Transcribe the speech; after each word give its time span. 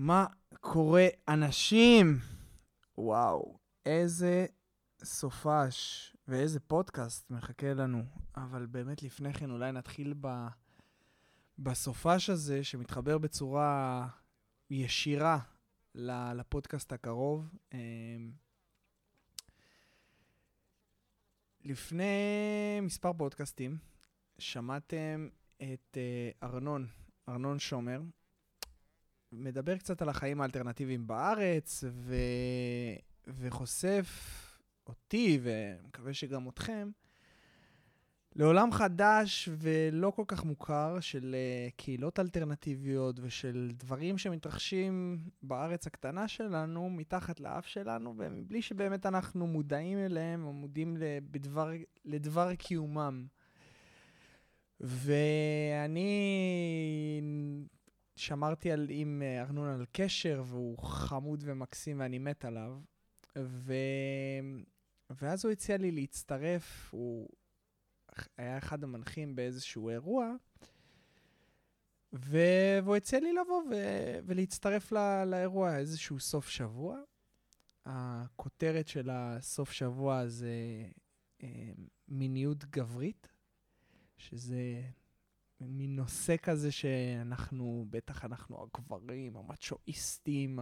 מה 0.00 0.26
קורה, 0.60 1.06
אנשים? 1.28 2.18
וואו, 2.98 3.58
איזה 3.86 4.46
סופש 5.04 6.16
ואיזה 6.28 6.60
פודקאסט 6.60 7.30
מחכה 7.30 7.74
לנו. 7.74 8.02
אבל 8.36 8.66
באמת 8.66 9.02
לפני 9.02 9.32
כן 9.32 9.50
אולי 9.50 9.72
נתחיל 9.72 10.14
ב... 10.20 10.46
בסופש 11.58 12.30
הזה, 12.30 12.64
שמתחבר 12.64 13.18
בצורה 13.18 14.08
ישירה 14.70 15.38
לפודקאסט 15.94 16.92
הקרוב. 16.92 17.48
אמ, 17.72 18.32
לפני 21.64 22.04
מספר 22.82 23.12
פודקאסטים 23.12 23.78
שמעתם 24.38 25.28
את 25.56 25.96
אה, 25.96 26.30
ארנון, 26.48 26.86
ארנון 27.28 27.58
שומר, 27.58 28.00
מדבר 29.32 29.76
קצת 29.76 30.02
על 30.02 30.08
החיים 30.08 30.40
האלטרנטיביים 30.40 31.06
בארץ, 31.06 31.84
ו... 31.90 32.14
וחושף 33.26 34.08
אותי, 34.86 35.40
ומקווה 35.42 36.14
שגם 36.14 36.48
אתכם, 36.48 36.90
לעולם 38.36 38.72
חדש 38.72 39.48
ולא 39.58 40.10
כל 40.10 40.24
כך 40.28 40.44
מוכר 40.44 41.00
של 41.00 41.34
uh, 41.34 41.74
קהילות 41.76 42.20
אלטרנטיביות 42.20 43.20
ושל 43.22 43.70
דברים 43.74 44.18
שמתרחשים 44.18 45.18
בארץ 45.42 45.86
הקטנה 45.86 46.28
שלנו, 46.28 46.90
מתחת 46.90 47.40
לאף 47.40 47.66
שלנו, 47.66 48.14
ומבלי 48.18 48.62
שבאמת 48.62 49.06
אנחנו 49.06 49.46
מודעים 49.46 49.98
אליהם 49.98 50.44
או 50.44 50.52
מודעים 50.52 50.96
לדבר, 50.96 51.70
לדבר 52.04 52.54
קיומם. 52.54 53.26
ואני 54.80 56.10
שמרתי 58.18 58.72
על, 58.72 58.86
עם 58.90 59.22
אה, 59.24 59.40
ארנון 59.42 59.68
על 59.68 59.84
קשר, 59.92 60.42
והוא 60.46 60.78
חמוד 60.78 61.42
ומקסים 61.46 62.00
ואני 62.00 62.18
מת 62.18 62.44
עליו. 62.44 62.78
ו... 63.38 63.72
ואז 65.10 65.44
הוא 65.44 65.52
הציע 65.52 65.76
לי 65.76 65.90
להצטרף, 65.90 66.88
הוא 66.90 67.28
היה 68.36 68.58
אחד 68.58 68.84
המנחים 68.84 69.36
באיזשהו 69.36 69.88
אירוע, 69.88 70.34
ו... 72.12 72.38
והוא 72.84 72.96
הציע 72.96 73.20
לי 73.20 73.32
לבוא 73.32 73.62
ו... 73.70 73.74
ולהצטרף 74.26 74.92
לא... 74.92 75.24
לאירוע 75.24 75.78
איזשהו 75.78 76.20
סוף 76.20 76.48
שבוע. 76.48 77.00
הכותרת 77.86 78.88
של 78.88 79.10
הסוף 79.12 79.72
שבוע 79.72 80.26
זה 80.26 80.52
אה, 81.42 81.72
מיניות 82.08 82.64
גברית, 82.64 83.28
שזה 84.16 84.82
מין 85.60 85.96
נושא 85.96 86.36
כזה 86.42 86.72
שאנחנו, 86.72 87.86
בטח 87.90 88.24
אנחנו 88.24 88.62
הגברים, 88.62 89.36
המצ'ואיסטים, 89.36 90.58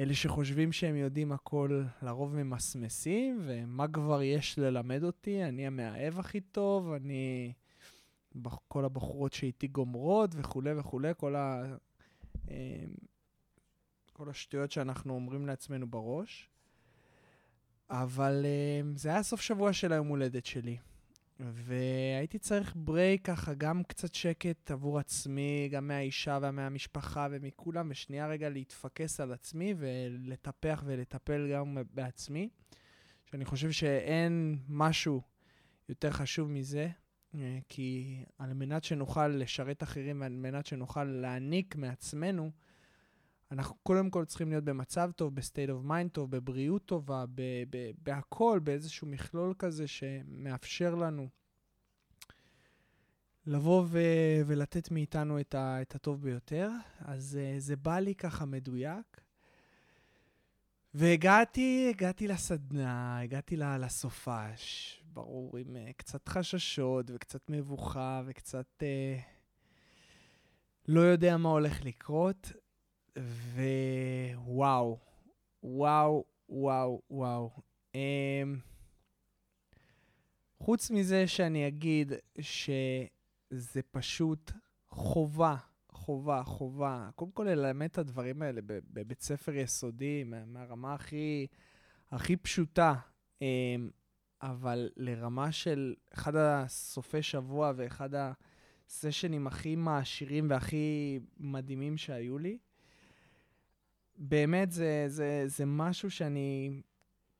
אלה 0.00 0.14
שחושבים 0.14 0.72
שהם 0.72 0.96
יודעים 0.96 1.32
הכל, 1.32 1.82
לרוב 2.02 2.34
ממסמסים, 2.34 3.40
ומה 3.46 3.88
כבר 3.88 4.22
יש 4.22 4.58
ללמד 4.58 5.04
אותי? 5.04 5.44
אני 5.44 5.66
המאהב 5.66 6.18
הכי 6.18 6.40
טוב, 6.40 6.92
אני... 6.92 7.52
כל 8.68 8.84
הבחורות 8.84 9.32
שאיתי 9.32 9.66
גומרות 9.66 10.30
וכולי 10.34 10.72
וכולי, 10.78 11.12
כל, 11.16 11.36
ה... 11.36 11.76
אמ, 12.50 12.54
כל 14.12 14.30
השטויות 14.30 14.70
שאנחנו 14.70 15.14
אומרים 15.14 15.46
לעצמנו 15.46 15.86
בראש. 15.86 16.50
אבל 17.90 18.46
אמ, 18.46 18.96
זה 18.96 19.08
היה 19.08 19.22
סוף 19.22 19.40
שבוע 19.40 19.72
של 19.72 19.92
היום 19.92 20.06
הולדת 20.06 20.46
שלי. 20.46 20.76
והייתי 21.40 22.38
צריך 22.38 22.72
ברייק 22.76 23.26
ככה, 23.26 23.54
גם 23.54 23.82
קצת 23.82 24.14
שקט 24.14 24.70
עבור 24.70 24.98
עצמי, 24.98 25.68
גם 25.72 25.88
מהאישה 25.88 26.38
ומהמשפחה 26.42 27.26
ומכולם, 27.30 27.88
ושנייה 27.90 28.26
רגע 28.26 28.48
להתפקס 28.48 29.20
על 29.20 29.32
עצמי 29.32 29.74
ולטפח 29.78 30.82
ולטפל 30.86 31.50
גם 31.52 31.78
בעצמי. 31.94 32.48
שאני 33.30 33.44
חושב 33.44 33.70
שאין 33.70 34.58
משהו 34.68 35.22
יותר 35.88 36.10
חשוב 36.10 36.50
מזה, 36.50 36.88
אה, 37.34 37.58
כי 37.68 38.24
על 38.38 38.54
מנת 38.54 38.84
שנוכל 38.84 39.28
לשרת 39.28 39.82
אחרים 39.82 40.20
ועל 40.20 40.36
מנת 40.36 40.66
שנוכל 40.66 41.04
להעניק 41.04 41.76
מעצמנו, 41.76 42.50
אנחנו 43.50 43.76
קודם 43.82 44.10
כל 44.10 44.24
צריכים 44.24 44.48
להיות 44.50 44.64
במצב 44.64 45.10
טוב, 45.16 45.34
ב 45.34 45.40
state 45.40 45.70
of 45.70 45.84
mind 45.84 46.10
טוב, 46.10 46.30
בבריאות 46.30 46.86
טובה, 46.86 47.24
בהכל, 48.02 48.60
באיזשהו 48.64 49.06
מכלול 49.06 49.54
כזה 49.58 49.86
שמאפשר 49.86 50.94
לנו 50.94 51.28
לבוא 53.46 53.84
ו- 53.88 54.40
ולתת 54.46 54.90
מאיתנו 54.90 55.40
את, 55.40 55.54
ה- 55.54 55.82
את 55.82 55.94
הטוב 55.94 56.22
ביותר. 56.22 56.70
אז 56.98 57.38
uh, 57.40 57.60
זה 57.60 57.76
בא 57.76 57.98
לי 57.98 58.14
ככה 58.14 58.44
מדויק. 58.44 59.20
והגעתי, 60.94 61.86
הגעתי 61.90 62.28
לסדנה, 62.28 63.20
הגעתי 63.20 63.56
לסופש, 63.56 65.02
ברור, 65.12 65.56
עם 65.56 65.76
uh, 65.76 65.92
קצת 65.96 66.28
חששות 66.28 67.10
וקצת 67.14 67.50
מבוכה 67.50 68.22
וקצת 68.26 68.66
uh, 68.82 69.22
לא 70.88 71.00
יודע 71.00 71.36
מה 71.36 71.48
הולך 71.48 71.84
לקרות. 71.84 72.52
ווואו, 73.18 74.98
וואו, 75.62 76.24
וואו, 76.48 77.02
וואו. 77.10 77.50
Um, 77.92 77.98
חוץ 80.58 80.90
מזה 80.90 81.26
שאני 81.26 81.68
אגיד 81.68 82.12
שזה 82.40 83.80
פשוט 83.90 84.52
חובה, 84.88 85.56
חובה, 85.88 86.42
חובה. 86.42 87.10
קודם 87.14 87.30
כל 87.30 87.44
ללמד 87.44 87.86
את 87.86 87.98
הדברים 87.98 88.42
האלה 88.42 88.60
בבית 88.64 89.20
ספר 89.20 89.54
יסודי, 89.54 90.24
מהרמה 90.46 90.94
הכי, 90.94 91.46
הכי 92.10 92.36
פשוטה. 92.36 92.94
Um, 93.38 93.42
אבל 94.42 94.90
לרמה 94.96 95.52
של 95.52 95.94
אחד 96.14 96.36
הסופי 96.36 97.22
שבוע 97.22 97.72
ואחד 97.76 98.10
הסשנים 98.14 99.46
הכי 99.46 99.76
מעשירים 99.76 100.50
והכי 100.50 101.18
מדהימים 101.36 101.96
שהיו 101.96 102.38
לי, 102.38 102.58
באמת 104.18 104.70
זה, 104.70 105.04
זה, 105.08 105.42
זה 105.46 105.66
משהו 105.66 106.10
שאני, 106.10 106.80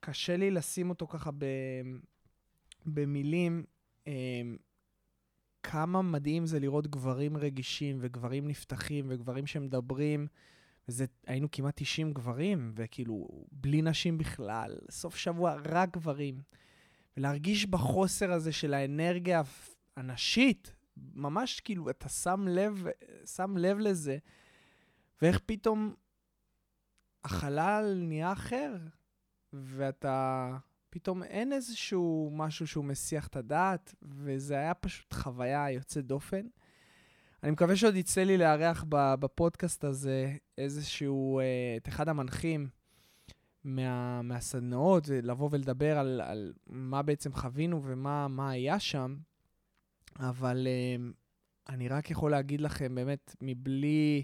קשה 0.00 0.37
לי 0.37 0.50
לשים 0.50 0.91
אותו 0.91 1.06
ככה 1.06 1.31
ב, 1.31 1.44
במילים. 2.87 3.65
אה, 4.06 4.43
כמה 5.62 6.03
מדהים 6.03 6.47
זה 6.47 6.61
לראות 6.61 6.87
גברים 6.87 7.37
רגישים 7.37 7.99
וגברים 8.00 8.49
נפתחים 8.49 9.06
וגברים 9.09 9.47
שמדברים. 9.47 10.27
וזה, 10.89 11.05
היינו 11.27 11.49
כמעט 11.53 11.83
90 11.83 12.12
גברים, 12.12 12.72
וכאילו, 12.75 13.28
בלי 13.53 13.83
נשים 13.83 14.19
בכלל, 14.19 14.78
סוף 14.91 15.16
שבוע 15.16 15.56
רק 15.65 15.91
גברים. 15.97 16.43
ולהרגיש 17.16 17.66
בחוסר 17.66 18.33
הזה 18.33 18.53
של 18.53 18.75
האנרגיה 18.75 19.43
הנשית, 19.97 20.75
ממש 20.97 21.60
כאילו, 21.60 21.91
אתה 21.91 22.09
שם 22.09 22.49
לב, 22.49 22.87
שם 23.37 23.56
לב 23.56 23.78
לזה, 23.78 24.19
ואיך 25.22 25.39
פתאום 25.47 25.95
החלל 27.28 27.99
נהיה 28.03 28.33
אחר, 28.33 28.77
ואתה... 29.53 30.56
פתאום 30.91 31.22
אין 31.22 31.53
איזשהו 31.53 32.31
משהו 32.33 32.66
שהוא 32.66 32.84
מסיח 32.84 33.27
את 33.27 33.37
הדעת, 33.37 33.94
וזה 34.03 34.55
היה 34.55 34.75
פשוט 34.75 35.15
חוויה 35.15 35.71
יוצאת 35.71 36.06
דופן. 36.06 36.47
אני 37.43 37.50
מקווה 37.50 37.77
שעוד 37.77 37.97
יצא 37.97 38.22
לי 38.22 38.37
לארח 38.37 38.84
בפודקאסט 38.91 39.84
הזה 39.84 40.33
איזשהו, 40.59 41.41
אה, 41.41 41.44
את 41.77 41.89
אחד 41.89 42.09
המנחים 42.09 42.69
מה, 43.65 44.22
מהסדנאות, 44.22 45.09
לבוא 45.09 45.49
ולדבר 45.53 45.99
על, 45.99 46.21
על 46.25 46.53
מה 46.66 47.03
בעצם 47.03 47.33
חווינו 47.33 47.83
ומה 47.84 48.50
היה 48.50 48.78
שם, 48.78 49.16
אבל 50.19 50.66
אה, 50.66 51.10
אני 51.69 51.89
רק 51.89 52.10
יכול 52.10 52.31
להגיד 52.31 52.60
לכם, 52.60 52.95
באמת, 52.95 53.37
מבלי... 53.41 54.22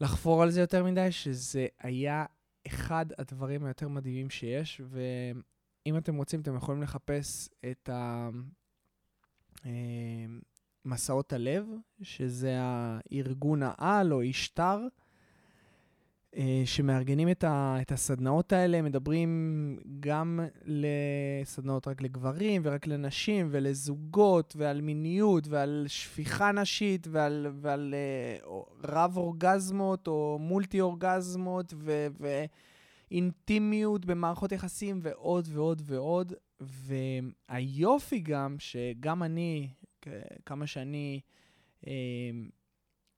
לחפור 0.00 0.42
על 0.42 0.50
זה 0.50 0.60
יותר 0.60 0.84
מדי, 0.84 1.12
שזה 1.12 1.66
היה 1.78 2.24
אחד 2.66 3.06
הדברים 3.18 3.64
היותר 3.64 3.88
מדהימים 3.88 4.30
שיש, 4.30 4.80
ואם 4.88 5.96
אתם 5.96 6.16
רוצים, 6.16 6.40
אתם 6.40 6.56
יכולים 6.56 6.82
לחפש 6.82 7.48
את 7.70 7.88
ה... 7.88 8.28
אה, 9.66 10.26
הלב, 11.32 11.66
שזה 12.02 12.56
הארגון 12.60 13.62
העל 13.62 14.12
או 14.12 14.20
אישטר, 14.20 14.80
שמארגנים 16.64 17.28
את, 17.28 17.44
ה, 17.44 17.76
את 17.80 17.92
הסדנאות 17.92 18.52
האלה, 18.52 18.82
מדברים 18.82 19.78
גם 20.00 20.40
לסדנאות 20.64 21.88
רק 21.88 22.02
לגברים 22.02 22.62
ורק 22.64 22.86
לנשים 22.86 23.48
ולזוגות 23.50 24.54
ועל 24.56 24.80
מיניות 24.80 25.48
ועל 25.48 25.84
שפיכה 25.88 26.52
נשית 26.52 27.06
ועל, 27.10 27.46
ועל 27.60 27.94
uh, 28.42 28.46
רב 28.84 29.16
אורגזמות 29.16 30.08
או 30.08 30.38
מולטי 30.40 30.80
אורגזמות 30.80 31.74
ו, 31.76 32.06
ואינטימיות 33.10 34.06
במערכות 34.06 34.52
יחסים 34.52 35.00
ועוד 35.02 35.48
ועוד 35.52 35.82
ועוד. 35.84 36.32
והיופי 36.60 38.18
גם, 38.18 38.56
שגם 38.58 39.22
אני, 39.22 39.68
כמה 40.46 40.66
שאני... 40.66 41.20
Uh, 41.84 41.88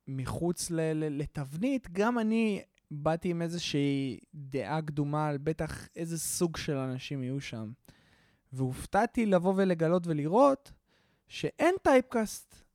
מחוץ 0.08 0.70
לתבנית, 0.94 1.88
גם 1.92 2.18
אני 2.18 2.62
באתי 2.91 3.31
עם 3.31 3.43
איזושהי 3.43 4.19
דעה 4.35 4.83
קדומה 4.83 5.29
על 5.29 5.38
בטח 5.38 5.88
איזה 5.97 6.19
סוג 6.19 6.56
של 6.56 6.77
אנשים 6.77 7.23
יהיו 7.23 7.41
שם. 7.41 7.73
והופתעתי 8.53 9.27
לבוא 9.27 9.55
ולגלות 9.56 10.06
ולראות 10.06 10.73
שאין 11.29 11.75
typecast. 11.82 12.67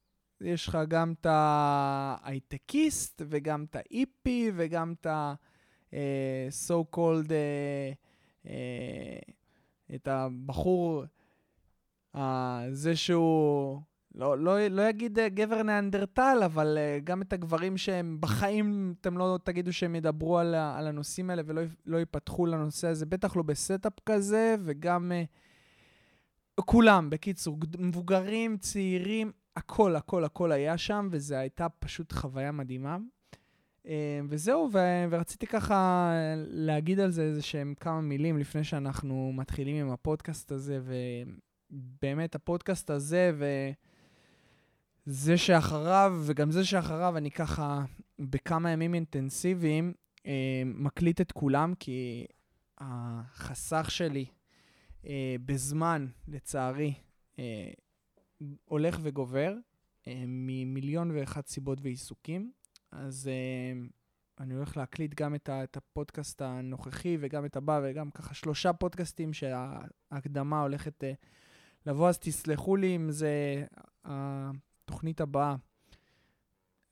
יש 0.41 0.67
לך 0.67 0.77
גם 0.87 1.13
את 1.13 1.25
ההייטקיסט 1.29 3.21
וגם 3.29 3.65
את 3.69 3.75
ההיפי 3.75 4.51
וגם 4.55 4.93
את 4.93 5.05
ה-so 5.05 6.73
אה, 6.73 6.81
called, 6.95 7.27
uh, 7.27 7.95
uh, 8.45 8.49
את 9.95 10.07
הבחור, 10.07 11.03
uh, 12.15 12.19
זה 12.71 12.95
שהוא, 12.95 13.81
לא, 14.15 14.37
לא, 14.37 14.67
לא 14.67 14.89
אגיד 14.89 15.19
uh, 15.19 15.21
גבר 15.29 15.63
ניאנדרטל, 15.63 16.41
אבל 16.45 16.77
uh, 16.77 17.03
גם 17.03 17.21
את 17.21 17.33
הגברים 17.33 17.77
שהם 17.77 18.17
בחיים, 18.19 18.93
אתם 19.01 19.17
לא 19.17 19.39
תגידו 19.43 19.73
שהם 19.73 19.95
ידברו 19.95 20.37
על, 20.37 20.55
על 20.55 20.87
הנושאים 20.87 21.29
האלה 21.29 21.41
ולא 21.45 21.61
לא 21.85 21.97
ייפתחו 21.97 22.45
לנושא 22.45 22.87
הזה, 22.87 23.05
בטח 23.05 23.35
לא 23.35 23.43
ב 23.43 23.51
setup 23.51 23.93
כזה, 24.05 24.55
וגם... 24.59 25.11
Uh, 25.11 25.51
כולם, 26.65 27.09
בקיצור, 27.09 27.57
מבוגרים, 27.77 28.57
צעירים, 28.57 29.31
הכל, 29.55 29.95
הכל, 29.95 30.23
הכל 30.23 30.51
היה 30.51 30.77
שם, 30.77 31.07
וזו 31.11 31.35
הייתה 31.35 31.69
פשוט 31.69 32.13
חוויה 32.13 32.51
מדהימה. 32.51 32.97
אה, 33.87 34.19
וזהו, 34.29 34.69
ו- 34.73 35.05
ורציתי 35.09 35.47
ככה 35.47 36.11
להגיד 36.47 36.99
על 36.99 37.11
זה 37.11 37.21
איזה 37.21 37.41
שהם 37.41 37.73
כמה 37.79 38.01
מילים 38.01 38.37
לפני 38.37 38.63
שאנחנו 38.63 39.31
מתחילים 39.35 39.75
עם 39.75 39.91
הפודקאסט 39.91 40.51
הזה, 40.51 40.79
ובאמת 41.71 42.35
הפודקאסט 42.35 42.89
הזה 42.89 43.31
וזה 45.07 45.37
שאחריו, 45.37 46.21
וגם 46.25 46.51
זה 46.51 46.65
שאחריו, 46.65 47.17
אני 47.17 47.31
ככה 47.31 47.83
בכמה 48.19 48.71
ימים 48.71 48.93
אינטנסיביים 48.93 49.93
אה, 50.25 50.61
מקליט 50.65 51.21
את 51.21 51.31
כולם, 51.31 51.73
כי 51.79 52.25
החסך 52.77 53.91
שלי 53.91 54.25
אה, 55.05 55.35
בזמן, 55.45 56.07
לצערי, 56.27 56.93
אה, 57.39 57.71
הולך 58.65 58.99
וגובר, 59.01 59.55
אה, 60.07 60.23
ממיליון 60.27 61.11
ואחת 61.11 61.47
סיבות 61.47 61.79
ועיסוקים. 61.81 62.51
אז 62.91 63.27
אה, 63.27 63.81
אני 64.39 64.53
הולך 64.53 64.77
להקליט 64.77 65.13
גם 65.15 65.35
את, 65.35 65.49
ה, 65.49 65.63
את 65.63 65.77
הפודקאסט 65.77 66.41
הנוכחי 66.41 67.17
וגם 67.19 67.45
את 67.45 67.55
הבא, 67.55 67.81
וגם 67.83 68.11
ככה 68.11 68.33
שלושה 68.33 68.73
פודקאסטים 68.73 69.33
שההקדמה 69.33 70.61
הולכת 70.61 71.03
אה, 71.03 71.13
לבוא, 71.85 72.09
אז 72.09 72.19
תסלחו 72.19 72.75
לי 72.75 72.95
אם 72.95 73.11
זה 73.11 73.65
התוכנית 74.91 75.21
הבאה. 75.21 75.55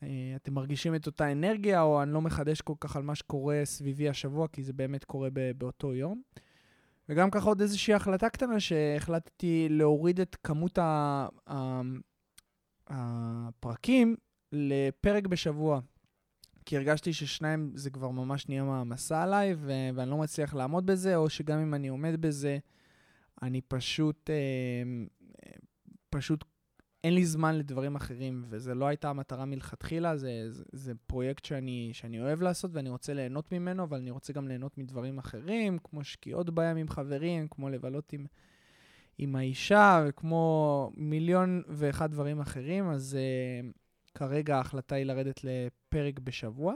אה, 0.04 0.34
אתם 0.36 0.54
מרגישים 0.54 0.96
את 0.96 1.08
אותה 1.08 1.32
אנרגיה, 1.32 1.82
או 1.82 2.04
אני 2.04 2.14
לא 2.14 2.22
מחדש 2.22 2.62
כל 2.62 2.74
כך 2.80 2.96
על 2.96 3.04
מה 3.04 3.16
שקורה 3.16 3.62
סביבי 3.64 4.10
השבוע, 4.10 4.48
כי 4.48 4.64
זה 4.64 4.74
באמת 4.74 5.04
קורה 5.04 5.30
באותו 5.58 5.94
יום. 5.94 6.22
וגם 7.10 7.32
ככה 7.32 7.50
עוד 7.50 7.62
איזושהי 7.62 7.94
החלטה 7.94 8.30
קטנה 8.30 8.60
שהחלטתי 8.60 9.68
להוריד 9.70 10.20
את 10.20 10.36
כמות. 10.44 10.80
הפרקים 12.88 14.16
לפרק 14.52 15.28
בשבוע. 15.28 15.80
כי 16.66 16.78
הרגשתי 16.78 17.14
ששניים 17.14 17.72
זה 17.76 17.90
כבר 17.90 18.10
ממש 18.10 18.48
נהיה 18.48 18.64
מעמסה 18.64 19.24
עליי, 19.24 19.56
ו- 19.58 19.90
ואני 19.96 20.10
לא 20.10 20.18
מצליח 20.18 20.54
לעמוד 20.54 20.86
בזה, 20.86 21.16
או 21.16 21.30
שגם 21.30 21.60
אם 21.60 21.74
אני 21.74 21.88
עומד 21.88 22.22
בזה, 22.22 22.58
אני 23.42 23.62
פשוט, 23.62 24.30
אה, 24.30 24.84
פשוט 26.10 26.46
אין 27.04 27.16
לי 27.16 27.26
זמן 27.26 27.56
לדברים 27.56 27.96
אחרים, 27.96 28.46
וזו 28.50 28.74
לא 28.74 28.86
הייתה 28.86 29.10
המטרה 29.10 29.46
מלכתחילה, 29.46 30.18
זה, 30.18 30.46
זה, 30.50 30.64
זה 30.72 30.94
פרויקט 31.08 31.46
שאני, 31.46 31.90
שאני 31.94 32.22
אוהב 32.22 32.42
לעשות 32.42 32.72
ואני 32.74 32.90
רוצה 32.90 33.14
ליהנות 33.14 33.52
ממנו, 33.52 33.84
אבל 33.84 33.98
אני 33.98 34.12
רוצה 34.12 34.34
גם 34.34 34.48
ליהנות 34.48 34.78
מדברים 34.78 35.18
אחרים, 35.18 35.78
כמו 35.84 36.04
שקיעות 36.04 36.50
בים 36.50 36.78
עם 36.78 36.90
חברים, 36.90 37.48
כמו 37.48 37.70
לבלות 37.70 38.14
עם, 38.14 38.26
עם 39.18 39.36
האישה, 39.36 40.06
וכמו 40.08 40.92
מיליון 40.96 41.64
ואחד 41.68 42.12
דברים 42.12 42.40
אחרים, 42.40 42.90
אז 42.90 43.18
uh, 43.18 43.80
כרגע 44.16 44.58
ההחלטה 44.58 44.96
היא 44.96 45.06
לרדת 45.06 45.40
לפרק 45.44 46.20
בשבוע. 46.20 46.74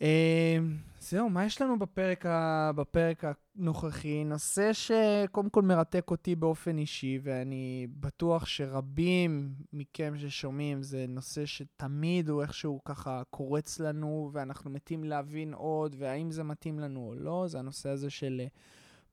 אמ, 0.00 0.76
זהו, 1.00 1.30
מה 1.30 1.44
יש 1.44 1.62
לנו 1.62 1.78
בפרק, 1.78 2.26
ה... 2.26 2.70
בפרק 2.74 3.24
הנוכחי? 3.56 4.24
נושא 4.24 4.72
שקודם 4.72 5.50
כל 5.50 5.62
מרתק 5.62 6.10
אותי 6.10 6.36
באופן 6.36 6.78
אישי, 6.78 7.18
ואני 7.22 7.86
בטוח 8.00 8.46
שרבים 8.46 9.54
מכם 9.72 10.14
ששומעים, 10.16 10.82
זה 10.82 11.04
נושא 11.08 11.46
שתמיד 11.46 12.28
הוא 12.28 12.42
איכשהו 12.42 12.80
ככה 12.84 13.22
קורץ 13.30 13.80
לנו, 13.80 14.30
ואנחנו 14.32 14.70
מתים 14.70 15.04
להבין 15.04 15.54
עוד, 15.54 15.96
והאם 15.98 16.30
זה 16.30 16.42
מתאים 16.42 16.78
לנו 16.78 17.06
או 17.08 17.14
לא, 17.14 17.44
זה 17.48 17.58
הנושא 17.58 17.88
הזה 17.88 18.10
של 18.10 18.40
אה, 18.40 18.46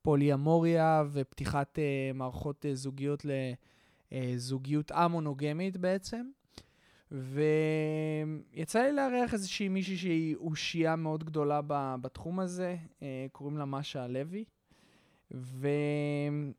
פוליאמוריה 0.01 1.03
ופתיחת 1.11 1.79
uh, 1.79 2.17
מערכות 2.17 2.65
uh, 2.65 2.75
זוגיות 2.75 3.25
לזוגיות 4.11 4.91
א-מונוגמית 4.91 5.77
בעצם. 5.77 6.29
ויצא 7.11 8.81
לי 8.81 8.91
לארח 8.91 9.33
איזושהי 9.33 9.67
מישהי 9.67 9.97
שהיא 9.97 10.35
אושייה 10.35 10.95
מאוד 10.95 11.23
גדולה 11.23 11.61
בתחום 12.01 12.39
הזה, 12.39 12.77
אה, 13.01 13.25
קוראים 13.31 13.57
לה 13.57 13.65
משה 13.65 14.03
הלוי. 14.03 14.45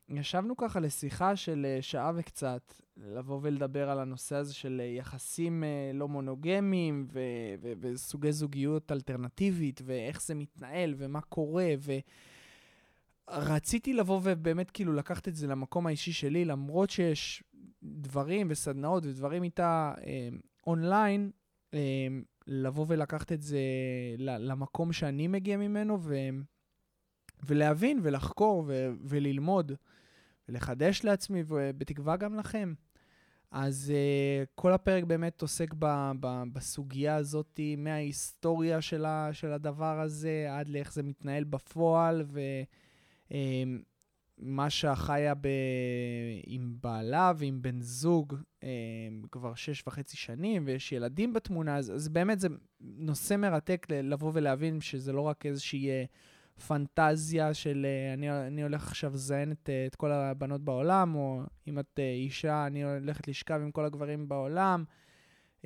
וישבנו 0.09 0.57
ככה 0.57 0.79
לשיחה 0.79 1.35
של 1.35 1.65
אה, 1.65 1.81
שעה 1.81 2.11
וקצת, 2.15 2.73
לבוא 2.97 3.39
ולדבר 3.41 3.89
על 3.89 3.99
הנושא 3.99 4.35
הזה 4.35 4.53
של 4.53 4.81
אה, 4.83 4.85
יחסים 4.85 5.63
לא 5.93 6.07
מונוגמיים 6.07 7.07
ו- 7.11 7.19
ו- 7.61 7.73
וסוגי 7.79 8.31
זוגיות 8.31 8.91
אלטרנטיבית, 8.91 9.81
ואיך 9.85 10.21
זה 10.21 10.35
מתנהל 10.35 10.95
ומה 10.97 11.21
קורה, 11.21 11.73
ורציתי 13.27 13.93
לבוא 13.93 14.19
ובאמת 14.23 14.71
כאילו 14.71 14.93
לקחת 14.93 15.27
את 15.27 15.35
זה 15.35 15.47
למקום 15.47 15.87
האישי 15.87 16.13
שלי, 16.13 16.45
למרות 16.45 16.89
שיש 16.89 17.43
דברים 17.83 18.47
וסדנאות 18.49 19.05
ודברים 19.05 19.43
איתה 19.43 19.93
אה, 20.05 20.29
אונליין, 20.67 21.31
אה, 21.73 22.07
לבוא 22.47 22.85
ולקחת 22.87 23.31
את 23.31 23.41
זה 23.41 23.59
למקום 24.17 24.93
שאני 24.93 25.27
מגיע 25.27 25.57
ממנו, 25.57 25.97
ו, 26.01 26.15
ולהבין 27.45 27.99
ולחקור 28.03 28.63
ו, 28.67 28.89
וללמוד 29.01 29.71
ולחדש 30.49 31.03
לעצמי, 31.03 31.43
ובתקווה 31.47 32.17
גם 32.17 32.35
לכם. 32.35 32.73
אז 33.51 33.93
uh, 33.93 34.47
כל 34.55 34.73
הפרק 34.73 35.03
באמת 35.03 35.41
עוסק 35.41 35.73
ב, 35.79 36.11
ב, 36.19 36.43
בסוגיה 36.53 37.15
הזאת, 37.15 37.59
מההיסטוריה 37.77 38.81
של, 38.81 39.05
ה, 39.05 39.29
של 39.33 39.51
הדבר 39.51 39.99
הזה 39.99 40.47
עד 40.49 40.69
לאיך 40.69 40.93
זה 40.93 41.03
מתנהל 41.03 41.43
בפועל, 41.43 42.23
ו... 42.27 42.39
Uh, 43.29 43.33
משה 44.39 44.95
חיה 44.95 45.35
ב... 45.35 45.47
עם 46.45 46.75
בעלה 46.81 47.33
ועם 47.37 47.61
בן 47.61 47.81
זוג 47.81 48.35
אה, 48.63 48.69
כבר 49.31 49.55
שש 49.55 49.83
וחצי 49.87 50.17
שנים, 50.17 50.63
ויש 50.65 50.91
ילדים 50.91 51.33
בתמונה, 51.33 51.77
אז, 51.77 51.91
אז 51.95 52.09
באמת 52.09 52.39
זה 52.39 52.47
נושא 52.81 53.35
מרתק 53.35 53.87
לבוא 53.89 54.31
ולהבין 54.33 54.81
שזה 54.81 55.13
לא 55.13 55.21
רק 55.21 55.45
איזושהי 55.45 55.89
אה, 55.89 56.03
פנטזיה 56.67 57.53
של 57.53 57.85
אה, 57.85 58.13
אני, 58.13 58.31
אני 58.47 58.63
הולך 58.63 58.87
עכשיו 58.87 59.13
לזיין 59.13 59.51
את, 59.51 59.69
אה, 59.69 59.85
את 59.85 59.95
כל 59.95 60.11
הבנות 60.11 60.61
בעולם, 60.61 61.15
או 61.15 61.41
אם 61.67 61.79
את 61.79 61.99
אה, 61.99 62.11
אישה, 62.11 62.67
אני 62.67 62.83
הולכת 62.83 63.27
לשכב 63.27 63.59
עם 63.61 63.71
כל 63.71 63.85
הגברים 63.85 64.29
בעולם. 64.29 64.83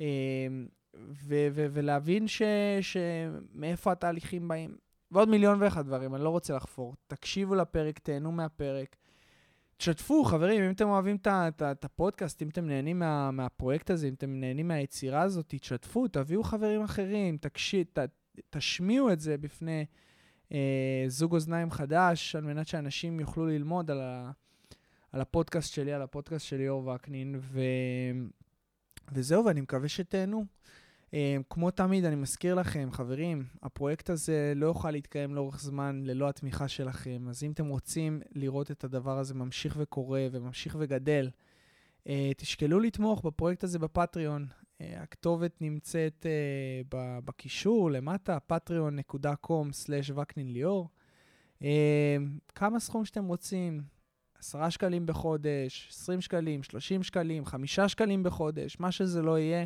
אה, 0.00 0.46
ו- 0.94 1.48
ו- 1.52 1.66
ולהבין 1.72 2.28
ש- 2.28 2.42
שמאיפה 2.80 3.92
התהליכים 3.92 4.48
באים. 4.48 4.76
ועוד 5.12 5.28
מיליון 5.28 5.62
ואחד 5.62 5.86
דברים, 5.86 6.14
אני 6.14 6.24
לא 6.24 6.28
רוצה 6.28 6.56
לחפור. 6.56 6.94
תקשיבו 7.06 7.54
לפרק, 7.54 7.98
תהנו 7.98 8.32
מהפרק. 8.32 8.96
תשתפו, 9.76 10.24
חברים, 10.24 10.62
אם 10.62 10.70
אתם 10.70 10.88
אוהבים 10.88 11.16
את 11.24 11.84
הפודקאסט, 11.84 12.42
אם 12.42 12.48
אתם 12.48 12.66
נהנים 12.66 12.98
מה, 12.98 13.30
מהפרויקט 13.30 13.90
הזה, 13.90 14.08
אם 14.08 14.14
אתם 14.14 14.40
נהנים 14.40 14.68
מהיצירה 14.68 15.22
הזאת, 15.22 15.44
תשתפו, 15.48 16.08
תביאו 16.08 16.42
חברים 16.42 16.82
אחרים, 16.82 17.36
תקשי, 17.36 17.84
ת, 17.84 17.98
תשמיעו 18.50 19.12
את 19.12 19.20
זה 19.20 19.38
בפני 19.38 19.84
אה, 20.52 21.04
זוג 21.08 21.32
אוזניים 21.32 21.70
חדש, 21.70 22.36
על 22.36 22.44
מנת 22.44 22.66
שאנשים 22.66 23.20
יוכלו 23.20 23.46
ללמוד 23.46 23.90
על, 23.90 24.00
ה, 24.00 24.30
על 25.12 25.20
הפודקאסט 25.20 25.74
שלי, 25.74 25.92
על 25.92 26.02
הפודקאסט 26.02 26.46
של 26.46 26.56
ליאור 26.56 26.86
וקנין, 26.86 27.36
ו, 27.40 27.60
וזהו, 29.12 29.44
ואני 29.44 29.60
מקווה 29.60 29.88
שתהנו. 29.88 30.44
אה, 31.14 31.36
כמו 31.50 31.70
תמיד, 31.70 32.04
אני 32.04 32.16
מזכיר 32.16 32.54
לכם, 32.54 32.88
חברים, 32.92 33.44
הפרויקט 33.62 34.10
הזה 34.10 34.52
לא 34.56 34.66
יוכל 34.66 34.90
להתקיים 34.90 35.34
לאורך 35.34 35.60
זמן 35.60 36.02
ללא 36.04 36.28
התמיכה 36.28 36.68
שלכם. 36.68 37.26
אז 37.28 37.44
אם 37.44 37.52
אתם 37.52 37.66
רוצים 37.66 38.20
לראות 38.34 38.70
את 38.70 38.84
הדבר 38.84 39.18
הזה 39.18 39.34
ממשיך 39.34 39.74
וקורה 39.78 40.26
וממשיך 40.32 40.76
וגדל, 40.78 41.30
אה, 42.08 42.30
תשקלו 42.36 42.80
לתמוך 42.80 43.24
בפרויקט 43.24 43.64
הזה 43.64 43.78
בפטריון. 43.78 44.46
אה, 44.80 45.02
הכתובת 45.02 45.60
נמצאת 45.60 46.26
בקישור 47.24 47.90
למטה, 47.90 48.38
patreon.com/וקנין 48.52 50.52
ליאור. 50.52 50.88
כמה 52.54 52.80
סכום 52.80 53.04
שאתם 53.04 53.24
רוצים, 53.24 53.82
10 54.38 54.70
שקלים 54.70 55.06
בחודש, 55.06 55.88
20 55.90 56.20
שקלים, 56.20 56.62
30 56.62 57.02
שקלים, 57.02 57.44
5 57.44 57.80
שקלים 57.80 58.22
בחודש, 58.22 58.76
מה 58.80 58.92
שזה 58.92 59.22
לא 59.22 59.38
יהיה. 59.38 59.64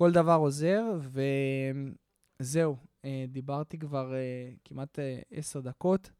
כל 0.00 0.12
דבר 0.12 0.34
עוזר, 0.34 0.82
וזהו, 2.40 2.76
אה, 3.04 3.24
דיברתי 3.28 3.78
כבר 3.78 4.14
אה, 4.14 4.52
כמעט 4.64 4.98
אה, 4.98 5.20
עשר 5.30 5.60
דקות. 5.60 6.10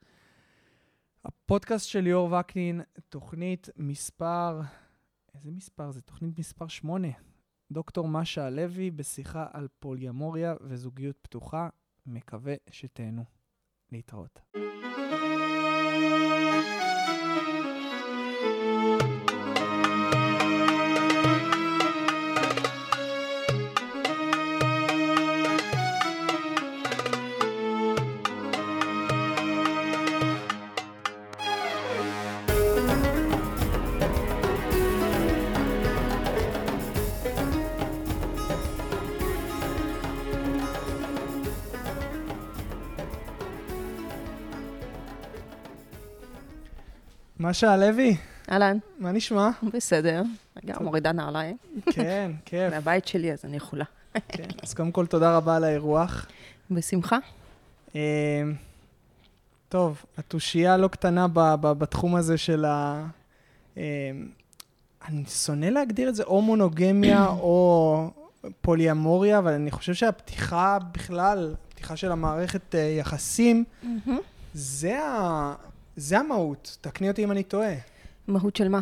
הפודקאסט 1.25 1.89
של 1.89 2.01
ליאור 2.01 2.33
וקנין, 2.33 2.81
תוכנית 3.09 3.69
מספר, 3.77 4.61
איזה 5.35 5.51
מספר 5.51 5.91
זה? 5.91 6.03
תוכנית 6.03 6.39
מספר 6.39 6.69
שמונה. 6.69 7.09
דוקטור 7.73 8.09
משה 8.09 8.47
הלוי 8.47 8.91
בשיחה 8.91 9.47
על 9.53 9.69
פוליומוריה 9.79 10.55
וזוגיות 10.61 11.17
פתוחה. 11.23 11.69
מקווה 12.07 12.55
שתהנו. 12.71 13.25
להתראות. 13.93 14.41
משה 47.51 47.73
הלוי, 47.73 48.17
אהלן, 48.51 48.79
מה 48.99 49.13
נשמע? 49.13 49.51
בסדר. 49.75 50.23
רגע, 50.63 50.75
מורידה 50.81 51.13
נעליים. 51.13 51.57
כן, 51.91 52.31
כיף. 52.47 52.73
מהבית 52.73 53.07
שלי, 53.07 53.33
אז 53.33 53.45
אני 53.45 53.57
יכולה. 53.57 53.85
כן. 54.29 54.49
אז 54.63 54.75
קודם 54.75 54.93
כל, 54.93 55.07
תודה 55.07 55.37
רבה 55.37 55.57
על 55.57 55.65
האירוח. 55.65 56.27
בשמחה. 56.71 57.19
אה, 57.95 58.43
טוב, 59.69 60.05
התושייה 60.19 60.77
לא 60.77 60.89
קטנה 60.89 61.27
בתחום 61.61 62.17
הזה 62.17 62.39
של 62.39 62.65
ה... 62.65 63.07
אה, 63.77 63.83
אני 65.09 65.25
שונא 65.25 65.67
להגדיר 65.67 66.09
את 66.09 66.15
זה 66.15 66.23
או 66.23 66.43
מונוגמיה 66.43 67.27
או 67.41 68.11
פוליאמוריה, 68.61 69.39
אבל 69.39 69.53
אני 69.53 69.71
חושב 69.71 69.95
שהפתיחה 69.95 70.79
בכלל, 70.93 71.55
הפתיחה 71.69 71.97
של 71.97 72.13
המערכת 72.13 72.75
אה, 72.75 72.81
יחסים, 72.81 73.65
זה, 74.55 75.05
ה... 75.05 75.55
זה 76.01 76.19
המהות. 76.19 76.77
תקני 76.81 77.09
אותי 77.09 77.25
אם 77.25 77.31
אני 77.31 77.43
טועה. 77.43 77.75
מהות 78.29 78.57
של 78.57 78.69
מה? 78.69 78.81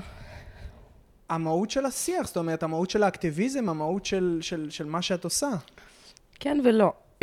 המהות 1.28 1.70
של 1.70 1.86
השיח, 1.86 2.26
זאת 2.26 2.36
אומרת, 2.36 2.62
המהות 2.62 2.90
של 2.90 3.02
האקטיביזם, 3.02 3.68
המהות 3.68 4.06
של, 4.06 4.38
של, 4.40 4.70
של 4.70 4.84
מה 4.84 5.02
שאת 5.02 5.24
עושה. 5.24 5.48
כן 6.40 6.60
ולא. 6.64 6.92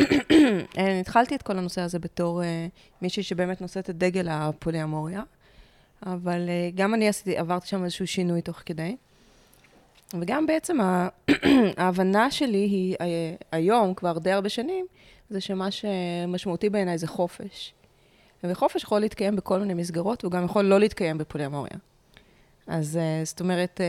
אה, 0.78 1.00
התחלתי 1.00 1.34
את 1.34 1.42
כל 1.42 1.58
הנושא 1.58 1.80
הזה 1.80 1.98
בתור 1.98 2.42
uh, 2.42 2.44
מישהי 3.02 3.22
שבאמת 3.22 3.60
נושאת 3.60 3.90
את 3.90 3.98
דגל 3.98 4.28
הפוליאמוריה, 4.30 5.22
אבל 6.06 6.40
uh, 6.46 6.76
גם 6.76 6.94
אני 6.94 7.08
עשיתי, 7.08 7.36
עברתי 7.36 7.66
שם 7.66 7.84
איזשהו 7.84 8.06
שינוי 8.06 8.42
תוך 8.42 8.62
כדי. 8.66 8.96
וגם 10.20 10.46
בעצם 10.46 10.78
ההבנה 11.76 12.30
שלי 12.30 12.58
היא 12.58 12.96
היום, 13.52 13.94
כבר 13.94 14.18
די 14.18 14.32
הרבה 14.32 14.48
שנים, 14.48 14.86
זה 15.30 15.40
שמה 15.40 15.68
שמשמעותי 15.70 16.70
בעיניי 16.70 16.98
זה 16.98 17.06
חופש. 17.06 17.74
וחופש 18.44 18.82
יכול 18.82 19.00
להתקיים 19.00 19.36
בכל 19.36 19.58
מיני 19.58 19.74
מסגרות, 19.74 20.24
והוא 20.24 20.32
גם 20.32 20.44
יכול 20.44 20.64
לא 20.64 20.80
להתקיים 20.80 21.18
בפוליאמוריה. 21.18 21.76
אז 22.66 22.98
uh, 22.98 23.26
זאת 23.26 23.40
אומרת, 23.40 23.80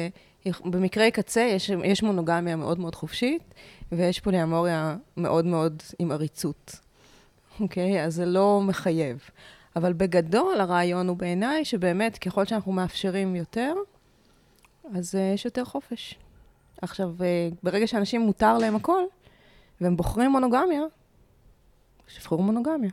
uh, 0.46 0.70
במקרי 0.70 1.12
קצה 1.12 1.42
יש, 1.42 1.70
יש 1.70 2.04
מונוגמיה 2.04 2.56
מאוד 2.56 2.80
מאוד 2.80 2.96
חופשית, 2.96 3.54
ויש 3.92 4.20
פוליאמוריה 4.20 4.96
מאוד 5.18 5.46
מאוד 5.46 5.84
עם 6.00 6.12
עריצות, 6.12 6.76
אוקיי? 7.60 8.04
אז 8.04 8.16
זה 8.16 8.26
לא 8.26 8.62
מחייב. 8.64 9.30
אבל 9.76 9.94
בגדול, 9.94 10.62
הרעיון 10.62 11.08
הוא 11.08 11.18
בעיניי 11.18 11.66
שבאמת, 11.66 12.18
ככל 12.18 12.46
שאנחנו 12.46 12.72
מאפשרים 12.72 13.36
יותר, 13.36 13.74
אז 14.96 15.16
uh, 15.16 15.18
יש 15.36 15.46
יותר 15.46 15.66
חופש. 15.66 16.16
עכשיו, 16.82 17.16
ברגע 17.64 17.88
שאנשים 17.88 18.22
מותר 18.22 18.58
להם 18.58 18.76
הכל, 18.76 19.04
והם 19.82 19.98
בוחרים 19.98 20.32
מונוגמיה, 20.32 20.82
שיבחרו 22.08 22.44
מונוגמיה. 22.44 22.92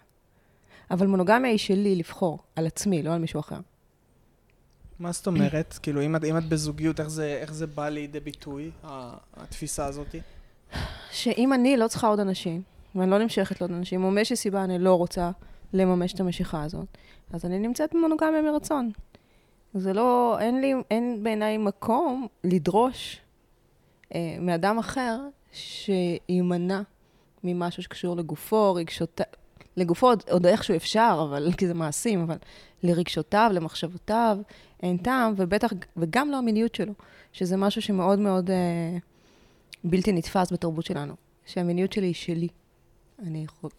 אבל 0.91 1.07
מונוגמיה 1.07 1.51
היא 1.51 1.59
שלי 1.59 1.97
לבחור, 1.97 2.39
על 2.57 2.67
עצמי, 2.67 3.03
לא 3.03 3.13
על 3.13 3.19
מישהו 3.19 3.41
אחר. 3.41 3.59
מה 4.99 5.13
זאת 5.13 5.27
אומרת? 5.27 5.75
כאילו, 5.83 6.03
אם 6.03 6.17
את, 6.17 6.25
אם 6.25 6.39
את 6.39 6.49
בזוגיות, 6.49 7.01
איך 7.01 7.09
זה, 7.09 7.39
איך 7.41 7.55
זה 7.55 7.67
בא 7.67 7.89
לידי 7.89 8.21
ביטוי, 8.21 8.71
התפיסה 9.35 9.87
הזאת? 9.87 10.15
שאם 11.11 11.53
אני 11.53 11.77
לא 11.77 11.89
צריכה 11.89 12.07
עוד 12.07 12.21
אנשים, 12.21 12.63
ואני 12.95 13.11
לא 13.11 13.19
נמשכת 13.19 13.61
לעוד 13.61 13.71
אנשים, 13.71 14.05
או 14.05 14.11
מאיזושהי 14.11 14.37
סיבה 14.37 14.65
אני 14.65 14.79
לא 14.79 14.95
רוצה 14.95 15.31
לממש 15.73 16.13
את 16.13 16.21
המשיכה 16.21 16.63
הזאת, 16.63 16.87
אז 17.33 17.45
אני 17.45 17.59
נמצאת 17.59 17.95
במונוגמיה 17.95 18.43
מרצון. 18.43 18.91
זה 19.75 19.93
לא, 19.93 20.37
אין 20.41 20.61
לי, 20.61 20.75
אין 20.91 21.23
בעיניי 21.23 21.59
מקום 21.59 22.27
לדרוש 22.45 23.21
אה, 24.15 24.37
מאדם 24.41 24.79
אחר 24.79 25.21
שימנע 25.53 26.81
ממשהו 27.45 27.83
שקשור 27.83 28.17
לגופו, 28.17 28.75
רגשות... 28.75 29.21
לגופו 29.77 30.07
עוד, 30.07 30.23
עוד 30.31 30.47
איכשהו 30.47 30.77
אפשר, 30.77 31.27
אבל 31.29 31.53
כי 31.53 31.67
זה 31.67 31.75
מעשים, 31.75 32.21
אבל 32.21 32.37
לרגשותיו, 32.83 33.51
למחשבותיו, 33.55 34.39
אין 34.83 34.97
טעם, 34.97 35.35
ובטח, 35.37 35.73
וגם 35.97 36.31
לא 36.31 36.37
המיניות 36.37 36.75
שלו, 36.75 36.93
שזה 37.33 37.57
משהו 37.57 37.83
שמאוד 37.83 38.19
מאוד 38.19 38.51
אה, 38.51 38.97
בלתי 39.85 40.13
נתפס 40.13 40.53
בתרבות 40.53 40.85
שלנו, 40.85 41.15
שהמיניות 41.47 41.93
שלי 41.93 42.07
היא 42.07 42.15
שלי. 42.15 42.49
אני 43.19 43.45
יכול, 43.45 43.71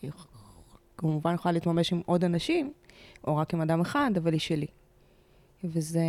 כמובן 0.98 1.34
יכולה 1.34 1.52
להתממש 1.52 1.94
עם 1.94 2.02
עוד 2.06 2.24
אנשים, 2.24 2.74
או 3.28 3.38
רק 3.38 3.54
עם 3.54 3.62
אדם 3.62 3.82
אחד, 3.82 4.12
אבל 4.18 4.34
היא 4.34 4.40
שלי. 4.40 4.68
וזה... 5.64 6.02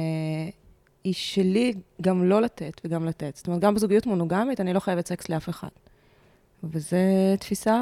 היא 1.05 1.15
שלי 1.15 1.75
גם 2.03 2.25
לא 2.25 2.43
לתת 2.43 2.81
וגם 2.85 3.05
לתת. 3.05 3.37
זאת 3.37 3.47
אומרת, 3.47 3.61
גם 3.61 3.75
בזוגיות 3.75 4.07
מונוגמית 4.07 4.61
אני 4.61 4.73
לא 4.73 4.81
חייבת 4.81 5.07
סקס 5.07 5.29
לאף 5.29 5.49
אחד. 5.49 5.69
וזו 6.65 6.97
תפיסה 7.41 7.77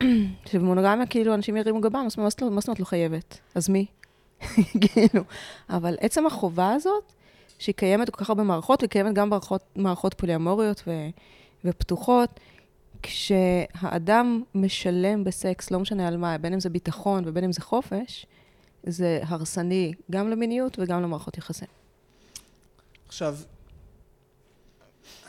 שבמונוגמיה 0.50 1.06
כאילו 1.06 1.34
אנשים 1.34 1.56
ירימו 1.56 1.80
גבם, 1.80 2.02
מה 2.02 2.08
זאת 2.08 2.38
אומרת- 2.68 2.80
לא 2.80 2.84
חייבת? 2.84 3.38
אז 3.54 3.68
מי? 3.68 3.86
כאילו. 4.80 5.22
אבל 5.70 5.96
עצם 6.00 6.26
החובה 6.26 6.72
הזאת, 6.72 7.12
שהיא 7.58 7.74
קיימת 7.74 8.08
בכל 8.10 8.24
כך 8.24 8.30
הרבה 8.30 8.42
מערכות, 8.42 8.82
והיא 8.82 8.90
קיימת 8.90 9.14
גם 9.14 9.26
במערכות 9.30 9.62
מערכות 9.76 10.14
פוליאמוריות 10.14 10.82
ו, 10.86 10.92
ופתוחות, 11.64 12.40
כשהאדם 13.02 14.42
משלם 14.54 15.24
בסקס, 15.24 15.70
לא 15.70 15.80
משנה 15.80 16.08
על 16.08 16.16
מה, 16.16 16.38
בין 16.38 16.52
אם 16.52 16.60
זה 16.60 16.70
ביטחון 16.70 17.24
ובין 17.26 17.44
אם 17.44 17.52
זה 17.52 17.60
חופש, 17.60 18.26
זה 18.86 19.20
הרסני 19.22 19.92
גם 20.10 20.30
למיניות 20.30 20.78
וגם 20.78 21.02
למערכות 21.02 21.38
יחסים. 21.38 21.68
עכשיו, 23.08 23.36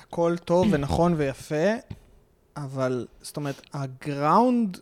הכל 0.01 0.35
טוב 0.45 0.67
ונכון 0.71 1.13
ויפה, 1.17 1.73
אבל 2.63 3.05
זאת 3.21 3.37
אומרת, 3.37 3.61
הגראונד, 3.73 4.77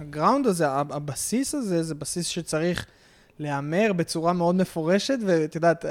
הגראונד 0.00 0.46
הזה, 0.46 0.68
הבסיס 0.70 1.54
הזה, 1.54 1.82
זה 1.82 1.94
בסיס 1.94 2.26
שצריך 2.26 2.86
להיאמר 3.38 3.92
בצורה 3.96 4.32
מאוד 4.32 4.54
מפורשת, 4.54 5.18
ואת 5.26 5.54
יודעת, 5.54 5.84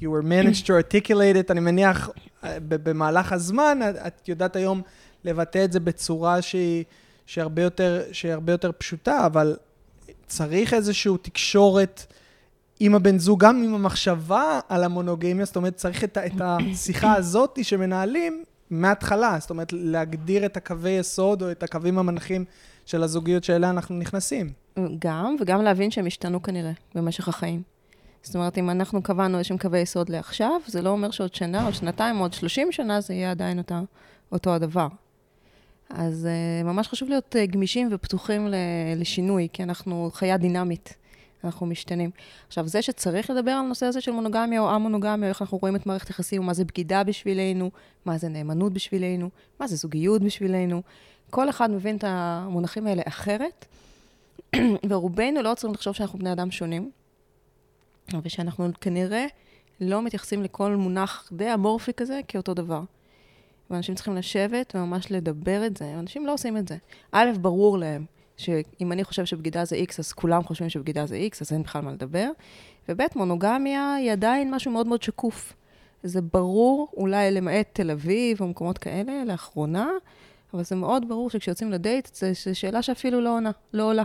you 0.00 0.04
were 0.04 0.24
managed 0.24 0.62
to 0.64 0.68
articulate 0.68 1.10
it, 1.48 1.50
אני 1.50 1.60
מניח, 1.60 2.10
ב- 2.44 2.88
במהלך 2.90 3.32
הזמן, 3.32 3.78
את- 3.90 3.96
את 4.06 4.28
יודעת 4.28 4.56
היום 4.56 4.82
לבטא 5.24 5.64
את 5.64 5.72
זה 5.72 5.80
בצורה 5.80 6.42
שהיא, 6.42 6.84
שהרבה 7.26 7.62
יותר, 7.62 8.02
שהיא 8.12 8.32
הרבה 8.32 8.52
יותר 8.52 8.70
פשוטה, 8.78 9.26
אבל 9.26 9.56
צריך 10.26 10.74
איזושהי 10.74 11.12
תקשורת 11.22 12.06
עם 12.80 12.94
הבן 12.94 13.18
זוג, 13.18 13.44
גם 13.44 13.62
עם 13.62 13.74
המחשבה 13.74 14.60
על 14.68 14.84
המונוגמיה, 14.84 15.44
זאת 15.44 15.56
אומרת, 15.56 15.76
צריך 15.76 16.04
את, 16.04 16.18
את 16.18 16.32
השיחה 16.40 17.14
הזאת 17.14 17.58
שמנהלים 17.62 18.44
מההתחלה, 18.70 19.36
זאת 19.40 19.50
אומרת, 19.50 19.72
להגדיר 19.72 20.46
את 20.46 20.56
הקווי 20.56 20.90
יסוד 20.90 21.42
או 21.42 21.50
את 21.50 21.62
הקווים 21.62 21.98
המנחים 21.98 22.44
של 22.86 23.02
הזוגיות 23.02 23.44
שאליה 23.44 23.70
אנחנו 23.70 23.98
נכנסים. 23.98 24.52
גם, 24.98 25.36
וגם 25.40 25.62
להבין 25.62 25.90
שהם 25.90 26.06
השתנו 26.06 26.42
כנראה 26.42 26.72
במשך 26.94 27.28
החיים. 27.28 27.62
זאת 28.22 28.34
אומרת, 28.34 28.58
אם 28.58 28.70
אנחנו 28.70 29.02
קבענו 29.02 29.38
איזשהם 29.38 29.58
קווי 29.58 29.78
יסוד 29.78 30.08
לעכשיו, 30.08 30.60
זה 30.66 30.82
לא 30.82 30.90
אומר 30.90 31.10
שעוד 31.10 31.34
שנה, 31.34 31.64
עוד 31.64 31.74
שנתיים, 31.74 32.16
עוד 32.16 32.32
30 32.32 32.72
שנה, 32.72 33.00
זה 33.00 33.14
יהיה 33.14 33.30
עדיין 33.30 33.58
אותה, 33.58 33.80
אותו 34.32 34.54
הדבר. 34.54 34.88
אז 35.90 36.28
uh, 36.28 36.64
ממש 36.64 36.88
חשוב 36.88 37.08
להיות 37.08 37.36
uh, 37.36 37.50
גמישים 37.50 37.88
ופתוחים 37.90 38.48
לשינוי, 38.96 39.48
כי 39.52 39.62
אנחנו 39.62 40.10
חיה 40.14 40.36
דינמית, 40.36 40.94
אנחנו 41.46 41.66
משתנים. 41.66 42.10
עכשיו, 42.46 42.68
זה 42.68 42.82
שצריך 42.82 43.30
לדבר 43.30 43.50
על 43.50 43.58
הנושא 43.58 43.86
הזה 43.86 44.00
של 44.00 44.10
מונוגמיה 44.10 44.60
או 44.60 44.70
א-מונוגמיה, 44.70 45.28
איך 45.28 45.42
אנחנו 45.42 45.58
רואים 45.58 45.76
את 45.76 45.86
מערכת 45.86 46.08
היחסים, 46.08 46.42
מה 46.42 46.54
זה 46.54 46.64
בגידה 46.64 47.04
בשבילנו, 47.04 47.70
מה 48.04 48.18
זה 48.18 48.28
נאמנות 48.28 48.72
בשבילנו, 48.72 49.30
מה 49.60 49.66
זה 49.66 49.76
זוגיות 49.76 50.22
בשבילנו, 50.22 50.82
כל 51.30 51.50
אחד 51.50 51.70
מבין 51.70 51.96
את 51.96 52.04
המונחים 52.06 52.86
האלה 52.86 53.02
אחרת, 53.08 53.66
ורובנו 54.88 55.42
לא 55.42 55.54
צריכים 55.54 55.74
לחשוב 55.74 55.94
שאנחנו 55.94 56.18
בני 56.18 56.32
אדם 56.32 56.50
שונים, 56.50 56.90
ושאנחנו 58.22 58.68
כנראה 58.80 59.26
לא 59.80 60.02
מתייחסים 60.02 60.42
לכל 60.42 60.76
מונח 60.76 61.28
די 61.32 61.54
אמורפי 61.54 61.92
כזה 61.92 62.20
כאותו 62.28 62.54
דבר. 62.54 62.82
ואנשים 63.70 63.94
צריכים 63.94 64.16
לשבת 64.16 64.74
וממש 64.76 65.12
לדבר 65.12 65.66
את 65.66 65.76
זה. 65.76 65.94
אנשים 65.98 66.26
לא 66.26 66.34
עושים 66.34 66.56
את 66.56 66.68
זה. 66.68 66.76
א', 67.12 67.30
ברור 67.40 67.78
להם 67.78 68.04
שאם 68.36 68.92
אני 68.92 69.04
חושב 69.04 69.24
שבגידה 69.24 69.64
זה 69.64 69.76
X, 69.76 69.94
אז 69.98 70.12
כולם 70.12 70.42
חושבים 70.42 70.68
שבגידה 70.68 71.06
זה 71.06 71.26
X, 71.32 71.36
אז 71.40 71.52
אין 71.52 71.62
בכלל 71.62 71.82
מה 71.82 71.92
לדבר. 71.92 72.30
וב', 72.88 73.02
מונוגמיה 73.16 73.94
היא 73.94 74.12
עדיין 74.12 74.54
משהו 74.54 74.70
מאוד 74.70 74.86
מאוד 74.86 75.02
שקוף. 75.02 75.52
זה 76.02 76.20
ברור, 76.22 76.88
אולי 76.96 77.30
למעט 77.30 77.68
תל 77.72 77.90
אביב 77.90 78.40
או 78.40 78.48
מקומות 78.48 78.78
כאלה, 78.78 79.24
לאחרונה, 79.24 79.88
אבל 80.54 80.64
זה 80.64 80.76
מאוד 80.76 81.08
ברור 81.08 81.30
שכשיוצאים 81.30 81.72
לדייט, 81.72 82.14
זו 82.14 82.26
שאלה 82.52 82.82
שאפילו 82.82 83.20
לא 83.20 83.36
עונה, 83.36 83.50
לא 83.72 83.90
עולה. 83.90 84.02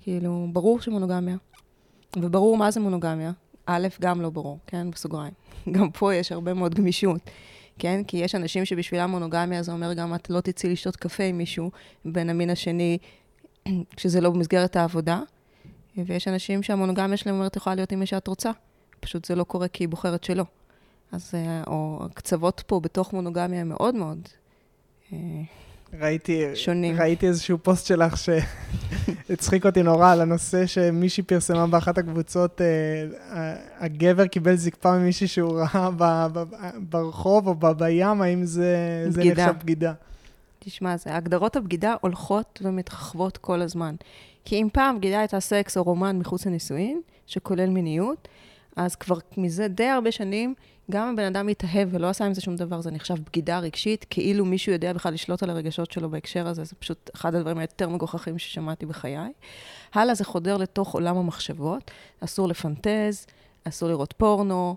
כאילו, 0.00 0.46
ברור 0.52 0.80
שמונוגמיה. 0.80 1.36
וברור 2.16 2.56
מה 2.56 2.70
זה 2.70 2.80
מונוגמיה. 2.80 3.32
א', 3.66 3.88
גם 4.00 4.20
לא 4.20 4.30
ברור, 4.30 4.58
כן? 4.66 4.90
בסוגריים. 4.90 5.32
גם 5.74 5.90
פה 5.90 6.14
יש 6.14 6.32
הרבה 6.32 6.54
מאוד 6.54 6.74
גמישות, 6.74 7.20
כן? 7.78 8.02
כי 8.06 8.16
יש 8.16 8.34
אנשים 8.34 8.64
שבשבילם 8.64 9.10
מונוגמיה 9.10 9.62
זה 9.62 9.72
אומר 9.72 9.92
גם 9.92 10.14
את 10.14 10.30
לא 10.30 10.40
תצאי 10.40 10.72
לשתות 10.72 10.96
קפה 10.96 11.24
עם 11.24 11.38
מישהו 11.38 11.70
בין 12.04 12.30
המין 12.30 12.50
השני, 12.50 12.98
כשזה 13.96 14.20
לא 14.20 14.30
במסגרת 14.30 14.76
העבודה. 14.76 15.20
ויש 16.06 16.28
אנשים 16.28 16.62
שהמונוגמיה 16.62 17.16
שלהם 17.16 17.34
אומרת, 17.34 17.56
יכולה 17.56 17.76
להיות 17.76 17.92
עם 17.92 18.00
מי 18.00 18.06
שאת 18.06 18.26
רוצה. 18.26 18.50
פשוט 19.00 19.24
זה 19.24 19.34
לא 19.34 19.44
קורה 19.44 19.68
כי 19.68 19.84
היא 19.84 19.88
בוחרת 19.88 20.24
שלא. 20.24 20.44
אז, 21.12 21.30
אה, 21.34 21.62
או 21.66 22.00
הקצוות 22.04 22.62
פה 22.66 22.80
בתוך 22.80 23.12
מונוגמיה 23.12 23.60
הם 23.60 23.68
מאוד 23.68 23.94
מאוד 23.94 24.28
אה, 25.12 25.18
ראיתי, 26.00 26.42
שונים. 26.54 27.00
ראיתי 27.00 27.26
איזשהו 27.26 27.58
פוסט 27.58 27.86
שלך 27.86 28.14
שהצחיק 28.16 29.64
אותי 29.66 29.82
נורא 29.82 30.12
על 30.12 30.20
הנושא 30.20 30.66
שמישהי 30.66 31.22
פרסמה 31.22 31.66
באחת 31.66 31.98
הקבוצות, 31.98 32.60
אה, 32.60 33.54
הגבר 33.78 34.26
קיבל 34.26 34.56
זקפה 34.56 34.98
ממישהי 34.98 35.28
שהוא 35.28 35.60
ראה 35.60 35.88
ברחוב 36.88 37.46
או 37.46 37.74
בים, 37.74 38.22
האם 38.22 38.44
זה, 38.44 39.06
זה 39.08 39.24
נחשב 39.24 39.52
בגידה. 39.62 39.92
תשמע, 40.64 40.96
זה, 40.96 41.16
הגדרות 41.16 41.56
הבגידה 41.56 41.94
הולכות 42.00 42.60
ומתרחבות 42.64 43.36
כל 43.36 43.62
הזמן. 43.62 43.94
כי 44.44 44.62
אם 44.62 44.68
פעם 44.72 44.98
בגידה 44.98 45.18
הייתה 45.18 45.40
סקס 45.40 45.76
או 45.76 45.82
רומן 45.82 46.18
מחוץ 46.18 46.46
לנישואין, 46.46 47.00
שכולל 47.26 47.70
מיניות, 47.70 48.28
אז 48.76 48.96
כבר 48.96 49.18
מזה 49.36 49.68
די 49.68 49.86
הרבה 49.86 50.12
שנים, 50.12 50.54
גם 50.90 51.08
אם 51.08 51.16
בן 51.16 51.24
אדם 51.24 51.46
מתאהב 51.46 51.88
ולא 51.90 52.08
עשה 52.08 52.24
עם 52.24 52.34
זה 52.34 52.40
שום 52.40 52.56
דבר, 52.56 52.80
זה 52.80 52.90
נחשב 52.90 53.14
בגידה 53.26 53.58
רגשית, 53.58 54.06
כאילו 54.10 54.44
מישהו 54.44 54.72
יודע 54.72 54.92
בכלל 54.92 55.12
לשלוט 55.14 55.42
על 55.42 55.50
הרגשות 55.50 55.90
שלו 55.90 56.10
בהקשר 56.10 56.48
הזה, 56.48 56.64
זה 56.64 56.74
פשוט 56.74 57.10
אחד 57.14 57.34
הדברים 57.34 57.58
היותר 57.58 57.88
מגוחכים 57.88 58.38
ששמעתי 58.38 58.86
בחיי. 58.86 59.32
הלאה 59.94 60.14
זה 60.14 60.24
חודר 60.24 60.56
לתוך 60.56 60.94
עולם 60.94 61.16
המחשבות, 61.16 61.90
אסור 62.20 62.48
לפנטז, 62.48 63.26
אסור 63.64 63.88
לראות 63.88 64.12
פורנו, 64.12 64.76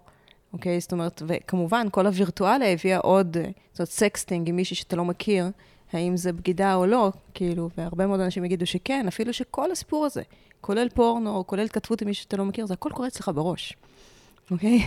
אוקיי? 0.54 0.80
זאת 0.80 0.92
אומרת, 0.92 1.22
וכמובן, 1.28 1.88
כל 1.92 2.08
הווירטואליה 2.08 2.72
הביאה 2.72 2.98
עוד, 2.98 3.38
זאת 3.72 3.80
אומרת, 3.80 3.90
sexting 3.90 4.50
עם 4.50 4.56
מישהי 4.56 4.76
שאתה 4.76 4.96
לא 4.96 5.06
מכיר, 5.06 5.46
האם 5.94 6.18
זה 6.18 6.34
בגידה 6.34 6.76
או 6.76 6.86
לא, 6.86 7.12
כאילו, 7.34 7.70
והרבה 7.78 8.08
מאוד 8.08 8.20
אנשים 8.20 8.46
יגידו 8.46 8.66
שכן, 8.66 9.08
אפילו 9.08 9.34
שכל 9.34 9.72
הסיפור 9.72 10.06
הזה, 10.06 10.22
כולל 10.62 10.90
פורנו, 10.90 11.48
כולל 11.48 11.64
התכתבות 11.64 12.02
עם 12.02 12.08
מישהו 12.08 12.24
שאתה 12.24 12.38
לא 12.38 12.46
מכיר, 12.46 12.66
זה 12.66 12.74
הכל 12.74 12.90
קורה 12.94 13.08
אצלך 13.08 13.32
בראש. 13.36 13.74
אוקיי? 14.52 14.80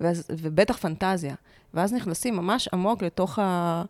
ואז, 0.00 0.26
ובטח 0.30 0.76
פנטזיה. 0.76 1.34
ואז 1.74 1.92
נכנסים 1.92 2.36
ממש 2.36 2.68
עמוק 2.72 3.02
לתוך 3.02 3.38
ה... 3.38 3.82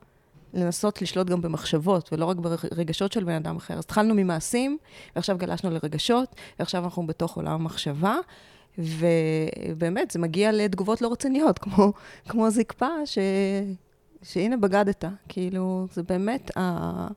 לנסות 0.54 1.02
לשלוט 1.02 1.26
גם 1.26 1.40
במחשבות, 1.40 2.12
ולא 2.12 2.24
רק 2.24 2.36
ברגשות 2.36 3.12
של 3.12 3.24
בן 3.24 3.32
אדם 3.32 3.56
אחר. 3.56 3.74
אז 3.74 3.84
התחלנו 3.84 4.14
ממעשים, 4.14 4.78
ועכשיו 5.16 5.38
גלשנו 5.38 5.70
לרגשות, 5.70 6.34
ועכשיו 6.58 6.84
אנחנו 6.84 7.06
בתוך 7.06 7.36
עולם 7.36 7.52
המחשבה, 7.52 8.16
ובאמת, 8.78 10.10
זה 10.10 10.18
מגיע 10.18 10.52
לתגובות 10.52 11.02
לא 11.02 11.12
רציניות, 11.12 11.58
כמו, 11.58 11.92
כמו 12.28 12.50
זקפה, 12.50 12.88
ש... 13.04 13.18
שהנה 14.26 14.56
בגדת. 14.56 15.04
כאילו, 15.28 15.86
זה 15.92 16.02
באמת, 16.02 16.56
ה... 16.58 17.08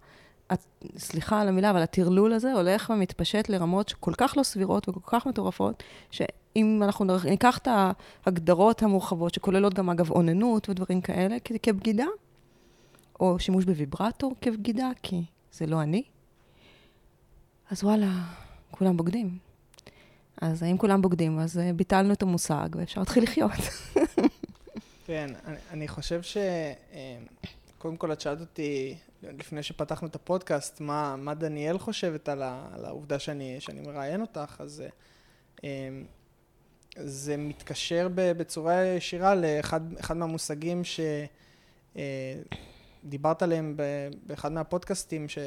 סליחה 0.98 1.42
על 1.42 1.48
המילה, 1.48 1.70
אבל 1.70 1.82
הטרלול 1.82 2.34
הזה 2.34 2.54
הולך 2.54 2.90
ומתפשט 2.96 3.50
לרמות 3.50 3.94
כל 4.00 4.14
כך 4.18 4.34
לא 4.38 4.44
סבירות 4.44 4.90
וכל 4.90 5.00
כך 5.06 5.28
מטורפות, 5.28 5.84
שאם 6.12 6.82
אנחנו 6.84 7.06
ניקח 7.26 7.58
את 7.58 7.68
ההגדרות 8.26 8.84
המורחבות, 8.84 9.34
שכוללות 9.34 9.74
גם 9.74 9.90
אגב 9.90 10.12
אוננות 10.12 10.70
ודברים 10.70 11.02
כאלה, 11.02 11.38
כבגידה, 11.64 12.06
או 13.20 13.40
שימוש 13.40 13.66
בוויברטור 13.66 14.36
כבגידה, 14.42 14.90
כי 15.04 15.24
זה 15.52 15.66
לא 15.66 15.82
אני, 15.82 16.04
אז 17.72 17.84
וואלה, 17.84 18.12
כולם 18.72 18.98
בוגדים. 18.98 19.38
אז 20.42 20.64
אם 20.64 20.78
כולם 20.78 21.02
בוגדים, 21.02 21.40
אז 21.40 21.58
אה, 21.58 21.74
ביטלנו 21.74 22.14
את 22.14 22.22
המושג 22.22 22.70
ואפשר 22.76 23.02
להתחיל 23.02 23.24
לחיות. 23.24 23.52
כן, 25.10 25.30
אני, 25.46 25.58
אני 25.72 25.88
חושב 25.88 26.22
ש... 26.22 26.38
אה, 26.38 27.18
קודם 27.78 27.98
כל, 27.98 28.14
את 28.14 28.22
שאלת 28.22 28.42
אותי 28.42 28.96
לפני 29.24 29.64
שפתחנו 29.64 30.08
את 30.08 30.16
הפודקאסט, 30.16 30.82
מה, 30.82 31.16
מה 31.16 31.34
דניאל 31.34 31.78
חושבת 31.78 32.30
על, 32.30 32.42
ה, 32.42 32.68
על 32.74 32.86
העובדה 32.86 33.20
שאני, 33.20 33.56
שאני 33.60 33.82
מראיין 33.82 34.22
אותך, 34.22 34.56
אז 34.60 34.84
אה, 35.64 35.90
זה 36.98 37.38
מתקשר 37.38 38.08
בצורה 38.16 38.86
ישירה 38.86 39.36
לאחד 39.36 40.18
מהמושגים 40.18 40.82
שדיברת 43.04 43.42
אה, 43.42 43.48
עליהם 43.48 43.78
באחד 44.26 44.52
מהפודקאסטים, 44.52 45.30
ש... 45.30 45.38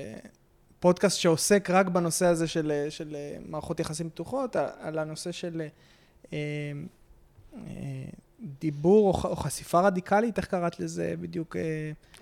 פודקאסט 0.80 1.18
שעוסק 1.18 1.70
רק 1.70 1.86
בנושא 1.86 2.26
הזה 2.26 2.48
של, 2.48 2.86
של 2.90 3.16
מערכות 3.46 3.80
יחסים 3.80 4.10
פתוחות, 4.10 4.56
על 4.56 4.98
הנושא 4.98 5.32
של 5.32 5.62
אה, 6.32 6.72
דיבור 8.60 9.08
או 9.24 9.36
חשיפה 9.36 9.80
רדיקלית, 9.80 10.38
איך 10.38 10.46
קראת 10.46 10.80
לזה 10.80 11.14
בדיוק? 11.20 11.56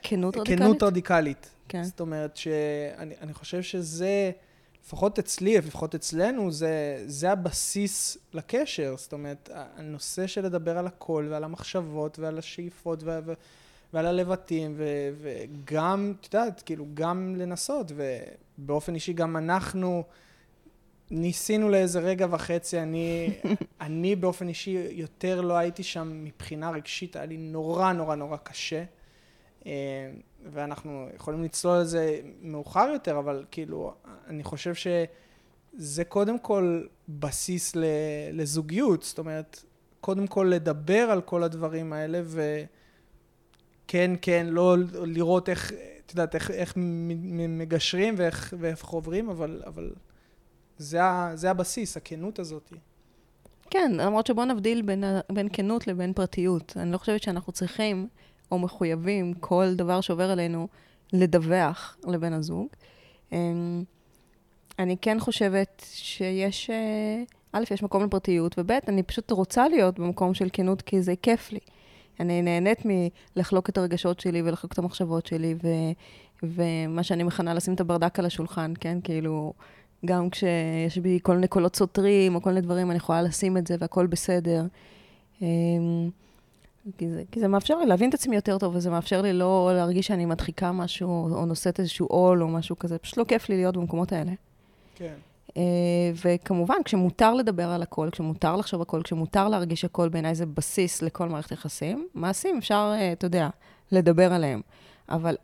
כנות 0.02 0.36
רדיקלית? 0.36 0.58
כנות 0.58 0.82
רדיקלית. 0.82 1.50
כן. 1.68 1.82
זאת 1.84 2.00
אומרת 2.00 2.36
שאני 2.36 3.34
חושב 3.34 3.62
שזה, 3.62 4.30
לפחות 4.84 5.18
אצלי, 5.18 5.58
לפחות 5.58 5.94
אצלנו, 5.94 6.52
זה, 6.52 7.04
זה 7.06 7.32
הבסיס 7.32 8.18
לקשר. 8.34 8.94
זאת 8.96 9.12
אומרת, 9.12 9.50
הנושא 9.76 10.26
של 10.26 10.44
לדבר 10.44 10.78
על 10.78 10.86
הכל 10.86 11.26
ועל 11.30 11.44
המחשבות 11.44 12.18
ועל 12.18 12.38
השאיפות 12.38 13.02
ועל, 13.02 13.22
ועל 13.92 14.06
הלבטים, 14.06 14.74
ו, 14.76 14.84
וגם, 15.20 16.12
את 16.20 16.34
יודעת, 16.34 16.62
כאילו, 16.62 16.86
גם 16.94 17.36
לנסות, 17.36 17.92
ובאופן 18.58 18.94
אישי 18.94 19.12
גם 19.12 19.36
אנחנו... 19.36 20.04
ניסינו 21.10 21.68
לאיזה 21.68 22.00
רגע 22.00 22.26
וחצי, 22.30 22.80
אני, 22.80 23.30
אני 23.80 24.16
באופן 24.16 24.48
אישי 24.48 24.70
יותר 24.90 25.40
לא 25.40 25.54
הייתי 25.54 25.82
שם 25.82 26.24
מבחינה 26.24 26.70
רגשית, 26.70 27.16
היה 27.16 27.26
לי 27.26 27.36
נורא 27.36 27.92
נורא 27.92 28.14
נורא 28.14 28.36
קשה. 28.36 28.84
אה, 29.66 29.72
ואנחנו 30.52 31.08
יכולים 31.16 31.44
לצלול 31.44 31.76
על 31.76 31.84
זה 31.84 32.20
מאוחר 32.42 32.90
יותר, 32.92 33.18
אבל 33.18 33.44
כאילו, 33.50 33.94
אני 34.26 34.44
חושב 34.44 34.74
שזה 34.74 36.04
קודם 36.04 36.38
כל 36.38 36.82
בסיס 37.08 37.76
לזוגיות, 38.32 39.02
זאת 39.02 39.18
אומרת, 39.18 39.64
קודם 40.00 40.26
כל 40.26 40.50
לדבר 40.54 41.08
על 41.10 41.20
כל 41.20 41.42
הדברים 41.42 41.92
האלה, 41.92 42.22
וכן, 43.86 44.10
כן, 44.22 44.46
לא 44.50 44.76
לראות 44.92 45.48
איך, 45.48 45.72
את 46.06 46.10
יודעת, 46.10 46.34
איך, 46.34 46.50
איך 46.50 46.74
מגשרים 47.48 48.14
ואיך, 48.16 48.54
ואיך 48.58 48.84
עוברים, 48.84 49.30
אבל, 49.30 49.62
אבל 49.66 49.92
זה, 50.80 51.00
זה 51.34 51.50
הבסיס, 51.50 51.96
הכנות 51.96 52.38
הזאת. 52.38 52.72
כן, 53.70 53.92
למרות 53.94 54.26
שבואו 54.26 54.46
נבדיל 54.46 54.82
בין, 54.82 55.04
בין 55.32 55.48
כנות 55.52 55.86
לבין 55.86 56.12
פרטיות. 56.12 56.76
אני 56.76 56.92
לא 56.92 56.98
חושבת 56.98 57.22
שאנחנו 57.22 57.52
צריכים 57.52 58.08
או 58.52 58.58
מחויבים 58.58 59.34
כל 59.34 59.74
דבר 59.74 60.00
שעובר 60.00 60.30
עלינו 60.30 60.68
לדווח 61.12 61.96
לבן 62.06 62.32
הזוג. 62.32 62.68
אמ, 63.32 63.84
אני 64.78 64.96
כן 64.96 65.20
חושבת 65.20 65.84
שיש, 65.86 66.70
אה, 66.70 67.22
א', 67.52 67.64
יש 67.70 67.82
מקום 67.82 68.04
לפרטיות, 68.04 68.58
וב', 68.58 68.70
אני 68.88 69.02
פשוט 69.02 69.30
רוצה 69.30 69.68
להיות 69.68 69.98
במקום 69.98 70.34
של 70.34 70.48
כנות 70.52 70.82
כי 70.82 71.02
זה 71.02 71.14
כיף 71.22 71.52
לי. 71.52 71.60
אני 72.20 72.42
נהנית 72.42 72.78
מלחלוק 73.36 73.68
את 73.68 73.78
הרגשות 73.78 74.20
שלי 74.20 74.42
ולחלוק 74.42 74.72
את 74.72 74.78
המחשבות 74.78 75.26
שלי, 75.26 75.54
ו, 75.62 75.68
ומה 76.42 77.02
שאני 77.02 77.22
מכנה 77.22 77.54
לשים 77.54 77.74
את 77.74 77.80
הברדק 77.80 78.18
על 78.18 78.26
השולחן, 78.26 78.72
כן? 78.80 78.98
כאילו, 79.04 79.52
גם 80.06 80.30
כשיש 80.30 80.98
בי 81.02 81.18
כל 81.22 81.34
מיני 81.34 81.48
קולות 81.48 81.76
סותרים 81.76 82.34
או 82.34 82.42
כל 82.42 82.50
מיני 82.50 82.60
דברים, 82.60 82.90
אני 82.90 82.96
יכולה 82.96 83.22
לשים 83.22 83.56
את 83.56 83.66
זה 83.66 83.76
והכול 83.80 84.06
בסדר. 84.06 84.66
אמ, 85.42 86.10
כי 86.98 87.10
זה, 87.10 87.22
כי 87.32 87.40
זה 87.40 87.48
מאפשר 87.48 87.78
לי 87.78 87.86
להבין 87.86 88.08
את 88.08 88.14
עצמי 88.14 88.36
יותר 88.36 88.58
טוב, 88.58 88.76
וזה 88.76 88.90
מאפשר 88.90 89.22
לי 89.22 89.32
לא 89.32 89.70
להרגיש 89.74 90.06
שאני 90.06 90.26
מדחיקה 90.26 90.72
משהו, 90.72 91.34
או 91.34 91.46
נושאת 91.46 91.80
איזשהו 91.80 92.06
עול 92.06 92.42
או 92.42 92.48
משהו 92.48 92.78
כזה. 92.78 92.98
פשוט 92.98 93.16
לא 93.16 93.24
כיף 93.24 93.48
לי 93.48 93.56
להיות 93.56 93.76
במקומות 93.76 94.12
האלה. 94.12 94.32
כן. 94.94 95.14
Uh, 95.48 95.52
וכמובן, 96.24 96.76
כשמותר 96.84 97.34
לדבר 97.34 97.68
על 97.68 97.82
הכל, 97.82 98.08
כשמותר 98.12 98.56
לחשוב 98.56 98.82
הכל, 98.82 99.02
כשמותר 99.02 99.48
להרגיש 99.48 99.84
הכל, 99.84 100.08
בעיניי 100.08 100.34
זה 100.34 100.46
בסיס 100.46 101.02
לכל 101.02 101.28
מערכת 101.28 101.52
יחסים. 101.52 102.08
מעשים 102.14 102.58
אפשר, 102.58 102.92
uh, 102.96 103.12
אתה 103.12 103.26
יודע, 103.26 103.48
לדבר 103.92 104.32
עליהם. 104.32 104.60
אבל 105.08 105.36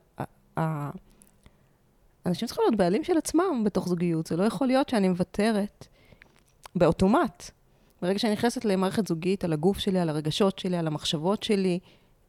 אנשים 2.27 2.49
צריכים 2.49 2.63
להיות 2.63 2.77
בעלים 2.77 3.05
של 3.05 3.19
עצמם 3.19 3.63
בתוך 3.65 3.89
זוגיות. 3.89 4.27
זה 4.27 4.37
לא 4.37 4.45
יכול 4.45 4.67
להיות 4.67 4.89
שאני 4.89 5.09
מוותרת 5.09 5.87
באוטומט 6.75 7.51
ברגע 8.03 8.19
שאני 8.19 8.33
נכנסת 8.33 8.65
למערכת 8.65 9.07
זוגית, 9.07 9.45
על 9.45 9.53
הגוף 9.53 9.79
שלי, 9.79 9.99
על 9.99 10.09
הרגשות 10.09 10.59
שלי, 10.59 10.77
על 10.77 10.87
המחשבות 10.87 11.43
שלי, 11.43 11.79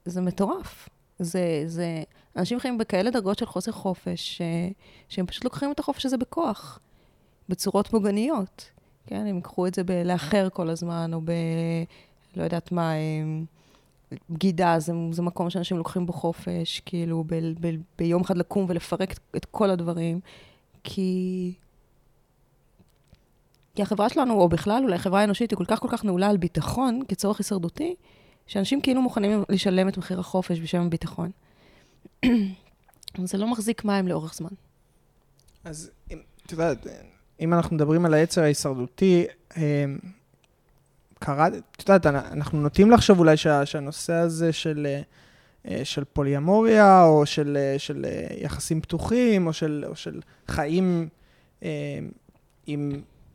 זה 0.05 0.21
מטורף. 0.21 0.89
זה, 1.19 1.63
זה, 1.65 2.03
אנשים 2.36 2.60
חיים 2.60 2.77
בכאלה 2.77 3.12
דרגות 3.12 3.39
של 3.39 3.45
חוסר 3.45 3.71
חופש, 3.71 4.38
ש, 4.38 4.41
שהם 5.10 5.25
פשוט 5.25 5.43
לוקחים 5.43 5.71
את 5.71 5.79
החופש 5.79 6.05
הזה 6.05 6.17
בכוח, 6.17 6.79
בצורות 7.49 7.88
פוגעניות. 7.88 8.69
כן, 9.05 9.27
הם 9.27 9.36
ייקחו 9.36 9.67
את 9.67 9.73
זה 9.73 9.83
בלאחר 9.83 10.49
כל 10.49 10.69
הזמן, 10.69 11.13
או 11.13 11.21
ב... 11.21 11.31
לא 12.36 12.43
יודעת 12.43 12.71
מה, 12.71 12.91
בגידה, 14.30 14.80
זה, 14.80 14.93
זה 15.12 15.22
מקום 15.22 15.50
שאנשים 15.50 15.78
לוקחים 15.78 16.06
בו 16.06 16.13
חופש, 16.13 16.82
כאילו, 16.86 17.24
ב, 17.28 17.36
ב, 17.62 17.76
ביום 17.98 18.22
אחד 18.22 18.38
לקום 18.38 18.65
ולפרק 18.70 19.20
את 19.36 19.46
כל 19.46 19.70
הדברים, 19.70 20.20
כי... 20.84 21.54
כי 23.76 23.82
החברה 23.82 24.10
שלנו, 24.10 24.34
או 24.34 24.50
בכלל, 24.50 24.84
אולי 24.84 24.96
החברה 24.96 25.22
האנושית, 25.22 25.52
היא 25.52 25.58
כל 25.58 25.65
כך 25.65 25.80
כל 25.80 25.88
כך 25.91 26.06
נעולה 26.06 26.30
על 26.30 26.38
ביטחון 26.38 27.02
כצורך 27.08 27.38
הישרדותי, 27.38 27.96
שאנשים 28.48 28.82
כאילו 28.82 29.02
מוכנים 29.02 29.43
לשלם 29.50 29.89
את 29.89 29.98
מחיר 29.98 30.20
החופש 30.20 30.60
בשם 30.60 30.82
הביטחון. 30.82 31.32
זה 33.24 33.38
לא 33.38 33.48
מחזיק 33.48 33.86
מים 33.86 34.08
לאורך 34.08 34.34
זמן. 34.34 34.50
אז 35.63 35.91
את 36.46 36.52
יודעת, 36.52 36.88
אם 37.39 37.54
אנחנו 37.54 37.76
מדברים 37.76 38.06
על 38.06 38.13
העצר 38.13 38.41
ההישרדותי, 38.41 39.26
קרה, 41.19 41.47
את 41.47 41.89
יודעת, 41.89 42.06
אנחנו 42.06 42.62
נוטים 42.62 42.91
לחשוב 42.91 43.19
אולי 43.19 43.38
שה, 43.38 43.65
שהנושא 43.65 44.13
הזה 44.13 44.53
של, 44.53 44.88
אה, 45.67 45.86
של 45.86 46.03
פוליאמוריה, 46.03 47.03
או 47.03 47.25
של, 47.25 47.58
אה, 47.60 47.80
של 47.80 48.06
אה, 48.06 48.27
יחסים 48.38 48.82
פתוחים, 48.82 49.47
או 49.47 49.53
של, 49.53 49.84
או 49.88 49.95
של 49.95 50.21
חיים 50.47 51.08
עם 52.67 52.91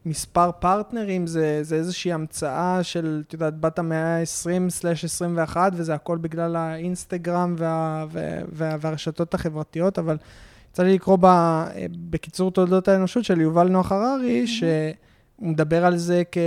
מספר 0.07 0.51
פרטנרים, 0.53 1.27
זה, 1.27 1.59
זה 1.63 1.77
איזושהי 1.77 2.13
המצאה 2.13 2.83
של, 2.83 3.23
את 3.29 3.33
יודעת, 3.33 3.61
בת 3.61 3.79
המאה 3.79 4.19
ה-20/21, 4.19 5.57
וזה 5.73 5.95
הכל 5.95 6.19
בגלל 6.19 6.57
האינסטגרם 6.57 7.55
וה, 7.59 8.07
וה, 8.11 8.39
וה, 8.53 8.77
והרשתות 8.81 9.35
החברתיות, 9.35 9.99
אבל 9.99 10.17
יצא 10.71 10.83
לי 10.83 10.95
לקרוא 10.95 11.19
ב, 11.21 11.27
בקיצור 12.11 12.51
תולדות 12.51 12.89
האנושות 12.89 13.25
של 13.25 13.41
יובל 13.41 13.69
נוח 13.69 13.93
הררי, 13.93 14.45
mm-hmm. 14.45 14.47
שהוא 14.47 15.49
מדבר 15.49 15.85
על 15.87 15.97
זה 15.97 16.23
כ, 16.33 16.39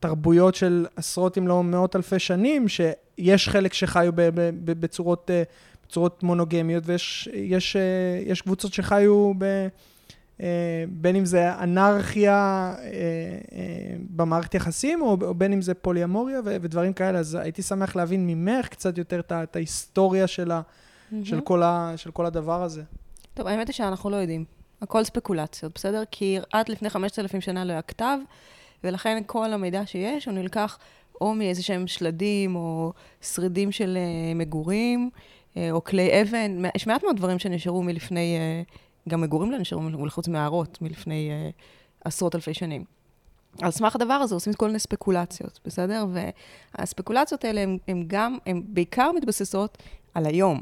כתרבויות 0.00 0.54
של 0.54 0.86
עשרות 0.96 1.38
אם 1.38 1.48
לא 1.48 1.62
מאות 1.62 1.96
אלפי 1.96 2.18
שנים, 2.18 2.66
שיש 2.68 3.48
חלק 3.48 3.72
שחיו 3.72 4.12
ב, 4.14 4.20
ב, 4.20 4.50
ב, 4.64 4.80
בצורות, 4.80 5.30
בצורות 5.86 6.22
מונוגמיות, 6.22 6.84
ויש 6.86 7.28
יש, 7.34 7.76
יש 8.26 8.42
קבוצות 8.42 8.72
שחיו 8.72 9.32
ב... 9.38 9.68
אה, 10.42 10.84
בין 10.88 11.16
אם 11.16 11.24
זה 11.24 11.54
אנרכיה 11.62 12.34
אה, 12.78 12.84
אה, 13.52 13.96
במערכת 14.10 14.54
יחסים, 14.54 15.02
או 15.02 15.34
בין 15.34 15.52
אם 15.52 15.62
זה 15.62 15.74
פוליאמוריה 15.74 16.40
ודברים 16.44 16.92
כאלה. 16.92 17.18
אז 17.18 17.34
הייתי 17.34 17.62
שמח 17.62 17.96
להבין 17.96 18.26
ממך 18.26 18.68
קצת 18.68 18.98
יותר 18.98 19.20
את 19.30 19.56
ההיסטוריה 19.56 20.26
של, 20.26 20.50
ה, 20.50 20.60
mm-hmm. 20.60 21.14
של, 21.24 21.40
כל 21.40 21.62
ה, 21.62 21.92
של 21.96 22.10
כל 22.10 22.26
הדבר 22.26 22.62
הזה. 22.62 22.82
טוב, 23.34 23.46
האמת 23.46 23.68
היא 23.68 23.74
שאנחנו 23.74 24.10
לא 24.10 24.16
יודעים. 24.16 24.44
הכל 24.82 25.04
ספקולציות, 25.04 25.72
בסדר? 25.74 26.02
כי 26.10 26.38
עד 26.52 26.68
לפני 26.68 26.90
5,000 26.90 27.40
שנה 27.40 27.64
לא 27.64 27.72
היה 27.72 27.82
כתב, 27.82 28.18
ולכן 28.84 29.22
כל 29.26 29.52
המידע 29.52 29.86
שיש, 29.86 30.26
הוא 30.26 30.34
נלקח 30.34 30.78
או 31.20 31.34
מאיזה 31.34 31.62
שהם 31.62 31.86
שלדים, 31.86 32.56
או 32.56 32.92
שרידים 33.20 33.72
של 33.72 33.98
מגורים, 34.34 35.10
או 35.56 35.84
כלי 35.84 36.22
אבן. 36.22 36.62
יש 36.76 36.86
מעט 36.86 37.02
מאוד 37.02 37.16
דברים 37.16 37.38
שנשארו 37.38 37.82
מלפני 37.82 38.36
גם 39.08 39.20
מגורים 39.20 39.50
לא 39.50 39.58
נשארו 39.58 39.82
חוץ 40.08 40.28
מהערות 40.28 40.82
מלפני 40.82 41.30
עשרות 42.04 42.34
אלפי 42.34 42.54
שנים. 42.54 42.84
על 43.62 43.70
סמך 43.70 43.96
הדבר 43.96 44.14
הזה 44.14 44.34
עושים 44.34 44.52
כל 44.52 44.66
מיני 44.66 44.78
ספקולציות, 44.78 45.60
בסדר? 45.64 46.06
והספקולציות 46.74 47.44
האלה 47.44 47.64
הן 47.88 48.04
גם, 48.06 48.38
הן 48.46 48.62
בעיקר 48.66 49.10
מתבססות 49.16 49.78
על 50.14 50.26
היום, 50.26 50.60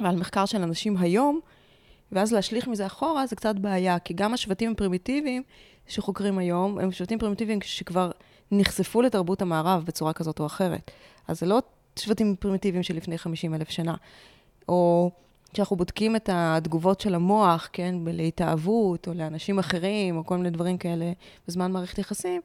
ועל 0.00 0.16
מחקר 0.16 0.46
של 0.46 0.62
אנשים 0.62 0.96
היום, 0.96 1.40
ואז 2.12 2.32
להשליך 2.32 2.68
מזה 2.68 2.86
אחורה 2.86 3.26
זה 3.26 3.36
קצת 3.36 3.54
בעיה, 3.54 3.98
כי 3.98 4.14
גם 4.14 4.34
השבטים 4.34 4.72
הפרימיטיביים 4.72 5.42
שחוקרים 5.86 6.38
היום, 6.38 6.78
הם 6.78 6.92
שבטים 6.92 7.18
פרימיטיביים 7.18 7.58
שכבר 7.62 8.10
נחשפו 8.50 9.02
לתרבות 9.02 9.42
המערב 9.42 9.84
בצורה 9.86 10.12
כזאת 10.12 10.40
או 10.40 10.46
אחרת. 10.46 10.90
אז 11.28 11.40
זה 11.40 11.46
לא 11.46 11.62
שבטים 11.98 12.36
פרימיטיביים 12.36 12.82
של 12.82 12.96
לפני 12.96 13.18
50 13.18 13.54
אלף 13.54 13.70
שנה. 13.70 13.94
או 14.68 15.10
כשאנחנו 15.52 15.76
בודקים 15.76 16.16
את 16.16 16.30
התגובות 16.32 17.00
של 17.00 17.14
המוח, 17.14 17.68
כן, 17.72 17.94
להתאהבות, 18.06 19.08
או 19.08 19.14
לאנשים 19.14 19.58
אחרים, 19.58 20.16
או 20.16 20.26
כל 20.26 20.36
מיני 20.36 20.50
דברים 20.50 20.78
כאלה 20.78 21.12
בזמן 21.48 21.72
מערכת 21.72 21.98
יחסים, 21.98 22.40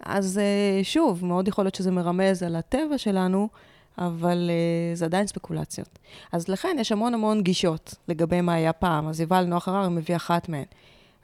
אז 0.00 0.38
אה, 0.38 0.84
שוב, 0.84 1.24
מאוד 1.24 1.48
יכול 1.48 1.64
להיות 1.64 1.74
שזה 1.74 1.90
מרמז 1.90 2.42
על 2.42 2.56
הטבע 2.56 2.98
שלנו, 2.98 3.48
אבל 3.98 4.50
uh, 4.50 4.96
זה 4.96 5.04
עדיין 5.04 5.26
ספקולציות. 5.26 5.98
אז 6.32 6.48
לכן 6.48 6.76
יש 6.80 6.92
המון 6.92 7.14
המון 7.14 7.42
גישות 7.42 7.94
לגבי 8.08 8.40
מה 8.40 8.54
היה 8.54 8.72
פעם. 8.72 9.08
אז 9.08 9.20
יובל 9.20 9.44
נוח 9.44 9.68
הררי 9.68 9.88
מביא 9.88 10.16
אחת 10.16 10.48
מהן. 10.48 10.64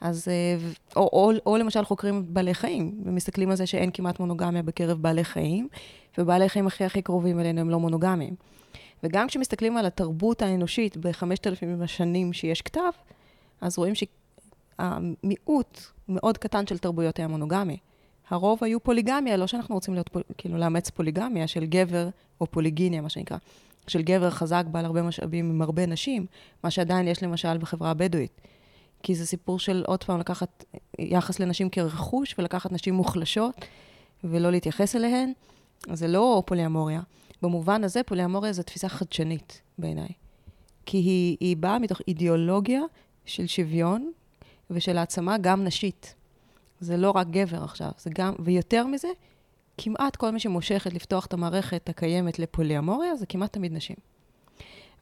אז, 0.01 0.29
uh, 0.29 0.97
או, 0.97 1.03
או, 1.13 1.33
או 1.47 1.57
למשל 1.57 1.85
חוקרים 1.85 2.25
בעלי 2.29 2.55
חיים, 2.55 3.03
ומסתכלים 3.05 3.51
על 3.51 3.57
זה 3.57 3.67
שאין 3.67 3.91
כמעט 3.95 4.21
מונוגמיה 4.21 4.63
בקרב 4.63 5.03
בעלי 5.03 5.25
חיים, 5.25 5.69
ובעלי 6.19 6.49
חיים 6.49 6.67
הכי 6.67 6.85
הכי 6.85 7.03
קרובים 7.03 7.41
אלינו 7.41 7.61
הם 7.61 7.71
לא 7.71 7.81
מונוגמיים. 7.81 8.35
וגם 9.03 9.29
כשמסתכלים 9.29 9.77
על 9.77 9.87
התרבות 9.87 10.43
האנושית 10.43 10.97
בחמשת 10.97 11.47
אלפים 11.47 11.83
השנים 11.83 12.33
שיש 12.33 12.63
כתב, 12.63 12.91
אז 13.61 13.79
רואים 13.79 13.95
שהמיעוט 14.79 15.81
מאוד 16.09 16.39
קטן 16.39 16.67
של 16.67 16.79
תרבויות 16.79 17.19
היה 17.19 17.29
מונוגמי. 17.29 17.77
הרוב 18.33 18.65
היו 18.65 18.81
פוליגמיה, 18.81 19.37
לא 19.37 19.47
שאנחנו 19.47 19.75
רוצים 19.75 19.95
להיות, 19.95 20.11
כאילו, 20.39 20.59
לאמץ 20.59 20.91
פוליגמיה 20.91 21.47
של 21.47 21.65
גבר, 21.65 22.09
או 22.41 22.47
פוליגיניה, 22.47 23.01
מה 23.01 23.09
שנקרא, 23.09 23.37
של 23.87 24.03
גבר 24.03 24.31
חזק, 24.31 24.65
בעל 24.71 24.85
הרבה 24.85 25.03
משאבים 25.03 25.51
עם 25.51 25.63
הרבה 25.63 25.87
נשים, 25.87 26.27
מה 26.65 26.71
שעדיין 26.71 27.09
יש 27.09 27.23
למשל 27.23 27.59
בחברה 27.59 27.91
הבדואית. 27.91 28.41
כי 29.03 29.15
זה 29.15 29.27
סיפור 29.27 29.59
של 29.59 29.85
עוד 29.87 30.05
פעם 30.05 30.21
לקחת 30.21 30.65
יחס 30.99 31.41
לנשים 31.41 31.71
כרכוש, 31.71 32.35
ולקחת 32.39 32.73
נשים 32.73 32.95
מוחלשות, 32.95 33.65
ולא 34.25 34.51
להתייחס 34.51 34.97
אליהן. 34.97 35.33
זה 35.93 36.09
לא 36.09 36.43
פוליאמוריה. 36.47 37.01
במובן 37.43 37.85
הזה, 37.85 38.03
פוליאמוריה 38.03 38.53
זו 38.53 38.63
תפיסה 38.63 38.89
חדשנית 38.89 39.61
בעיניי. 39.79 40.09
כי 40.87 40.97
היא, 40.97 41.37
היא 41.41 41.57
באה 41.57 41.79
מתוך 41.79 42.01
אידיאולוגיה 42.09 42.81
של 43.25 43.47
שוויון 43.47 44.13
ושל 44.71 44.99
העצמה 44.99 45.39
גם 45.39 45.65
נשית. 45.65 46.15
זה 46.83 46.97
לא 46.97 47.11
רק 47.11 47.27
גבר 47.31 47.65
עכשיו, 47.65 47.91
זה 47.99 48.11
גם, 48.15 48.33
ויותר 48.39 48.87
מזה, 48.87 49.09
כמעט 49.79 50.17
כל 50.17 50.31
מי 50.31 50.41
שמושכת 50.41 50.93
לפתוח 50.93 51.27
את 51.27 51.33
המערכת 51.33 51.89
הקיימת 51.89 52.39
לפוליאמוריה, 52.39 53.17
זה 53.17 53.27
כמעט 53.27 53.53
תמיד 53.53 53.73
נשים. 53.73 53.97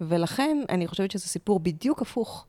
ולכן, 0.01 0.59
אני 0.69 0.87
חושבת 0.87 1.11
שזה 1.11 1.27
סיפור 1.27 1.61
בדיוק 1.61 2.03
הפוך 2.03 2.47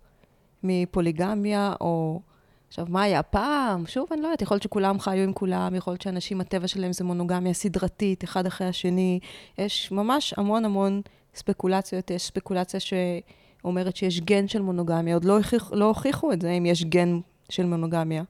מפוליגמיה 0.64 1.74
או 1.82 2.22
עכשיו, 2.68 2.86
מה 2.90 3.02
היה 3.02 3.24
פעם? 3.24 3.88
שוב, 3.88 4.08
אני 4.12 4.22
לא 4.22 4.28
יודעת, 4.28 4.42
יכול 4.42 4.56
להיות 4.56 4.64
שכולם 4.64 5.00
חיו 5.00 5.24
עם 5.24 5.34
כולם, 5.34 5.76
יכול 5.76 5.92
להיות 5.92 6.02
שאנשים, 6.02 6.42
הטבע 6.42 6.68
שלהם 6.68 6.94
זה 6.94 7.04
מונוגמיה 7.04 7.54
סדרתית, 7.54 8.24
אחד 8.24 8.46
אחרי 8.46 8.68
השני. 8.68 9.20
יש 9.58 9.92
ממש 9.92 10.34
המון 10.38 10.66
המון 10.66 11.02
ספקולציות. 11.36 12.12
יש 12.12 12.24
ספקולציה 12.24 12.80
שאומרת 12.80 13.96
שיש 13.96 14.20
גן 14.20 14.48
של 14.48 14.62
מונוגמיה, 14.62 15.14
עוד 15.14 15.26
לא, 15.26 15.38
הוכיח, 15.38 15.72
לא 15.74 15.86
הוכיחו 15.86 16.32
את 16.34 16.42
זה, 16.42 16.52
אם 16.52 16.66
יש 16.66 16.84
גן 16.84 17.20
של 17.50 17.66
מונוגמיה 17.66 18.24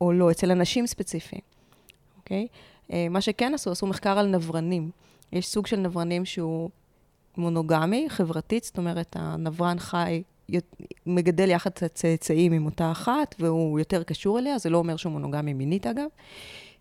או 0.00 0.12
לא, 0.12 0.30
אצל 0.30 0.50
אנשים 0.50 0.86
ספציפיים, 0.86 1.42
אוקיי? 2.18 2.46
אה, 2.92 3.06
מה 3.10 3.20
שכן 3.20 3.54
עשו, 3.54 3.70
עשו 3.70 3.86
מחקר 3.86 4.18
על 4.18 4.26
נברנים. 4.26 4.90
יש 5.32 5.46
סוג 5.46 5.66
של 5.66 5.76
נברנים 5.76 6.24
שהוא 6.24 6.70
מונוגמי, 7.36 8.06
חברתית, 8.08 8.64
זאת 8.64 8.78
אומרת, 8.78 9.16
הנברן 9.18 9.78
חי 9.78 10.22
מגדל 11.06 11.50
יחד 11.50 11.70
את 11.70 11.82
הצאצאים 11.82 12.52
עם 12.52 12.66
אותה 12.66 12.90
אחת, 12.90 13.34
והוא 13.38 13.78
יותר 13.78 14.02
קשור 14.02 14.38
אליה, 14.38 14.58
זה 14.58 14.70
לא 14.70 14.78
אומר 14.78 14.96
שהוא 14.96 15.12
מונוגמי 15.12 15.52
מינית 15.52 15.86
אגב. 15.86 16.06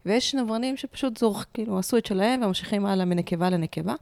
ויש 0.06 0.36
נברנים 0.36 0.78
שפשוט 0.78 1.18
זורח, 1.18 1.46
כאילו, 1.54 1.80
עשו 1.80 1.98
את 1.98 2.06
שלהם 2.06 2.44
וממשיכים 2.44 2.86
הלאה 2.86 3.06
מנקבה 3.06 3.50
לנקבה. 3.50 3.96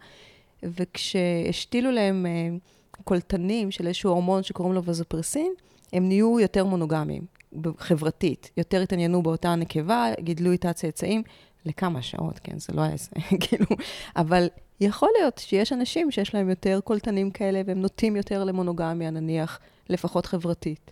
וכשהשתילו 0.64 1.92
להם 1.92 2.26
אה, 2.26 2.58
קולטנים 3.04 3.72
של 3.72 3.88
איזשהו 3.88 4.12
הורמון 4.12 4.44
שקוראים 4.44 4.74
לו 4.74 4.84
וזופרסין, 4.84 5.54
הם 5.94 6.08
נהיו 6.08 6.40
יותר 6.40 6.66
מונוגמיים, 6.66 7.22
חברתית. 7.78 8.52
יותר 8.58 8.82
התעניינו 8.82 9.24
באותה 9.24 9.56
נקבה, 9.56 10.12
גידלו 10.20 10.52
איתה 10.52 10.74
צאצאים 10.74 11.24
לכמה 11.66 12.02
שעות, 12.02 12.40
כן, 12.40 12.60
זה 12.60 12.74
לא 12.74 12.82
היה 12.82 12.98
זה, 12.98 13.10
כאילו, 13.48 13.66
אבל 14.16 14.48
יכול 14.82 15.10
להיות 15.18 15.38
שיש 15.38 15.74
אנשים 15.74 16.12
שיש 16.12 16.34
להם 16.34 16.50
יותר 16.50 16.80
קולטנים 16.84 17.32
כאלה, 17.32 17.62
והם 17.66 17.82
נוטים 17.82 18.16
יותר 18.16 18.44
למונוגמיה, 18.44 19.10
נניח, 19.10 19.60
לפחות 19.90 20.26
חברתית. 20.26 20.92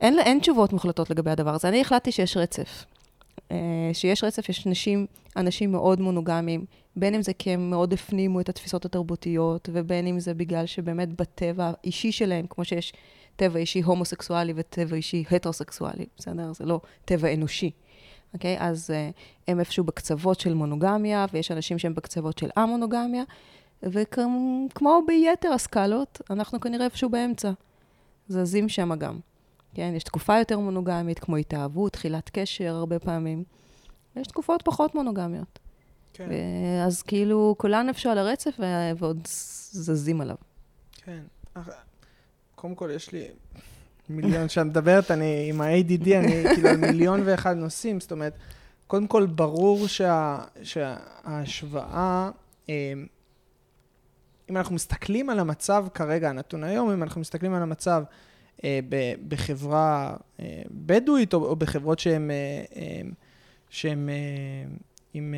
אין, 0.00 0.18
אין 0.18 0.38
תשובות 0.40 0.72
מוחלטות 0.72 1.10
לגבי 1.10 1.30
הדבר 1.30 1.54
הזה. 1.54 1.68
אני 1.68 1.80
החלטתי 1.80 2.12
שיש 2.12 2.36
רצף. 2.36 2.84
Uh, 3.38 3.52
שיש 3.92 4.24
רצף, 4.24 4.48
יש 4.48 4.66
אנשים, 4.66 5.06
אנשים 5.36 5.72
מאוד 5.72 6.00
מונוגמיים, 6.00 6.64
בין 6.96 7.14
אם 7.14 7.22
זה 7.22 7.32
כי 7.32 7.50
הם 7.50 7.70
מאוד 7.70 7.92
הפנימו 7.92 8.40
את 8.40 8.48
התפיסות 8.48 8.84
התרבותיות, 8.84 9.68
ובין 9.72 10.06
אם 10.06 10.20
זה 10.20 10.34
בגלל 10.34 10.66
שבאמת 10.66 11.20
בטבע 11.20 11.70
האישי 11.82 12.12
שלהם, 12.12 12.46
כמו 12.50 12.64
שיש 12.64 12.92
טבע 13.38 13.58
אישי 13.58 13.80
הומוסקסואלי 13.80 14.52
וטבע 14.56 14.96
אישי 14.96 15.24
הטרוסקסואלי, 15.30 16.06
בסדר? 16.16 16.52
זה 16.52 16.64
לא 16.64 16.80
טבע 17.04 17.34
אנושי. 17.34 17.70
אוקיי? 18.34 18.56
אז 18.60 18.90
uh, 18.90 19.14
הם 19.48 19.60
איפשהו 19.60 19.84
בקצוות 19.84 20.40
של 20.40 20.54
מונוגמיה, 20.54 21.26
ויש 21.32 21.50
אנשים 21.50 21.78
שהם 21.78 21.94
בקצוות 21.94 22.38
של 22.38 22.50
א-מונוגמיה, 22.56 23.22
וכמו 23.82 25.02
ביתר 25.06 25.52
הסקלות, 25.52 26.20
אנחנו 26.30 26.60
כנראה 26.60 26.84
איפשהו 26.84 27.10
באמצע. 27.10 27.50
זזים 28.28 28.68
שם 28.68 28.94
גם. 28.94 29.18
כן, 29.74 29.92
יש 29.96 30.04
תקופה 30.04 30.38
יותר 30.38 30.58
מונוגמית, 30.58 31.18
כמו 31.18 31.36
התאהבות, 31.36 31.92
תחילת 31.92 32.30
קשר 32.32 32.74
הרבה 32.74 32.98
פעמים. 32.98 33.44
יש 34.16 34.26
תקופות 34.26 34.62
פחות 34.62 34.94
מונוגמיות. 34.94 35.58
כן. 36.12 36.28
אז 36.86 37.02
כאילו, 37.02 37.54
כולן 37.58 37.88
איפשהו 37.88 38.10
על 38.10 38.18
הרצף 38.18 38.60
ועוד 38.98 39.20
זזים 39.72 40.20
עליו. 40.20 40.36
כן. 40.92 41.22
קודם 42.60 42.74
כל, 42.74 42.90
יש 42.94 43.12
לי 43.12 43.28
מיליון, 44.08 44.46
כשאת 44.48 44.66
מדברת, 44.66 45.10
אני 45.10 45.46
עם 45.48 45.60
ה-ADD, 45.60 46.08
אני 46.14 46.44
כאילו 46.54 46.68
מיליון 46.78 47.20
ואחד 47.24 47.56
נושאים, 47.56 48.00
זאת 48.00 48.12
אומרת, 48.12 48.32
קודם 48.86 49.06
כל, 49.06 49.26
ברור 49.26 49.88
שה, 49.88 50.38
שההשוואה, 50.62 52.30
אמ, 52.68 52.72
אם 54.50 54.56
אנחנו 54.56 54.74
מסתכלים 54.74 55.30
על 55.30 55.38
המצב 55.38 55.86
כרגע, 55.94 56.30
הנתון 56.30 56.64
היום, 56.64 56.90
אם 56.90 57.02
אנחנו 57.02 57.20
מסתכלים 57.20 57.54
על 57.54 57.62
המצב 57.62 58.02
אה, 58.64 58.80
בחברה 59.28 60.16
אה, 60.40 60.62
בדואית, 60.70 61.34
או, 61.34 61.56
בחברות 61.56 62.02
אה, 62.06 63.00
שהן 63.70 64.08
עם 65.14 65.34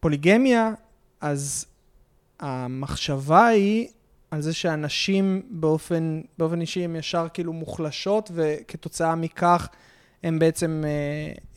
פוליגמיה, 0.00 0.72
אז 1.20 1.66
המחשבה 2.42 3.46
היא 3.46 3.88
על 4.30 4.40
זה 4.40 4.52
שאנשים 4.52 5.42
באופן, 5.50 6.20
באופן 6.38 6.60
אישי 6.60 6.84
הם 6.84 6.96
ישר 6.96 7.26
כאילו 7.34 7.52
מוחלשות, 7.52 8.30
וכתוצאה 8.34 9.14
מכך 9.14 9.68
הם 10.22 10.38
בעצם, 10.38 10.84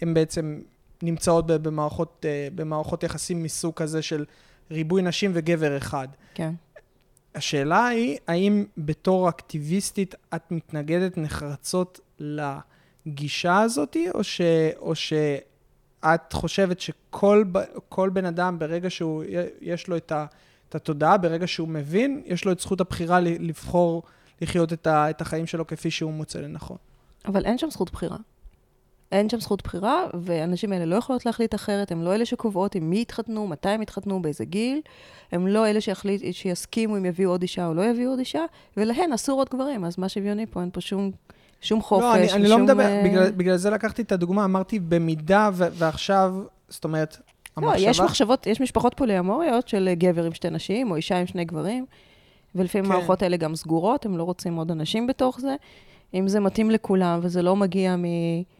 הם 0.02 0.14
בעצם 0.14 0.62
נמצאות 1.04 1.48
במערכות, 1.48 2.26
במערכות 2.56 3.04
יחסים 3.04 3.44
מסוג 3.44 3.74
כזה 3.74 4.02
של 4.02 4.26
ריבוי 4.72 5.02
נשים 5.02 5.32
וגבר 5.34 5.78
אחד. 5.78 6.08
כן. 6.34 6.54
השאלה 7.36 7.88
היא, 7.88 8.18
האם 8.28 8.66
בתור 8.78 9.30
אקטיביסטית 9.30 10.16
את 10.36 10.52
מתנגדת 10.52 11.18
נחרצות 11.18 12.00
לגישה 12.20 13.60
הזאת, 13.60 13.98
או, 14.14 14.24
ש, 14.24 14.42
או 14.78 14.96
שאת 14.96 16.34
חושבת 16.34 16.80
שכל 16.80 18.10
בן 18.14 18.26
אדם, 18.26 18.60
ברגע 18.60 18.90
שהוא, 18.90 19.24
יש 19.62 19.88
לו 19.88 19.98
את, 19.98 20.12
ה, 20.12 20.26
את 20.70 20.76
התודעה, 20.76 21.18
ברגע 21.18 21.48
שהוא 21.48 21.68
מבין, 21.68 22.22
יש 22.26 22.46
לו 22.46 22.52
את 22.52 22.60
זכות 22.60 22.82
הבחירה 22.82 23.20
לבחור 23.20 24.04
לחיות 24.42 24.74
את, 24.74 24.88
ה, 24.88 25.10
את 25.10 25.22
החיים 25.22 25.48
שלו 25.48 25.68
כפי 25.68 25.92
שהוא 25.92 26.14
מוצא 26.14 26.40
לנכון. 26.40 26.78
אבל 27.28 27.46
אין 27.46 27.58
שם 27.58 27.70
זכות 27.70 27.92
בחירה. 27.92 28.18
אין 29.12 29.30
שם 29.30 29.40
זכות 29.40 29.64
בחירה, 29.64 30.04
והנשים 30.14 30.72
האלה 30.72 30.86
לא 30.86 30.96
יכולות 30.96 31.26
להחליט 31.26 31.56
אחרת, 31.56 31.92
הן 31.92 32.02
לא 32.02 32.16
אלה 32.16 32.26
שקובעות 32.26 32.76
עם 32.76 32.90
מי 32.90 33.02
יתחתנו, 33.02 33.48
מתי 33.48 33.70
הם 33.70 33.82
יתחתנו, 33.82 34.22
באיזה 34.22 34.46
גיל, 34.46 34.82
הם 35.32 35.48
לא 35.48 35.68
אלה 35.68 35.82
שיחליט, 35.82 36.22
שיסכימו 36.32 36.98
אם 36.98 37.06
יביאו 37.06 37.30
עוד 37.30 37.42
אישה 37.42 37.68
או 37.68 37.74
לא 37.74 37.86
יביאו 37.86 38.10
עוד 38.10 38.20
אישה, 38.20 38.46
ולהן 38.78 39.14
אסור 39.14 39.42
עוד 39.42 39.50
גברים, 39.50 39.86
אז 39.86 40.00
מה 40.00 40.10
שוויוני 40.10 40.46
פה? 40.46 40.62
אין 40.62 40.70
פה 40.74 40.82
שום, 40.82 41.12
שום 41.62 41.82
חופש. 41.82 42.04
לא, 42.04 42.16
אני, 42.16 42.32
אני 42.32 42.48
לא 42.48 42.58
מדבר, 42.58 43.02
uh... 43.02 43.06
בגלל, 43.06 43.32
בגלל 43.32 43.58
זה 43.58 43.70
לקחתי 43.70 44.02
את 44.02 44.12
הדוגמה, 44.12 44.46
אמרתי 44.46 44.80
במידה 44.80 45.50
ו- 45.54 45.68
ועכשיו, 45.74 46.36
זאת 46.70 46.84
אומרת, 46.84 47.18
לא, 47.58 47.68
המחשבה... 47.68 47.90
יש 47.90 48.00
מחשבות, 48.00 48.48
יש 48.48 48.62
משפחות 48.62 48.94
פוליאמוריות 48.94 49.68
של 49.68 49.90
גבר 49.94 50.24
עם 50.24 50.34
שתי 50.34 50.50
נשים, 50.50 50.92
או 50.92 50.96
אישה 50.96 51.20
עם 51.20 51.28
שני 51.28 51.46
גברים, 51.46 51.86
ולפעמים 52.56 52.86
כן. 52.86 52.92
המערכות 52.92 53.22
האלה 53.22 53.38
גם 53.38 53.56
סגורות, 53.56 54.06
הם 54.06 54.18
לא 54.18 54.24
רוצים 54.24 54.56
עוד 54.56 54.72
אנשים 54.72 55.08
בתוך 55.08 55.40
זה. 55.40 55.56
אם 56.14 56.28
זה 56.28 56.40
מתאים 56.40 56.72
לכולם 56.72 57.20
וזה 57.22 57.42
לא 57.42 57.56
מגיע 57.56 57.96
מ... 57.96 58.04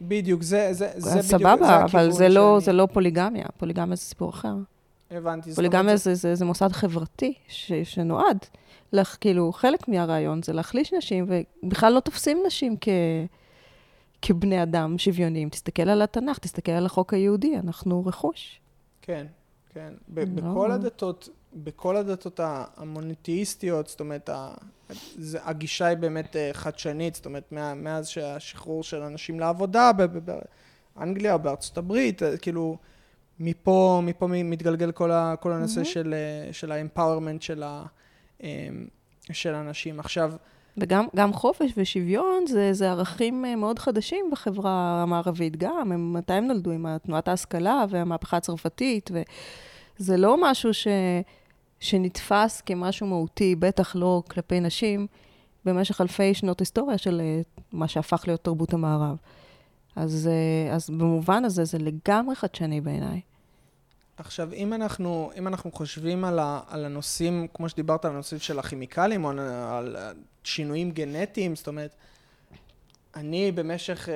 בדיוק, 0.00 0.42
זה, 0.42 0.68
זה, 0.72 0.88
זה 0.96 1.10
בדיוק, 1.10 1.22
סבבה, 1.22 1.66
זה 1.66 1.84
אבל 1.84 2.10
זה 2.10 2.28
לא, 2.28 2.58
זה 2.60 2.72
לא 2.72 2.88
פוליגמיה. 2.92 3.44
פוליגמיה 3.56 3.96
זה 3.96 4.02
סיפור 4.02 4.30
אחר. 4.30 4.54
הבנתי. 5.10 5.54
פוליגמיה 5.54 5.96
זה, 5.96 6.14
זה, 6.14 6.34
זה 6.34 6.44
מוסד 6.44 6.72
חברתי 6.72 7.34
ש, 7.48 7.72
שנועד, 7.72 8.38
לך, 8.92 9.16
כאילו, 9.20 9.52
חלק 9.52 9.88
מהרעיון 9.88 10.42
זה 10.42 10.52
להחליש 10.52 10.92
נשים, 10.92 11.26
ובכלל 11.62 11.92
לא 11.92 12.00
תופסים 12.00 12.38
נשים 12.46 12.76
כ, 12.80 12.88
כבני 14.22 14.62
אדם 14.62 14.98
שוויוניים. 14.98 15.48
תסתכל 15.48 15.88
על 15.88 16.02
התנ"ך, 16.02 16.38
תסתכל 16.38 16.72
על 16.72 16.86
החוק 16.86 17.14
היהודי, 17.14 17.56
אנחנו 17.56 18.06
רכוש. 18.06 18.60
כן, 19.06 19.26
כן. 19.74 19.92
ב- 20.08 20.18
לא. 20.18 20.24
בכל 20.26 20.70
הדתות, 20.70 21.28
בכל 21.54 21.96
הדתות 21.96 22.40
המוניתאיסטיות, 22.76 23.88
זאת 23.88 24.00
אומרת, 24.00 24.30
הגישה 25.34 25.86
היא 25.86 25.96
באמת 25.96 26.36
אה, 26.36 26.50
חדשנית, 26.52 27.14
זאת 27.14 27.26
אומרת, 27.26 27.52
מאז 27.52 28.08
שהשחרור 28.08 28.82
של 28.82 29.02
אנשים 29.02 29.40
לעבודה 29.40 29.90
באנגליה 30.96 31.32
או 31.32 31.38
בארצות 31.38 31.78
הברית, 31.78 32.22
אה, 32.22 32.36
כאילו, 32.36 32.76
מפה, 33.40 34.00
מפה 34.04 34.26
מתגלגל 34.26 34.92
כל, 34.92 35.10
ה, 35.10 35.34
כל 35.40 35.52
הנושא 35.52 35.80
mm-hmm. 35.80 35.84
של, 35.84 36.14
אה, 36.14 36.52
של 36.52 36.72
האמפאורמנט 36.72 37.42
של, 37.42 37.62
ה, 37.62 37.84
של 39.32 39.54
האנשים. 39.54 40.00
עכשיו... 40.00 40.32
וגם 40.78 41.32
חופש 41.32 41.72
ושוויון 41.76 42.46
זה, 42.46 42.72
זה 42.72 42.90
ערכים 42.90 43.44
מאוד 43.56 43.78
חדשים 43.78 44.26
בחברה 44.32 45.02
המערבית 45.02 45.56
גם. 45.56 45.92
הם, 45.92 46.12
מתי 46.12 46.32
הם 46.32 46.46
נולדו? 46.46 46.70
עם 46.70 46.98
תנועת 46.98 47.28
ההשכלה 47.28 47.84
והמהפכה 47.88 48.36
הצרפתית, 48.36 49.10
וזה 50.00 50.16
לא 50.16 50.36
משהו 50.50 50.74
ש... 50.74 50.86
שנתפס 51.80 52.60
כמשהו 52.60 53.06
מהותי, 53.06 53.54
בטח 53.54 53.96
לא 53.96 54.22
כלפי 54.30 54.60
נשים, 54.60 55.06
במשך 55.64 56.00
אלפי 56.00 56.34
שנות 56.34 56.60
היסטוריה 56.60 56.98
של 56.98 57.20
אה, 57.20 57.40
מה 57.72 57.88
שהפך 57.88 58.24
להיות 58.26 58.44
תרבות 58.44 58.74
המערב. 58.74 59.16
אז, 59.96 60.28
אה, 60.32 60.74
אז 60.74 60.90
במובן 60.90 61.44
הזה 61.44 61.64
זה 61.64 61.78
לגמרי 61.78 62.34
חדשני 62.34 62.80
בעיניי. 62.80 63.20
עכשיו, 64.16 64.52
אם 64.52 64.72
אנחנו, 64.72 65.30
אם 65.38 65.46
אנחנו 65.46 65.72
חושבים 65.72 66.24
על, 66.24 66.38
ה, 66.38 66.60
על 66.68 66.84
הנושאים, 66.84 67.46
כמו 67.54 67.68
שדיברת 67.68 68.04
על 68.04 68.12
הנושאים 68.12 68.40
של 68.40 68.58
הכימיקלים, 68.58 69.24
או 69.24 69.30
על 69.70 69.96
שינויים 70.44 70.90
גנטיים, 70.90 71.56
זאת 71.56 71.66
אומרת, 71.66 71.94
אני 73.16 73.52
במשך 73.52 74.08
uh, 74.08 74.10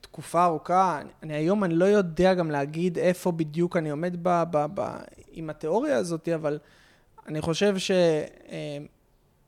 תקופה 0.00 0.44
ארוכה, 0.44 1.00
אני 1.22 1.34
היום 1.34 1.64
אני 1.64 1.74
לא 1.74 1.84
יודע 1.84 2.34
גם 2.34 2.50
להגיד 2.50 2.98
איפה 2.98 3.32
בדיוק 3.32 3.76
אני 3.76 3.90
עומד 3.90 4.16
ב, 4.22 4.42
ב, 4.50 4.66
ב, 4.74 4.96
עם 5.32 5.50
התיאוריה 5.50 5.96
הזאת, 5.96 6.28
אבל 6.28 6.58
אני 7.26 7.40
חושב 7.40 7.76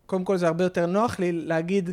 שקודם 0.07 0.25
כל 0.25 0.37
זה 0.37 0.47
הרבה 0.47 0.65
יותר 0.65 0.87
נוח 0.87 1.19
לי 1.19 1.33
להגיד, 1.33 1.91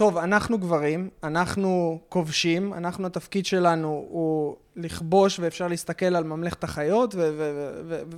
טוב, 0.00 0.16
אנחנו 0.18 0.58
גברים, 0.58 1.10
אנחנו 1.22 2.00
כובשים, 2.08 2.74
אנחנו, 2.74 3.06
התפקיד 3.06 3.46
שלנו 3.46 4.06
הוא 4.08 4.56
לכבוש, 4.76 5.38
ואפשר 5.38 5.68
להסתכל 5.68 6.16
על 6.16 6.24
ממלכת 6.24 6.64
החיות 6.64 7.14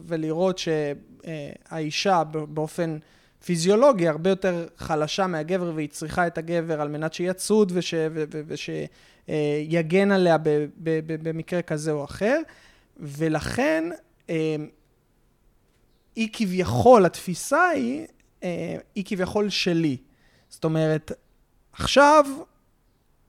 ולראות 0.08 0.58
שהאישה 0.58 2.22
באופן 2.48 2.98
פיזיולוגי 3.44 4.08
הרבה 4.08 4.30
יותר 4.30 4.66
חלשה 4.76 5.26
מהגבר, 5.26 5.72
והיא 5.74 5.88
צריכה 5.88 6.26
את 6.26 6.38
הגבר 6.38 6.80
על 6.80 6.88
מנת 6.88 7.14
שיצוד 7.14 7.72
ושיגן 9.28 10.10
עליה 10.10 10.36
במקרה 11.22 11.62
כזה 11.62 11.92
או 11.92 12.04
אחר, 12.04 12.40
ולכן 12.96 13.84
היא 16.16 16.28
כביכול, 16.32 17.06
התפיסה 17.06 17.68
היא, 17.68 18.06
אה, 18.42 18.76
היא 18.94 19.04
כביכול 19.06 19.48
שלי. 19.48 19.96
זאת 20.48 20.64
אומרת, 20.64 21.12
עכשיו 21.72 22.24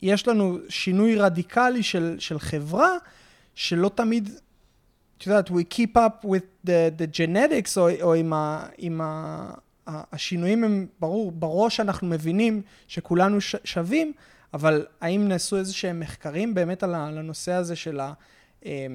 יש 0.01 0.27
לנו 0.27 0.57
שינוי 0.69 1.15
רדיקלי 1.15 1.83
של, 1.83 2.15
של 2.19 2.39
חברה, 2.39 2.89
שלא 3.55 3.91
תמיד, 3.95 4.29
את 5.17 5.27
יודעת, 5.27 5.49
we 5.49 5.73
keep 5.73 5.95
up 5.95 6.25
with 6.25 6.67
the, 6.67 6.99
the 6.99 7.17
genetics, 7.17 7.77
או, 7.77 7.89
או 8.01 8.13
עם, 8.13 8.33
ה, 8.33 8.65
עם 8.77 9.01
ה, 9.01 9.53
השינויים 9.87 10.63
הם, 10.63 10.87
ברור, 10.99 11.31
בראש 11.31 11.79
אנחנו 11.79 12.07
מבינים 12.07 12.61
שכולנו 12.87 13.41
ש, 13.41 13.55
שווים, 13.63 14.13
אבל 14.53 14.85
האם 15.01 15.27
נעשו 15.27 15.57
איזה 15.57 15.73
שהם 15.73 15.99
מחקרים 15.99 16.53
באמת 16.53 16.83
על 16.83 16.95
הנושא 16.95 17.51
הזה 17.51 17.75
של 17.75 17.99
ה... 17.99 18.13
אה, 18.65 18.87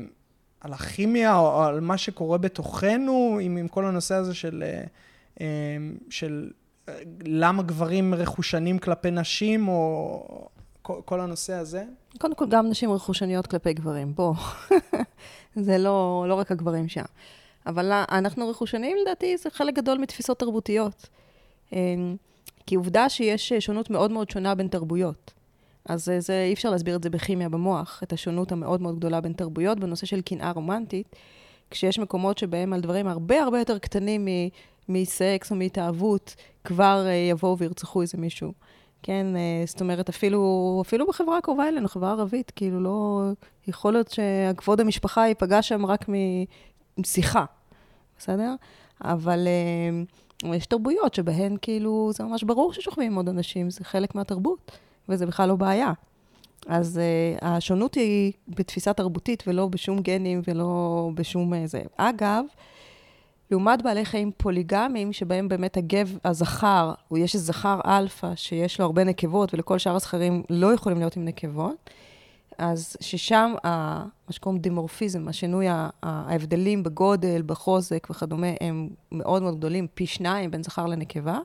על 0.61 0.73
הכימיה 0.73 1.37
או 1.37 1.63
על 1.63 1.81
מה 1.81 1.99
שקורה 1.99 2.39
בתוכנו, 2.39 3.39
עם, 3.43 3.57
עם 3.57 3.69
כל 3.69 3.85
הנושא 3.87 4.15
הזה 4.15 4.35
של, 4.35 4.65
אה, 4.67 4.85
אה, 5.41 5.47
של 6.11 6.51
למה 7.25 7.63
גברים 7.63 8.15
רכושנים 8.15 8.79
כלפי 8.79 9.11
נשים, 9.11 9.69
או 9.69 10.49
כל, 10.83 11.01
כל 11.05 11.21
הנושא 11.21 11.53
הזה? 11.53 11.85
קודם 12.19 12.35
כל, 12.35 12.47
גם 12.49 12.69
נשים 12.69 12.93
רכושניות 12.93 13.47
כלפי 13.47 13.73
גברים, 13.73 14.15
בוא. 14.15 14.35
זה 15.67 15.79
לא, 15.79 16.25
לא 16.29 16.35
רק 16.35 16.53
הגברים 16.53 16.89
שם. 16.89 17.05
אבל 17.67 17.93
אנחנו 17.93 18.49
רכושניים, 18.49 18.97
לדעתי, 19.03 19.37
זה 19.37 19.51
חלק 19.51 19.75
גדול 19.75 19.99
מתפיסות 19.99 20.39
תרבותיות. 20.39 21.09
כי 22.67 22.75
עובדה 22.75 23.09
שיש 23.09 23.53
שונות 23.53 23.91
מאוד 23.91 24.11
מאוד 24.11 24.31
שונה 24.31 24.55
בין 24.55 24.69
תרבויות. 24.69 25.33
אז 25.89 26.11
זה, 26.19 26.45
אי 26.45 26.53
אפשר 26.53 26.71
להסביר 26.71 26.97
את 26.97 27.03
זה 27.03 27.11
בכימיה 27.11 27.49
במוח, 27.49 28.01
את 28.03 28.13
השונות 28.13 28.53
המאוד 28.53 28.83
מאוד 28.83 28.97
גדולה 28.97 29.21
בין 29.21 29.33
תרבויות 29.33 29.81
בנושא 29.81 30.07
של 30.07 30.21
קנאה 30.21 30.51
רומנטית, 30.51 31.17
כשיש 31.71 31.99
מקומות 31.99 32.39
שבהם 32.39 32.73
על 32.73 32.81
דברים 32.81 33.07
הרבה 33.07 33.43
הרבה 33.43 33.59
יותר 33.59 33.79
קטנים 33.79 34.29
מסקס 34.89 35.51
או 35.51 35.57
מהתאהבות, 35.57 36.35
כבר 36.65 37.05
uh, 37.07 37.31
יבואו 37.31 37.59
וירצחו 37.59 38.03
איזה 38.03 38.19
מישהו. 38.19 38.53
כן, 39.03 39.27
uh, 39.35 39.69
זאת 39.69 39.81
אומרת, 39.81 40.09
אפילו, 40.09 40.83
אפילו 40.87 41.07
בחברה 41.07 41.39
הקרובה 41.39 41.69
אלינו, 41.69 41.89
חברה 41.89 42.11
ערבית, 42.11 42.53
כאילו 42.57 42.81
לא... 42.81 43.23
יכול 43.69 43.93
להיות 43.93 44.11
שכבוד 44.11 44.81
המשפחה 44.81 45.27
ייפגע 45.27 45.63
שם 45.63 45.87
רק 45.87 46.07
שיחה, 47.05 47.45
בסדר? 48.19 48.55
אבל 49.05 49.49
אה, 50.45 50.55
יש 50.55 50.67
תרבויות 50.67 51.15
שבהן 51.15 51.57
כאילו, 51.63 52.11
זה 52.15 52.25
ממש 52.25 52.43
ברור 52.43 52.73
ששוכבים 52.73 53.13
עם 53.13 53.17
עוד 53.17 53.29
אנשים, 53.29 53.71
זה 53.71 53.85
חלק 53.85 54.15
מהתרבות, 54.15 54.79
וזה 55.09 55.27
בכלל 55.27 55.49
לא 55.49 55.57
בעיה. 55.57 55.93
אז 56.67 57.01
uh, 57.01 57.45
השונות 57.45 57.95
היא 57.95 58.33
בתפיסה 58.49 58.93
תרבותית 58.93 59.45
ולא 59.47 59.67
בשום 59.69 60.01
גנים 60.01 60.43
ולא 60.49 61.11
בשום. 61.15 61.55
אה, 61.55 61.65
אגב, 61.97 62.45
לעומת 63.51 63.83
בעלי 63.83 64.05
חיים 64.05 64.31
פוליגמיים, 64.37 65.13
שבהם 65.13 65.49
באמת 65.49 65.77
הגב, 65.77 66.19
הזכר, 66.25 66.93
או 67.11 67.17
יש 67.17 67.37
זכר 67.37 67.81
אלפא 67.87 68.35
שיש 68.35 68.81
לו 68.81 68.87
הרבה 68.87 69.05
נקבות, 69.05 69.55
ולכל 69.55 69.79
שאר 69.79 69.97
הזכרים 69.97 70.43
לא 70.51 70.75
יכולים 70.75 70.99
להיות 70.99 71.17
עם 71.17 71.25
נקבות, 71.25 71.91
אז 72.59 72.97
ששם, 73.01 73.55
ה, 73.65 73.69
מה 74.05 74.33
שקוראים 74.33 74.61
דימורפיזם, 74.61 75.29
השינוי, 75.29 75.67
ההבדלים 76.03 76.83
בגודל, 76.83 77.43
בחוזק 77.47 78.07
וכדומה, 78.11 78.47
הם 78.61 78.89
מאוד 79.13 79.43
מאוד 79.43 79.57
גדולים, 79.57 79.87
פי 79.95 80.07
שניים 80.07 80.51
בין 80.51 80.63
זכר 80.63 80.87
לנקבה. 80.87 81.39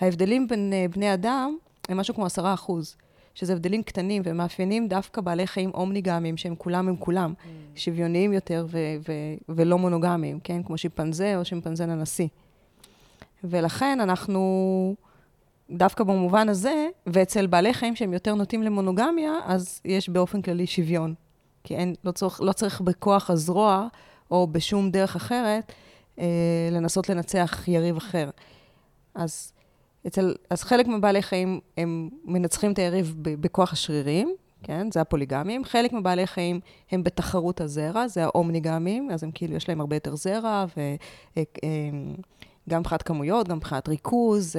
ההבדלים 0.00 0.48
בין 0.48 0.72
אה, 0.72 0.86
בני 0.90 1.14
אדם 1.14 1.56
הם 1.88 1.96
משהו 1.96 2.14
כמו 2.14 2.26
עשרה 2.26 2.54
אחוז. 2.54 2.96
שזה 3.34 3.52
הבדלים 3.52 3.82
קטנים 3.82 4.22
ומאפיינים 4.24 4.88
דווקא 4.88 5.20
בעלי 5.20 5.46
חיים 5.46 5.70
מונוגמיים, 5.74 6.36
שהם 6.36 6.54
כולם 6.54 6.88
הם 6.88 6.96
כולם, 6.96 7.34
mm. 7.36 7.48
שוויוניים 7.74 8.32
יותר 8.32 8.66
ו- 8.68 8.78
ו- 9.08 9.54
ולא 9.56 9.78
מונוגמיים, 9.78 10.40
כן? 10.40 10.62
כמו 10.62 10.78
שימפנזה 10.78 11.36
או 11.36 11.44
שימפנזה 11.44 11.86
ננסי. 11.86 12.28
ולכן 13.44 14.00
אנחנו, 14.00 14.94
דווקא 15.70 16.04
במובן 16.04 16.48
הזה, 16.48 16.88
ואצל 17.06 17.46
בעלי 17.46 17.74
חיים 17.74 17.96
שהם 17.96 18.12
יותר 18.12 18.34
נוטים 18.34 18.62
למונוגמיה, 18.62 19.32
אז 19.44 19.80
יש 19.84 20.08
באופן 20.08 20.42
כללי 20.42 20.66
שוויון. 20.66 21.14
כי 21.64 21.76
אין, 21.76 21.94
לא 22.04 22.10
צריך, 22.12 22.40
לא 22.40 22.52
צריך 22.52 22.80
בכוח 22.80 23.30
הזרוע, 23.30 23.88
או 24.30 24.46
בשום 24.46 24.90
דרך 24.90 25.16
אחרת, 25.16 25.72
אה, 26.18 26.68
לנסות 26.72 27.08
לנצח 27.08 27.64
יריב 27.68 27.96
אחר. 27.96 28.30
אז 29.14 29.52
אצל, 30.06 30.34
אז 30.50 30.62
חלק 30.62 30.86
מבעלי 30.86 31.22
חיים, 31.22 31.60
הם 31.76 32.08
מנצחים 32.24 32.72
את 32.72 32.78
היריב 32.78 33.14
בכוח 33.22 33.72
השרירים, 33.72 34.34
כן? 34.62 34.90
זה 34.92 35.00
הפוליגמים. 35.00 35.64
חלק 35.64 35.92
מבעלי 35.92 36.26
חיים 36.26 36.60
הם 36.90 37.04
בתחרות 37.04 37.60
הזרע, 37.60 38.08
זה 38.08 38.24
האומניגמים, 38.24 39.10
אז 39.10 39.24
הם 39.24 39.30
כאילו, 39.34 39.56
יש 39.56 39.68
להם 39.68 39.80
הרבה 39.80 39.96
יותר 39.96 40.16
זרע, 40.16 40.64
וגם 40.76 42.80
מבחינת 42.80 43.02
כמויות, 43.02 43.48
גם 43.48 43.56
מבחינת 43.56 43.88
ריכוז, 43.88 44.56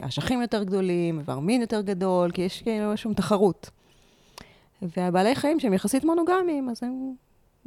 אשכים 0.00 0.38
אה, 0.38 0.44
יותר 0.44 0.62
גדולים, 0.62 1.18
איבר 1.18 1.38
מין 1.38 1.60
יותר 1.60 1.80
גדול, 1.80 2.30
כי 2.30 2.42
יש 2.42 2.62
כאילו 2.62 2.96
שם 2.96 3.14
תחרות. 3.14 3.70
והבעלי 4.82 5.34
חיים 5.34 5.60
שהם 5.60 5.72
יחסית 5.72 6.04
מונוגמיים, 6.04 6.68
אז 6.68 6.82
הם, 6.82 7.14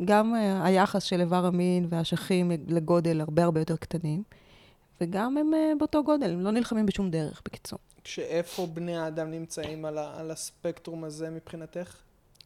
גם 0.06 0.36
אה, 0.36 0.66
היחס 0.66 1.04
של 1.04 1.22
איבר 1.22 1.46
המין 1.46 1.86
והאשכים 1.90 2.52
לגודל 2.68 3.22
הרבה 3.22 3.44
הרבה 3.44 3.62
יותר 3.62 3.76
קטנים. 3.76 4.24
וגם 5.02 5.38
הם 5.38 5.52
uh, 5.54 5.80
באותו 5.80 6.04
גודל, 6.04 6.32
הם 6.32 6.42
לא 6.42 6.52
נלחמים 6.52 6.86
בשום 6.86 7.10
דרך, 7.10 7.42
בקיצור. 7.46 7.80
כשאיפה 8.04 8.68
בני 8.74 8.98
האדם 8.98 9.32
נמצאים 9.32 9.86
על, 9.86 9.98
ה- 9.98 10.14
על 10.20 10.32
הספקטרום 10.32 11.04
הזה 11.04 11.30
מבחינתך? 11.30 11.96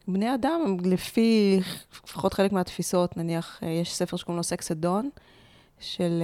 בני 0.08 0.36
אדם, 0.36 0.78
לפי 0.86 1.60
לפחות 2.04 2.34
חלק 2.34 2.52
מהתפיסות, 2.52 3.18
נניח, 3.18 3.60
אה, 3.64 3.70
יש 3.70 3.96
ספר 3.96 4.18
שקוראים 4.18 4.38
לו 4.38 4.44
סקס 4.44 4.72
אדון, 4.72 5.10
של 5.80 6.24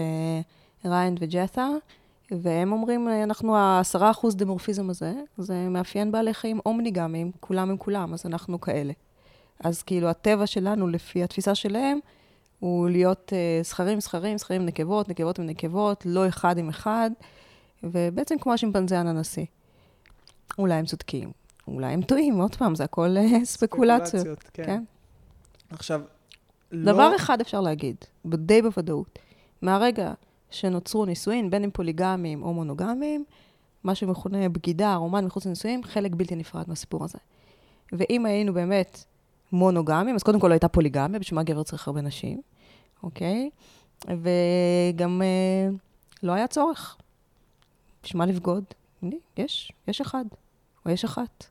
uh, 0.83 0.87
ריין 0.87 1.15
וג'תה, 1.19 1.67
והם 2.31 2.71
אומרים, 2.71 3.07
אנחנו 3.23 3.57
העשרה 3.57 4.11
אחוז 4.11 4.35
דמורפיזם 4.35 4.89
הזה, 4.89 5.13
זה 5.37 5.69
מאפיין 5.69 6.11
בעלי 6.11 6.33
חיים 6.33 6.59
אומניגמיים, 6.65 7.31
כולם 7.39 7.69
הם 7.69 7.77
כולם, 7.77 8.13
אז 8.13 8.25
אנחנו 8.25 8.61
כאלה. 8.61 8.93
אז 9.63 9.83
כאילו, 9.83 10.09
הטבע 10.09 10.47
שלנו, 10.47 10.87
לפי 10.87 11.23
התפיסה 11.23 11.55
שלהם, 11.55 11.99
הוא 12.63 12.89
להיות 12.89 13.33
זכרים, 13.63 13.99
זכרים, 13.99 14.37
זכרים 14.37 14.61
עם 14.61 14.67
נקבות, 14.67 15.09
נקבות 15.09 15.39
עם 15.39 15.45
נקבות, 15.45 16.03
לא 16.05 16.27
אחד 16.27 16.57
עם 16.57 16.69
אחד, 16.69 17.11
ובעצם 17.83 18.35
כמו 18.41 18.53
השימפנזה 18.53 18.99
הננסי. 18.99 19.45
אולי 20.57 20.73
הם 20.73 20.85
צודקים, 20.85 21.31
אולי 21.67 21.93
הם 21.93 22.01
טועים, 22.01 22.41
עוד 22.41 22.55
פעם, 22.55 22.75
זה 22.75 22.83
הכל 22.83 23.15
uh, 23.17 23.45
ספקולציות. 23.45 24.05
ספקולציות, 24.05 24.43
כן. 24.53 24.65
כן. 24.65 24.83
עכשיו, 25.69 26.01
דבר 26.73 27.09
לא... 27.09 27.15
אחד 27.15 27.41
אפשר 27.41 27.61
להגיד, 27.61 27.95
די 28.25 28.61
בוודאות, 28.61 29.19
מהרגע 29.61 30.13
שנוצרו 30.49 31.05
נישואין, 31.05 31.49
בין 31.49 31.63
אם 31.63 31.69
פוליגמיים 31.71 32.43
או 32.43 32.53
מונוגמיים, 32.53 33.23
מה 33.83 33.95
שמכונה 33.95 34.49
בגידה, 34.49 34.95
רומן 34.95 35.25
מחוץ 35.25 35.45
לנישואין, 35.45 35.83
חלק 35.83 36.11
בלתי 36.15 36.35
נפרד 36.35 36.65
מהסיפור 36.67 37.03
הזה. 37.03 37.17
ואם 37.91 38.25
היינו 38.25 38.53
באמת 38.53 39.03
מונוגמיים, 39.51 40.15
אז 40.15 40.23
קודם 40.23 40.39
כל 40.39 40.47
לא 40.47 40.53
הייתה 40.53 40.67
פוליגמיה, 40.67 41.19
בשביל 41.19 41.35
מה 41.35 41.43
גבר 41.43 41.63
צריך 41.63 41.87
הרבה 41.87 42.01
נשים. 42.01 42.41
אוקיי? 43.03 43.49
וגם 44.05 45.21
אה, 45.21 45.69
לא 46.23 46.31
היה 46.31 46.47
צורך. 46.47 46.97
בשביל 48.03 48.19
מה 48.19 48.25
לבגוד? 48.25 48.63
יש, 49.37 49.71
יש 49.87 50.01
אחד, 50.01 50.25
או 50.85 50.91
יש 50.91 51.03
אחת. 51.03 51.45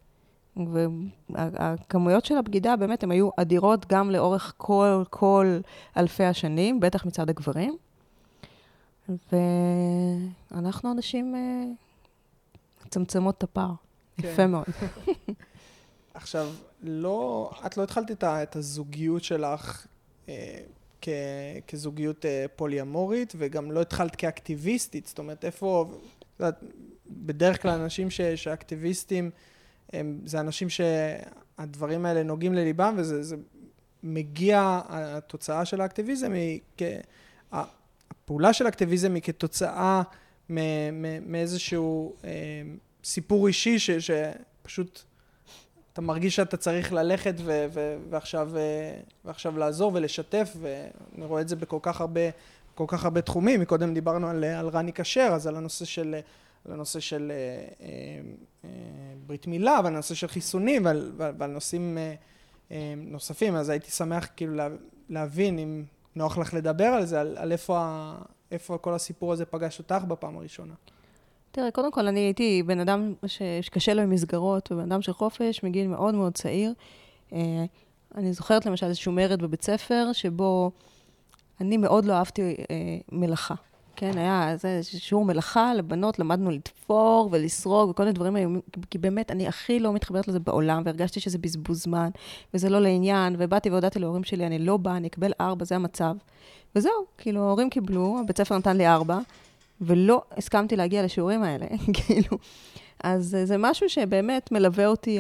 והכמויות 1.31 2.25
של 2.25 2.37
הבגידה 2.37 2.77
באמת, 2.77 3.03
הן 3.03 3.11
היו 3.11 3.31
אדירות 3.37 3.87
גם 3.89 4.11
לאורך 4.11 4.55
כל, 4.57 5.03
כל 5.11 5.59
אלפי 5.97 6.25
השנים, 6.25 6.81
בטח 6.81 7.07
מצד 7.07 7.31
הגברים. 7.31 7.77
ואנחנו 10.53 10.93
אנשים 10.93 11.35
אה, 11.35 11.65
מצמצמות 12.87 13.39
את 13.39 13.43
הפער. 13.43 13.73
כן. 14.17 14.29
יפה 14.29 14.47
מאוד. 14.47 14.65
עכשיו, 16.15 16.49
לא, 16.83 17.51
את 17.67 17.77
לא 17.77 17.83
התחלת 17.83 18.25
את 18.25 18.57
הזוגיות 18.57 19.25
שלך 19.25 19.87
אה, 20.29 20.63
כ, 21.03 21.09
כזוגיות 21.67 22.27
אה, 22.27 22.47
פוליאמורית, 22.57 23.33
וגם 23.37 23.73
לא 23.73 23.81
התחלת 23.81 24.17
כאקטיביסטית, 24.17 25.07
זאת 25.07 25.19
אומרת, 25.19 25.45
איפה... 25.45 25.99
בדרך 27.11 27.63
כלל 27.63 27.81
אנשים 27.81 28.11
ש, 28.11 28.21
שאקטיביסטים, 28.21 29.31
הם, 29.93 30.21
זה 30.25 30.41
אנשים 30.41 30.69
שהדברים 30.69 32.07
האלה 32.07 32.23
נוגעים 32.23 32.55
לליבם, 32.55 32.95
וזה 32.97 33.23
זה 33.23 33.37
מגיע, 34.03 34.81
התוצאה 34.89 35.65
של 35.65 35.81
האקטיביזם 35.81 36.33
היא, 36.33 36.61
כ, 36.77 36.83
הפעולה 37.53 38.53
של 38.53 38.67
האקטיביזם 38.67 39.15
היא 39.15 39.23
כתוצאה 39.23 40.03
מאיזשהו 41.23 42.17
אה, 42.25 42.31
סיפור 43.05 43.47
אישי 43.47 43.79
ש, 43.79 43.91
שפשוט 43.91 45.03
אתה 45.93 46.01
מרגיש 46.01 46.37
שאתה 46.37 46.57
צריך 46.57 46.93
ללכת 46.93 47.35
ו- 47.39 47.67
ו- 47.73 47.97
ועכשיו, 48.11 48.57
אה, 48.57 49.01
ועכשיו 49.25 49.59
לעזור 49.59 49.91
ולשתף, 49.95 50.57
ואני 50.61 51.27
רואה 51.27 51.41
את 51.41 51.49
זה 51.49 51.57
בכל 51.57 51.79
כך 51.83 52.01
הרבה, 52.01 52.21
כל 52.75 52.85
כך 52.89 53.05
הרבה 53.05 53.21
תחומים. 53.21 53.61
מקודם 53.61 53.95
דיברנו 53.95 54.29
על, 54.29 54.45
על 54.45 54.69
רני 54.69 54.93
כשר, 54.93 55.31
אז 55.35 55.47
על 55.47 55.57
הנושא 55.57 55.85
של, 55.85 56.17
על 56.65 56.73
הנושא 56.73 57.01
של 57.01 57.33
אה, 57.33 57.87
אה, 58.65 58.71
ברית 59.27 59.47
מילה, 59.47 59.81
ועל 59.85 59.93
הנושא 59.93 60.15
של 60.15 60.27
חיסונים, 60.27 60.85
ועל, 60.85 61.13
ועל 61.17 61.51
נושאים 61.51 61.99
נוספים. 62.97 63.55
אז 63.55 63.69
הייתי 63.69 63.91
שמח 63.91 64.29
כאילו 64.37 64.63
להבין, 65.09 65.59
אם 65.59 65.85
נוח 66.17 66.39
לך 66.39 66.55
לדבר 66.55 66.85
על 66.85 67.07
זה, 67.07 67.21
על, 67.21 67.37
על 67.39 67.53
איפה, 67.53 68.13
איפה 68.51 68.79
כל 68.79 68.95
הסיפור 68.95 69.33
הזה 69.33 69.45
פגש 69.45 69.79
אותך 69.79 70.05
בפעם 70.09 70.37
הראשונה. 70.37 70.75
תראה, 71.53 71.71
קודם 71.71 71.93
כל, 71.93 72.07
אני 72.07 72.21
הייתי 72.21 72.63
בן 72.67 72.81
אדם 72.81 73.15
ש... 73.27 73.43
שקשה 73.61 73.95
לו 73.95 74.03
עם 74.03 74.11
מסגרות, 74.11 74.73
ובן 74.73 74.93
אדם 74.93 75.03
של 75.03 75.13
חופש 75.13 75.63
מגיל 75.63 75.87
מאוד 75.89 76.15
מאוד 76.15 76.35
צעיר. 76.35 76.73
אה, 77.33 77.65
אני 78.15 78.33
זוכרת 78.33 78.67
למשל 78.67 78.87
איזשהו 78.87 79.13
מרד 79.13 79.43
בבית 79.43 79.63
ספר, 79.63 80.11
שבו 80.13 80.71
אני 81.61 81.77
מאוד 81.77 82.05
לא 82.05 82.13
אהבתי 82.13 82.43
אה, 82.43 82.77
מלאכה. 83.13 83.55
כן, 83.97 84.19
היה 84.19 84.51
איזה 84.51 84.81
שיעור 84.83 85.25
מלאכה 85.25 85.75
לבנות, 85.75 86.19
למדנו 86.19 86.51
לתפור 86.51 87.29
ולסרוג 87.33 87.91
וכל 87.91 88.03
מיני 88.03 88.13
דברים 88.13 88.37
היום, 88.37 88.61
כי 88.91 88.99
באמת, 88.99 89.31
אני 89.31 89.49
הכי 89.49 89.81
לא 89.81 89.93
מתחברת 89.93 90.29
לזה 90.29 90.41
בעולם, 90.41 90.83
והרגשתי 90.85 91.21
שזה 91.21 91.39
בזבוז 91.39 91.83
זמן, 91.83 92.11
וזה 92.55 92.69
לא 92.69 92.81
לעניין, 92.81 93.37
ובאתי 93.39 93.71
והודעתי 93.71 93.99
להורים 93.99 94.25
שלי, 94.25 94.47
אני 94.47 94.59
לא 94.59 94.77
באה, 94.77 94.97
אני 94.97 95.09
אקבל 95.09 95.33
ארבע, 95.41 95.65
זה 95.65 95.77
המצב. 95.77 96.15
וזהו, 96.77 96.93
כאילו, 97.19 97.41
ההורים 97.41 97.71
קיבלו, 97.71 98.17
הבית 98.21 98.39
ספר 98.39 98.59
נתן 98.59 98.77
לי 98.77 98.87
ארבע, 98.87 99.19
ולא 99.83 100.23
הסכמתי 100.37 100.77
להגיע 100.77 101.03
לשיעורים 101.03 101.43
האלה, 101.43 101.67
כאילו. 101.97 102.39
אז 103.05 103.37
זה 103.45 103.57
משהו 103.59 103.89
שבאמת 103.89 104.53
מלווה 104.53 104.87
אותי, 104.87 105.19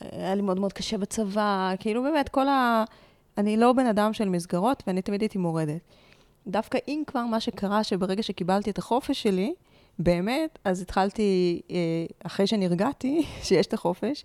היה 0.00 0.34
לי 0.34 0.42
מאוד 0.42 0.60
מאוד 0.60 0.72
קשה 0.72 0.98
בצבא, 0.98 1.72
כאילו 1.80 2.02
באמת, 2.02 2.28
כל 2.28 2.48
ה... 2.48 2.84
אני 3.38 3.56
לא 3.56 3.72
בן 3.72 3.86
אדם 3.86 4.12
של 4.12 4.28
מסגרות, 4.28 4.82
ואני 4.86 5.02
תמיד 5.02 5.20
הייתי 5.20 5.38
מורדת. 5.38 5.80
דווקא 6.46 6.78
אם 6.88 7.02
כבר 7.06 7.24
מה 7.24 7.40
שקרה, 7.40 7.84
שברגע 7.84 8.22
שקיבלתי 8.22 8.70
את 8.70 8.78
החופש 8.78 9.22
שלי, 9.22 9.54
באמת, 9.98 10.58
אז 10.64 10.82
התחלתי, 10.82 11.60
אה, 11.70 11.76
אחרי 12.24 12.46
שנרגעתי, 12.46 13.26
שיש 13.46 13.66
את 13.66 13.74
החופש, 13.74 14.24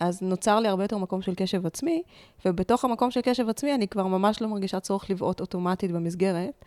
אז 0.00 0.22
נוצר 0.22 0.60
לי 0.60 0.68
הרבה 0.68 0.84
יותר 0.84 0.98
מקום 0.98 1.22
של 1.22 1.34
קשב 1.34 1.66
עצמי, 1.66 2.02
ובתוך 2.44 2.84
המקום 2.84 3.10
של 3.10 3.20
קשב 3.20 3.48
עצמי 3.48 3.74
אני 3.74 3.88
כבר 3.88 4.06
ממש 4.06 4.42
לא 4.42 4.48
מרגישה 4.48 4.80
צורך 4.80 5.10
לבעוט 5.10 5.40
אוטומטית 5.40 5.92
במסגרת. 5.92 6.64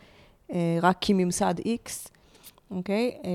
אה, 0.52 0.78
רק 0.82 0.98
כממסד 1.00 1.54
X, 1.60 2.10
אוקיי? 2.70 3.18
אה, 3.24 3.30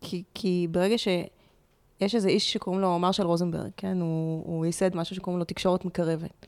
כי, 0.00 0.22
כי 0.34 0.66
ברגע 0.70 0.98
שיש 0.98 2.14
איזה 2.14 2.28
איש 2.28 2.52
שקוראים 2.52 2.82
לו 2.82 2.98
מרשל 2.98 3.26
רוזנברג, 3.26 3.70
כן? 3.76 4.00
הוא, 4.00 4.42
הוא 4.46 4.66
ייסד 4.66 4.96
משהו 4.96 5.16
שקוראים 5.16 5.38
לו 5.38 5.44
תקשורת 5.44 5.84
מקרבת. 5.84 6.46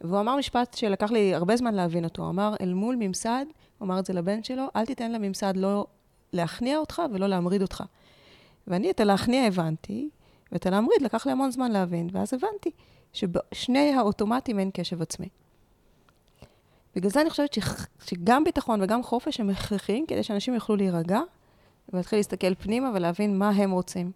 והוא 0.00 0.20
אמר 0.20 0.36
משפט 0.36 0.74
שלקח 0.74 1.10
לי 1.10 1.34
הרבה 1.34 1.56
זמן 1.56 1.74
להבין 1.74 2.04
אותו. 2.04 2.22
הוא 2.22 2.30
אמר, 2.30 2.54
אל 2.60 2.74
מול 2.74 2.96
ממסד, 2.98 3.44
הוא 3.78 3.86
אמר 3.86 3.98
את 3.98 4.06
זה 4.06 4.12
לבן 4.12 4.42
שלו, 4.42 4.66
אל 4.76 4.86
תיתן 4.86 5.12
לממסד 5.12 5.56
לא 5.56 5.86
להכניע 6.32 6.78
אותך 6.78 7.02
ולא 7.12 7.26
להמריד 7.26 7.62
אותך. 7.62 7.84
ואני 8.66 8.90
את 8.90 9.00
הלהכניע 9.00 9.46
הבנתי, 9.46 10.08
ואת 10.52 10.66
הלהמריד 10.66 11.02
לקח 11.02 11.26
לי 11.26 11.32
המון 11.32 11.50
זמן 11.50 11.70
להבין, 11.70 12.08
ואז 12.12 12.34
הבנתי 12.34 12.70
שבשני 13.12 13.92
האוטומטים 13.92 14.58
אין 14.58 14.70
קשב 14.74 15.02
עצמי. 15.02 15.28
בגלל 16.96 17.10
זה 17.10 17.20
אני 17.20 17.30
חושבת 17.30 17.56
שגם 18.04 18.44
ביטחון 18.44 18.82
וגם 18.82 19.02
חופש 19.02 19.40
הם 19.40 19.50
הכרחיים 19.50 20.06
כדי 20.06 20.22
שאנשים 20.22 20.54
יוכלו 20.54 20.76
להירגע 20.76 21.20
ולהתחיל 21.92 22.18
להסתכל 22.18 22.54
פנימה 22.54 22.90
ולהבין 22.94 23.38
מה 23.38 23.50
הם 23.50 23.70
רוצים. 23.70 24.12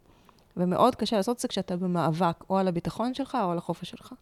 ומאוד 0.57 0.95
קשה 0.95 1.17
לעשות 1.17 1.37
את 1.37 1.41
זה 1.41 1.49
כשאתה 1.49 1.77
במאבק, 1.77 2.45
או 2.51 2.59
על 2.59 2.69
הביטחון 2.69 3.15
שלך 3.15 3.39
או 3.43 3.51
על 3.51 3.59
החופש 3.59 3.91
שלך. 3.91 4.13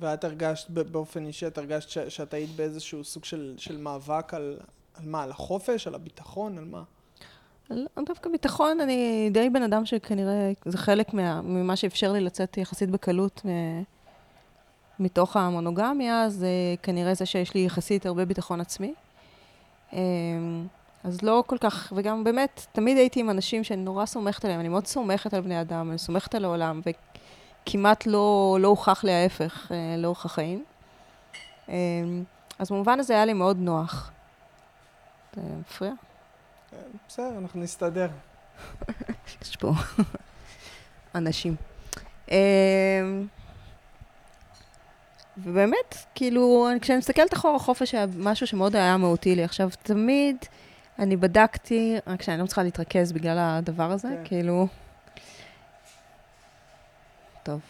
ואת 0.00 0.24
הרגשת 0.24 0.70
באופן 0.70 1.26
אישי, 1.26 1.46
את 1.46 1.58
הרגשת 1.58 1.88
ש- 1.88 1.98
שאת 1.98 2.34
היית 2.34 2.50
באיזשהו 2.56 3.04
סוג 3.04 3.24
של, 3.24 3.54
של 3.56 3.76
מאבק 3.76 4.34
על, 4.34 4.56
על 4.94 5.04
מה? 5.08 5.22
על 5.22 5.30
החופש? 5.30 5.86
על 5.86 5.94
הביטחון? 5.94 6.58
על 6.58 6.64
מה? 6.64 6.82
על 7.70 8.04
דווקא 8.06 8.30
ביטחון, 8.30 8.80
אני 8.80 9.30
די 9.32 9.50
בן 9.50 9.62
אדם 9.62 9.86
שכנראה, 9.86 10.52
זה 10.64 10.78
חלק 10.78 11.14
מה, 11.14 11.42
ממה 11.42 11.76
שאפשר 11.76 12.12
לי 12.12 12.20
לצאת 12.20 12.58
יחסית 12.58 12.90
בקלות 12.90 13.42
מ, 13.44 13.48
מתוך 14.98 15.36
המונוגמיה, 15.36 16.28
זה 16.28 16.48
כנראה 16.82 17.14
זה 17.14 17.26
שיש 17.26 17.54
לי 17.54 17.60
יחסית 17.60 18.06
הרבה 18.06 18.24
ביטחון 18.24 18.60
עצמי. 18.60 18.94
אמ, 19.92 20.66
אז 21.04 21.22
לא 21.22 21.44
כל 21.46 21.58
כך, 21.58 21.92
וגם 21.96 22.24
באמת, 22.24 22.66
תמיד 22.72 22.96
הייתי 22.96 23.20
עם 23.20 23.30
אנשים 23.30 23.64
שאני 23.64 23.82
נורא 23.82 24.06
סומכת 24.06 24.44
עליהם, 24.44 24.60
אני 24.60 24.68
מאוד 24.68 24.86
סומכת 24.86 25.34
על 25.34 25.40
בני 25.40 25.60
אדם, 25.60 25.90
אני 25.90 25.98
סומכת 25.98 26.34
על 26.34 26.44
העולם, 26.44 26.80
וכמעט 27.66 28.06
לא, 28.06 28.56
לא 28.60 28.68
הוכח 28.68 29.04
לי 29.04 29.12
ההפך 29.12 29.72
אה, 29.72 29.96
לאורך 29.98 30.24
החיים. 30.24 30.64
אמ, 31.68 31.74
אז 32.58 32.70
במובן 32.70 33.00
הזה 33.00 33.14
היה 33.14 33.24
לי 33.24 33.32
מאוד 33.32 33.56
נוח. 33.56 34.10
זה 35.36 35.42
מפריע? 35.60 35.92
כן, 36.70 36.76
בסדר, 37.08 37.38
אנחנו 37.38 37.60
נסתדר. 37.60 38.08
יש 39.42 39.56
פה 39.56 39.72
אנשים. 41.14 41.56
אמ, 45.36 45.42
ובאמת, 45.44 45.96
כאילו, 46.14 46.68
כשאני 46.80 46.98
מסתכלת 46.98 47.34
אחורה, 47.34 47.58
חופש 47.58 47.94
היה 47.94 48.06
משהו 48.18 48.46
שמאוד 48.46 48.76
היה 48.76 48.96
מהותי 48.96 49.34
לי. 49.34 49.44
עכשיו, 49.44 49.70
תמיד 49.82 50.36
אני 50.98 51.16
בדקתי, 51.16 51.96
רק 52.06 52.22
שאני 52.22 52.38
לא 52.38 52.44
מצליחה 52.44 52.62
להתרכז 52.62 53.12
בגלל 53.12 53.38
הדבר 53.38 53.92
הזה, 53.92 54.08
כן. 54.08 54.22
כאילו... 54.24 54.66
טוב, 57.42 57.60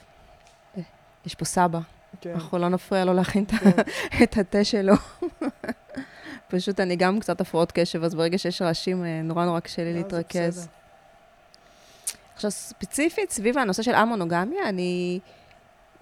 יש 1.26 1.34
פה 1.34 1.44
סבא. 1.44 1.78
כן. 2.20 2.30
אנחנו 2.34 2.58
לא 2.58 2.68
נפריע 2.68 3.04
לו 3.04 3.12
להכין 3.12 3.44
כן. 3.46 3.70
את 4.22 4.36
התה 4.36 4.64
שלו. 4.64 4.94
פשוט 6.48 6.80
אני 6.80 6.96
גם 6.96 7.20
קצת 7.20 7.40
הפרעות 7.40 7.72
קשב, 7.72 8.04
אז 8.04 8.14
ברגע 8.14 8.38
שיש 8.38 8.62
רעשים, 8.62 9.04
אה, 9.04 9.20
נורא 9.22 9.44
נורא 9.44 9.60
קשה 9.60 9.84
לי 9.84 9.92
לא, 9.92 9.98
להתרכז. 9.98 10.68
עכשיו, 12.34 12.50
ספציפית, 12.50 13.30
סביב 13.30 13.58
הנושא 13.58 13.82
של 13.82 13.94
המונוגמיה, 13.94 14.68
אני 14.68 15.20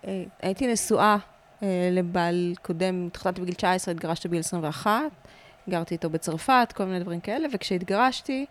אה, 0.07 0.23
הייתי 0.43 0.67
נשואה 0.67 1.05
אה, 1.05 1.30
לבעל 1.91 2.55
קודם, 2.63 3.07
התחתנתי 3.07 3.41
בגיל 3.41 3.55
19, 3.55 3.95
התגרשתי 3.95 4.29
בגיל 4.29 4.41
21, 4.41 4.93
גרתי 5.69 5.95
איתו 5.95 6.11
בצרפת, 6.11 6.73
כל 6.77 6.85
מיני 6.85 7.01
דברים 7.01 7.21
כאלה, 7.21 7.49
וכשהתגרשתי, 7.53 8.47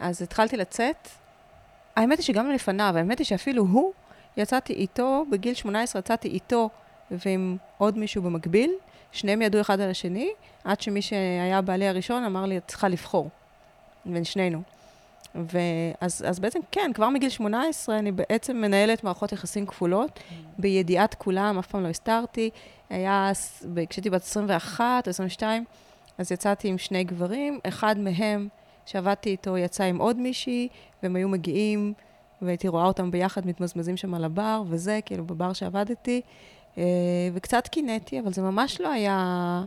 אז 0.00 0.22
התחלתי 0.22 0.56
לצאת. 0.56 1.08
האמת 1.96 2.18
היא 2.18 2.24
שגם 2.24 2.50
לפניו, 2.50 2.94
האמת 2.96 3.18
היא 3.18 3.24
שאפילו 3.24 3.64
הוא, 3.64 3.92
יצאתי 4.36 4.72
איתו, 4.72 5.24
בגיל 5.30 5.54
18 5.54 6.00
יצאתי 6.00 6.28
איתו 6.28 6.70
ועם 7.10 7.56
עוד 7.78 7.98
מישהו 7.98 8.22
במקביל, 8.22 8.70
שניהם 9.12 9.42
ידעו 9.42 9.60
אחד 9.60 9.80
על 9.80 9.90
השני, 9.90 10.30
עד 10.64 10.80
שמי 10.80 11.02
שהיה 11.02 11.60
בעלי 11.60 11.88
הראשון 11.88 12.24
אמר 12.24 12.46
לי, 12.46 12.56
את 12.56 12.62
צריכה 12.66 12.88
לבחור, 12.88 13.28
בין 14.04 14.24
שנינו. 14.24 14.62
ואז 15.34 16.24
אז 16.28 16.38
בעצם, 16.40 16.60
כן, 16.70 16.90
כבר 16.94 17.08
מגיל 17.08 17.30
18 17.30 17.98
אני 17.98 18.12
בעצם 18.12 18.56
מנהלת 18.56 19.04
מערכות 19.04 19.32
יחסים 19.32 19.66
כפולות, 19.66 20.10
mm. 20.18 20.32
בידיעת 20.58 21.14
כולם, 21.14 21.58
אף 21.58 21.66
פעם 21.66 21.82
לא 21.82 21.88
הסתרתי. 21.88 22.50
היה, 22.90 23.30
כשהייתי 23.88 24.10
בת 24.10 24.22
21 24.22 25.06
או 25.06 25.10
22, 25.10 25.64
אז 26.18 26.32
יצאתי 26.32 26.68
עם 26.68 26.78
שני 26.78 27.04
גברים, 27.04 27.60
אחד 27.68 27.98
מהם 27.98 28.48
שעבדתי 28.86 29.30
איתו 29.30 29.58
יצא 29.58 29.84
עם 29.84 29.98
עוד 29.98 30.16
מישהי, 30.16 30.68
והם 31.02 31.16
היו 31.16 31.28
מגיעים, 31.28 31.92
והייתי 32.42 32.68
רואה 32.68 32.84
אותם 32.84 33.10
ביחד 33.10 33.46
מתמזמזים 33.46 33.96
שם 33.96 34.14
על 34.14 34.24
הבר, 34.24 34.62
וזה, 34.68 35.00
כאילו, 35.04 35.24
בבר 35.24 35.52
שעבדתי. 35.52 36.20
אה, 36.78 36.82
וקצת 37.34 37.68
קינאתי, 37.68 38.20
אבל 38.20 38.32
זה 38.32 38.42
ממש 38.42 38.80
לא 38.80 38.88
היה 38.88 39.64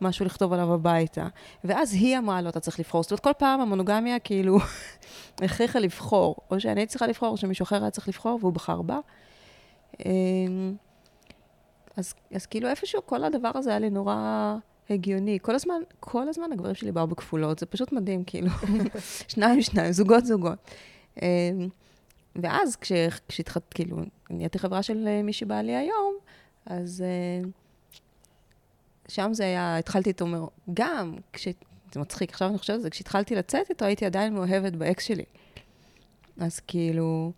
משהו 0.00 0.26
לכתוב 0.26 0.52
עליו 0.52 0.74
הביתה. 0.74 1.26
ואז 1.64 1.94
היא 1.94 2.18
אמרה 2.18 2.42
לו, 2.42 2.48
אתה 2.48 2.60
צריך 2.60 2.80
לבחור. 2.80 3.02
זאת 3.02 3.10
אומרת, 3.10 3.20
כל 3.20 3.32
פעם 3.38 3.60
המונוגמיה 3.60 4.18
כאילו 4.18 4.58
הכריחה 5.42 5.78
לבחור. 5.78 6.36
או 6.50 6.60
שאני 6.60 6.86
צריכה 6.86 7.06
לבחור, 7.06 7.28
או 7.28 7.36
שמישהו 7.36 7.62
אחר 7.62 7.82
היה 7.82 7.90
צריך 7.90 8.08
לבחור, 8.08 8.38
והוא 8.40 8.52
בחר 8.52 8.82
בה. 8.82 8.98
אה, 10.06 10.10
אז, 11.96 12.14
אז 12.34 12.46
כאילו 12.46 12.68
איפשהו 12.68 13.06
כל 13.06 13.24
הדבר 13.24 13.50
הזה 13.54 13.70
היה 13.70 13.78
לי 13.78 13.90
נורא 13.90 14.56
הגיוני. 14.90 15.38
כל 15.42 15.54
הזמן, 15.54 15.80
כל 16.00 16.28
הזמן 16.28 16.52
הגברים 16.52 16.74
שלי 16.74 16.92
באו 16.92 17.06
בכפולות, 17.06 17.58
זה 17.58 17.66
פשוט 17.66 17.92
מדהים, 17.92 18.24
כאילו. 18.24 18.50
שניים, 19.28 19.62
שניים, 19.62 19.92
זוגות, 19.92 20.26
זוגות. 20.26 20.58
אה, 21.22 21.50
ואז 22.36 22.76
כשהתחלת, 23.28 23.74
כאילו, 23.74 23.96
נהייתי 24.30 24.58
חברה 24.58 24.82
של 24.82 25.22
מי 25.24 25.32
שבא 25.32 25.60
לי 25.60 25.76
היום, 25.76 26.14
אז 26.66 27.04
uh, 27.44 27.48
שם 29.08 29.34
זה 29.34 29.44
היה, 29.44 29.78
התחלתי 29.78 30.08
איתו, 30.10 30.50
גם, 30.74 31.16
כש... 31.32 31.48
זה 31.92 32.00
מצחיק, 32.00 32.30
עכשיו 32.30 32.48
אני 32.48 32.58
חושבת 32.58 32.74
על 32.74 32.82
זה, 32.82 32.90
כשהתחלתי 32.90 33.34
לצאת 33.34 33.70
איתו, 33.70 33.84
הייתי 33.84 34.06
עדיין 34.06 34.34
מאוהבת 34.34 34.72
באקס 34.72 35.04
שלי. 35.04 35.24
אז 36.40 36.60
כאילו... 36.60 37.32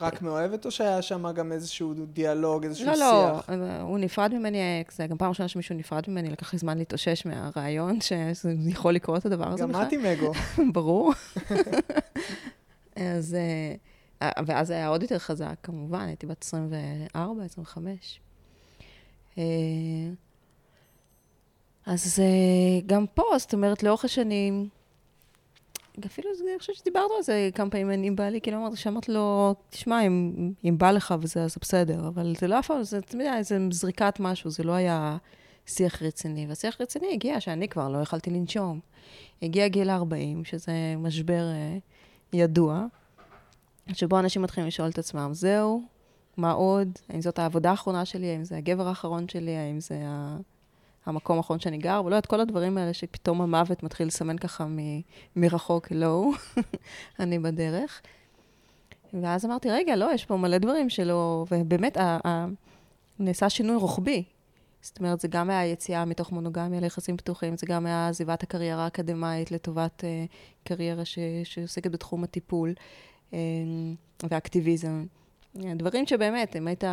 רק 0.00 0.22
מאוהבת, 0.22 0.66
או 0.66 0.70
שהיה 0.70 1.02
שם 1.02 1.32
גם 1.32 1.52
איזשהו 1.52 1.94
דיאלוג, 1.94 2.64
איזשהו 2.64 2.86
לא, 2.86 2.94
שיח? 2.94 3.50
לא, 3.50 3.56
לא, 3.56 3.80
הוא 3.80 3.98
נפרד 3.98 4.34
ממני, 4.34 4.84
זה 4.92 5.06
גם 5.06 5.18
פעם 5.18 5.28
ראשונה 5.28 5.48
שמישהו 5.48 5.76
נפרד 5.76 6.04
ממני, 6.08 6.30
לקח 6.30 6.52
לי 6.52 6.58
זמן 6.58 6.78
להתאושש 6.78 7.26
מהרעיון 7.26 8.00
שזה 8.00 8.54
יכול 8.66 8.94
לקרות 8.94 9.26
הדבר 9.26 9.48
הזה 9.48 9.66
בכלל. 9.66 9.82
גם 9.82 9.88
את 9.88 9.92
עם 9.92 10.06
אגו. 10.06 10.32
ברור. 10.74 11.12
אז... 12.96 13.34
אה, 13.34 13.74
אה, 14.22 14.42
ואז 14.46 14.70
היה 14.70 14.88
עוד 14.88 15.02
יותר 15.02 15.18
חזק, 15.18 15.54
כמובן, 15.62 16.06
הייתי 16.06 16.26
בת 16.26 16.42
24, 16.42 17.44
25. 17.44 18.20
אה, 21.88 21.92
אז 21.92 22.22
גם 22.86 23.06
פה, 23.14 23.22
זאת 23.38 23.54
אומרת, 23.54 23.82
לאורך 23.82 24.04
השנים, 24.04 24.68
אפילו, 26.06 26.30
אני 26.30 26.58
חושבת 26.58 26.76
שדיברנו 26.76 27.14
על 27.16 27.22
זה 27.22 27.50
כמה 27.54 27.70
פעמים 27.70 28.02
עם 28.02 28.16
בעלי, 28.16 28.40
כאילו 28.40 28.56
אמרתי, 28.58 28.76
שאמרתי 28.76 29.12
לו, 29.12 29.54
תשמע, 29.70 30.06
אם, 30.06 30.32
אם 30.64 30.78
בא 30.78 30.90
לך 30.90 31.14
וזה, 31.20 31.42
אז 31.42 31.56
בסדר, 31.60 32.08
אבל 32.08 32.34
זה 32.40 32.48
לא 32.48 32.58
אף 32.58 32.66
פעם, 32.66 32.82
זה 32.82 33.00
תמיד 33.00 33.26
היה 33.26 33.38
איזה 33.38 33.58
זריקת 33.70 34.16
משהו, 34.20 34.50
זה 34.50 34.62
לא 34.62 34.72
היה 34.72 35.16
שיח 35.66 36.02
רציני. 36.02 36.46
והשיח 36.46 36.80
רציני 36.80 37.12
הגיע 37.12 37.40
שאני 37.40 37.68
כבר 37.68 37.88
לא 37.88 37.98
יכלתי 37.98 38.30
לנשום. 38.30 38.80
הגיע 39.42 39.68
גיל 39.68 39.90
40, 39.90 40.44
שזה 40.44 40.72
משבר 40.98 41.44
ידוע, 42.32 42.86
שבו 43.92 44.18
אנשים 44.18 44.42
מתחילים 44.42 44.68
לשאול 44.68 44.88
את 44.88 44.98
עצמם, 44.98 45.30
זהו, 45.32 45.82
מה 46.36 46.52
עוד? 46.52 46.88
האם 47.08 47.20
זאת 47.20 47.38
העבודה 47.38 47.70
האחרונה 47.70 48.04
שלי? 48.04 48.30
האם 48.30 48.44
זה 48.44 48.56
הגבר 48.56 48.88
האחרון 48.88 49.28
שלי? 49.28 49.56
האם 49.56 49.80
זה 49.80 50.02
ה... 50.04 50.36
המקום 51.06 51.36
האחרון 51.36 51.60
שאני 51.60 51.78
גר? 51.78 52.02
ולא 52.04 52.18
את 52.18 52.26
כל 52.26 52.40
הדברים 52.40 52.78
האלה 52.78 52.92
שפתאום 52.92 53.40
המוות 53.40 53.82
מתחיל 53.82 54.06
לסמן 54.06 54.38
ככה 54.38 54.64
מ... 54.64 54.78
מרחוק, 55.36 55.88
לא, 55.90 56.30
אני 57.20 57.38
בדרך. 57.38 58.02
ואז 59.22 59.44
אמרתי, 59.44 59.70
רגע, 59.70 59.96
לא, 59.96 60.10
יש 60.14 60.24
פה 60.24 60.36
מלא 60.36 60.58
דברים 60.58 60.90
שלא... 60.90 61.44
ובאמת, 61.50 61.96
ה... 61.96 62.18
ה... 62.26 62.46
נעשה 63.18 63.50
שינוי 63.50 63.76
רוחבי. 63.76 64.24
זאת 64.82 64.98
אומרת, 64.98 65.20
זה 65.20 65.28
גם 65.28 65.50
היה 65.50 65.66
יציאה 65.66 66.04
מתוך 66.04 66.32
מונוגמיה 66.32 66.80
ליחסים 66.80 67.16
פתוחים, 67.16 67.56
זה 67.56 67.66
גם 67.66 67.86
היה 67.86 68.08
עזיבת 68.08 68.42
הקריירה 68.42 68.84
האקדמאית 68.84 69.50
לטובת 69.50 70.04
uh, 70.04 70.64
קריירה 70.64 71.04
ש... 71.04 71.18
שעוסקת 71.44 71.90
בתחום 71.90 72.24
הטיפול. 72.24 72.74
אמ, 73.32 73.94
ואקטיביזם. 74.30 75.06
דברים 75.54 76.06
שבאמת, 76.06 76.56
אם 76.56 76.66
היית 76.66 76.84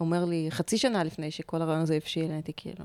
אומר 0.00 0.24
לי 0.24 0.46
חצי 0.50 0.78
שנה 0.78 1.04
לפני 1.04 1.30
שכל 1.30 1.62
הרעיון 1.62 1.82
הזה 1.82 1.94
הבשיל, 1.94 2.30
הייתי 2.32 2.52
כאילו 2.56 2.84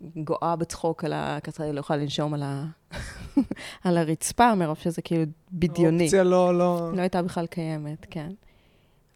גואה 0.26 0.56
בצחוק 0.56 1.04
על 1.04 1.12
ה... 1.12 1.38
כזה 1.40 1.72
לא 1.72 1.80
יכולה 1.80 1.98
לנשום 1.98 2.34
על, 2.34 2.42
ה... 2.42 2.64
על 3.84 3.98
הרצפה, 3.98 4.54
מרוב 4.54 4.78
שזה 4.78 5.02
כאילו 5.02 5.24
בדיוני. 5.52 6.02
האופציה 6.02 6.24
לא, 6.24 6.58
לא... 6.58 6.92
לא 6.94 7.00
הייתה 7.00 7.22
בכלל 7.22 7.46
קיימת, 7.46 8.06
כן. 8.10 8.30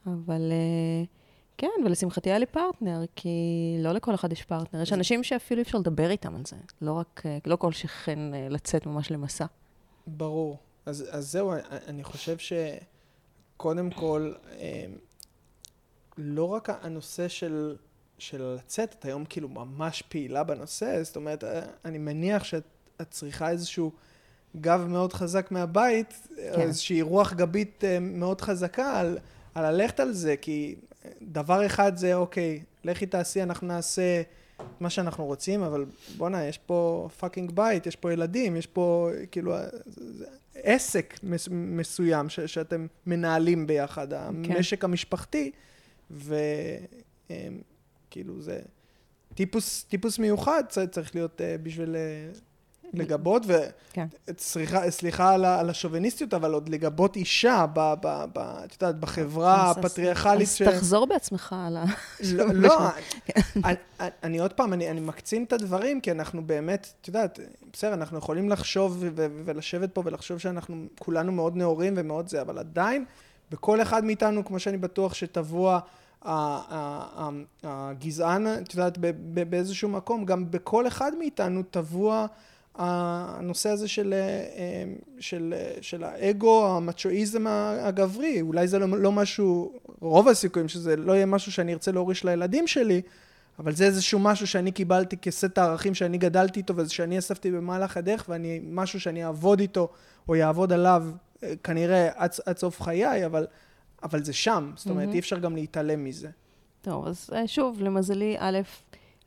אבל 0.06 0.52
אה, 0.52 1.04
כן, 1.58 1.68
ולשמחתי 1.84 2.30
היה 2.30 2.38
לי 2.38 2.46
פרטנר, 2.46 3.04
כי 3.16 3.28
לא 3.78 3.92
לכל 3.92 4.14
אחד 4.14 4.32
יש 4.32 4.42
פרטנר. 4.42 4.82
יש 4.82 4.92
אנשים 4.92 5.22
שאפילו 5.22 5.58
אי 5.58 5.62
אפשר 5.62 5.78
לדבר 5.78 6.10
איתם 6.10 6.36
על 6.36 6.42
זה. 6.46 6.56
לא 6.82 6.92
רק, 6.92 7.22
אה, 7.26 7.38
לא 7.46 7.56
כל 7.56 7.72
שכן 7.72 8.34
אה, 8.34 8.48
לצאת 8.50 8.86
ממש 8.86 9.10
למסע. 9.10 9.46
ברור. 10.06 10.58
אז, 10.86 11.06
אז 11.10 11.32
זהו, 11.32 11.52
אני 11.86 12.04
חושב 12.04 12.36
שקודם 12.38 13.90
כל, 13.90 14.32
לא 16.18 16.44
רק 16.44 16.68
הנושא 16.82 17.28
של, 17.28 17.76
של 18.18 18.42
לצאת, 18.42 18.94
את 18.98 19.04
היום 19.04 19.24
כאילו 19.24 19.48
ממש 19.48 20.02
פעילה 20.02 20.44
בנושא, 20.44 21.02
זאת 21.02 21.16
אומרת, 21.16 21.44
אני 21.84 21.98
מניח 21.98 22.44
שאת 22.44 22.64
צריכה 23.10 23.50
איזשהו 23.50 23.92
גב 24.60 24.86
מאוד 24.88 25.12
חזק 25.12 25.50
מהבית, 25.50 26.28
כן. 26.36 26.60
איזושהי 26.60 27.02
רוח 27.02 27.32
גבית 27.32 27.84
אה, 27.84 27.98
מאוד 28.00 28.40
חזקה 28.40 29.00
על, 29.00 29.18
על 29.54 29.70
ללכת 29.70 30.00
על 30.00 30.12
זה, 30.12 30.36
כי 30.36 30.74
דבר 31.22 31.66
אחד 31.66 31.96
זה, 31.96 32.14
אוקיי, 32.14 32.62
לכי 32.84 33.06
תעשי, 33.06 33.42
אנחנו 33.42 33.66
נעשה 33.66 34.22
מה 34.80 34.90
שאנחנו 34.90 35.24
רוצים, 35.24 35.62
אבל 35.62 35.84
בואנה, 36.16 36.44
יש 36.44 36.58
פה 36.58 37.08
fucking 37.18 37.50
בית, 37.50 37.86
יש 37.86 37.96
פה 37.96 38.12
ילדים, 38.12 38.56
יש 38.56 38.66
פה 38.66 39.10
כאילו 39.30 39.54
עסק 40.54 41.14
מס, 41.22 41.48
מסוים 41.50 42.28
ש, 42.28 42.40
שאתם 42.40 42.86
מנהלים 43.06 43.66
ביחד, 43.66 44.10
כן. 44.10 44.52
המשק 44.52 44.84
המשפחתי, 44.84 45.50
וכאילו 47.30 48.42
זה 48.42 48.60
טיפוס, 49.34 49.84
טיפוס 49.84 50.18
מיוחד 50.18 50.64
צריך 50.90 51.14
להיות 51.14 51.40
uh, 51.40 51.62
בשביל... 51.62 51.96
Uh, 51.96 52.38
לגבות, 52.94 53.42
וסליחה 54.26 55.16
כן. 55.16 55.24
על, 55.24 55.44
על 55.44 55.70
השוביניסטיות, 55.70 56.34
אבל 56.34 56.52
עוד 56.52 56.68
לגבות 56.68 57.16
אישה, 57.16 57.66
ב, 57.72 57.94
ב, 58.00 58.24
ב, 58.32 58.38
את 58.38 58.72
יודעת, 58.72 59.00
בחברה 59.00 59.70
הפטריארכלית. 59.70 60.48
אז 60.48 60.54
ש... 60.54 60.62
תחזור 60.62 61.06
בעצמך 61.06 61.54
על 61.66 61.76
ה... 61.76 61.84
לא, 62.32 62.46
לא 62.54 62.78
אני, 63.64 63.74
אני 64.22 64.38
עוד 64.38 64.52
פעם, 64.52 64.72
אני, 64.72 64.90
אני 64.90 65.00
מקצין 65.00 65.44
את 65.44 65.52
הדברים, 65.52 66.00
כי 66.00 66.10
אנחנו 66.10 66.46
באמת, 66.46 66.92
את 67.00 67.08
יודעת, 67.08 67.38
בסדר, 67.72 67.94
אנחנו 67.94 68.18
יכולים 68.18 68.48
לחשוב 68.48 68.96
ו- 69.00 69.26
ולשבת 69.44 69.94
פה 69.94 70.02
ולחשוב 70.04 70.38
שאנחנו 70.38 70.86
כולנו 70.98 71.32
מאוד 71.32 71.56
נאורים 71.56 71.94
ומאוד 71.96 72.28
זה, 72.28 72.40
אבל 72.40 72.58
עדיין, 72.58 73.04
בכל 73.50 73.82
אחד 73.82 74.04
מאיתנו, 74.04 74.44
כמו 74.44 74.58
שאני 74.58 74.76
בטוח 74.76 75.14
שטבוע... 75.14 75.80
הגזען, 77.64 78.46
את 78.46 78.74
יודעת, 78.74 78.98
באיזשהו 79.50 79.88
מקום, 79.88 80.24
גם 80.24 80.50
בכל 80.50 80.86
אחד 80.86 81.12
מאיתנו 81.18 81.62
טבוע 81.62 82.26
הנושא 82.74 83.70
הזה 83.70 83.88
של, 83.88 84.12
אה, 84.12 84.18
אה, 84.18 84.84
של, 85.20 85.54
אה, 85.56 85.72
של 85.80 86.04
האגו, 86.04 86.76
המצ'ואיזם 86.76 87.46
הגברי, 87.80 88.40
אולי 88.40 88.68
זה 88.68 88.78
לא, 88.78 88.98
לא 88.98 89.12
משהו, 89.12 89.72
רוב 90.00 90.28
הסיכויים 90.28 90.68
שזה 90.68 90.96
לא 90.96 91.12
יהיה 91.12 91.26
משהו 91.26 91.52
שאני 91.52 91.72
ארצה 91.72 91.92
להוריש 91.92 92.24
לילדים 92.24 92.66
שלי, 92.66 93.02
אבל 93.58 93.72
זה 93.72 93.84
איזשהו 93.84 94.18
משהו 94.18 94.46
שאני 94.46 94.72
קיבלתי 94.72 95.16
כסט 95.16 95.58
הערכים 95.58 95.94
שאני 95.94 96.18
גדלתי 96.18 96.60
איתו 96.60 96.76
וזה 96.76 96.92
שאני 96.92 97.18
אספתי 97.18 97.50
במהלך 97.50 97.96
הדרך 97.96 98.24
ואני, 98.28 98.60
משהו 98.70 99.00
שאני 99.00 99.24
אעבוד 99.24 99.60
איתו 99.60 99.88
או 100.28 100.36
יעבוד 100.36 100.72
עליו 100.72 101.04
כנראה 101.64 102.08
עד, 102.14 102.30
עד 102.46 102.58
סוף 102.58 102.82
חיי, 102.82 103.26
אבל, 103.26 103.46
אבל 104.04 104.24
זה 104.24 104.32
שם, 104.32 104.72
זאת 104.76 104.90
אומרת, 104.90 105.08
mm-hmm. 105.08 105.12
אי 105.12 105.18
אפשר 105.18 105.38
גם 105.38 105.54
להתעלם 105.54 106.04
מזה. 106.04 106.30
טוב, 106.82 107.06
אז 107.06 107.30
שוב, 107.46 107.82
למזלי, 107.82 108.36
א', 108.38 108.58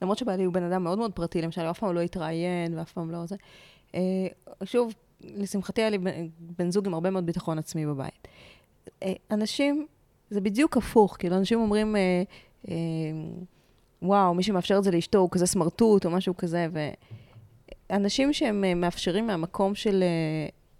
למרות 0.01 0.17
שבעלי 0.17 0.43
הוא 0.43 0.53
בן 0.53 0.63
אדם 0.63 0.83
מאוד 0.83 0.97
מאוד 0.97 1.13
פרטי, 1.13 1.41
למשל, 1.41 1.61
הוא 1.61 1.71
אף 1.71 1.79
פעם 1.79 1.95
לא 1.95 1.99
התראיין 1.99 2.77
ואף 2.77 2.91
פעם 2.91 3.11
לא 3.11 3.25
זה. 3.25 3.35
אה, 3.95 4.01
שוב, 4.63 4.93
לשמחתי 5.21 5.81
היה 5.81 5.89
לי 5.89 5.97
בן 6.39 6.71
זוג 6.71 6.87
עם 6.87 6.93
הרבה 6.93 7.09
מאוד 7.09 7.25
ביטחון 7.25 7.57
עצמי 7.57 7.85
בבית. 7.85 8.27
אה, 9.03 9.13
אנשים, 9.31 9.85
זה 10.29 10.41
בדיוק 10.41 10.77
הפוך, 10.77 11.15
כאילו, 11.19 11.37
אנשים 11.37 11.59
אומרים, 11.59 11.95
אה, 12.67 12.73
וואו, 14.01 14.33
מי 14.33 14.43
שמאפשר 14.43 14.77
את 14.77 14.83
זה 14.83 14.91
לאשתו 14.91 15.17
הוא 15.17 15.29
כזה 15.31 15.45
סמרטוט 15.45 16.05
או 16.05 16.11
משהו 16.11 16.37
כזה, 16.37 16.67
ואנשים 17.89 18.33
שהם 18.33 18.81
מאפשרים 18.81 19.27
מהמקום 19.27 19.75
של, 19.75 20.03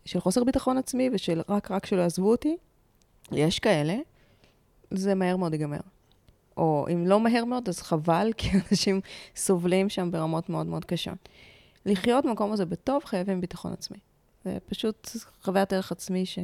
של 0.06 0.20
חוסר 0.20 0.44
ביטחון 0.44 0.78
עצמי 0.78 1.10
ושל 1.14 1.42
רק, 1.50 1.72
רק 1.72 1.86
שלא 1.86 2.02
יעזבו 2.02 2.32
אותי, 2.32 2.58
יש 3.32 3.60
כאלה, 3.60 3.96
זה 4.92 5.16
מהר 5.16 5.38
מאוד 5.38 5.54
ייגמר. 5.54 5.80
או 6.58 6.86
אם 6.94 7.08
לא 7.08 7.20
מהר 7.20 7.46
מאוד, 7.46 7.70
אז 7.70 7.82
חבל, 7.82 8.32
כי 8.38 8.50
אנשים 8.72 9.02
סובלים 9.36 9.90
שם 9.90 10.12
ברמות 10.12 10.50
מאוד 10.50 10.66
מאוד 10.68 10.86
קשות. 10.86 11.30
לחיות 11.86 12.26
במקום 12.26 12.52
הזה 12.52 12.66
בטוב, 12.66 13.04
חייבים 13.06 13.42
ביטחון 13.42 13.74
עצמי. 13.74 13.98
זה 14.46 14.58
פשוט 14.66 15.10
חוויית 15.42 15.74
ערך 15.74 15.92
עצמי 15.92 16.26
ש... 16.26 16.40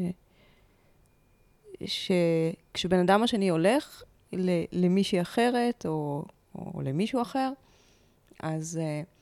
שכשבן 1.85 2.99
אדם 2.99 3.23
השני 3.23 3.49
הולך 3.49 4.03
למישהי 4.71 5.21
אחרת, 5.21 5.85
או, 5.85 6.25
או 6.55 6.81
למישהו 6.81 7.21
אחר, 7.21 7.51
אז 8.39 8.79
uh, 8.81 9.12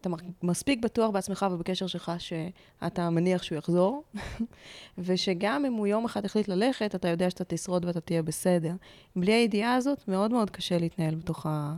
אתה 0.00 0.10
מספיק 0.42 0.80
בטוח 0.80 1.10
בעצמך 1.10 1.46
ובקשר 1.50 1.86
שלך 1.86 2.12
שאתה 2.18 3.10
מניח 3.10 3.42
שהוא 3.42 3.58
יחזור, 3.58 4.02
ושגם 4.98 5.64
אם 5.64 5.72
הוא 5.72 5.86
יום 5.86 6.04
אחד 6.04 6.24
החליט 6.24 6.48
ללכת, 6.48 6.94
אתה 6.94 7.08
יודע 7.08 7.30
שאתה 7.30 7.44
תשרוד 7.44 7.84
ואתה 7.84 8.00
תהיה 8.00 8.22
בסדר. 8.22 8.72
בלי 9.16 9.32
הידיעה 9.32 9.74
הזאת, 9.74 10.08
מאוד 10.08 10.32
מאוד 10.32 10.50
קשה 10.50 10.78
להתנהל 10.78 11.14
בתוך, 11.14 11.46
ה... 11.46 11.74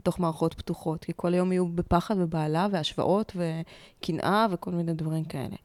בתוך 0.00 0.20
מערכות 0.20 0.54
פתוחות, 0.54 1.04
כי 1.04 1.12
כל 1.16 1.34
יום 1.34 1.52
יהיו 1.52 1.68
בפחד 1.68 2.14
ובעלה 2.18 2.66
והשוואות 2.70 3.36
וקנאה 3.36 4.46
וכל 4.50 4.70
מיני 4.70 4.94
דברים 4.94 5.24
כאלה. 5.24 5.56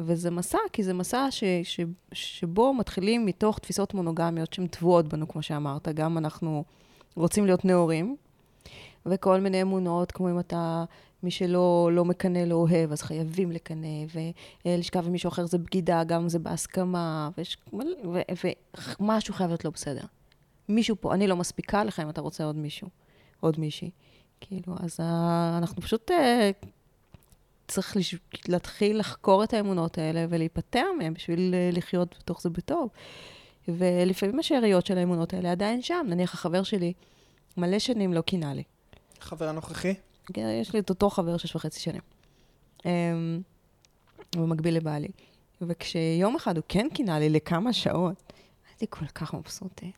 וזה 0.00 0.30
מסע, 0.30 0.58
כי 0.72 0.82
זה 0.82 0.94
מסע 0.94 1.26
ש... 1.30 1.44
ש... 1.62 1.80
שבו 2.12 2.74
מתחילים 2.74 3.26
מתוך 3.26 3.58
תפיסות 3.58 3.94
מונוגמיות 3.94 4.52
שהן 4.52 4.66
טבועות 4.66 5.08
בנו, 5.08 5.28
כמו 5.28 5.42
שאמרת. 5.42 5.88
גם 5.88 6.18
אנחנו 6.18 6.64
רוצים 7.16 7.46
להיות 7.46 7.64
נאורים, 7.64 8.16
וכל 9.06 9.40
מיני 9.40 9.62
אמונות, 9.62 10.12
כמו 10.12 10.30
אם 10.30 10.38
אתה 10.38 10.84
מי 11.22 11.30
שלא 11.30 11.90
לא 11.92 12.04
מקנא 12.04 12.38
לא 12.38 12.54
אוהב, 12.54 12.92
אז 12.92 13.02
חייבים 13.02 13.52
לקנא, 13.52 13.88
ולשכב 14.66 15.06
עם 15.06 15.12
מישהו 15.12 15.28
אחר 15.28 15.46
זה 15.46 15.58
בגידה, 15.58 16.04
גם 16.04 16.28
זה 16.28 16.38
בהסכמה, 16.38 17.30
ויש, 17.38 17.56
ו, 17.72 18.20
ומשהו 19.00 19.34
חייב 19.34 19.50
להיות 19.50 19.64
לא 19.64 19.70
בסדר. 19.70 20.04
מישהו 20.68 20.96
פה, 21.00 21.14
אני 21.14 21.26
לא 21.26 21.36
מספיקה 21.36 21.84
לך 21.84 22.00
אם 22.00 22.10
אתה 22.10 22.20
רוצה 22.20 22.44
עוד 22.44 22.56
מישהו, 22.56 22.88
עוד 23.40 23.60
מישהי. 23.60 23.90
כאילו, 24.40 24.74
אז 24.80 25.00
ה, 25.00 25.58
אנחנו 25.58 25.82
פשוט 25.82 26.10
uh, 26.10 26.14
צריך 27.68 27.96
לש, 27.96 28.14
להתחיל 28.48 28.98
לחקור 28.98 29.44
את 29.44 29.54
האמונות 29.54 29.98
האלה 29.98 30.26
ולהיפטר 30.28 30.86
מהן 30.98 31.14
בשביל 31.14 31.54
uh, 31.54 31.76
לחיות 31.76 32.14
בתוך 32.18 32.42
זה 32.42 32.50
בטוב. 32.50 32.88
ולפעמים 33.68 34.38
השאריות 34.38 34.86
של 34.86 34.98
האמונות 34.98 35.34
האלה 35.34 35.52
עדיין 35.52 35.82
שם. 35.82 36.06
נניח 36.08 36.34
החבר 36.34 36.62
שלי 36.62 36.92
מלא 37.56 37.78
שנים 37.78 38.12
לא 38.12 38.20
קינה 38.20 38.54
לי. 38.54 38.62
חבר 39.20 39.48
הנוכחי? 39.48 39.94
יש 40.36 40.74
לי 40.74 40.78
את 40.78 40.90
אותו 40.90 41.10
חבר 41.10 41.36
שש 41.36 41.56
וחצי 41.56 41.80
שנים. 41.80 42.00
אמ, 42.84 43.40
במקביל 44.36 44.76
לבעלי. 44.76 45.08
וכשיום 45.60 46.36
אחד 46.36 46.56
הוא 46.56 46.64
כן 46.68 46.86
קינה 46.94 47.18
לי 47.18 47.30
לכמה 47.30 47.72
שעות, 47.72 48.32
הייתי 48.68 48.86
כל 48.90 49.06
כך 49.06 49.34
מבסוטית. 49.34 49.94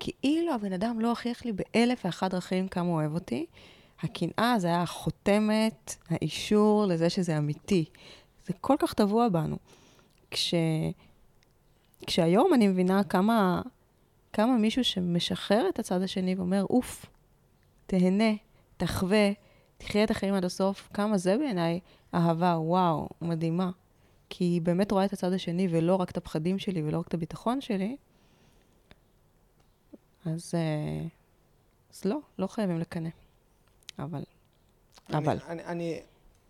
כאילו 0.00 0.54
הבן 0.54 0.72
אדם 0.72 1.00
לא 1.00 1.08
הוכיח 1.08 1.44
לי 1.44 1.52
באלף 1.52 2.04
ואחת 2.04 2.30
דרכים 2.30 2.68
כמה 2.68 2.88
הוא 2.88 2.94
אוהב 2.94 3.14
אותי. 3.14 3.46
הקנאה 4.00 4.54
זה 4.58 4.66
היה 4.66 4.82
החותמת, 4.82 5.94
האישור 6.08 6.86
לזה 6.86 7.10
שזה 7.10 7.38
אמיתי. 7.38 7.84
זה 8.46 8.52
כל 8.60 8.76
כך 8.78 8.94
טבוע 8.94 9.28
בנו. 9.28 9.56
כש... 10.30 10.54
כשהיום 12.06 12.54
אני 12.54 12.68
מבינה 12.68 13.04
כמה, 13.04 13.62
כמה 14.32 14.56
מישהו 14.56 14.84
שמשחרר 14.84 15.68
את 15.68 15.78
הצד 15.78 16.02
השני 16.02 16.34
ואומר, 16.34 16.64
אוף, 16.70 17.06
תהנה, 17.86 18.32
תחווה, 18.76 19.30
תחיה 19.78 20.04
את 20.04 20.10
החיים 20.10 20.34
עד 20.34 20.44
הסוף, 20.44 20.88
כמה 20.94 21.18
זה 21.18 21.36
בעיניי 21.38 21.80
אהבה, 22.14 22.56
וואו, 22.58 23.08
מדהימה. 23.22 23.70
כי 24.30 24.44
היא 24.44 24.62
באמת 24.62 24.92
רואה 24.92 25.04
את 25.04 25.12
הצד 25.12 25.32
השני 25.32 25.68
ולא 25.70 25.96
רק 25.96 26.10
את 26.10 26.16
הפחדים 26.16 26.58
שלי 26.58 26.82
ולא 26.82 26.98
רק 26.98 27.08
את 27.08 27.14
הביטחון 27.14 27.60
שלי, 27.60 27.96
אז, 30.24 30.54
אה, 30.54 31.06
אז 31.94 32.04
לא, 32.04 32.18
לא 32.38 32.46
חייבים 32.46 32.78
לקנא. 32.78 33.08
אבל, 33.98 34.22
אני, 35.08 35.18
אבל. 35.18 35.38
אני, 35.48 35.64
אני, 35.64 36.00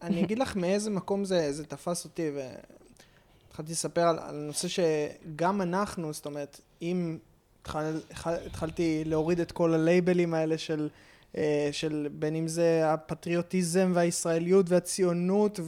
אני 0.02 0.24
אגיד 0.24 0.38
לך 0.38 0.56
מאיזה 0.56 0.90
מקום 0.90 1.24
זה, 1.24 1.52
זה 1.52 1.66
תפס 1.66 2.04
אותי, 2.04 2.30
והתחלתי 2.34 3.72
לספר 3.72 4.02
על, 4.02 4.18
על 4.18 4.36
נושא 4.36 4.68
שגם 4.68 5.62
אנחנו, 5.62 6.12
זאת 6.12 6.26
אומרת, 6.26 6.60
אם 6.82 7.18
התחל, 7.60 8.00
התחלתי 8.46 9.04
להוריד 9.06 9.40
את 9.40 9.52
כל 9.52 9.74
הלייבלים 9.74 10.34
האלה 10.34 10.58
של... 10.58 10.88
אה, 11.36 11.68
של 11.72 12.08
בין 12.12 12.34
אם 12.34 12.48
זה 12.48 12.92
הפטריוטיזם 12.92 13.92
והישראליות 13.94 14.70
והציונות 14.70 15.60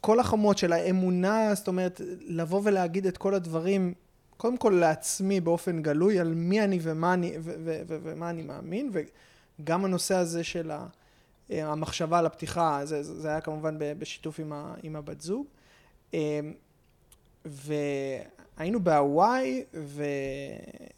וכל 0.00 0.20
החומות 0.20 0.58
של 0.58 0.72
האמונה, 0.72 1.54
זאת 1.54 1.68
אומרת, 1.68 2.00
לבוא 2.20 2.60
ולהגיד 2.64 3.06
את 3.06 3.18
כל 3.18 3.34
הדברים, 3.34 3.94
קודם 4.36 4.56
כל 4.56 4.76
לעצמי 4.80 5.40
באופן 5.40 5.82
גלוי, 5.82 6.20
על 6.20 6.34
מי 6.34 6.64
אני 6.64 6.78
ומה 6.82 7.14
אני, 7.14 7.32
ומה 7.86 8.30
אני 8.30 8.42
מאמין, 8.42 8.90
וגם 9.60 9.84
הנושא 9.84 10.14
הזה 10.14 10.44
של 10.44 10.70
אה, 11.50 11.72
המחשבה 11.72 12.18
על 12.18 12.26
הפתיחה, 12.26 12.80
זה, 12.84 13.02
זה 13.02 13.28
היה 13.28 13.40
כמובן 13.40 13.76
בשיתוף 13.98 14.38
עם, 14.38 14.52
ה, 14.52 14.74
עם 14.82 14.96
הבת 14.96 15.20
זוג. 15.20 15.46
אה, 16.14 16.40
ו... 17.46 17.74
היינו 18.60 18.80
בהוואי, 18.80 19.64
ו... 19.74 20.04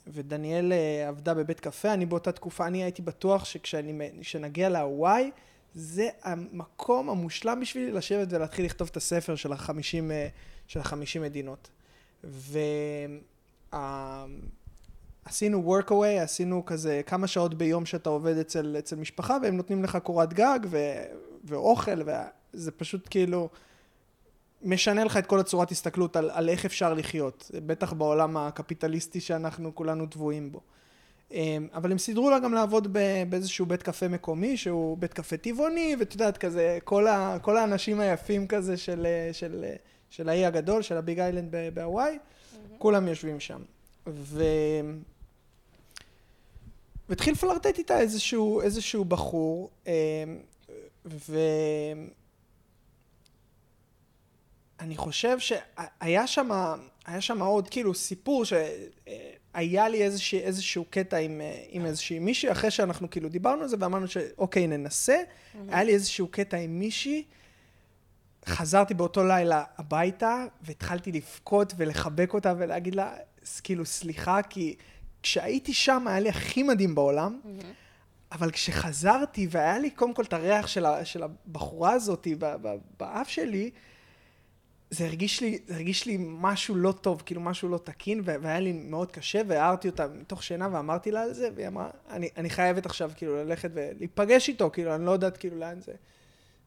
ודניאל 0.06 0.72
אה, 0.72 1.08
עבדה 1.08 1.34
בבית 1.34 1.60
קפה, 1.60 1.92
אני 1.92 2.06
באותה 2.06 2.32
תקופה, 2.32 2.66
אני 2.66 2.82
הייתי 2.82 3.02
בטוח 3.02 3.44
שכשנגיע 3.44 4.68
להוואי, 4.68 5.30
זה 5.74 6.08
המקום 6.22 7.10
המושלם 7.10 7.60
בשבילי 7.60 7.92
לשבת 7.92 8.28
ולהתחיל 8.30 8.64
לכתוב 8.64 8.88
את 8.90 8.96
הספר 8.96 9.34
של 9.36 9.52
החמישים, 9.52 10.10
אה, 10.10 10.28
של 10.66 10.80
החמישים 10.80 11.22
מדינות. 11.22 11.70
עשינו 15.24 15.78
workaway, 15.78 16.22
עשינו 16.22 16.66
כזה 16.66 17.00
כמה 17.06 17.26
שעות 17.26 17.54
ביום 17.54 17.86
שאתה 17.86 18.10
עובד 18.10 18.38
אצל, 18.38 18.76
אצל 18.78 18.96
משפחה, 18.96 19.36
והם 19.42 19.56
נותנים 19.56 19.84
לך 19.84 19.98
קורת 20.02 20.32
גג 20.32 20.60
ו, 20.66 20.78
ואוכל, 21.44 22.02
וזה 22.02 22.70
פשוט 22.70 23.06
כאילו 23.10 23.48
משנה 24.62 25.04
לך 25.04 25.16
את 25.16 25.26
כל 25.26 25.40
הצורת 25.40 25.70
הסתכלות 25.70 26.16
על, 26.16 26.30
על 26.30 26.48
איך 26.48 26.64
אפשר 26.64 26.94
לחיות, 26.94 27.50
בטח 27.66 27.92
בעולם 27.92 28.36
הקפיטליסטי 28.36 29.20
שאנחנו 29.20 29.74
כולנו 29.74 30.06
טבועים 30.06 30.52
בו. 30.52 30.60
אמ, 31.32 31.68
אבל 31.74 31.92
הם 31.92 31.98
סידרו 31.98 32.30
לה 32.30 32.38
גם 32.38 32.52
לעבוד 32.54 32.96
באיזשהו 33.28 33.66
בית 33.66 33.82
קפה 33.82 34.08
מקומי, 34.08 34.56
שהוא 34.56 34.98
בית 34.98 35.12
קפה 35.12 35.36
טבעוני, 35.36 35.96
ואת 35.98 36.12
יודעת, 36.12 36.38
כזה, 36.38 36.78
כל, 36.84 37.06
ה, 37.06 37.36
כל 37.42 37.56
האנשים 37.56 38.00
היפים 38.00 38.46
כזה 38.46 38.76
של, 38.76 39.06
של, 39.32 39.64
של 40.10 40.28
האי 40.28 40.46
הגדול, 40.46 40.82
של 40.82 40.96
הביג 40.96 41.20
איילנד 41.20 41.54
בהוואי, 41.74 42.18
mm-hmm. 42.18 42.56
כולם 42.78 43.08
יושבים 43.08 43.40
שם. 43.40 43.62
ו... 44.06 44.44
והתחיל 47.08 47.32
לפלרטט 47.32 47.78
איתה 47.78 48.00
איזשהו, 48.00 48.60
איזשהו 48.60 49.04
בחור, 49.04 49.70
אמ, 49.86 49.92
ואני 54.82 54.96
חושב 54.96 55.38
שהיה 55.38 56.26
שם, 56.26 56.50
היה 57.06 57.20
שם 57.20 57.42
עוד 57.42 57.68
כאילו 57.68 57.94
סיפור 57.94 58.44
שהיה 58.44 59.88
לי 59.88 60.02
איזשה, 60.02 60.36
איזשהו 60.36 60.84
קטע 60.90 61.16
עם, 61.16 61.40
עם 61.68 61.86
איזושהי 61.86 62.18
מישהי, 62.18 62.52
אחרי 62.52 62.70
שאנחנו 62.70 63.10
כאילו 63.10 63.28
דיברנו 63.28 63.62
על 63.62 63.68
זה 63.68 63.76
ואמרנו 63.80 64.08
שאוקיי 64.08 64.66
ננסה, 64.66 65.16
mm-hmm. 65.16 65.58
היה 65.68 65.84
לי 65.84 65.92
איזשהו 65.94 66.28
קטע 66.28 66.56
עם 66.56 66.78
מישהי, 66.78 67.24
חזרתי 68.46 68.94
באותו 68.94 69.24
לילה 69.24 69.64
הביתה 69.78 70.44
והתחלתי 70.62 71.12
לבכות 71.12 71.72
ולחבק 71.76 72.34
אותה 72.34 72.54
ולהגיד 72.58 72.94
לה 72.94 73.12
כאילו 73.62 73.86
סליחה 73.86 74.42
כי 74.42 74.76
כשהייתי 75.22 75.72
שם 75.72 76.08
היה 76.08 76.20
לי 76.20 76.28
הכי 76.28 76.62
מדהים 76.62 76.94
בעולם, 76.94 77.40
mm-hmm. 77.44 77.64
אבל 78.32 78.50
כשחזרתי 78.50 79.46
והיה 79.50 79.78
לי 79.78 79.90
קודם 79.90 80.14
כל 80.14 80.22
את 80.22 80.32
הריח 80.32 80.66
של, 80.66 80.86
ה, 80.86 81.04
של 81.04 81.22
הבחורה 81.22 81.92
הזאת 81.92 82.26
באף 82.98 83.28
שלי, 83.28 83.70
זה 84.92 85.06
הרגיש, 85.06 85.40
לי, 85.40 85.58
זה 85.66 85.74
הרגיש 85.74 86.06
לי 86.06 86.16
משהו 86.20 86.74
לא 86.74 86.92
טוב, 86.92 87.22
כאילו 87.26 87.40
משהו 87.40 87.68
לא 87.68 87.78
תקין, 87.78 88.22
והיה 88.24 88.60
לי 88.60 88.72
מאוד 88.72 89.12
קשה, 89.12 89.42
והערתי 89.48 89.88
אותה 89.88 90.06
מתוך 90.06 90.42
שינה 90.42 90.68
ואמרתי 90.72 91.10
לה 91.10 91.22
על 91.22 91.32
זה, 91.32 91.48
והיא 91.54 91.66
אמרה, 91.66 91.90
אני, 92.10 92.28
אני 92.36 92.50
חייבת 92.50 92.86
עכשיו 92.86 93.10
כאילו 93.16 93.36
ללכת 93.36 93.70
ולהיפגש 93.74 94.48
איתו, 94.48 94.70
כאילו, 94.70 94.94
אני 94.94 95.04
לא 95.04 95.10
יודעת 95.10 95.36
כאילו 95.36 95.58
לאן 95.58 95.80
זה, 95.80 95.92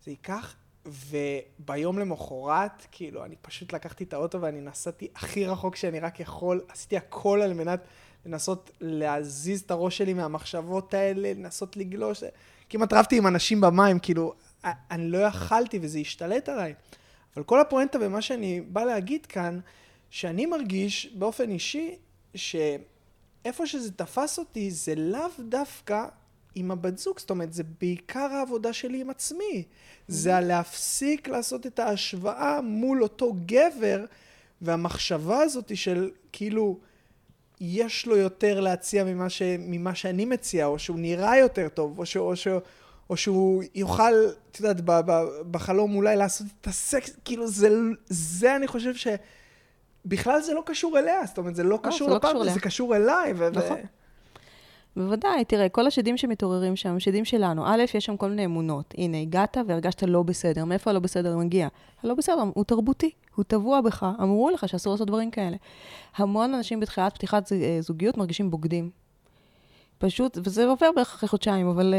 זה 0.04 0.12
ייקח. 0.12 0.56
וביום 0.86 2.00
למחרת, 2.00 2.88
כאילו, 2.92 3.26
אני 3.26 3.36
פשוט 3.42 3.74
לקחתי 3.74 4.04
את 4.04 4.14
האוטו 4.14 4.42
ואני 4.42 4.62
נסעתי 4.62 5.08
הכי 5.16 5.46
רחוק 5.46 5.76
שאני 5.76 6.00
רק 6.00 6.20
יכול, 6.20 6.62
עשיתי 6.68 6.98
הכל 6.98 7.42
על 7.42 7.54
מנת 7.54 7.80
לנסות 8.26 8.72
להזיז 8.82 9.62
את 9.62 9.72
הראש 9.72 9.98
שלי 9.98 10.14
מהמחשבות 10.14 10.94
האלה, 10.94 11.34
לנסות 11.34 11.78
לגלוש. 11.78 12.24
כמעט 12.70 12.94
רבתי 12.94 13.18
עם 13.18 13.28
אנשים 13.28 13.62
במים, 13.62 14.00
כאילו, 14.00 14.34
אני 14.64 15.08
לא 15.12 15.18
יכלתי 15.18 15.80
וזה 15.82 16.00
השתלט 16.00 16.50
עליי. 16.50 16.74
אבל 17.36 17.44
כל 17.44 17.62
הפואנטה 17.62 17.98
ומה 18.02 18.22
שאני 18.22 18.62
בא 18.62 18.84
להגיד 18.84 19.26
כאן, 19.26 19.60
שאני 20.10 20.46
מרגיש 20.46 21.14
באופן 21.16 21.50
אישי, 21.50 21.96
שאיפה 22.36 23.66
שזה 23.66 23.92
תפס 23.92 24.40
אותי, 24.40 24.72
זה 24.72 24.96
לאו 24.96 25.30
דווקא 25.40 26.06
עם 26.56 26.72
הבת 26.72 26.98
זוג, 26.98 27.20
זאת 27.20 27.30
אומרת, 27.30 27.54
זה 27.54 27.64
בעיקר 27.82 28.28
העבודה 28.34 28.74
שלי 28.74 29.02
עם 29.02 29.10
עצמי. 29.10 29.64
זה 30.08 30.36
הלהפסיק 30.36 31.28
לעשות 31.28 31.66
את 31.66 31.80
ההשוואה 31.80 32.62
מול 32.62 33.04
אותו 33.04 33.34
גבר, 33.46 34.06
והמחשבה 34.62 35.40
הזאת 35.40 35.78
של 35.78 36.12
כאילו, 36.32 36.80
יש 37.62 38.06
לו 38.06 38.18
יותר 38.18 38.60
להציע 38.60 39.04
ממה, 39.04 39.30
ש, 39.30 39.42
ממה 39.60 39.96
שאני 39.96 40.26
מציע, 40.26 40.66
או 40.66 40.80
שהוא 40.80 41.00
נראה 41.00 41.38
יותר 41.38 41.70
טוב, 41.70 42.00
או, 42.00 42.06
ש, 42.06 42.18
או, 42.18 42.36
ש, 42.36 42.48
או 43.10 43.18
שהוא 43.18 43.64
יוכל, 43.76 44.14
את 44.52 44.60
יודעת, 44.60 44.82
ב, 44.82 44.92
ב, 44.92 45.12
בחלום 45.52 45.96
אולי 45.96 46.16
לעשות 46.16 46.48
את 46.62 46.68
הסקס, 46.68 47.16
כאילו 47.26 47.48
זה, 47.48 47.70
זה 48.10 48.56
אני 48.56 48.68
חושב 48.68 48.94
שבכלל 48.96 50.42
זה 50.42 50.54
לא 50.54 50.64
קשור 50.66 51.00
אליה, 51.00 51.26
זאת 51.26 51.38
אומרת, 51.38 51.56
זה 51.56 51.64
לא, 51.64 51.70
לא 51.70 51.80
קשור 51.84 52.10
לא 52.10 52.16
לפרטנר, 52.16 52.54
זה 52.54 52.60
קשור 52.60 52.96
אליי. 52.96 53.34
ו- 53.36 53.50
נכון. 53.50 53.78
בוודאי, 54.98 55.46
תראה, 55.46 55.70
כל 55.70 55.88
השדים 55.88 56.18
שמתעוררים 56.18 56.76
שם, 56.76 57.00
שדים 57.00 57.26
שלנו. 57.26 57.66
א', 57.68 57.84
יש 57.94 58.06
שם 58.06 58.18
כל 58.18 58.30
מיני 58.30 58.46
אמונות. 58.46 58.94
הנה, 58.98 59.18
הגעת 59.22 59.58
והרגשת 59.68 60.04
לא 60.04 60.24
בסדר. 60.24 60.66
מאיפה 60.66 60.90
הלא 60.90 61.00
בסדר 61.00 61.38
מגיע? 61.38 61.68
הלא 62.04 62.14
בסדר 62.14 62.44
הוא 62.54 62.64
תרבותי, 62.64 63.12
הוא 63.36 63.46
טבוע 63.46 63.82
בך, 63.82 64.06
אמרו 64.22 64.50
לך 64.50 64.70
שאסור 64.70 64.94
לעשות 64.94 65.08
דברים 65.08 65.32
כאלה. 65.32 65.58
המון 66.16 66.54
אנשים 66.54 66.80
בתחילת 66.80 67.14
פתיחת 67.14 67.52
אה, 67.52 67.78
זוגיות 67.82 68.18
מרגישים 68.18 68.52
בוגדים. 68.52 68.90
פשוט, 69.98 70.38
וזה 70.44 70.66
עובר 70.66 70.90
בערך 70.96 71.14
אחרי 71.14 71.30
חודשיים, 71.30 71.68
אבל 71.68 71.94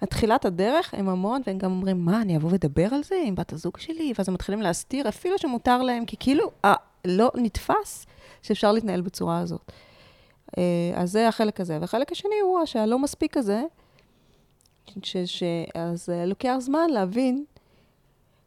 uh, 0.00 0.06
תחילת 0.10 0.44
הדרך 0.44 0.94
הם 0.94 1.08
המון, 1.08 1.42
והם 1.46 1.58
גם 1.58 1.70
אומרים, 1.70 2.04
מה, 2.04 2.22
אני 2.22 2.36
אבוא 2.36 2.50
ואדבר 2.52 2.88
על 2.94 3.02
זה 3.02 3.14
עם 3.24 3.34
בת 3.34 3.52
הזוג 3.52 3.78
שלי? 3.78 4.12
ואז 4.18 4.28
הם 4.28 4.34
מתחילים 4.34 4.62
להסתיר, 4.62 5.08
אפילו 5.08 5.38
שמותר 5.38 5.82
להם, 5.82 6.04
כי 6.04 6.16
כאילו, 6.20 6.50
uh, 6.66 6.68
לא 7.04 7.30
נתפס 7.34 8.06
שאפשר 8.42 8.72
להתנהל 8.72 9.00
בצורה 9.00 9.38
הזאת. 9.38 9.72
אה, 10.58 10.92
אז 10.94 11.12
זה 11.12 11.28
החלק 11.28 11.60
הזה. 11.60 11.78
והחלק 11.80 12.12
השני 12.12 12.40
הוא 12.42 12.66
שהלא 12.66 12.98
מספיק 12.98 13.36
הזה, 13.36 13.62
ש, 15.02 15.16
ש, 15.16 15.42
אז 15.74 16.08
אה, 16.10 16.26
לוקח 16.26 16.56
זמן 16.58 16.90
להבין, 16.90 17.44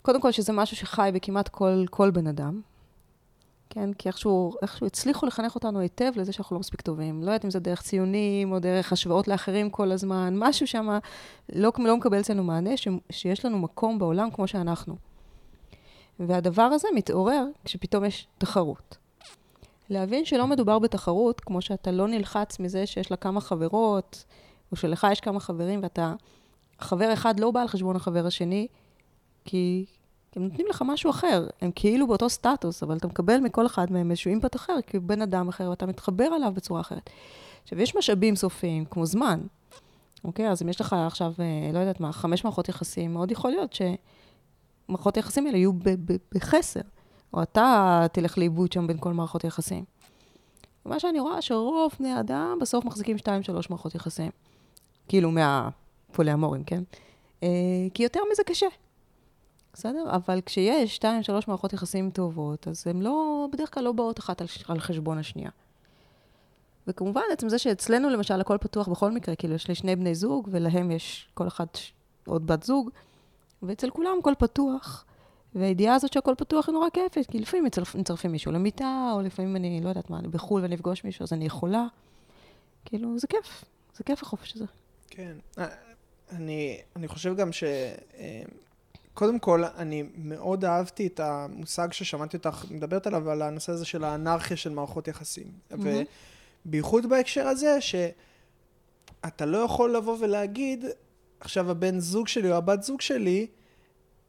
קודם 0.01 0.21
כל 0.21 0.31
שזה 0.31 0.53
משהו 0.53 0.77
שחי 0.77 1.09
בכמעט 1.13 1.47
כל, 1.47 1.85
כל 1.89 2.11
בן 2.11 2.27
אדם, 2.27 2.61
כן? 3.75 3.93
כי 3.93 4.09
איכשהו, 4.09 4.53
איכשהו 4.61 4.87
הצליחו 4.87 5.25
לחנך 5.25 5.55
אותנו 5.55 5.79
היטב 5.79 6.11
לזה 6.15 6.33
שאנחנו 6.33 6.55
לא 6.55 6.59
מספיק 6.59 6.81
טובים. 6.81 7.21
לא 7.23 7.25
יודעת 7.25 7.45
אם 7.45 7.51
זה 7.51 7.59
דרך 7.59 7.81
ציונים 7.81 8.51
או 8.51 8.59
דרך 8.59 8.93
השוואות 8.93 9.27
לאחרים 9.27 9.69
כל 9.69 9.91
הזמן, 9.91 10.33
משהו 10.37 10.67
שם 10.67 10.97
לא, 11.53 11.71
לא 11.79 11.97
מקבל 11.97 12.19
אצלנו 12.19 12.43
מענה, 12.43 12.77
ש, 12.77 12.87
שיש 13.09 13.45
לנו 13.45 13.59
מקום 13.59 13.99
בעולם 13.99 14.31
כמו 14.31 14.47
שאנחנו. 14.47 14.95
והדבר 16.19 16.61
הזה 16.61 16.87
מתעורר 16.95 17.45
כשפתאום 17.65 18.05
יש 18.05 18.27
תחרות. 18.37 18.97
להבין 19.89 20.25
שלא 20.25 20.47
מדובר 20.47 20.79
בתחרות, 20.79 21.41
כמו 21.41 21.61
שאתה 21.61 21.91
לא 21.91 22.07
נלחץ 22.07 22.59
מזה 22.59 22.85
שיש 22.85 23.11
לה 23.11 23.17
כמה 23.17 23.41
חברות, 23.41 24.25
או 24.71 24.77
שלך 24.77 25.07
יש 25.11 25.21
כמה 25.21 25.39
חברים, 25.39 25.79
ואתה... 25.83 26.13
חבר 26.79 27.13
אחד 27.13 27.39
לא 27.39 27.51
בא 27.51 27.61
על 27.61 27.67
חשבון 27.67 27.95
החבר 27.95 28.25
השני, 28.25 28.67
כי 29.45 29.85
הם 30.35 30.43
נותנים 30.43 30.67
לך 30.69 30.83
משהו 30.87 31.09
אחר. 31.09 31.47
הם 31.61 31.71
כאילו 31.75 32.07
באותו 32.07 32.29
סטטוס, 32.29 32.83
אבל 32.83 32.97
אתה 32.97 33.07
מקבל 33.07 33.37
מכל 33.37 33.65
אחד 33.65 33.91
מהם 33.91 34.11
איזשהו 34.11 34.29
אימפט 34.29 34.55
אחר, 34.55 34.75
כי 34.87 34.97
הוא 34.97 35.05
בן 35.05 35.21
אדם 35.21 35.47
אחר, 35.47 35.69
ואתה 35.69 35.85
מתחבר 35.85 36.35
אליו 36.35 36.51
בצורה 36.55 36.81
אחרת. 36.81 37.09
עכשיו, 37.63 37.81
יש 37.81 37.95
משאבים 37.95 38.35
סופיים, 38.35 38.85
כמו 38.85 39.05
זמן. 39.05 39.41
אוקיי? 40.23 40.49
אז 40.49 40.61
אם 40.61 40.69
יש 40.69 40.81
לך 40.81 40.95
עכשיו, 41.07 41.33
אה, 41.39 41.71
לא 41.73 41.79
יודעת 41.79 41.99
מה, 41.99 42.11
חמש 42.11 42.43
מערכות 42.43 42.69
יחסים, 42.69 43.13
מאוד 43.13 43.31
יכול 43.31 43.51
להיות 43.51 43.77
שמערכות 44.87 45.15
היחסים 45.15 45.45
האלה 45.45 45.57
יהיו 45.57 45.71
בחסר. 46.35 46.81
או 47.33 47.43
אתה 47.43 48.05
תלך 48.11 48.37
לאיבוד 48.37 48.71
שם 48.71 48.87
בין 48.87 48.97
כל 48.97 49.13
מערכות 49.13 49.43
יחסים. 49.43 49.83
מה 50.85 50.99
שאני 50.99 51.19
רואה, 51.19 51.41
שרוב 51.41 51.91
בני 51.99 52.19
אדם 52.19 52.57
בסוף 52.61 52.85
מחזיקים 52.85 53.17
שתיים, 53.17 53.43
שלוש 53.43 53.69
מערכות 53.69 53.95
יחסים. 53.95 54.31
כאילו 55.07 55.31
מהפוליאמורים, 55.31 56.63
כן? 56.63 56.83
אה, 57.43 57.47
כי 57.93 58.03
יותר 58.03 58.19
מזה 58.31 58.43
קשה. 58.43 58.67
בסדר? 59.75 60.15
אבל 60.15 60.41
כשיש 60.45 60.95
שתיים, 60.95 61.23
שלוש 61.23 61.47
מערכות 61.47 61.73
יחסים 61.73 62.09
טובות, 62.09 62.67
אז 62.67 62.87
הן 62.87 63.01
לא, 63.01 63.47
בדרך 63.51 63.73
כלל 63.73 63.83
לא 63.83 63.91
באות 63.91 64.19
אחת 64.19 64.41
על, 64.41 64.47
על 64.67 64.79
חשבון 64.79 65.17
השנייה. 65.17 65.49
וכמובן, 66.87 67.21
עצם 67.31 67.49
זה 67.49 67.59
שאצלנו 67.59 68.09
למשל 68.09 68.41
הכל 68.41 68.57
פתוח 68.61 68.87
בכל 68.87 69.11
מקרה, 69.11 69.35
כאילו 69.35 69.55
יש 69.55 69.67
לי 69.67 69.75
שני 69.75 69.95
בני 69.95 70.15
זוג, 70.15 70.49
ולהם 70.51 70.91
יש 70.91 71.27
כל 71.33 71.47
אחד 71.47 71.65
עוד 72.27 72.47
בת 72.47 72.63
זוג, 72.63 72.89
ואצל 73.63 73.89
כולם 73.89 74.17
הכל 74.19 74.33
פתוח. 74.39 75.05
והידיעה 75.55 75.95
הזאת 75.95 76.13
שהכל 76.13 76.33
פתוח 76.37 76.69
היא 76.69 76.73
נורא 76.73 76.89
כיפת, 76.89 77.25
כי 77.31 77.39
לפעמים 77.39 77.65
מצרפים 77.95 78.31
מישהו 78.31 78.51
למיטה, 78.51 79.11
או 79.13 79.21
לפעמים 79.21 79.55
אני, 79.55 79.81
לא 79.83 79.89
יודעת 79.89 80.09
מה, 80.09 80.19
אני 80.19 80.27
בחו"ל 80.27 80.61
ואני 80.61 80.75
אפגוש 80.75 81.03
מישהו, 81.03 81.23
אז 81.23 81.33
אני 81.33 81.45
יכולה. 81.45 81.85
כאילו, 82.85 83.19
זה 83.19 83.27
כיף. 83.27 83.65
זה 83.97 84.03
כיף 84.03 84.23
החופש 84.23 84.55
הזה. 84.55 84.65
כן. 85.09 85.33
אה, 85.57 85.67
אני, 86.31 86.81
אני 86.95 87.07
חושב 87.07 87.35
גם 87.35 87.51
ש... 87.51 87.63
קודם 89.15 89.39
כל, 89.39 89.63
אני 89.63 90.03
מאוד 90.15 90.65
אהבתי 90.65 91.07
את 91.07 91.19
המושג 91.19 91.93
ששמעתי 91.93 92.37
אותך 92.37 92.65
מדברת 92.71 93.07
עליו, 93.07 93.29
על 93.29 93.41
הנושא 93.41 93.71
הזה 93.71 93.85
של 93.85 94.03
האנרכיה 94.03 94.57
של 94.57 94.69
מערכות 94.69 95.07
יחסים. 95.07 95.47
Mm-hmm. 95.71 95.75
ובייחוד 96.65 97.09
בהקשר 97.09 97.47
הזה, 97.47 97.77
שאתה 97.81 99.45
לא 99.45 99.57
יכול 99.57 99.95
לבוא 99.95 100.17
ולהגיד, 100.19 100.85
עכשיו 101.39 101.71
הבן 101.71 101.99
זוג 101.99 102.27
שלי 102.27 102.51
או 102.51 102.55
הבת 102.55 102.83
זוג 102.83 103.01
שלי, 103.01 103.47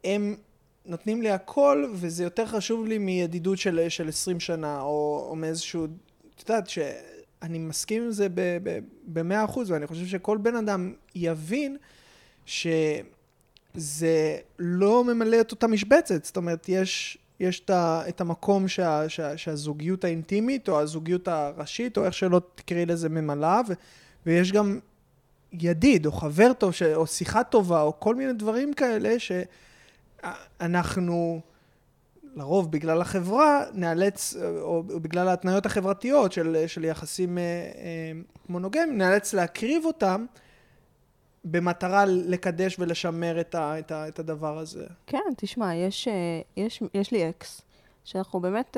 הם 0.04 0.36
נותנים 0.84 1.22
לי 1.22 1.30
הכל, 1.30 1.90
וזה 1.92 2.24
יותר 2.24 2.46
חשוב 2.46 2.86
לי 2.86 2.98
מידידות 2.98 3.58
של, 3.58 3.88
של 3.88 4.08
20 4.08 4.40
שנה, 4.40 4.80
או, 4.80 5.26
או 5.30 5.36
מאיזשהו, 5.36 5.84
את 6.34 6.40
יודעת, 6.40 6.68
שאני 6.68 7.58
מסכים 7.58 8.02
עם 8.02 8.10
זה 8.10 8.26
במאה 9.06 9.44
אחוז, 9.44 9.70
ואני 9.70 9.86
חושב 9.86 10.06
שכל 10.06 10.38
בן 10.38 10.56
אדם 10.56 10.92
יבין 11.14 11.76
שזה 13.76 14.36
לא 14.58 15.04
ממלא 15.04 15.40
את 15.40 15.50
אותה 15.50 15.66
משבצת. 15.66 16.24
זאת 16.24 16.36
אומרת, 16.36 16.68
יש 16.68 17.18
יש 17.40 17.60
את, 17.60 17.70
ה, 17.70 18.02
את 18.08 18.20
המקום 18.20 18.68
שה, 18.68 19.08
שה, 19.08 19.36
שהזוגיות 19.36 20.04
האינטימית, 20.04 20.68
או 20.68 20.80
הזוגיות 20.80 21.28
הראשית, 21.28 21.98
או 21.98 22.04
איך 22.04 22.14
שלא 22.14 22.40
תקראי 22.54 22.86
לזה 22.86 23.08
ממלאה, 23.08 23.60
ו, 23.68 23.72
ויש 24.26 24.52
גם 24.52 24.78
ידיד, 25.52 26.06
או 26.06 26.12
חבר 26.12 26.52
טוב, 26.52 26.72
ש, 26.72 26.82
או 26.82 27.06
שיחה 27.06 27.44
טובה, 27.44 27.82
או 27.82 28.00
כל 28.00 28.14
מיני 28.14 28.32
דברים 28.32 28.74
כאלה, 28.74 29.14
שאנחנו... 30.58 31.40
לרוב 32.36 32.72
בגלל 32.72 33.00
החברה, 33.00 33.64
נאלץ, 33.72 34.34
או 34.60 34.82
בגלל 34.82 35.28
ההתניות 35.28 35.66
החברתיות 35.66 36.32
של, 36.32 36.64
של 36.66 36.84
יחסים 36.84 37.38
אה, 37.38 37.42
אה, 37.42 38.12
מונוגמיים, 38.48 38.98
נאלץ 38.98 39.34
להקריב 39.34 39.84
אותם 39.84 40.26
במטרה 41.50 42.04
לקדש 42.06 42.76
ולשמר 42.78 43.40
את, 43.40 43.54
ה, 43.54 43.78
את, 43.78 43.92
ה, 43.92 44.08
את 44.08 44.18
הדבר 44.18 44.58
הזה. 44.58 44.86
כן, 45.06 45.32
תשמע, 45.36 45.74
יש, 45.74 46.08
אה, 46.08 46.40
יש, 46.56 46.82
יש 46.94 47.12
לי 47.12 47.28
אקס, 47.28 47.62
שאנחנו 48.04 48.40
באמת 48.40 48.76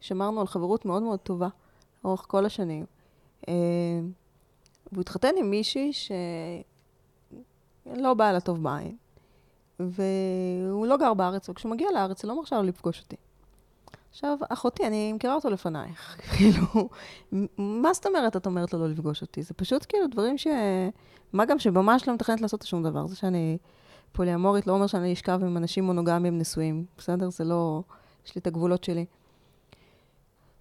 שמרנו 0.00 0.40
על 0.40 0.46
חברות 0.46 0.84
מאוד 0.84 1.02
מאוד 1.02 1.18
טובה 1.18 1.48
לאורך 2.04 2.24
כל 2.28 2.46
השנים. 2.46 2.84
והוא 4.92 5.00
התחתן 5.00 5.30
עם 5.38 5.50
מישהי 5.50 5.92
שלא 5.92 6.14
באה 8.14 8.32
לטוב 8.32 8.62
בעין. 8.62 8.96
והוא 9.80 10.86
לא 10.86 10.96
גר 10.96 11.14
בארץ, 11.14 11.48
וכשהוא 11.48 11.72
מגיע 11.72 11.88
לארץ, 11.94 12.22
היא 12.22 12.28
לא 12.28 12.36
מרשה 12.36 12.56
לו 12.56 12.62
לפגוש 12.62 13.00
אותי. 13.00 13.16
עכשיו, 14.10 14.38
אחותי, 14.48 14.86
אני 14.86 15.12
מכירה 15.12 15.34
אותו 15.34 15.50
לפנייך. 15.50 16.16
כאילו, 16.36 16.88
מה 17.58 17.92
זאת 17.92 18.06
אומרת 18.06 18.36
את 18.36 18.46
אומרת 18.46 18.72
לו 18.72 18.80
לא 18.80 18.88
לפגוש 18.88 19.22
אותי? 19.22 19.42
זה 19.42 19.54
פשוט 19.54 19.86
כאילו 19.88 20.06
דברים 20.06 20.38
ש... 20.38 20.46
מה 21.32 21.44
גם 21.44 21.58
שממש 21.58 22.08
לא 22.08 22.14
מתכנת 22.14 22.40
לעשות 22.40 22.62
שום 22.62 22.82
דבר. 22.82 23.06
זה 23.06 23.16
שאני 23.16 23.58
פוליאמורית 24.12 24.66
לא 24.66 24.72
אומר 24.72 24.86
שאני 24.86 25.12
אשכב 25.12 25.40
עם 25.42 25.56
אנשים 25.56 25.84
מונוגמיים 25.84 26.38
נשואים, 26.38 26.84
בסדר? 26.98 27.30
זה 27.30 27.44
לא... 27.44 27.82
יש 28.26 28.34
לי 28.34 28.40
את 28.40 28.46
הגבולות 28.46 28.84
שלי. 28.84 29.04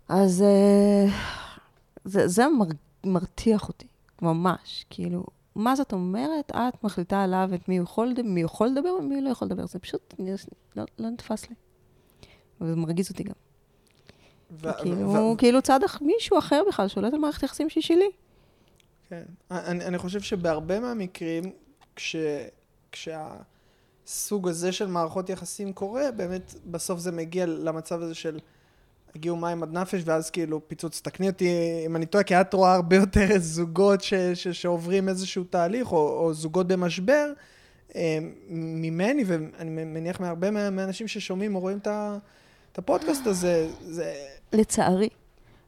אז 0.10 0.42
אה, 0.42 1.06
זה, 2.06 2.28
זה 2.28 2.48
מר, 2.48 2.66
מרתיח 3.06 3.68
אותי, 3.68 3.88
ממש. 4.22 4.86
כאילו, 4.90 5.24
מה 5.56 5.76
זאת 5.76 5.94
אומרת? 5.94 6.52
את 6.52 6.84
מחליטה 6.84 7.24
עליו 7.24 7.50
את 7.56 7.70
מי 7.70 7.78
יכול, 7.78 8.14
מי 8.24 8.42
יכול 8.42 8.68
לדבר 8.68 8.90
ומי 8.90 9.22
לא 9.22 9.30
יכול 9.30 9.46
לדבר. 9.46 9.66
זה 9.66 9.80
פשוט 9.80 10.14
לא, 10.76 10.84
לא 11.00 11.10
נתפס 11.10 11.50
לי. 11.50 11.56
וזה 12.62 12.76
מרגיז 12.76 13.10
אותי 13.10 13.24
גם. 13.24 13.34
ו- 14.52 14.70
כאילו, 14.82 15.10
ו- 15.10 15.38
כאילו 15.38 15.62
צד 15.62 15.80
מישהו 16.02 16.38
אחר 16.38 16.62
בכלל 16.68 16.88
שולט 16.88 17.14
על 17.14 17.20
מערכת 17.20 17.44
יחסים 17.44 17.70
שהיא 17.70 17.84
שלי. 17.84 18.10
כן. 19.12 19.24
אני, 19.51 19.86
אני 19.86 19.97
חושב 19.97 20.22
שבהרבה 20.22 20.80
מהמקרים, 20.80 21.43
כש, 21.95 22.16
כשהסוג 22.91 24.47
הזה 24.47 24.72
של 24.72 24.88
מערכות 24.88 25.30
יחסים 25.30 25.74
קורה, 25.74 26.12
באמת 26.12 26.53
בסוף 26.66 26.99
זה 26.99 27.12
מגיע 27.12 27.45
למצב 27.45 28.01
הזה 28.01 28.16
של 28.16 28.39
הגיעו 29.16 29.36
מים 29.36 29.64
עד 29.64 29.78
נפש, 29.78 30.01
ואז 30.05 30.30
כאילו 30.30 30.68
פיצוץ, 30.68 31.01
תקני 31.01 31.30
אותי 31.30 31.49
אם 31.86 31.95
אני 31.95 32.05
טועה, 32.05 32.24
כי 32.24 32.41
את 32.41 32.53
רואה 32.53 32.74
הרבה 32.74 32.95
יותר 32.95 33.28
זוגות 33.55 34.01
ש, 34.01 34.14
ש, 34.14 34.47
שעוברים 34.47 35.09
איזשהו 35.09 35.43
תהליך, 35.43 35.91
או, 35.91 35.97
או 35.97 36.34
זוגות 36.34 36.68
במשבר, 36.68 37.34
אה, 37.95 38.20
ממני, 38.49 39.24
ואני 39.28 39.70
מניח 39.86 40.20
מהרבה 40.20 40.51
מהאנשים 40.51 41.07
ששומעים 41.07 41.55
או 41.55 41.59
רואים 41.59 41.78
את 41.82 42.78
הפודקאסט 42.78 43.28
הזה, 43.28 43.70
זה... 43.82 44.14
לצערי, 44.53 45.09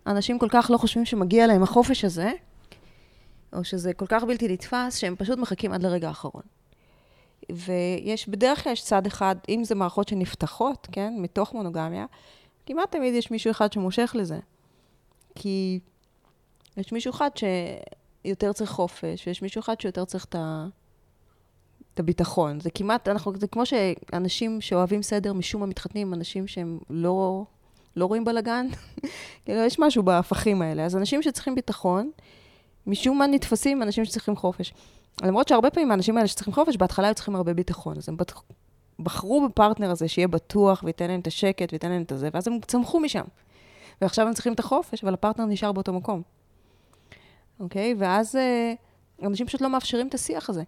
אנשים 0.07 0.39
כל 0.39 0.47
כך 0.49 0.71
לא 0.71 0.77
חושבים 0.77 1.05
שמגיע 1.05 1.47
להם 1.47 1.63
החופש 1.63 2.05
הזה, 2.05 2.31
או 3.53 3.63
שזה 3.63 3.93
כל 3.93 4.05
כך 4.07 4.23
בלתי 4.23 4.47
נתפס, 4.47 4.97
שהם 4.97 5.15
פשוט 5.15 5.39
מחכים 5.39 5.71
עד 5.71 5.83
לרגע 5.83 6.07
האחרון. 6.07 6.43
ויש, 7.51 8.29
בדרך 8.29 8.63
כלל 8.63 8.73
יש 8.73 8.83
צד 8.83 9.05
אחד, 9.05 9.35
אם 9.49 9.63
זה 9.63 9.75
מערכות 9.75 10.07
שנפתחות, 10.07 10.87
כן, 10.91 11.13
מתוך 11.17 11.53
מונוגמיה, 11.53 12.05
כמעט 12.65 12.91
תמיד 12.91 13.13
יש 13.13 13.31
מישהו 13.31 13.51
אחד 13.51 13.73
שמושך 13.73 14.15
לזה. 14.19 14.39
כי 15.35 15.79
יש 16.77 16.91
מישהו 16.91 17.11
אחד 17.11 17.29
שיותר 17.35 18.53
צריך 18.53 18.69
חופש, 18.71 19.27
ויש 19.27 19.41
מישהו 19.41 19.59
אחד 19.59 19.81
שיותר 19.81 20.05
צריך 20.05 20.25
את, 20.25 20.35
ה... 20.35 20.67
את 21.93 21.99
הביטחון. 21.99 22.59
זה 22.59 22.69
כמעט, 22.69 23.07
אנחנו, 23.07 23.33
זה 23.35 23.47
כמו 23.47 23.63
שאנשים 23.65 24.61
שאוהבים 24.61 25.01
סדר 25.01 25.33
משום 25.33 25.61
מה 25.61 25.67
מתחתנים 25.67 26.13
אנשים 26.13 26.47
שהם 26.47 26.79
לא, 26.89 27.45
לא 27.95 28.05
רואים 28.05 28.25
בלאגן. 28.25 28.67
כאילו, 29.45 29.59
יש 29.61 29.79
משהו 29.79 30.03
בהפכים 30.03 30.61
האלה. 30.61 30.85
אז 30.85 30.95
אנשים 30.95 31.21
שצריכים 31.21 31.55
ביטחון, 31.55 32.11
משום 32.87 33.17
מה 33.17 33.27
נתפסים 33.27 33.83
אנשים 33.83 34.05
שצריכים 34.05 34.35
חופש. 34.35 34.73
למרות 35.23 35.47
שהרבה 35.47 35.69
פעמים 35.69 35.91
האנשים 35.91 36.17
האלה 36.17 36.27
שצריכים 36.27 36.53
חופש, 36.53 36.77
בהתחלה 36.77 37.07
היו 37.07 37.15
צריכים 37.15 37.35
הרבה 37.35 37.53
ביטחון. 37.53 37.97
אז 37.97 38.09
הם 38.09 38.17
בחרו 38.99 39.47
בפרטנר 39.47 39.91
הזה 39.91 40.07
שיהיה 40.07 40.27
בטוח 40.27 40.83
וייתן 40.83 41.07
להם 41.07 41.19
את 41.19 41.27
השקט 41.27 41.71
וייתן 41.71 41.89
להם 41.89 42.01
את 42.01 42.11
הזה, 42.11 42.29
ואז 42.33 42.47
הם 42.47 42.59
צמחו 42.67 42.99
משם. 42.99 43.23
ועכשיו 44.01 44.27
הם 44.27 44.33
צריכים 44.33 44.53
את 44.53 44.59
החופש, 44.59 45.03
אבל 45.03 45.13
הפרטנר 45.13 45.45
נשאר 45.45 45.71
באותו 45.71 45.93
מקום. 45.93 46.21
אוקיי? 47.59 47.95
ואז 47.97 48.35
אה, 48.35 48.73
אנשים 49.23 49.47
פשוט 49.47 49.61
לא 49.61 49.69
מאפשרים 49.69 50.07
את 50.07 50.13
השיח 50.13 50.49
הזה. 50.49 50.63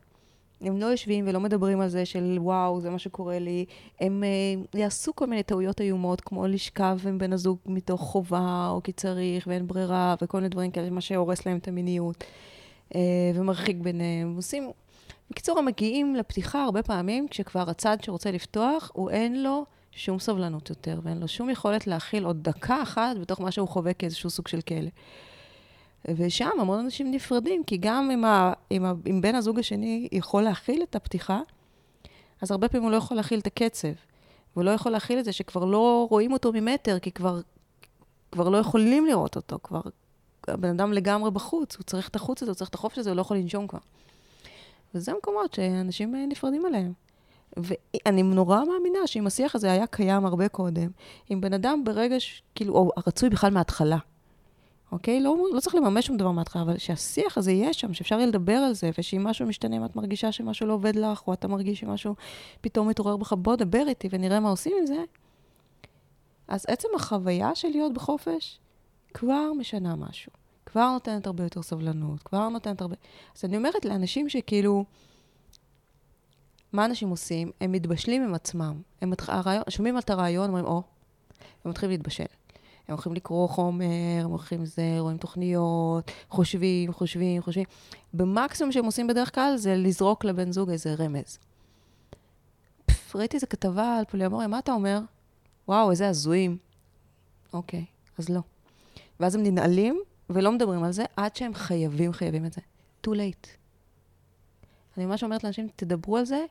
הם 0.62 0.78
לא 0.78 0.86
יושבים 0.86 1.26
ולא 1.28 1.40
מדברים 1.40 1.82
על 1.82 1.88
זה 1.88 2.06
של 2.06 2.38
וואו, 2.40 2.82
זה 2.82 2.90
מה 2.90 3.00
שקורה 3.00 3.40
לי. 3.40 3.66
הם 4.00 4.24
אה, 4.24 4.80
יעשו 4.80 5.16
כל 5.16 5.28
מיני 5.28 5.44
טעויות 5.44 5.82
איומות, 5.82 6.22
כמו 6.22 6.48
לשכב 6.48 6.98
עם 7.08 7.18
בן 7.18 7.34
הזוג 7.34 7.58
מתוך 7.66 8.02
חובה, 8.02 8.68
או 8.72 8.84
כי 8.84 8.92
צריך, 8.92 9.48
ואין 9.48 9.68
ברירה, 9.68 10.16
וכל 10.22 10.38
מיני 10.38 10.50
דברים 10.50 10.72
כאלה, 10.72 10.90
מה 10.90 11.02
שהורס 11.02 11.46
להם 11.46 11.58
את 11.58 11.68
המיניות, 11.68 12.24
אה, 12.96 13.02
ומרחיק 13.36 13.78
ביניהם. 13.78 14.36
עושים 14.36 14.72
בקיצור, 15.32 15.60
הם 15.60 15.66
מגיעים 15.66 16.16
לפתיחה 16.16 16.64
הרבה 16.64 16.84
פעמים, 16.84 17.28
כשכבר 17.28 17.70
הצד 17.70 17.98
שרוצה 18.02 18.32
לפתוח, 18.32 18.92
הוא 18.94 19.10
אין 19.10 19.44
לו 19.44 19.66
שום 19.92 20.20
סבלנות 20.20 20.70
יותר, 20.70 21.00
ואין 21.04 21.20
לו 21.20 21.28
שום 21.28 21.50
יכולת 21.50 21.88
להכיל 21.88 22.26
עוד 22.26 22.44
דקה 22.44 22.84
אחת 22.84 23.18
בתוך 23.22 23.42
מה 23.42 23.52
שהוא 23.52 23.68
חווה 23.68 23.94
כאיזשהו 23.94 24.30
סוג 24.30 24.48
של 24.48 24.62
כלא. 24.62 24.90
ושם 26.16 26.50
המון 26.60 26.80
אנשים 26.80 27.12
נפרדים, 27.12 27.64
כי 27.64 27.78
גם 27.78 28.12
אם, 28.12 28.26
ה, 28.26 28.54
אם, 28.72 28.86
ה, 28.86 28.94
אם 29.10 29.22
בן 29.22 29.36
הזוג 29.36 29.60
השני 29.60 30.08
יכול 30.12 30.44
להכיל 30.44 30.84
את 30.84 30.96
הפתיחה, 30.96 31.42
אז 32.42 32.52
הרבה 32.52 32.68
פעמים 32.68 32.84
הוא 32.84 32.92
לא 32.92 32.98
יכול 32.98 33.18
להכיל 33.18 33.40
את 33.40 33.48
הקצב. 33.48 33.88
והוא 34.56 34.66
לא 34.66 34.72
יכול 34.72 34.92
להכיל 34.92 35.20
את 35.20 35.26
זה 35.26 35.32
שכבר 35.32 35.66
לא 35.66 36.08
רואים 36.10 36.34
אותו 36.34 36.52
ממטר, 36.54 37.00
כי 37.00 37.12
כבר, 37.12 37.42
כבר 38.32 38.50
לא 38.50 38.58
יכולים 38.58 39.06
לראות 39.06 39.36
אותו, 39.36 39.60
כבר 39.64 39.82
הבן 40.48 40.70
אדם 40.70 40.94
לגמרי 40.94 41.32
בחוץ, 41.32 41.76
הוא 41.76 41.84
צריך 41.84 42.10
את 42.10 42.16
החוץ 42.16 42.42
הזה, 42.42 42.52
הוא 42.52 42.56
צריך 42.56 42.70
את 42.70 42.76
החופש 42.76 42.98
הזה, 42.98 43.10
הוא 43.10 43.16
לא 43.16 43.22
יכול 43.22 43.38
לנשום 43.38 43.68
כבר. 43.68 43.80
וזה 44.96 45.14
מקומות 45.14 45.54
שאנשים 45.54 46.16
נפרדים 46.30 46.66
עליהם. 46.66 46.94
ואני 47.58 48.24
נורא 48.24 48.64
מאמינה 48.64 49.08
שאם 49.08 49.28
השיח 49.28 49.56
הזה 49.56 49.72
היה 49.72 49.88
קיים 49.88 50.26
הרבה 50.26 50.48
קודם, 50.48 50.88
אם 51.32 51.42
בן 51.42 51.54
אדם 51.54 51.84
ברגע, 51.84 52.20
ש... 52.20 52.42
כאילו, 52.56 52.74
או 52.74 52.92
רצוי 53.08 53.30
בכלל 53.30 53.54
מההתחלה, 53.54 53.98
אוקיי? 54.92 55.20
לא, 55.20 55.38
לא 55.54 55.60
צריך 55.60 55.76
לממש 55.76 56.06
שום 56.06 56.18
דבר 56.18 56.32
מההתחלה, 56.32 56.62
אבל 56.62 56.78
שהשיח 56.78 57.38
הזה 57.38 57.52
יהיה 57.52 57.74
שם, 57.74 57.94
שאפשר 57.94 58.16
יהיה 58.16 58.28
לדבר 58.28 58.54
על 58.54 58.74
זה, 58.74 58.90
ושאם 58.98 59.24
משהו 59.24 59.48
משתנה, 59.48 59.78
אם 59.78 59.86
את 59.86 59.96
מרגישה 59.96 60.32
שמשהו 60.32 60.68
לא 60.68 60.74
עובד 60.74 60.96
לך, 60.96 61.28
או 61.28 61.34
אתה 61.34 61.48
מרגיש 61.48 61.80
שמשהו 61.80 62.16
פתאום 62.62 62.90
מתעורר 62.90 63.18
בך, 63.18 63.34
בוא 63.34 63.56
דבר 63.56 63.84
איתי 63.88 64.08
ונראה 64.12 64.40
מה 64.40 64.50
עושים 64.50 64.74
עם 64.80 64.86
זה. 64.86 65.04
אז 66.48 66.66
עצם 66.68 66.88
החוויה 66.96 67.56
של 67.56 67.68
להיות 67.68 67.94
בחופש 67.94 68.60
כבר 69.14 69.54
משנה 69.58 69.96
משהו. 69.96 70.32
כבר 70.66 70.92
נותנת 70.92 71.28
הרבה 71.28 71.44
יותר 71.44 71.62
סבלנות, 71.62 72.24
כבר 72.24 72.50
נותנת 72.50 72.82
הרבה... 72.82 72.96
אז 73.36 73.46
אני 73.46 73.58
אומרת 73.58 73.86
לאנשים 73.86 74.30
שכאילו, 74.30 74.86
מה 76.74 76.86
אנשים 76.86 77.10
עושים? 77.10 77.52
הם 77.62 77.72
מתבשלים 77.72 78.24
עם 78.24 78.34
עצמם. 78.34 78.82
הם 79.02 79.10
מתח... 79.10 79.30
הרעיון, 79.30 79.64
שומעים 79.70 79.98
את 79.98 80.10
הרעיון, 80.10 80.48
אומרים, 80.48 80.66
או, 80.66 80.82
הם 81.66 81.72
מתחילים 81.72 81.92
להתבשל. 81.92 82.26
הם 82.88 82.94
הולכים 82.94 83.14
לקרוא 83.14 83.48
חומר, 83.48 83.86
הם 84.24 84.30
הולכים 84.30 84.66
זה, 84.66 84.96
רואים 85.00 85.18
תוכניות, 85.18 86.12
חושבים, 86.30 86.94
חושבים, 86.94 87.42
חושבים. 87.42 87.66
במקסימום 88.14 88.72
שהם 88.72 88.86
עושים 88.86 89.08
בדרך 89.08 89.36
כלל 89.36 89.58
זה 89.58 89.76
לזרוק 89.76 90.26
לבן 90.26 90.52
זוג 90.52 90.70
איזה 90.70 90.94
רמז. 90.94 91.40
פף, 92.86 93.16
ראיתי 93.16 93.36
איזה 93.36 93.48
כתבה 93.48 93.98
על 93.98 94.06
פוליאמוריה, 94.06 94.48
מה 94.48 94.60
אתה 94.60 94.72
אומר? 94.72 95.00
וואו, 95.68 95.92
איזה 95.92 96.10
הזויים. 96.10 96.58
אוקיי, 97.54 97.86
אז 98.18 98.30
לא. 98.30 98.42
ואז 99.20 99.36
הם 99.36 99.44
ננעלים, 99.44 100.00
ולא 100.30 100.52
מדברים 100.52 100.84
על 100.84 100.92
זה 100.92 101.04
עד 101.16 101.36
שהם 101.36 101.54
חייבים, 101.54 102.14
חייבים 102.14 102.46
את 102.46 102.54
זה. 102.54 102.62
too 103.06 103.10
late. 103.10 103.48
אני 104.98 105.06
ממש 105.06 105.24
אומרת 105.24 105.44
לאנשים, 105.44 105.68
תדברו 105.76 106.18
על 106.18 106.26
זה 106.26 106.46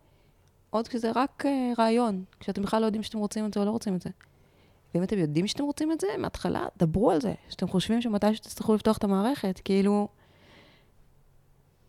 עוד 0.70 0.89
כשזה 0.89 1.11
רק 1.14 1.45
uh, 1.47 1.78
רעיון, 1.78 2.24
כשאתם 2.41 2.62
בכלל 2.62 2.80
לא 2.80 2.87
יודעים 2.87 3.03
שאתם 3.03 3.18
רוצים 3.18 3.47
את 3.47 3.55
זה 3.55 3.61
או 3.61 3.64
לא 3.64 3.70
רוצים 3.70 3.95
את 3.97 4.03
זה. 4.03 4.11
ואם 4.95 5.03
אתם 5.03 5.18
יודעים 5.18 5.47
שאתם 5.47 5.64
רוצים 5.64 5.92
את 5.92 6.01
זה, 6.01 6.07
מההתחלה, 6.18 6.66
דברו 6.76 7.11
על 7.11 7.20
זה. 7.20 7.34
שאתם 7.49 7.68
חושבים 7.68 8.03
שמתי 8.03 8.34
שתצטרכו 8.34 8.74
לפתוח 8.74 8.97
את 8.97 9.05
המערכת, 9.05 9.61
כאילו... 9.64 10.09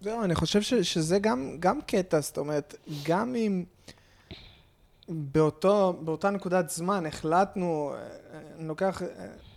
זהו, 0.02 0.24
אני 0.24 0.36
חושב 0.36 0.62
ש, 0.62 0.74
שזה 0.74 1.20
גם, 1.20 1.58
גם 1.60 1.82
קטע, 1.82 2.20
זאת 2.20 2.38
אומרת, 2.38 2.76
גם 3.06 3.36
אם 3.36 3.64
באותו, 5.10 5.94
באותה 6.02 6.30
נקודת 6.30 6.70
זמן 6.70 7.06
החלטנו, 7.06 7.94
אני 8.60 8.68
לוקח 8.68 9.02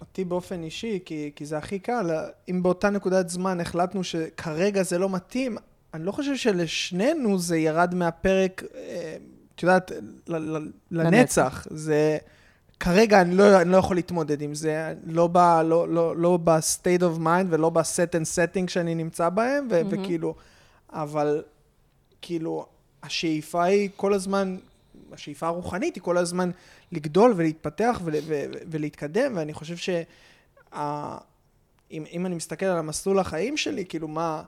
אותי 0.00 0.24
באופן 0.24 0.62
אישי, 0.62 0.98
כי, 1.04 1.32
כי 1.36 1.46
זה 1.46 1.58
הכי 1.58 1.78
קל, 1.78 2.10
אם 2.50 2.62
באותה 2.62 2.90
נקודת 2.90 3.28
זמן 3.28 3.60
החלטנו 3.60 4.04
שכרגע 4.04 4.82
זה 4.82 4.98
לא 4.98 5.08
מתאים, 5.08 5.56
אני 5.94 6.04
לא 6.04 6.12
חושב 6.12 6.36
שלשנינו 6.36 7.38
זה 7.38 7.58
ירד 7.58 7.94
מהפרק, 7.94 8.62
אה, 8.74 9.16
את 9.54 9.62
יודעת, 9.62 9.92
לנצח. 10.90 11.66
זה 11.70 12.18
כרגע 12.80 13.20
אני 13.20 13.34
לא, 13.34 13.60
אני 13.60 13.70
לא 13.70 13.76
יכול 13.76 13.96
להתמודד 13.96 14.42
עם 14.42 14.54
זה, 14.54 14.94
לא, 15.06 15.26
ב, 15.32 15.38
לא, 15.64 15.88
לא, 15.88 16.16
לא 16.16 16.38
ב-state 16.44 17.00
of 17.00 17.18
mind 17.18 17.46
ולא 17.48 17.70
ב-set 17.70 18.12
and 18.12 18.24
setting 18.24 18.68
שאני 18.70 18.94
נמצא 18.94 19.28
בהם, 19.28 19.68
ו- 19.70 19.80
mm-hmm. 19.80 19.84
וכאילו, 19.90 20.34
אבל 20.92 21.42
כאילו, 22.22 22.66
השאיפה 23.02 23.64
היא 23.64 23.90
כל 23.96 24.14
הזמן, 24.14 24.56
השאיפה 25.12 25.46
הרוחנית 25.46 25.94
היא 25.94 26.02
כל 26.02 26.18
הזמן 26.18 26.50
לגדול 26.92 27.32
ולהתפתח 27.36 28.00
ול, 28.04 28.14
ו- 28.26 28.44
ולהתקדם, 28.70 29.32
ואני 29.36 29.52
חושב 29.52 29.76
ש... 29.76 29.90
אם, 31.90 32.04
אם 32.12 32.26
אני 32.26 32.34
מסתכל 32.34 32.66
על 32.66 32.78
המסלול 32.78 33.18
החיים 33.18 33.56
שלי, 33.56 33.84
כאילו 33.84 34.08
מה, 34.08 34.42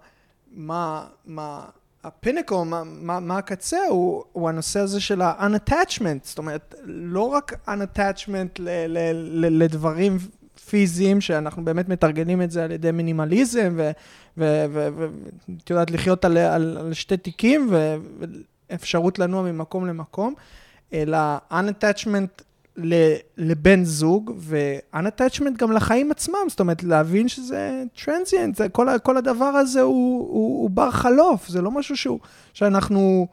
מה, 0.53 1.07
מה, 1.27 1.65
הפינקו, 2.05 2.65
מה, 2.65 2.83
מה, 2.85 3.21
מה 3.21 3.39
הקצה, 3.39 3.79
הוא, 3.89 4.25
הוא 4.33 4.49
הנושא 4.49 4.81
הזה 4.81 5.01
של 5.01 5.23
ה-unattachment, 5.23 6.19
זאת 6.23 6.39
אומרת, 6.39 6.75
לא 6.85 7.23
רק 7.23 7.53
unattachment 7.69 8.59
ל, 8.59 8.69
ל, 8.69 8.99
ל, 9.13 9.63
לדברים 9.63 10.19
פיזיים, 10.69 11.21
שאנחנו 11.21 11.65
באמת 11.65 11.89
מתרגלים 11.89 12.43
את 12.43 12.51
זה 12.51 12.65
על 12.65 12.71
ידי 12.71 12.91
מינימליזם, 12.91 13.79
ואת 14.37 15.71
יודעת, 15.71 15.91
לחיות 15.91 16.25
על, 16.25 16.37
על, 16.37 16.77
על 16.81 16.93
שתי 16.93 17.17
תיקים, 17.17 17.71
ואפשרות 18.71 19.19
לנוע 19.19 19.43
ממקום 19.43 19.87
למקום, 19.87 20.35
אלא 20.93 21.19
unattachment 21.53 22.43
לבן 23.37 23.85
זוג, 23.85 24.33
ו-unattachment 24.39 25.57
גם 25.57 25.73
לחיים 25.73 26.11
עצמם, 26.11 26.49
זאת 26.49 26.61
אומרת, 26.61 26.83
להבין 26.83 27.29
שזה 27.29 27.83
טרנזיאנט, 28.05 28.61
כל, 28.73 28.89
כל 29.03 29.17
הדבר 29.17 29.45
הזה 29.45 29.81
הוא, 29.81 30.19
הוא, 30.19 30.63
הוא 30.63 30.71
בר 30.71 30.91
חלוף, 30.91 31.49
זה 31.49 31.63
לא 31.63 31.71
משהו 31.71 31.97
שהוא, 31.97 32.21
שאנחנו 32.53 33.29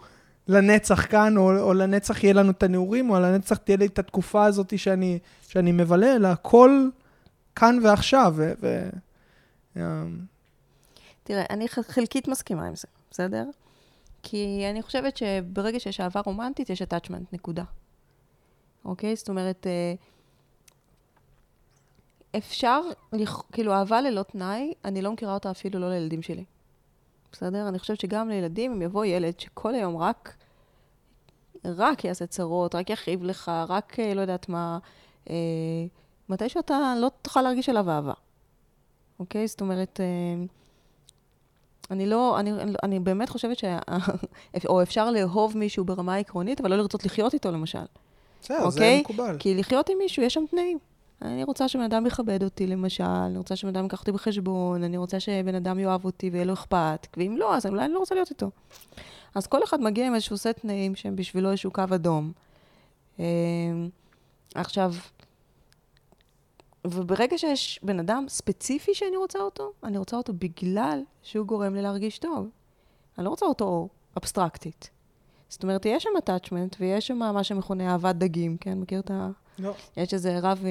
לנצח 0.48 1.06
כאן, 1.06 1.38
או, 1.38 1.60
או 1.60 1.74
לנצח 1.74 2.24
יהיה 2.24 2.34
לנו 2.34 2.52
את 2.52 2.64
הנעורים, 2.64 3.10
או 3.10 3.20
לנצח 3.20 3.58
תהיה 3.58 3.78
לי 3.78 3.86
את 3.86 4.00
התקופה 4.00 4.46
הזאת 4.46 4.80
שאני, 4.80 5.20
שאני 5.48 5.72
מבלה, 5.72 6.16
אלא 6.16 6.28
הכל 6.28 6.90
כאן 7.56 7.80
ועכשיו. 7.84 8.34
ו, 8.38 8.54
ו, 8.62 8.90
um... 9.76 9.80
תראה, 11.24 11.44
אני 11.50 11.68
חלקית 11.68 12.28
מסכימה 12.28 12.66
עם 12.66 12.76
זה, 12.76 12.88
בסדר? 13.12 13.44
כי 14.24 14.66
אני 14.72 14.82
חושבת 14.82 15.18
שברגע 15.18 15.80
שיש 15.80 16.00
אהבה 16.00 16.22
רומנטית, 16.26 16.70
יש 16.70 16.82
attachment, 16.82 17.26
נקודה. 17.34 17.64
אוקיי? 18.86 19.16
זאת 19.16 19.30
אומרת, 19.30 19.68
אה, 19.68 19.94
אפשר, 22.38 22.82
כאילו, 23.52 23.74
אהבה 23.74 24.02
ללא 24.02 24.24
תנאי, 24.24 24.74
אני 24.86 25.02
לא 25.02 25.12
מכירה 25.12 25.34
אותה 25.34 25.52
אפילו 25.52 25.80
לא 25.80 25.90
לילדים 25.90 26.22
שלי. 26.22 26.46
בסדר? 27.32 27.68
אני 27.68 27.80
חושבת 27.80 28.00
שגם 28.00 28.30
לילדים, 28.30 28.72
אם 28.72 28.82
יבוא 28.82 29.06
ילד 29.06 29.40
שכל 29.40 29.76
היום 29.76 29.98
רק, 29.98 30.36
רק 31.66 32.04
יעשה 32.04 32.26
צרות, 32.26 32.76
רק 32.76 32.90
יכאיב 32.90 33.24
לך, 33.24 33.52
רק 33.68 34.00
אה, 34.00 34.14
לא 34.14 34.22
יודעת 34.22 34.50
מה, 34.50 34.78
אה, 35.30 35.36
מתישהו 36.30 36.60
אתה 36.60 36.94
לא 36.98 37.12
תוכל 37.22 37.42
להרגיש 37.42 37.70
עליו 37.70 37.90
אהבה. 37.90 38.14
אוקיי? 39.20 39.48
זאת 39.48 39.62
אומרת, 39.62 40.00
אה, 40.00 40.46
אני 41.92 42.06
לא, 42.06 42.40
אני, 42.40 42.52
אני 42.84 43.00
באמת 43.00 43.30
חושבת 43.30 43.58
ש... 43.58 43.64
או 44.70 44.82
אפשר 44.82 45.12
לאהוב 45.12 45.58
מישהו 45.58 45.86
ברמה 45.86 46.16
עקרונית, 46.16 46.62
אבל 46.62 46.70
לא 46.70 46.78
לרצות 46.78 47.06
לחיות 47.06 47.34
איתו, 47.34 47.52
למשל. 47.52 47.86
בסדר, 48.42 48.58
okay? 48.58 48.70
זה 48.70 48.80
אוקיי? 48.80 49.02
מקובל. 49.02 49.36
כי 49.40 49.56
לחיות 49.56 49.90
עם 49.90 49.98
מישהו, 49.98 50.24
יש 50.24 50.34
שם 50.34 50.44
תנאים. 50.52 50.78
אני 51.22 51.44
רוצה 51.44 51.68
שבן 51.68 51.84
אדם 51.84 52.06
יכבד 52.06 52.44
אותי, 52.44 52.68
למשל, 52.68 53.04
אני 53.04 53.38
רוצה 53.38 53.56
שבן 53.56 53.70
אדם 53.70 53.84
ייקח 53.84 54.00
אותי 54.00 54.12
בחשבון, 54.12 54.84
אני 54.84 54.98
רוצה 54.98 55.20
שבן 55.20 55.56
אדם 55.56 55.80
יאהב 55.80 56.06
אותי 56.06 56.30
ויהיה 56.30 56.46
לו 56.46 56.54
אכפת, 56.54 57.08
ואם 57.18 57.36
לא, 57.38 57.56
אז 57.56 57.66
אולי 57.66 57.86
אני 57.86 57.94
לא 57.94 58.00
רוצה 58.00 58.16
להיות 58.16 58.30
איתו. 58.30 58.50
אז 59.36 59.48
כל 59.48 59.64
אחד 59.64 59.82
מגיע 59.82 60.08
עם 60.08 60.16
איזשהו 60.16 60.38
סט 60.38 60.48
תנאים 60.48 60.96
שהם 60.96 61.16
בשבילו 61.16 61.50
איזשהו 61.50 61.72
קו 61.72 61.84
אדום. 61.96 62.32
אמ, 63.20 63.24
עכשיו, 64.56 64.94
וברגע 66.88 67.38
שיש 67.38 67.80
בן 67.84 68.00
אדם 68.00 68.26
ספציפי 68.28 68.94
שאני 68.94 69.18
רוצה 69.18 69.40
אותו, 69.40 69.72
אני 69.84 69.98
רוצה 69.98 70.18
אותו 70.18 70.34
בגלל 70.34 71.02
שהוא 71.24 71.46
גורם 71.46 71.76
לי 71.76 71.82
להרגיש 71.82 72.20
טוב. 72.20 72.50
אני 73.18 73.26
לא 73.26 73.30
רוצה 73.30 73.46
אותו 73.46 73.90
אבסטרקטית. 74.18 74.90
זאת 75.50 75.64
אומרת, 75.64 75.86
יש 75.86 76.04
שם 76.04 76.10
attachment 76.18 76.76
ויש 76.80 77.08
שם 77.08 77.18
מה 77.18 77.44
שמכונה 77.44 77.92
אהבת 77.92 78.16
דגים, 78.16 78.58
כן? 78.58 78.80
מכיר 78.80 79.00
את 79.00 79.12
ה... 79.12 79.30
לא. 79.60 79.74
יש 79.98 80.14
איזה 80.14 80.40
רב, 80.42 80.66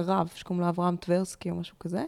רב 0.00 0.30
שקוראים 0.34 0.60
לו 0.60 0.68
אברהם 0.68 0.96
טברסקי 0.96 1.50
או 1.50 1.54
משהו 1.54 1.78
כזה, 1.78 2.04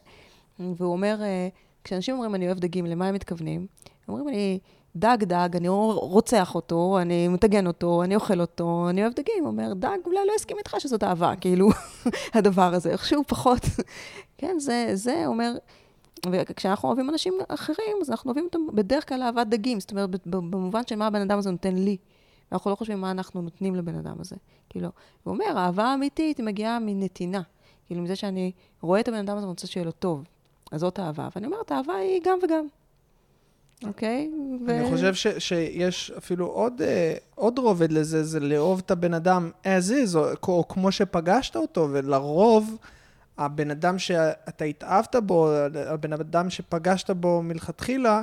והוא 0.58 0.92
אומר, 0.92 1.16
אה, 1.22 1.48
כשאנשים 1.84 2.14
אומרים 2.14 2.34
אני 2.34 2.46
אוהב 2.46 2.58
דגים, 2.58 2.86
למה 2.86 3.06
הם 3.06 3.14
מתכוונים? 3.14 3.66
אומרים, 4.08 4.28
אני 4.28 4.58
דג 4.96 5.16
דג, 5.20 5.48
אני 5.56 5.68
רוצח 5.68 6.54
אותו, 6.54 6.98
אני 7.00 7.28
מטגן 7.28 7.66
אותו, 7.66 8.02
אני 8.02 8.14
אוכל 8.14 8.40
אותו, 8.40 8.86
אני 8.90 9.02
אוהב 9.02 9.12
דגים. 9.12 9.46
אומר, 9.46 9.72
דג 9.74 9.98
אולי 10.06 10.20
לא 10.26 10.32
יסכים 10.36 10.58
איתך 10.58 10.76
שזאת 10.78 11.04
אהבה, 11.04 11.36
כאילו, 11.40 11.68
הדבר 12.34 12.74
הזה, 12.74 12.90
איכשהו 12.90 13.22
פחות. 13.26 13.60
כן, 14.38 14.58
זה, 14.58 14.90
זה 14.94 15.26
אומר, 15.26 15.52
וכשאנחנו 16.30 16.88
אוהבים 16.88 17.10
אנשים 17.10 17.34
אחרים, 17.48 17.96
אז 18.00 18.10
אנחנו 18.10 18.28
אוהבים 18.28 18.44
אותם 18.44 18.58
בדרך 18.74 19.08
כלל 19.08 19.22
אהבת 19.22 19.46
דגים, 19.46 19.80
זאת 19.80 19.90
אומרת, 19.90 20.26
במובן 20.26 20.80
של 20.86 20.96
מה 20.96 21.06
הבן 21.06 21.20
אדם 21.20 21.38
הזה 21.38 21.50
נותן 21.50 21.74
לי. 21.74 21.96
ואנחנו 22.52 22.70
לא 22.70 22.76
חושבים 22.76 23.00
מה 23.00 23.10
אנחנו 23.10 23.42
נותנים 23.42 23.74
לבן 23.74 23.94
אדם 23.94 24.14
הזה. 24.20 24.36
כאילו, 24.68 24.88
הוא 25.22 25.34
אומר, 25.34 25.58
האהבה 25.58 25.84
האמיתית 25.84 26.38
היא 26.38 26.46
מגיעה 26.46 26.78
מנתינה. 26.78 27.42
כאילו, 27.86 28.02
מזה 28.02 28.16
שאני 28.16 28.52
רואה 28.80 29.00
את 29.00 29.08
הבן 29.08 29.18
אדם 29.18 29.36
הזה 29.36 29.46
ואני 29.46 29.50
רוצה 29.50 29.66
שיהיה 29.66 29.86
לו 29.86 29.92
טוב. 29.92 30.24
אז 30.72 30.80
זאת 30.80 31.00
אהבה. 31.00 31.28
ואני 31.34 31.46
אומרת, 31.46 31.72
אהבה 31.72 31.94
היא 31.94 32.20
גם 32.24 32.38
וגם. 32.42 32.66
אוקיי? 33.84 34.30
ו... 34.66 34.70
אני 34.70 34.90
חושב 34.90 35.14
ש, 35.14 35.26
שיש 35.38 36.10
אפילו 36.18 36.46
עוד, 36.46 36.80
uh, 36.80 36.84
עוד 37.34 37.58
רובד 37.58 37.92
לזה, 37.92 38.24
זה 38.24 38.40
לאהוב 38.40 38.78
את 38.86 38.90
הבן 38.90 39.14
אדם 39.14 39.50
as 39.64 39.90
is, 39.90 40.16
או, 40.16 40.24
או 40.48 40.68
כמו 40.68 40.92
שפגשת 40.92 41.56
אותו, 41.56 41.88
ולרוב... 41.92 42.78
הבן 43.38 43.70
אדם 43.70 43.98
שאתה 43.98 44.64
התאהבת 44.64 45.16
בו, 45.16 45.50
הבן 45.86 46.12
אדם 46.12 46.50
שפגשת 46.50 47.10
בו 47.10 47.42
מלכתחילה, 47.42 48.22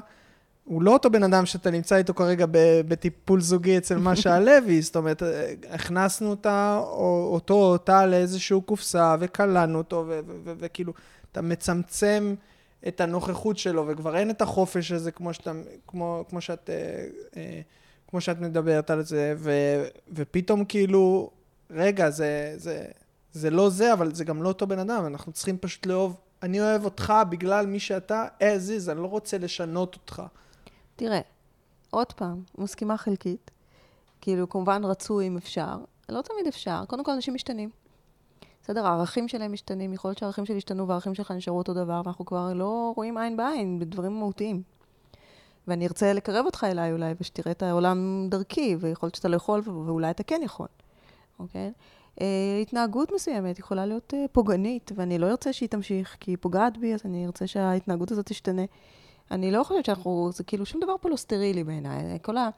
הוא 0.69 0.81
לא 0.81 0.93
אותו 0.93 1.09
בן 1.09 1.23
אדם 1.23 1.45
שאתה 1.45 1.71
נמצא 1.71 1.95
איתו 1.95 2.13
כרגע 2.13 2.45
בטיפול 2.87 3.41
זוגי 3.41 3.77
אצל 3.77 3.97
משה 4.09 4.35
הלוי, 4.35 4.81
זאת 4.81 4.95
אומרת, 4.95 5.23
הכנסנו 5.69 6.29
אותה, 6.29 6.79
או 6.81 7.29
אותו 7.33 7.53
או 7.53 7.71
אותה 7.71 8.05
לאיזושהי 8.05 8.61
קופסה, 8.65 9.15
וקלענו 9.19 9.77
אותו, 9.77 10.05
וכאילו, 10.45 10.93
אתה 11.31 11.41
מצמצם 11.41 12.35
את 12.87 13.01
הנוכחות 13.01 13.57
שלו, 13.57 13.87
וכבר 13.87 14.17
אין 14.17 14.29
את 14.29 14.41
החופש 14.41 14.91
הזה 14.91 15.11
כמו, 15.11 15.33
שאתה, 15.33 15.51
כמו, 15.87 16.25
כמו, 16.29 16.41
שאת, 16.41 16.69
אה, 16.69 17.05
אה, 17.37 17.61
כמו 18.07 18.21
שאת 18.21 18.39
מדברת 18.39 18.89
על 18.89 19.03
זה, 19.03 19.33
ו, 19.37 19.51
ופתאום 20.13 20.65
כאילו, 20.65 21.29
רגע, 21.71 22.09
זה, 22.09 22.53
זה, 22.57 22.85
זה 23.33 23.49
לא 23.49 23.69
זה, 23.69 23.93
אבל 23.93 24.15
זה 24.15 24.23
גם 24.23 24.43
לא 24.43 24.47
אותו 24.47 24.67
בן 24.67 24.79
אדם, 24.79 25.05
אנחנו 25.05 25.31
צריכים 25.31 25.57
פשוט 25.57 25.85
לאהוב, 25.85 26.19
אני 26.43 26.61
אוהב 26.61 26.85
אותך 26.85 27.13
בגלל 27.29 27.65
מי 27.65 27.79
שאתה 27.79 28.27
as 28.39 28.87
is, 28.87 28.91
אני 28.91 29.01
לא 29.01 29.07
רוצה 29.07 29.37
לשנות 29.37 29.95
אותך. 29.95 30.23
תראה, 30.95 31.21
עוד 31.89 32.13
פעם, 32.13 32.43
מסכימה 32.57 32.97
חלקית, 32.97 33.51
כאילו, 34.21 34.49
כמובן 34.49 34.85
רצוי 34.85 35.27
אם 35.27 35.37
אפשר, 35.37 35.77
לא 36.09 36.21
תמיד 36.21 36.47
אפשר, 36.47 36.83
קודם 36.87 37.03
כל 37.03 37.11
אנשים 37.11 37.33
משתנים. 37.33 37.69
בסדר, 38.63 38.87
הערכים 38.87 39.27
שלהם 39.27 39.53
משתנים, 39.53 39.93
יכול 39.93 40.09
להיות 40.09 40.17
שהערכים 40.17 40.45
שלי 40.45 40.57
השתנו 40.57 40.87
והערכים 40.87 41.15
שלך 41.15 41.31
נשארו 41.31 41.57
אותו 41.57 41.73
דבר, 41.73 42.01
ואנחנו 42.05 42.25
כבר 42.25 42.53
לא 42.53 42.93
רואים 42.95 43.17
עין 43.17 43.37
בעין 43.37 43.79
בדברים 43.79 44.19
מהותיים. 44.19 44.61
ואני 45.67 45.87
ארצה 45.87 46.13
לקרב 46.13 46.45
אותך 46.45 46.63
אליי 46.69 46.91
אולי, 46.91 47.13
ושתראה 47.21 47.51
את 47.51 47.63
העולם 47.63 48.27
דרכי, 48.29 48.75
ויכול 48.79 49.07
להיות 49.07 49.15
שאתה 49.15 49.27
לא 49.27 49.35
יכול, 49.35 49.61
ואולי 49.65 50.09
אתה 50.09 50.23
כן 50.23 50.41
יכול, 50.43 50.67
אוקיי? 51.39 51.61
אה, 51.61 51.69
התנהגות 52.61 53.11
מסוימת 53.15 53.59
יכולה 53.59 53.85
להיות 53.85 54.13
אה, 54.13 54.25
פוגענית, 54.31 54.91
ואני 54.95 55.17
לא 55.17 55.27
ארצה 55.27 55.53
שהיא 55.53 55.69
תמשיך, 55.69 56.17
כי 56.19 56.31
היא 56.31 56.37
פוגעת 56.41 56.77
בי, 56.77 56.93
אז 56.93 57.01
אני 57.05 57.25
ארצה 57.25 57.47
שההתנהגות 57.47 58.11
הזאת 58.11 58.25
תשתנה. 58.25 58.61
אני 59.31 59.51
לא 59.51 59.63
חושבת 59.63 59.85
שאנחנו, 59.85 60.29
זה 60.33 60.43
כאילו 60.43 60.65
שום 60.65 60.81
דבר 60.81 60.95
פה 61.01 61.09
לא 61.09 61.15
סטרילי 61.15 61.63
בעיניי. 61.63 62.19
כל 62.21 62.37
ה... 62.37 62.49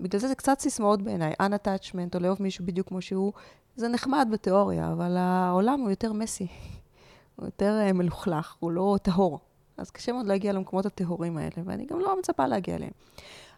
בגלל 0.00 0.20
זה 0.20 0.28
זה 0.28 0.34
קצת 0.34 0.60
סיסמאות 0.60 1.02
בעיניי. 1.02 1.32
unattachment, 1.42 2.14
או 2.14 2.20
לאהוב 2.20 2.42
מישהו 2.42 2.66
בדיוק 2.66 2.88
כמו 2.88 3.02
שהוא, 3.02 3.32
זה 3.76 3.88
נחמד 3.88 4.28
בתיאוריה, 4.32 4.92
אבל 4.92 5.16
העולם 5.16 5.80
הוא 5.80 5.90
יותר 5.90 6.12
מסי. 6.12 6.46
הוא 7.36 7.46
יותר 7.46 7.92
מלוכלך, 7.94 8.54
הוא 8.60 8.70
לא 8.70 8.96
טהור. 9.02 9.38
אז 9.76 9.90
קשה 9.90 10.12
מאוד 10.12 10.26
להגיע 10.26 10.52
למקומות 10.52 10.86
הטהורים 10.86 11.36
האלה, 11.36 11.50
ואני 11.64 11.86
גם 11.86 12.00
לא 12.00 12.18
מצפה 12.18 12.46
להגיע 12.46 12.76
אליהם. 12.76 12.92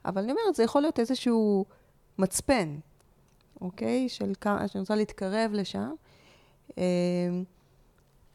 אבל 0.04 0.22
אני 0.22 0.32
אומרת, 0.32 0.54
זה 0.54 0.62
יכול 0.62 0.82
להיות 0.82 0.98
איזשהו 0.98 1.64
מצפן, 2.18 2.78
אוקיי? 3.62 4.08
של 4.08 4.32
כמה, 4.40 4.68
שאני 4.68 4.80
רוצה 4.80 4.94
להתקרב 4.94 5.50
לשם. 5.52 5.90
אה, 6.78 6.82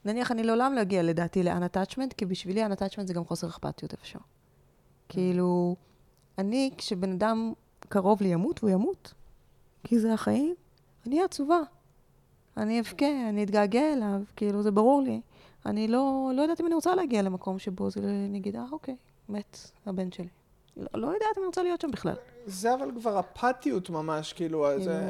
נניח, 0.06 0.32
אני 0.32 0.44
לעולם 0.44 0.74
לא 0.74 0.82
אגיע 0.82 1.04
לדעתי 1.04 1.44
ל-unattachment, 1.44 2.14
כי 2.18 2.26
בשבילי 2.26 2.66
unattachment 2.66 3.06
זה 3.06 3.14
גם 3.14 3.26
חוסר 3.26 3.48
אכפתיות 3.48 3.92
איפשהו. 3.92 4.20
כאילו, 5.10 5.76
אני, 6.38 6.72
כשבן 6.78 7.12
אדם 7.12 7.54
קרוב 7.80 8.22
לי 8.22 8.28
ימות, 8.28 8.64
והוא 8.64 8.74
ימות, 8.74 9.14
כי 9.84 10.00
זה 10.00 10.14
החיים, 10.14 10.56
אני 11.08 11.24
עצובה. 11.24 11.60
אני 12.58 12.80
אבכה, 12.80 13.30
אני 13.30 13.44
אתגעגע 13.44 13.94
אליו, 13.94 14.22
כאילו, 14.36 14.64
זה 14.64 14.72
ברור 14.72 15.02
לי. 15.02 15.22
אני 15.66 15.88
לא, 15.88 16.32
לא 16.36 16.42
יודעת 16.42 16.62
אם 16.62 16.66
אני 16.66 16.76
רוצה 16.76 16.96
להגיע 16.96 17.22
למקום 17.22 17.60
שבו 17.60 17.90
זה, 17.90 18.00
אני 18.30 18.38
אגיד, 18.38 18.56
אה, 18.56 18.66
אוקיי, 18.72 18.96
מת 19.30 19.72
הבן 19.86 20.12
שלי. 20.12 20.28
לא, 20.78 20.88
לא 21.02 21.08
יודעת 21.08 21.22
אם 21.38 21.42
אני 21.42 21.46
רוצה 21.46 21.64
להיות 21.64 21.82
שם 21.82 21.92
בכלל. 21.92 22.14
זה 22.46 22.74
אבל 22.74 22.92
כבר 23.00 23.20
אפתיות 23.20 23.90
ממש, 23.90 24.34
כאילו, 24.34 24.66
כאילו- 24.70 24.84
זה... 24.84 25.02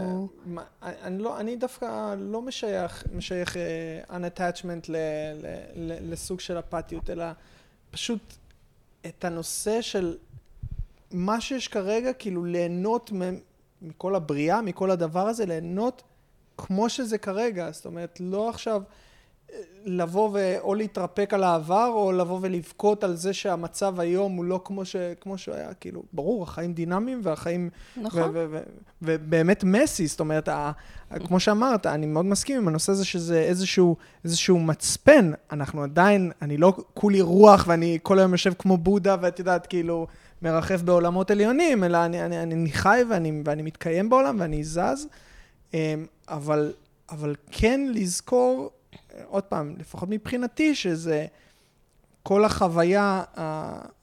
מה- 0.46 0.64
אני, 0.82 1.24
לא, 1.24 1.40
אני 1.40 1.56
דווקא 1.56 2.16
לא 2.18 2.42
משייך, 2.42 3.04
משייך 3.14 3.54
uh, 3.56 4.12
unattachment 4.12 4.86
ל, 4.90 4.96
ל, 5.36 5.46
ל, 5.76 6.12
לסוג 6.14 6.40
של 6.40 6.60
אפתיות, 6.60 7.10
אלא 7.10 7.26
פשוט 7.92 8.34
את 9.06 9.26
הנושא 9.26 9.82
של 9.82 10.18
מה 11.12 11.42
שיש 11.42 11.68
כרגע, 11.68 12.14
כאילו 12.14 12.44
ליהנות 12.46 13.12
מ- 13.12 13.40
מכל 13.82 14.16
הבריאה, 14.16 14.62
מכל 14.62 14.92
הדבר 14.92 15.28
הזה, 15.28 15.46
ליהנות 15.46 16.04
כמו 16.58 16.90
שזה 16.90 17.18
כרגע. 17.18 17.72
זאת 17.72 17.86
אומרת, 17.86 18.18
לא 18.20 18.50
עכשיו 18.50 18.82
אה, 18.82 19.07
לבוא 19.86 20.30
ואו 20.34 20.76
להתרפק 20.76 21.34
על 21.34 21.44
העבר, 21.44 21.92
או 21.94 22.12
לבוא 22.12 22.40
ולבכות 22.42 23.04
על 23.04 23.16
זה 23.16 23.34
שהמצב 23.34 24.00
היום 24.00 24.36
הוא 24.36 24.46
לא 24.46 24.62
כמו, 24.66 24.86
ש, 24.86 24.96
כמו 25.22 25.38
שהוא 25.38 25.56
היה. 25.56 25.74
כאילו, 25.74 26.04
ברור, 26.14 26.44
החיים 26.44 26.74
דינמיים 26.74 27.20
והחיים... 27.24 27.70
נכון. 27.98 28.34
ובאמת 29.02 29.64
מסי, 29.64 30.08
זאת 30.08 30.20
אומרת, 30.20 30.48
ה- 30.48 30.72
כמו 31.28 31.40
שאמרת, 31.40 31.86
אני 31.86 32.06
מאוד 32.06 32.26
מסכים 32.26 32.58
עם 32.58 32.68
הנושא 32.68 32.92
הזה 32.92 33.06
שזה 33.06 33.40
איזשהו, 33.40 33.96
איזשהו 34.24 34.60
מצפן. 34.60 35.32
אנחנו 35.52 35.84
עדיין, 35.84 36.32
אני 36.42 36.58
לא 36.58 36.74
כולי 36.94 37.22
רוח 37.22 37.66
ואני 37.68 38.00
כל 38.04 38.20
היום 38.20 38.32
יושב 38.32 38.54
כמו 38.60 38.78
בודה, 38.78 39.16
ואת 39.22 39.40
יודעת, 39.40 39.68
כאילו, 39.68 40.08
מרחף 40.42 40.82
בעולמות 40.82 41.32
עליונים, 41.32 41.84
אלא 41.84 42.06
אני, 42.06 42.26
אני, 42.26 42.44
אני, 42.44 42.54
אני 42.56 42.72
חי 42.72 43.02
ואני, 43.10 43.42
ואני 43.46 43.62
מתקיים 43.62 44.10
בעולם 44.10 44.36
ואני 44.40 44.64
זז. 44.64 45.08
אמ, 45.74 46.06
אבל, 46.30 46.74
אבל 47.10 47.36
כן 47.52 47.82
לזכור, 47.94 48.72
עוד 49.26 49.44
פעם, 49.44 49.76
לפחות 49.78 50.10
מבחינתי, 50.10 50.76
שזה 50.76 51.26
כל 52.24 52.46
החוויה 52.46 53.24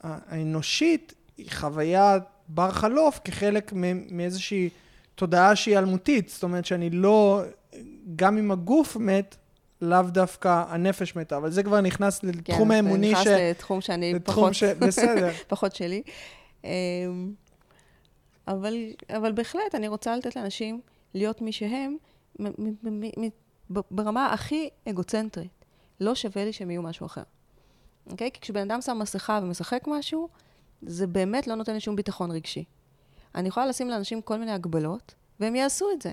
האנושית 0.02 1.14
היא 1.36 1.50
חוויה 1.50 2.18
בר 2.48 2.70
חלוף 2.70 3.20
כחלק 3.24 3.72
מאיזושהי 4.10 4.68
תודעה 5.14 5.56
שהיא 5.56 5.78
אלמותית. 5.78 6.28
זאת 6.28 6.42
אומרת 6.42 6.64
שאני 6.64 6.90
לא, 6.90 7.42
גם 8.16 8.38
אם 8.38 8.50
הגוף 8.50 8.96
מת, 8.96 9.36
לאו 9.80 10.02
דווקא 10.02 10.64
הנפש 10.68 11.16
מתה, 11.16 11.36
אבל 11.36 11.50
זה 11.50 11.62
כבר 11.62 11.80
נכנס 11.80 12.22
לתחום 12.22 12.70
האמוני 12.70 13.14
כן, 13.14 13.20
ש... 13.20 13.24
זה 13.24 13.34
נכנס 13.34 13.50
לתחום 13.50 13.80
שאני 13.80 14.14
לתחום 14.14 14.34
פחות... 14.34 14.54
ש... 14.54 14.64
בסדר. 14.64 15.30
פחות 15.48 15.74
שלי. 15.74 16.02
אמ, 16.64 16.70
אבל, 18.48 18.74
אבל 19.16 19.32
בהחלט, 19.32 19.74
אני 19.74 19.88
רוצה 19.88 20.16
לתת 20.16 20.36
לאנשים 20.36 20.80
להיות 21.14 21.42
מי 21.42 21.52
שהם 21.52 21.96
ברמה 23.70 24.32
הכי 24.32 24.68
אגוצנטרית. 24.88 25.64
לא 26.00 26.14
שווה 26.14 26.44
לי 26.44 26.52
שהם 26.52 26.70
יהיו 26.70 26.82
משהו 26.82 27.06
אחר. 27.06 27.22
אוקיי? 28.10 28.30
כי 28.32 28.40
כשבן 28.40 28.70
אדם 28.70 28.80
שם 28.80 28.98
מסכה 28.98 29.40
ומשחק 29.42 29.84
משהו, 29.86 30.28
זה 30.82 31.06
באמת 31.06 31.46
לא 31.46 31.54
נותן 31.54 31.74
לי 31.74 31.80
שום 31.80 31.96
ביטחון 31.96 32.30
רגשי. 32.30 32.64
אני 33.34 33.48
יכולה 33.48 33.66
לשים 33.66 33.88
לאנשים 33.88 34.22
כל 34.22 34.38
מיני 34.38 34.52
הגבלות, 34.52 35.14
והם 35.40 35.56
יעשו 35.56 35.86
את 35.92 36.02
זה. 36.02 36.12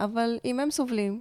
אבל 0.00 0.38
אם 0.44 0.60
הם 0.60 0.70
סובלים, 0.70 1.20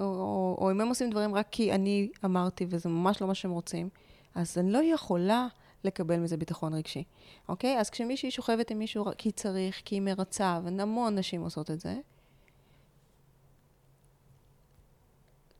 או, 0.00 0.04
או, 0.04 0.56
או 0.60 0.70
אם 0.70 0.80
הם 0.80 0.88
עושים 0.88 1.10
דברים 1.10 1.34
רק 1.34 1.46
כי 1.50 1.72
אני 1.72 2.08
אמרתי, 2.24 2.66
וזה 2.68 2.88
ממש 2.88 3.20
לא 3.20 3.28
מה 3.28 3.34
שהם 3.34 3.50
רוצים, 3.50 3.88
אז 4.34 4.58
אני 4.58 4.72
לא 4.72 4.78
יכולה 4.82 5.46
לקבל 5.84 6.16
מזה 6.16 6.36
ביטחון 6.36 6.74
רגשי, 6.74 7.04
אוקיי? 7.48 7.78
אז 7.78 7.90
כשמישהי 7.90 8.30
שוכבת 8.30 8.70
עם 8.70 8.78
מישהו 8.78 9.04
כי 9.18 9.30
צריך, 9.30 9.82
כי 9.84 9.94
היא 9.94 10.02
מרצה, 10.02 10.60
והמון 10.64 11.18
נשים 11.18 11.40
עושות 11.40 11.70
את 11.70 11.80
זה, 11.80 11.96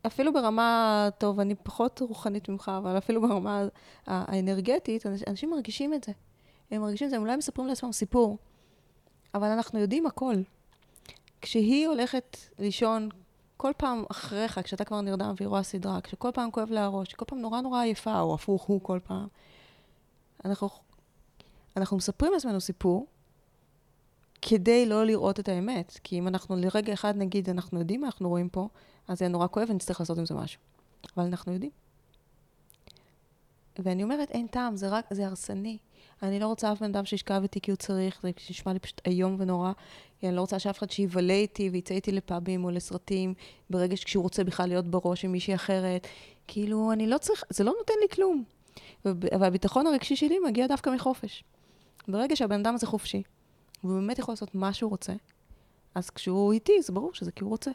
אפילו 0.06 0.32
ברמה, 0.32 1.08
טוב, 1.18 1.40
אני 1.40 1.54
פחות 1.54 2.00
רוחנית 2.00 2.48
ממך, 2.48 2.70
אבל 2.78 2.98
אפילו 2.98 3.20
ברמה 3.20 3.62
האנרגטית, 4.06 5.06
אנש- 5.06 5.24
אנשים 5.26 5.50
מרגישים 5.50 5.94
את 5.94 6.04
זה. 6.04 6.12
הם 6.70 6.80
מרגישים 6.82 7.04
את 7.06 7.10
זה, 7.10 7.16
הם 7.16 7.22
אולי 7.22 7.36
מספרים 7.36 7.68
לעצמם 7.68 7.92
סיפור, 7.92 8.38
אבל 9.34 9.46
אנחנו 9.46 9.78
יודעים 9.78 10.06
הכל. 10.06 10.34
כשהיא 11.40 11.88
הולכת 11.88 12.36
לישון 12.58 13.08
כל 13.56 13.72
פעם 13.76 14.04
אחריך, 14.10 14.60
כשאתה 14.64 14.84
כבר 14.84 15.00
נרדם 15.00 15.34
והיא 15.36 15.48
רואה 15.48 15.62
סדרה, 15.62 16.00
כשכל 16.00 16.30
פעם 16.34 16.50
כואב 16.50 16.70
לה 16.70 16.84
הראש, 16.84 17.14
כל 17.14 17.24
פעם 17.24 17.38
נורא 17.38 17.60
נורא 17.60 17.80
עייפה, 17.82 18.20
או 18.20 18.34
הפוך 18.34 18.62
הוא 18.62 18.80
כל 18.82 18.98
פעם, 19.04 19.26
אנחנו, 20.44 20.68
אנחנו 21.76 21.96
מספרים 21.96 22.32
לעצמנו 22.32 22.60
סיפור 22.60 23.06
כדי 24.42 24.86
לא 24.86 25.06
לראות 25.06 25.40
את 25.40 25.48
האמת. 25.48 26.00
כי 26.04 26.18
אם 26.18 26.28
אנחנו 26.28 26.56
לרגע 26.56 26.92
אחד 26.92 27.16
נגיד, 27.16 27.50
אנחנו 27.50 27.78
יודעים 27.78 28.00
מה 28.00 28.06
אנחנו 28.06 28.28
רואים 28.28 28.48
פה, 28.48 28.68
אז 29.08 29.18
זה 29.18 29.28
נורא 29.28 29.46
כואב 29.46 29.70
ונצטרך 29.70 30.00
לעשות 30.00 30.18
עם 30.18 30.26
זה 30.26 30.34
משהו. 30.34 30.60
אבל 31.16 31.24
אנחנו 31.24 31.52
יודעים. 31.52 31.70
ואני 33.78 34.02
אומרת, 34.02 34.30
אין 34.30 34.46
טעם, 34.46 34.76
זה 34.76 34.88
רק, 34.88 35.06
זה 35.10 35.26
הרסני. 35.26 35.78
אני 36.22 36.40
לא 36.40 36.46
רוצה 36.46 36.72
אף 36.72 36.80
בן 36.80 36.90
אדם 36.94 37.04
שישכב 37.04 37.40
איתי 37.42 37.60
כי 37.60 37.70
הוא 37.70 37.76
צריך, 37.76 38.20
זה 38.22 38.30
נשמע 38.50 38.72
לי 38.72 38.78
פשוט 38.78 39.00
איום 39.06 39.36
ונורא. 39.38 39.72
אני 40.22 40.36
לא 40.36 40.40
רוצה 40.40 40.58
שאף 40.58 40.78
אחד 40.78 40.90
שיבלה 40.90 41.32
איתי 41.32 41.70
ויצא 41.72 41.94
איתי 41.94 42.12
לפאבים 42.12 42.64
או 42.64 42.70
לסרטים, 42.70 43.34
ברגע 43.70 43.96
שהוא 43.96 44.22
רוצה 44.22 44.44
בכלל 44.44 44.68
להיות 44.68 44.86
בראש 44.86 45.24
עם 45.24 45.32
מישהי 45.32 45.54
אחרת. 45.54 46.06
כאילו, 46.46 46.92
אני 46.92 47.06
לא 47.06 47.18
צריך, 47.18 47.44
זה 47.50 47.64
לא 47.64 47.74
נותן 47.78 47.94
לי 48.00 48.08
כלום. 48.08 48.44
והביטחון 49.04 49.86
הרגשי 49.86 50.16
שלי 50.16 50.38
מגיע 50.38 50.66
דווקא 50.66 50.90
מחופש. 50.90 51.44
ברגע 52.08 52.36
שהבן 52.36 52.60
אדם 52.60 52.74
הזה 52.74 52.86
חופשי, 52.86 53.22
והוא 53.84 53.94
באמת 53.94 54.18
יכול 54.18 54.32
לעשות 54.32 54.54
מה 54.54 54.72
שהוא 54.72 54.90
רוצה, 54.90 55.12
אז 55.94 56.10
כשהוא 56.10 56.52
איתי, 56.52 56.82
זה 56.82 56.92
ברור 56.92 57.14
שזה 57.14 57.32
כי 57.32 57.44
הוא 57.44 57.50
רוצה. 57.50 57.70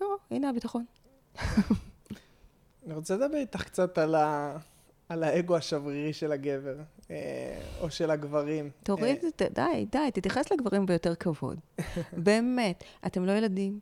לא, 0.00 0.16
הנה 0.30 0.50
הביטחון. 0.50 0.84
אני 2.86 2.94
רוצה 2.94 3.14
לדבר 3.16 3.36
איתך 3.36 3.62
קצת 3.62 3.98
על, 3.98 4.14
ה... 4.14 4.56
על 5.08 5.22
האגו 5.24 5.56
השברירי 5.56 6.12
של 6.12 6.32
הגבר, 6.32 6.74
אה, 7.10 7.16
או 7.80 7.90
של 7.90 8.10
הגברים. 8.10 8.70
תוריד 8.82 9.16
אה, 9.24 9.30
זה, 9.38 9.46
די, 9.54 9.86
די, 9.92 10.10
תתייחס 10.14 10.52
לגברים 10.52 10.86
ביותר 10.86 11.14
כבוד. 11.14 11.60
באמת, 12.12 12.84
אתם 13.06 13.24
לא 13.26 13.32
ילדים. 13.32 13.80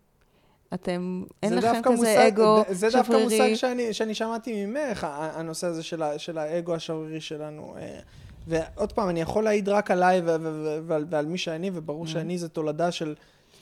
אתם, 0.74 1.24
אין 1.42 1.50
זה 1.50 1.56
לכם 1.56 1.72
דווקא 1.72 1.90
כזה 1.92 1.96
מושג- 1.96 2.32
אגו 2.32 2.62
זה 2.70 2.88
דווקא 2.90 3.02
שברירי. 3.12 3.24
מושג 3.40 3.54
שאני, 3.54 3.92
שאני 3.92 4.14
שמעתי 4.14 4.66
ממך, 4.66 5.06
הנושא 5.10 5.66
הזה 5.66 5.82
של, 5.82 6.02
ה, 6.02 6.18
של 6.18 6.38
האגו 6.38 6.74
השברירי 6.74 7.20
שלנו. 7.20 7.74
אה, 7.78 8.00
ועוד 8.48 8.92
פעם, 8.92 9.08
אני 9.08 9.20
יכול 9.20 9.44
להעיד 9.44 9.68
רק 9.68 9.90
עליי 9.90 10.20
ו- 10.20 10.24
ו- 10.24 10.36
ו- 10.42 10.78
ועל, 10.86 11.04
ועל 11.10 11.26
מי 11.26 11.38
שאני, 11.38 11.70
וברור 11.74 12.04
Mm. 12.04 12.08
שאני 12.08 12.38
זה 12.38 12.48
תולדה 12.48 12.90
של, 12.92 13.14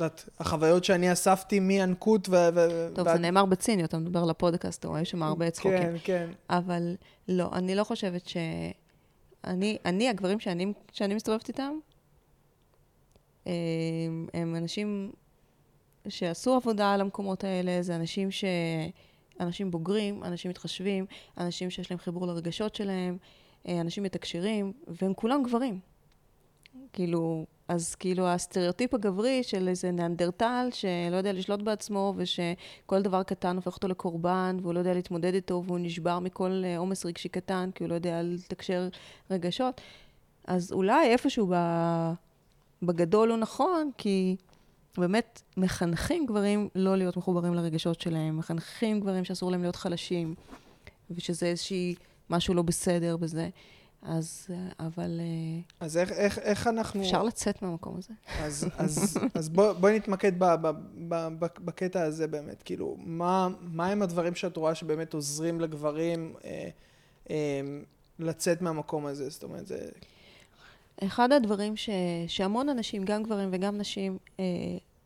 יודעת, 0.05 0.29
החוויות 0.41 0.85
שאני 0.85 1.13
אספתי 1.13 1.61
מינקות 1.61 2.29
ו... 2.29 2.33
ו- 2.55 2.89
טוב, 2.95 3.07
ועד- 3.07 3.17
זה 3.17 3.23
נאמר 3.23 3.45
בציניות, 3.45 3.89
אתה 3.89 3.99
מדבר 3.99 4.25
לפודקאסט, 4.25 4.81
אתה 4.81 4.89
רואה 4.89 5.05
שם 5.05 5.23
הרבה 5.23 5.51
צחוקים. 5.51 5.79
כן, 5.79 5.95
כן. 6.05 6.31
אבל 6.51 6.97
לא, 7.29 7.51
אני 7.53 7.75
לא 7.75 7.85
חושבת 7.85 8.29
ש... 8.29 8.37
אני, 9.45 9.79
אני 9.85 10.09
הגברים 10.09 10.41
שאני, 10.41 10.73
שאני 10.93 11.15
מסתובבת 11.15 11.49
איתם, 11.49 11.73
הם, 13.47 13.53
הם 14.35 14.57
אנשים 14.57 15.13
שעשו 16.09 16.55
עבודה 16.55 16.93
על 16.93 17.01
המקומות 17.01 17.45
האלה, 17.45 17.83
זה 17.83 17.97
אנשים 17.97 18.31
ש... 18.31 18.45
אנשים 19.41 19.71
בוגרים, 19.71 20.25
אנשים 20.25 20.51
מתחשבים, 20.51 21.07
אנשים 21.39 21.71
שיש 21.71 21.91
להם 21.91 21.99
חיבור 21.99 22.27
לרגשות 22.27 22.75
שלהם, 22.75 23.17
אה, 23.69 23.81
אנשים 23.81 24.03
מתקשרים, 24.03 24.73
והם 25.03 25.15
כולם 25.15 25.43
גברים. 25.43 25.79
כאילו, 26.93 27.47
אז 27.71 27.95
כאילו 27.95 28.27
הסטריאוטיפ 28.29 28.95
הגברי 28.95 29.43
של 29.43 29.69
איזה 29.69 29.91
ניאנדרטל 29.91 30.69
שלא 30.73 31.17
יודע 31.17 31.33
לשלוט 31.33 31.63
בעצמו, 31.63 32.15
ושכל 32.17 33.03
דבר 33.03 33.23
קטן 33.23 33.57
הופך 33.57 33.75
אותו 33.75 33.89
לקורבן, 33.89 34.57
והוא 34.63 34.75
לא 34.75 34.79
יודע 34.79 34.95
להתמודד 34.95 35.35
איתו, 35.35 35.63
והוא 35.67 35.79
נשבר 35.79 36.19
מכל 36.19 36.63
אה, 36.65 36.79
עומס 36.79 37.07
רגשי 37.07 37.29
קטן, 37.29 37.71
כי 37.75 37.85
הוא 37.85 37.91
לא 37.91 37.95
יודע 37.95 38.23
לתקשר 38.23 38.89
רגשות. 39.31 39.81
אז 40.47 40.73
אולי 40.73 41.13
איפשהו. 41.13 41.53
בגדול 42.83 43.31
הוא 43.31 43.39
נכון, 43.39 43.91
כי 43.99 44.37
באמת 44.99 45.43
מחנכים 45.57 46.27
גברים 46.27 46.69
לא 46.75 46.97
להיות 46.97 47.17
מחוברים 47.17 47.55
לרגשות 47.55 48.01
שלהם, 48.01 48.39
מחנכים 48.39 49.01
גברים 49.01 49.25
שאסור 49.25 49.51
להם 49.51 49.63
להיות 49.63 49.77
חלשים, 49.77 50.35
ושזה 51.11 51.47
איזושהי 51.47 51.95
משהו 52.31 52.55
לא 52.55 52.63
בסדר 52.63 53.17
בזה. 53.17 53.49
אז, 54.03 54.47
אה, 54.51 54.87
אבל 54.87 55.21
אה, 55.21 55.61
אז 55.81 55.97
איך, 55.97 56.13
איך, 56.13 56.39
איך 56.39 56.67
אנחנו... 56.67 57.03
אפשר 57.03 57.23
לצאת 57.23 57.63
מהמקום 57.63 57.97
הזה. 57.99 58.15
אז, 58.39 58.69
אז, 58.79 59.19
אז 59.35 59.49
בוא, 59.49 59.73
בואי 59.73 59.97
נתמקד 59.97 60.39
ב, 60.39 60.45
ב, 60.45 60.71
ב, 61.09 61.29
ב, 61.39 61.47
בקטע 61.59 62.03
הזה 62.03 62.27
באמת. 62.27 62.63
כאילו, 62.63 62.97
מה, 62.99 63.49
מה 63.61 63.89
הם 63.89 64.03
הדברים 64.03 64.35
שאת 64.35 64.57
רואה 64.57 64.75
שבאמת 64.75 65.15
עוזרים 65.15 65.61
לגברים 65.61 66.35
אה, 66.45 66.69
אה, 67.31 67.61
לצאת 68.19 68.63
מהמקום 68.63 69.07
הזה? 69.07 69.31
זאת 69.31 69.43
אומרת, 69.43 69.67
זה... 69.67 69.89
אחד 71.05 71.33
הדברים 71.33 71.77
ש, 71.77 71.91
שהמון 72.29 72.69
אנשים, 72.69 73.05
גם 73.05 73.23
גברים 73.23 73.49
וגם 73.53 73.79
נשים, 73.79 74.19
אה, 74.41 74.45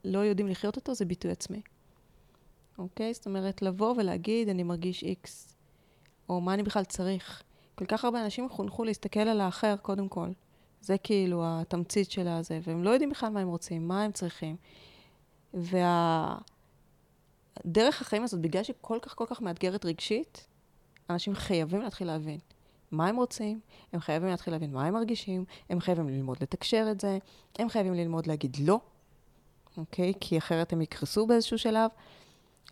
לא 0.05 0.19
יודעים 0.19 0.49
לחיות 0.49 0.77
אותו, 0.77 0.95
זה 0.95 1.05
ביטוי 1.05 1.31
עצמי. 1.31 1.61
אוקיי? 2.79 3.15
זאת 3.15 3.27
אומרת, 3.27 3.63
לבוא 3.63 3.95
ולהגיד, 3.97 4.49
אני 4.49 4.63
מרגיש 4.63 5.03
איקס, 5.03 5.55
או 6.29 6.41
מה 6.41 6.55
אני 6.55 6.63
בכלל 6.63 6.85
צריך. 6.85 7.43
כל 7.75 7.87
כך 7.87 8.05
הרבה 8.05 8.25
אנשים 8.25 8.49
חונכו 8.49 8.85
להסתכל 8.85 9.21
על 9.21 9.41
האחר, 9.41 9.77
קודם 9.77 10.09
כל. 10.09 10.29
זה 10.81 10.99
כאילו 10.99 11.43
התמצית 11.45 12.11
של 12.11 12.29
הזה, 12.29 12.61
והם 12.63 12.85
לא 12.85 12.91
יודעים 12.91 13.11
בכלל 13.11 13.29
מה 13.29 13.41
הם 13.41 13.49
רוצים, 13.49 13.89
מה 13.89 14.03
הם 14.03 14.13
צריכים. 14.13 14.57
והדרך 15.55 16.41
החיים 18.01 18.23
הזאת, 18.23 18.41
בגלל 18.41 18.63
שכל 18.63 18.99
כך 19.03 19.15
כל 19.15 19.25
כך 19.29 19.41
מאתגרת 19.41 19.85
רגשית, 19.85 20.47
אנשים 21.11 21.35
חייבים 21.35 21.81
להתחיל 21.81 22.07
להבין 22.07 22.39
מה 22.91 23.07
הם 23.07 23.17
רוצים, 23.17 23.61
הם 23.93 24.01
חייבים 24.01 24.29
להתחיל 24.29 24.53
להבין 24.53 24.73
מה 24.73 24.87
הם 24.87 24.95
מרגישים, 24.95 25.45
הם 25.71 25.81
חייבים 25.81 26.09
ללמוד 26.09 26.37
לתקשר 26.41 26.89
את 26.91 27.01
זה, 27.01 27.19
הם 27.59 27.69
חייבים 27.69 27.95
ללמוד 27.95 28.27
להגיד 28.27 28.57
לא, 28.61 28.81
אוקיי? 29.77 30.13
כי 30.21 30.39
אחרת 30.39 30.73
הם 30.73 30.83
יקרסו 30.83 31.27
באיזשהו 31.27 31.59
שלב. 31.59 31.91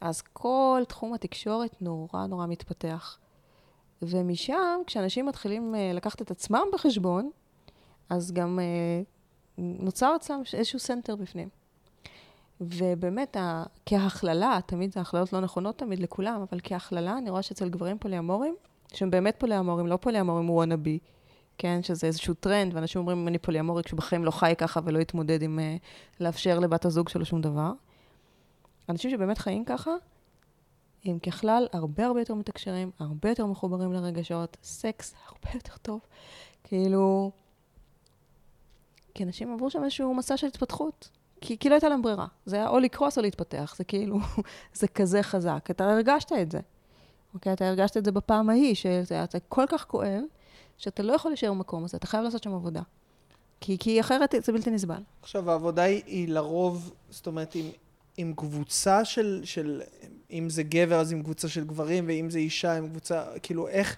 אז 0.01 0.23
כל 0.23 0.83
תחום 0.89 1.15
התקשורת 1.15 1.83
נורא 1.83 2.27
נורא 2.27 2.47
מתפתח. 2.47 3.19
ומשם, 4.03 4.81
כשאנשים 4.87 5.27
מתחילים 5.27 5.75
uh, 5.75 5.97
לקחת 5.97 6.23
את 6.23 6.31
עצמם 6.31 6.63
בחשבון, 6.73 7.31
אז 8.11 8.33
גם 8.33 8.59
uh, 8.59 9.59
נוצר 9.59 10.17
אצלם 10.17 10.43
איזשהו 10.55 10.79
center 10.79 11.17
בפנים. 11.17 11.49
ובאמת, 12.61 13.37
ה... 13.37 13.63
כהכללה, 13.87 14.59
תמיד 14.67 14.93
זה 14.93 15.01
הכללות 15.01 15.33
לא 15.33 15.41
נכונות 15.41 15.79
תמיד 15.79 15.99
לכולם, 15.99 16.45
אבל 16.51 16.61
כהכללה, 16.63 17.19
אני 17.19 17.31
רואה 17.31 17.43
שאצל 17.43 17.69
גברים 17.69 17.99
פוליאמורים, 17.99 18.55
שהם 18.95 19.11
באמת 19.11 19.35
פוליאמורים, 19.39 19.87
לא 19.87 19.97
פוליאמורים 19.97 20.51
wannabe, 20.51 20.99
כן, 21.59 21.83
שזה 21.83 22.07
איזשהו 22.07 22.35
טרנד, 22.35 22.75
ואנשים 22.75 23.01
אומרים, 23.01 23.29
אני 23.29 23.39
פוליאמורי 23.39 23.83
כשהוא 23.83 23.99
בחיים 23.99 24.25
לא 24.25 24.31
חי 24.31 24.55
ככה 24.59 24.81
ולא 24.85 24.99
יתמודד 24.99 25.43
עם 25.43 25.59
uh, 25.59 25.83
לאפשר 26.21 26.59
לבת 26.59 26.85
הזוג 26.85 27.09
שלו 27.09 27.25
שום 27.25 27.41
דבר. 27.41 27.73
אנשים 28.89 29.11
שבאמת 29.11 29.39
חיים 29.39 29.65
ככה, 29.65 29.91
הם 31.05 31.19
ככלל 31.19 31.67
הרבה 31.73 32.07
הרבה 32.07 32.21
יותר 32.21 32.35
מתקשרים, 32.35 32.91
הרבה 32.99 33.29
יותר 33.29 33.47
מחוברים 33.47 33.93
לרגשות, 33.93 34.57
סקס 34.63 35.15
הרבה 35.27 35.51
יותר 35.55 35.77
טוב. 35.83 36.01
כאילו, 36.65 37.31
כי 39.15 39.25
אנשים 39.25 39.53
עברו 39.53 39.71
שם 39.71 39.85
איזשהו 39.85 40.15
מסע 40.15 40.37
של 40.37 40.47
התפתחות. 40.47 41.09
כי, 41.41 41.59
כי 41.59 41.69
לא 41.69 41.75
הייתה 41.75 41.89
להם 41.89 42.03
ברירה. 42.03 42.27
זה 42.47 42.57
היה 42.57 42.69
או 42.69 42.79
לקרוס 42.79 43.19
או 43.19 43.23
להתפתח, 43.23 43.75
זה 43.79 43.85
כאילו, 43.85 44.19
זה 44.75 44.89
כזה 44.89 45.23
חזק. 45.23 45.69
אתה 45.71 45.93
הרגשת 45.93 46.33
את 46.33 46.51
זה. 46.51 46.61
אוקיי? 47.35 47.53
אתה 47.53 47.69
הרגשת 47.69 47.97
את 47.97 48.05
זה 48.05 48.13
בפעם 48.13 48.51
ההיא, 48.51 48.75
שזה 48.75 49.15
היה 49.15 49.27
כל 49.49 49.65
כך 49.69 49.85
כואב, 49.85 50.23
שאתה 50.79 51.03
לא 51.03 51.13
יכול 51.13 51.31
להישאר 51.31 51.51
במקום 51.51 51.85
הזה, 51.85 51.97
אתה 51.97 52.07
חייב 52.07 52.25
לעשות 52.25 52.43
שם 52.43 52.55
עבודה. 52.55 52.83
כי, 53.61 53.79
כי 53.79 54.01
אחרת 54.01 54.35
זה 54.45 54.53
בלתי 54.53 54.71
נסבל. 54.71 55.03
עכשיו, 55.23 55.51
העבודה 55.51 55.83
היא, 55.83 56.03
היא 56.07 56.29
לרוב, 56.29 56.93
זאת 57.11 57.27
אומרת, 57.27 57.55
עם, 57.55 57.67
עם 58.17 58.35
קבוצה 58.37 59.05
של, 59.05 59.41
של, 59.45 59.83
אם 60.33 60.51
זה 60.51 60.63
גבר 60.63 61.01
אז 61.01 61.13
עם 61.13 61.23
קבוצה 61.23 61.49
של 61.49 61.65
גברים, 61.65 62.05
ואם 62.09 62.31
זה 62.31 62.39
אישה 62.39 62.77
עם 62.77 62.89
קבוצה, 62.89 63.25
כאילו, 63.43 63.69
איך, 63.69 63.97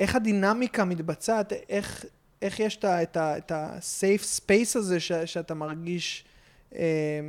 איך 0.00 0.14
הדינמיקה 0.14 0.84
מתבצעת, 0.84 1.52
איך, 1.68 2.04
איך 2.42 2.60
יש 2.60 2.78
את 2.84 3.52
ה-safe 3.52 4.40
space 4.40 4.78
הזה 4.78 5.00
ש, 5.00 5.12
שאתה 5.12 5.54
מרגיש, 5.54 6.24
אה, 6.74 7.20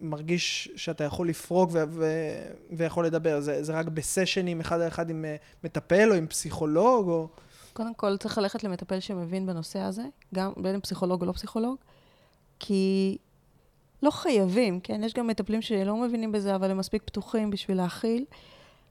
מרגיש 0.00 0.68
שאתה 0.76 1.04
יכול 1.04 1.28
לפרוק 1.28 1.70
ו- 1.72 1.82
ו- 1.88 2.46
ויכול 2.70 3.06
לדבר? 3.06 3.40
זה, 3.40 3.64
זה 3.64 3.72
רק 3.72 3.86
בסשנים 3.86 4.60
אחד 4.60 4.80
על 4.80 4.88
אחד 4.88 5.10
עם 5.10 5.24
אה, 5.24 5.36
מטפל 5.64 6.10
או 6.10 6.14
עם 6.14 6.26
פסיכולוג? 6.26 7.08
או... 7.08 7.28
קודם 7.72 7.94
כל, 7.94 8.16
צריך 8.16 8.38
ללכת 8.38 8.64
למטפל 8.64 9.00
שמבין 9.00 9.46
בנושא 9.46 9.78
הזה, 9.78 10.02
גם 10.34 10.52
בין 10.56 10.74
אם 10.74 10.80
פסיכולוג 10.80 11.20
או 11.20 11.26
לא 11.26 11.32
פסיכולוג, 11.32 11.76
כי 12.58 13.16
לא 14.04 14.10
חייבים, 14.10 14.80
כן? 14.80 15.04
יש 15.04 15.14
גם 15.14 15.26
מטפלים 15.26 15.62
שלא 15.62 15.96
מבינים 15.96 16.32
בזה, 16.32 16.54
אבל 16.54 16.70
הם 16.70 16.78
מספיק 16.78 17.02
פתוחים 17.02 17.50
בשביל 17.50 17.76
להכיל. 17.76 18.24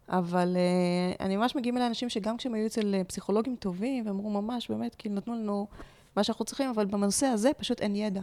אבל 0.10 0.56
uh, 0.56 1.24
אני 1.24 1.38
ממש 1.38 1.56
מגיעים 1.56 1.78
אל 1.78 1.82
אנשים 1.82 2.10
שגם 2.10 2.38
כשהם 2.38 2.54
היו 2.54 2.66
אצל 2.66 2.96
uh, 3.02 3.08
פסיכולוגים 3.08 3.56
טובים, 3.56 4.08
ואמרו 4.08 4.30
ממש, 4.30 4.70
באמת, 4.70 4.96
כאילו 4.96 5.16
נתנו 5.16 5.34
לנו 5.34 5.68
מה 6.16 6.24
שאנחנו 6.24 6.46
צריכים, 6.46 6.70
אבל 6.70 6.86
בנושא 6.86 7.26
הזה 7.26 7.52
פשוט 7.58 7.82
אין 7.82 7.96
ידע. 7.96 8.22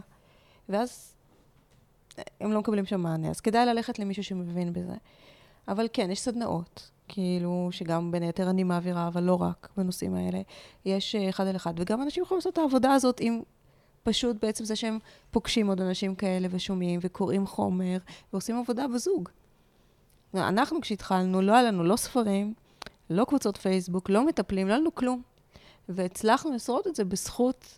ואז 0.69 1.13
אה, 2.17 2.23
הם 2.41 2.51
לא 2.51 2.59
מקבלים 2.59 2.85
שם 2.85 3.01
מענה. 3.01 3.29
אז 3.29 3.39
כדאי 3.39 3.65
ללכת 3.65 3.99
למישהו 3.99 4.23
שמבין 4.23 4.73
בזה. 4.73 4.95
אבל 5.67 5.87
כן, 5.93 6.11
יש 6.11 6.19
סדנאות, 6.19 6.91
כאילו, 7.07 7.69
שגם 7.71 8.11
בין 8.11 8.23
היתר 8.23 8.49
אני 8.49 8.63
מעבירה, 8.63 9.07
אבל 9.07 9.23
לא 9.23 9.41
רק 9.41 9.69
בנושאים 9.77 10.15
האלה. 10.15 10.41
יש 10.85 11.15
uh, 11.15 11.29
אחד 11.29 11.47
על 11.47 11.55
אחד, 11.55 11.73
וגם 11.77 12.01
אנשים 12.01 12.23
יכולים 12.23 12.37
לעשות 12.37 12.53
את 12.53 12.57
העבודה 12.57 12.93
הזאת 12.93 13.19
עם 13.19 13.41
פשוט 14.03 14.37
בעצם 14.41 14.65
זה 14.65 14.75
שהם 14.75 14.99
פוגשים 15.31 15.67
עוד 15.67 15.81
אנשים 15.81 16.15
כאלה 16.15 16.47
ושומעים 16.51 16.99
וקוראים 17.03 17.47
חומר 17.47 17.97
ועושים 18.33 18.57
עבודה 18.57 18.87
בזוג. 18.87 19.29
אנחנו 20.35 20.81
כשהתחלנו, 20.81 21.41
לא 21.41 21.51
היה 21.53 21.63
לנו 21.63 21.83
לא 21.83 21.95
ספרים, 21.95 22.53
לא 23.09 23.25
קבוצות 23.25 23.57
פייסבוק, 23.57 24.09
לא 24.09 24.25
מטפלים, 24.25 24.67
לא 24.67 24.73
היה 24.73 24.79
לנו 24.79 24.95
כלום. 24.95 25.21
והצלחנו 25.89 26.51
לשרוד 26.51 26.87
את 26.87 26.95
זה 26.95 27.05
בזכות 27.05 27.77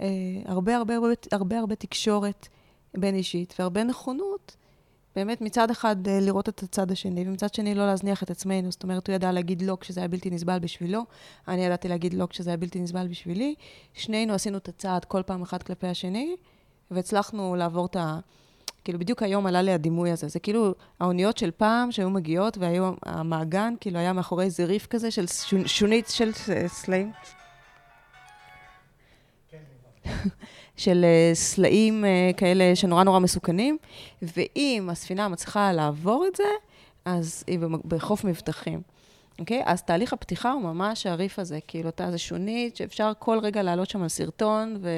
אה, 0.00 0.06
הרבה, 0.44 0.76
הרבה, 0.76 0.94
הרבה, 0.94 1.08
הרבה 1.32 1.58
הרבה 1.58 1.74
תקשורת 1.74 2.48
בין 2.96 3.14
אישית 3.14 3.54
והרבה 3.58 3.84
נכונות 3.84 4.56
באמת 5.16 5.40
מצד 5.40 5.70
אחד 5.70 6.08
אה, 6.08 6.20
לראות 6.20 6.48
את 6.48 6.62
הצד 6.62 6.90
השני, 6.90 7.28
ומצד 7.28 7.54
שני 7.54 7.74
לא 7.74 7.86
להזניח 7.86 8.22
את 8.22 8.30
עצמנו. 8.30 8.70
זאת 8.70 8.82
אומרת, 8.82 9.06
הוא 9.08 9.14
ידע 9.14 9.32
להגיד 9.32 9.62
לא 9.62 9.76
כשזה 9.80 10.00
היה 10.00 10.08
בלתי 10.08 10.30
נסבל 10.30 10.58
בשבילו, 10.58 11.04
אני 11.48 11.64
ידעתי 11.64 11.88
להגיד 11.88 12.14
לא 12.14 12.26
כשזה 12.26 12.50
היה 12.50 12.56
בלתי 12.56 12.80
נסבל 12.80 13.06
בשבילי. 13.08 13.54
שנינו 13.94 14.34
עשינו 14.34 14.58
את 14.58 14.68
הצעד 14.68 15.04
כל 15.04 15.22
פעם 15.22 15.42
אחד 15.42 15.62
כלפי 15.62 15.86
השני, 15.86 16.36
והצלחנו 16.90 17.56
לעבור 17.56 17.86
את 17.86 17.96
ה... 17.96 18.18
כאילו, 18.84 18.98
בדיוק 18.98 19.22
היום 19.22 19.46
עלה 19.46 19.62
לי 19.62 19.72
הדימוי 19.72 20.10
הזה. 20.10 20.28
זה 20.28 20.38
כאילו 20.38 20.74
האוניות 21.00 21.38
של 21.38 21.50
פעם 21.50 21.92
שהיו 21.92 22.10
מגיעות, 22.10 22.58
והיו 22.58 22.92
המעגן, 23.02 23.74
כאילו, 23.80 23.98
היה 23.98 24.12
מאחורי 24.12 24.44
איזה 24.44 24.64
ריף 24.64 24.86
כזה 24.86 25.10
של 25.10 25.24
שונית 25.66 26.08
של 26.08 26.30
סלעים. 26.66 27.12
של 30.82 31.04
אה, 31.04 31.34
סלעים 31.34 32.04
אה, 32.04 32.30
כאלה 32.36 32.76
שנורא 32.76 33.04
נורא 33.04 33.18
מסוכנים, 33.18 33.78
ואם 34.22 34.88
הספינה 34.90 35.28
מצליחה 35.28 35.72
לעבור 35.72 36.26
את 36.26 36.36
זה, 36.36 36.44
אז 37.04 37.44
היא 37.46 37.58
בחוף 37.84 38.24
מבטחים. 38.24 38.82
אוקיי? 39.38 39.62
אז 39.64 39.82
תהליך 39.82 40.12
הפתיחה 40.12 40.52
הוא 40.52 40.62
ממש 40.62 41.06
הריף 41.06 41.38
הזה, 41.38 41.58
כאילו, 41.68 41.88
אתה 41.88 42.10
זה 42.10 42.18
שונית 42.18 42.76
שאפשר 42.76 43.12
כל 43.18 43.38
רגע 43.42 43.62
לעלות 43.62 43.90
שם 43.90 44.02
על 44.02 44.08
סרטון, 44.08 44.76
ו... 44.80 44.88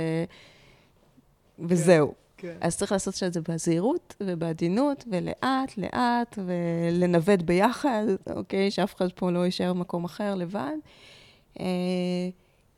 וזהו. 1.59 2.15
כן, 2.37 2.49
כן. 2.49 2.57
אז 2.61 2.79
צריך 2.79 2.93
לעשות 2.93 3.23
את 3.23 3.33
זה 3.33 3.41
בזהירות 3.49 4.15
ובעדינות, 4.21 5.05
ולאט, 5.11 5.79
לאט, 5.79 6.39
ולנווט 6.47 7.43
ביחד, 7.43 8.05
אוקיי? 8.37 8.71
שאף 8.71 8.95
אחד 8.97 9.13
פה 9.13 9.31
לא 9.31 9.45
יישאר 9.45 9.73
במקום 9.73 10.05
אחר 10.05 10.35
לבד. 10.35 10.77
אה, 11.61 11.65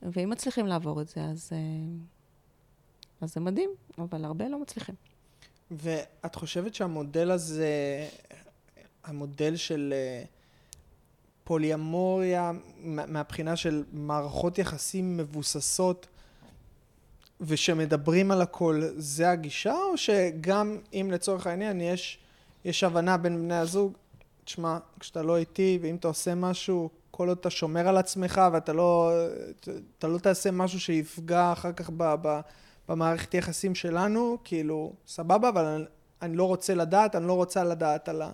ואם 0.02 0.30
מצליחים 0.30 0.66
לעבור 0.66 1.00
את 1.00 1.08
זה, 1.08 1.20
אז... 1.20 1.52
אז 3.20 3.34
זה 3.34 3.40
מדהים, 3.40 3.70
אבל 3.98 4.24
הרבה 4.24 4.48
לא 4.48 4.62
מצליחים. 4.62 4.94
ואת 5.70 6.34
חושבת 6.34 6.74
שהמודל 6.74 7.30
הזה, 7.30 7.68
המודל 9.04 9.56
של 9.56 9.94
אה, 9.96 10.24
פוליאמוריה, 11.44 12.52
מהבחינה 12.84 13.56
של 13.56 13.84
מערכות 13.92 14.58
יחסים 14.58 15.16
מבוססות 15.16 16.06
ושמדברים 17.40 18.30
על 18.30 18.42
הכל, 18.42 18.82
זה 18.96 19.30
הגישה? 19.30 19.74
או 19.74 19.96
שגם 19.96 20.78
אם 20.92 21.08
לצורך 21.12 21.46
העניין 21.46 21.80
יש, 21.80 22.18
יש 22.64 22.84
הבנה 22.84 23.16
בין 23.16 23.36
בני 23.36 23.56
הזוג, 23.56 23.92
תשמע, 24.44 24.78
כשאתה 25.00 25.22
לא 25.22 25.36
איתי 25.36 25.78
ואם 25.82 25.96
אתה 25.96 26.08
עושה 26.08 26.34
משהו, 26.34 26.90
כל 27.10 27.28
עוד 27.28 27.38
אתה 27.40 27.50
שומר 27.50 27.88
על 27.88 27.96
עצמך 27.96 28.40
ואתה 28.52 28.72
לא, 28.72 29.12
אתה 29.98 30.08
לא 30.08 30.18
תעשה 30.18 30.50
משהו 30.50 30.80
שיפגע 30.80 31.52
אחר 31.52 31.72
כך 31.72 31.90
ב... 31.96 32.14
ב 32.22 32.40
במערכת 32.88 33.34
יחסים 33.34 33.74
שלנו, 33.74 34.38
כאילו, 34.44 34.92
סבבה, 35.06 35.48
אבל 35.48 35.64
אני, 35.64 35.84
אני 36.22 36.36
לא 36.36 36.44
רוצה 36.44 36.74
לדעת, 36.74 37.14
אני 37.14 37.26
לא 37.26 37.32
רוצה 37.32 37.64
לדעת 37.64 38.08
על 38.08 38.22
ה... 38.22 38.30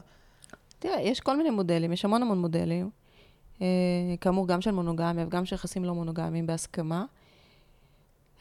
תראה, 0.79 1.01
יש 1.01 1.21
כל 1.21 1.37
מיני 1.37 1.51
מודלים, 1.51 1.93
יש 1.93 2.05
המון 2.05 2.23
המון 2.23 2.39
מודלים. 2.39 2.91
אה, 3.63 3.67
כאמור, 4.21 4.49
גם 4.49 4.61
של 4.61 4.71
מונוגמיה 4.71 5.27
וגם 5.27 5.45
של 5.45 5.55
יחסים 5.55 5.85
לא 5.85 5.95
מונוגמיים 5.95 6.47
בהסכמה. 6.47 7.05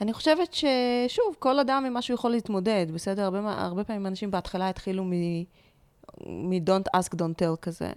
אני 0.01 0.13
חושבת 0.13 0.53
ששוב, 0.53 1.35
כל 1.39 1.59
אדם 1.59 1.83
עם 1.87 1.93
משהו 1.93 2.15
יכול 2.15 2.31
להתמודד, 2.31 2.85
בסדר? 2.93 3.23
הרבה, 3.23 3.39
הרבה 3.57 3.83
פעמים 3.83 4.07
אנשים 4.07 4.31
בהתחלה 4.31 4.69
התחילו 4.69 5.03
מ-don't 6.25 6.97
ask, 6.97 7.15
don't 7.15 7.41
tell 7.41 7.57
כזה, 7.61 7.91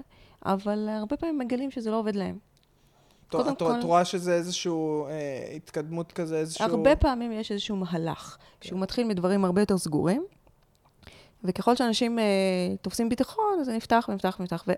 אבל 0.44 0.88
הרבה 0.88 1.16
פעמים 1.16 1.38
מגלים 1.38 1.70
שזה 1.70 1.90
לא 1.90 1.96
עובד 1.96 2.16
להם. 2.16 2.38
את 3.40 3.58
כל... 3.58 3.80
רואה 3.82 4.04
שזה 4.04 4.34
איזשהו 4.34 5.06
אה, 5.06 5.52
התקדמות 5.56 6.12
כזה, 6.12 6.36
איזשהו... 6.38 6.64
הרבה 6.64 6.96
פעמים 6.96 7.32
יש 7.32 7.52
איזשהו 7.52 7.76
מהלך, 7.76 8.36
כן. 8.60 8.68
שהוא 8.68 8.80
מתחיל 8.80 9.06
מדברים 9.06 9.44
הרבה 9.44 9.62
יותר 9.62 9.78
סגורים, 9.78 10.24
וככל 11.44 11.76
שאנשים 11.76 12.18
אה, 12.18 12.24
תופסים 12.82 13.08
ביטחון, 13.08 13.44
אז 13.60 13.66
זה 13.66 13.76
נפתח 13.76 14.06
ונפתח 14.08 14.36
ונפתח. 14.40 14.64
ו... 14.68 14.72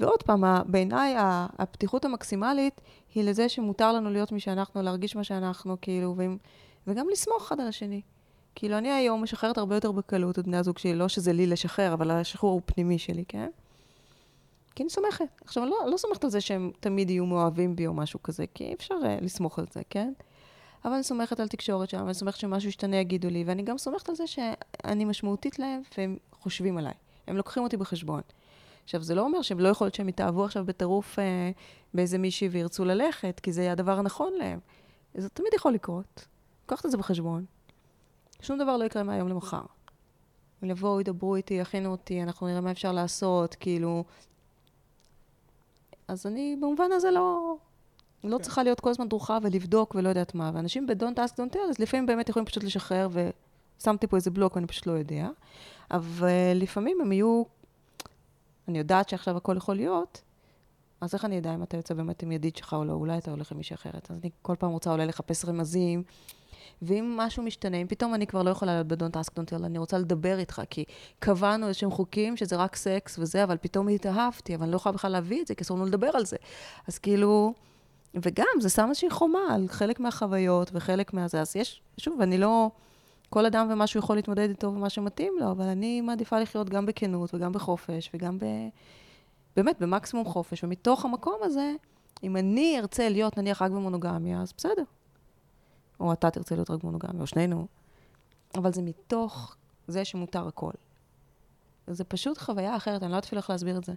ועוד 0.00 0.22
פעם, 0.22 0.44
בעיניי 0.66 1.14
הפתיחות 1.58 2.04
המקסימלית 2.04 2.80
היא 3.14 3.24
לזה 3.24 3.48
שמותר 3.48 3.92
לנו 3.92 4.10
להיות 4.10 4.32
מי 4.32 4.40
שאנחנו, 4.40 4.82
להרגיש 4.82 5.16
מה 5.16 5.24
שאנחנו, 5.24 5.76
כאילו, 5.80 6.14
ו... 6.18 6.22
וגם 6.86 7.06
לסמוך 7.12 7.42
אחד 7.42 7.60
על 7.60 7.68
השני. 7.68 8.00
כאילו, 8.54 8.78
אני 8.78 8.92
היום 8.92 9.22
משחררת 9.22 9.58
הרבה 9.58 9.74
יותר 9.74 9.92
בקלות 9.92 10.38
את 10.38 10.44
בני 10.44 10.56
הזוג 10.56 10.78
שלי, 10.78 10.94
לא 10.94 11.08
שזה 11.08 11.32
לי 11.32 11.46
לשחרר, 11.46 11.94
אבל 11.94 12.10
השחרור 12.10 12.52
הוא 12.52 12.62
פנימי 12.66 12.98
שלי, 12.98 13.24
כן? 13.28 13.50
כי 14.74 14.82
אני 14.82 14.90
סומכת. 14.90 15.24
עכשיו, 15.44 15.62
אני 15.62 15.70
לא, 15.70 15.90
לא 15.90 15.96
סומכת 15.96 16.24
על 16.24 16.30
זה 16.30 16.40
שהם 16.40 16.70
תמיד 16.80 17.10
יהיו 17.10 17.26
מאוהבים 17.26 17.76
בי 17.76 17.86
או 17.86 17.94
משהו 17.94 18.22
כזה, 18.22 18.44
כי 18.54 18.64
אי 18.64 18.74
אפשר 18.74 18.94
uh, 19.02 19.24
לסמוך 19.24 19.58
על 19.58 19.66
זה, 19.72 19.82
כן? 19.90 20.12
אבל 20.84 20.92
אני 20.92 21.02
סומכת 21.02 21.40
על 21.40 21.48
תקשורת 21.48 21.90
שם, 21.90 22.02
ואני 22.02 22.14
סומכת 22.14 22.38
שמשהו 22.38 22.68
ישתנה 22.68 22.96
יגידו 22.96 23.30
לי, 23.30 23.44
ואני 23.46 23.62
גם 23.62 23.78
סומכת 23.78 24.08
על 24.08 24.14
זה 24.14 24.26
שאני 24.26 25.04
משמעותית 25.04 25.58
להם, 25.58 25.82
והם 25.98 26.16
חושבים 26.32 26.78
עליי. 26.78 26.92
הם 27.26 27.36
לוקחים 27.36 27.62
אותי 27.62 27.76
בחשבון. 27.76 28.20
עכשיו, 28.84 29.02
זה 29.02 29.14
לא 29.14 29.22
אומר 29.22 29.42
שהם 29.42 29.60
לא 29.60 29.68
יכול 29.68 29.84
להיות 29.84 29.94
שהם 29.94 30.08
יתאהבו 30.08 30.44
עכשיו 30.44 30.64
בטירוף 30.64 31.18
אה, 31.18 31.50
באיזה 31.94 32.18
מישהי 32.18 32.48
וירצו 32.48 32.84
ללכת, 32.84 33.40
כי 33.40 33.52
זה 33.52 33.60
יהיה 33.62 33.72
הדבר 33.72 33.98
הנכון 33.98 34.32
להם. 34.32 34.58
זה 35.14 35.28
תמיד 35.28 35.52
יכול 35.54 35.72
לקרות. 35.72 36.26
קחת 36.66 36.86
את 36.86 36.90
זה 36.90 36.96
בחשבון. 36.96 37.44
שום 38.40 38.58
דבר 38.58 38.76
לא 38.76 38.84
יקרה 38.84 39.02
מהיום 39.02 39.28
למחר. 39.28 39.62
הם 40.62 40.70
יבואו, 40.70 41.00
ידברו 41.00 41.36
איתי, 41.36 41.54
יכינו 41.54 41.90
אותי, 41.90 42.22
אנחנו 42.22 42.46
נראה 42.46 42.60
מה 42.60 42.70
אפשר 42.70 42.92
לעשות, 42.92 43.54
כאילו... 43.54 44.04
אז 46.08 46.26
אני 46.26 46.56
במובן 46.60 46.92
הזה 46.92 47.10
לא, 47.10 47.56
לא 48.24 48.38
צריכה 48.38 48.62
להיות 48.62 48.80
כל 48.80 48.90
הזמן 48.90 49.08
דרוכה 49.08 49.38
ולבדוק 49.42 49.94
ולא 49.94 50.08
יודעת 50.08 50.34
מה. 50.34 50.50
ואנשים 50.54 50.86
ב-Don't 50.86 51.18
ask, 51.18 51.32
don't 51.32 51.54
tell, 51.54 51.70
אז 51.70 51.78
לפעמים 51.78 52.06
באמת 52.06 52.28
יכולים 52.28 52.46
פשוט 52.46 52.64
לשחרר, 52.64 53.08
ושמתי 53.80 54.06
פה 54.06 54.16
איזה 54.16 54.30
בלוק 54.30 54.56
ואני 54.56 54.66
פשוט 54.66 54.86
לא 54.86 54.92
יודע. 54.92 55.28
אבל 55.90 56.52
לפעמים 56.54 57.00
הם 57.00 57.12
יהיו... 57.12 57.42
אני 58.68 58.78
יודעת 58.78 59.08
שעכשיו 59.08 59.36
הכל 59.36 59.56
יכול 59.56 59.76
להיות, 59.76 60.22
אז 61.00 61.14
איך 61.14 61.24
אני 61.24 61.38
אדע 61.38 61.54
אם 61.54 61.62
אתה 61.62 61.76
יוצא 61.76 61.94
באמת 61.94 62.22
עם 62.22 62.32
ידיד 62.32 62.56
שלך 62.56 62.72
או 62.72 62.84
לא? 62.84 62.92
אולי 62.92 63.18
אתה 63.18 63.30
הולך 63.30 63.52
עם 63.52 63.58
מישהי 63.58 63.74
אחרת. 63.74 64.10
אז 64.10 64.16
אני 64.22 64.30
כל 64.42 64.56
פעם 64.58 64.70
רוצה 64.70 64.92
אולי 64.92 65.06
לחפש 65.06 65.44
רמזים. 65.44 66.02
ואם 66.82 67.16
משהו 67.16 67.42
משתנה, 67.42 67.76
אם 67.76 67.86
פתאום 67.86 68.14
אני 68.14 68.26
כבר 68.26 68.42
לא 68.42 68.50
יכולה 68.50 68.72
להיות 68.74 68.86
בדונט 68.86 69.16
אסק 69.16 69.34
דונט 69.36 69.52
אני 69.52 69.78
רוצה 69.78 69.98
לדבר 69.98 70.38
איתך, 70.38 70.62
כי 70.70 70.84
קבענו 71.18 71.68
איזשהם 71.68 71.90
חוקים 71.90 72.36
שזה 72.36 72.56
רק 72.56 72.76
סקס 72.76 73.18
וזה, 73.18 73.44
אבל 73.44 73.56
פתאום 73.60 73.88
התאהבתי, 73.88 74.54
אבל 74.54 74.62
אני 74.62 74.72
לא 74.72 74.76
יכולה 74.76 74.92
בכלל 74.92 75.12
להביא 75.12 75.42
את 75.42 75.46
זה, 75.46 75.54
כי 75.54 75.62
אסור 75.62 75.76
לנו 75.76 75.86
לדבר 75.86 76.10
על 76.14 76.24
זה. 76.24 76.36
אז 76.88 76.98
כאילו, 76.98 77.54
וגם, 78.14 78.46
זה 78.60 78.68
שם 78.68 78.86
איזושהי 78.88 79.10
חומה 79.10 79.54
על 79.54 79.68
חלק 79.68 80.00
מהחוויות 80.00 80.70
וחלק 80.74 81.12
מהזה. 81.14 81.40
אז 81.40 81.56
יש, 81.56 81.82
שוב, 81.98 82.20
אני 82.20 82.38
לא... 82.38 82.70
כל 83.30 83.46
אדם 83.46 83.68
ומה 83.70 83.86
שהוא 83.86 84.00
יכול 84.00 84.16
להתמודד 84.16 84.48
איתו 84.48 84.66
ומה 84.66 84.90
שמתאים 84.90 85.34
לו, 85.40 85.50
אבל 85.50 85.64
אני 85.64 86.00
מעדיפה 86.00 86.40
לחיות 86.40 86.70
גם 86.70 86.86
בכנות 86.86 87.34
וגם 87.34 87.52
בחופש 87.52 88.10
וגם 88.14 88.38
ב... 88.38 88.44
באמת, 89.56 89.80
במקסימום 89.80 90.26
חופש. 90.26 90.64
ומתוך 90.64 91.04
המקום 91.04 91.38
הזה, 91.42 91.72
אם 92.22 92.36
אני 92.36 92.78
ארצה 92.78 93.08
להיות 93.08 93.38
נניח 93.38 93.62
רק 93.62 93.70
במונוגמיה, 93.70 94.42
אז 94.42 94.52
בסדר. 94.56 94.82
או 96.04 96.12
אתה 96.12 96.30
תרצה 96.30 96.54
להיות 96.54 96.70
רק 96.70 96.82
במונוגמיה, 96.82 97.22
או 97.22 97.26
שנינו. 97.26 97.66
אבל 98.54 98.72
זה 98.72 98.82
מתוך 98.82 99.56
זה 99.88 100.04
שמותר 100.04 100.48
הכל. 100.48 100.70
זה 101.86 102.04
פשוט 102.04 102.38
חוויה 102.38 102.76
אחרת, 102.76 103.02
אני 103.02 103.10
לא 103.10 103.16
יודעת 103.16 103.24
אפילו 103.24 103.40
איך 103.40 103.50
להסביר 103.50 103.78
את 103.78 103.84
זה. 103.84 103.92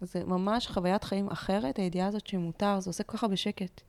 זה 0.00 0.24
ממש 0.24 0.66
חוויית 0.66 1.04
חיים 1.04 1.28
אחרת, 1.28 1.76
הידיעה 1.76 2.08
הזאת 2.08 2.26
שמותר, 2.26 2.80
זה 2.80 2.90
עושה 2.90 3.02
ככה 3.02 3.28
בשקט. 3.28 3.80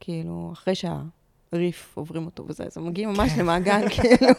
כאילו, 0.00 0.50
אחרי 0.52 0.74
שהריף 0.74 1.96
עוברים 1.96 2.26
אותו 2.26 2.44
וזה, 2.48 2.64
זה 2.68 2.80
מגיע 2.80 3.08
ממש 3.08 3.30
כן. 3.32 3.40
למעגן, 3.40 3.88
כאילו, 3.94 4.34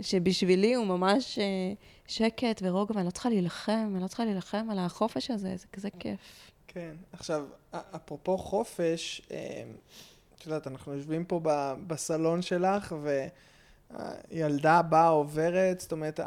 שבשבילי 0.00 0.74
הוא 0.74 0.86
ממש 0.86 1.38
אה, 1.38 1.72
שקט 2.06 2.62
ורוגע, 2.62 2.94
ואני 2.96 3.06
לא 3.06 3.10
צריכה 3.10 3.28
להילחם, 3.28 3.90
אני 3.94 4.02
לא 4.02 4.08
צריכה 4.08 4.24
להילחם 4.24 4.66
על 4.70 4.78
החופש 4.78 5.30
הזה, 5.30 5.56
זה 5.56 5.66
כזה 5.72 5.88
כיף. 5.98 6.50
כן. 6.66 6.94
עכשיו, 7.12 7.44
אפרופו 7.70 8.38
חופש, 8.38 9.22
אה, 9.30 9.62
את 10.42 10.46
יודעת, 10.46 10.66
אנחנו 10.66 10.94
יושבים 10.94 11.24
פה 11.24 11.40
בסלון 11.86 12.42
שלך, 12.42 12.94
והילדה 14.30 14.82
באה, 14.82 15.08
עוברת, 15.08 15.80
זאת 15.80 15.92
אומרת, 15.92 16.20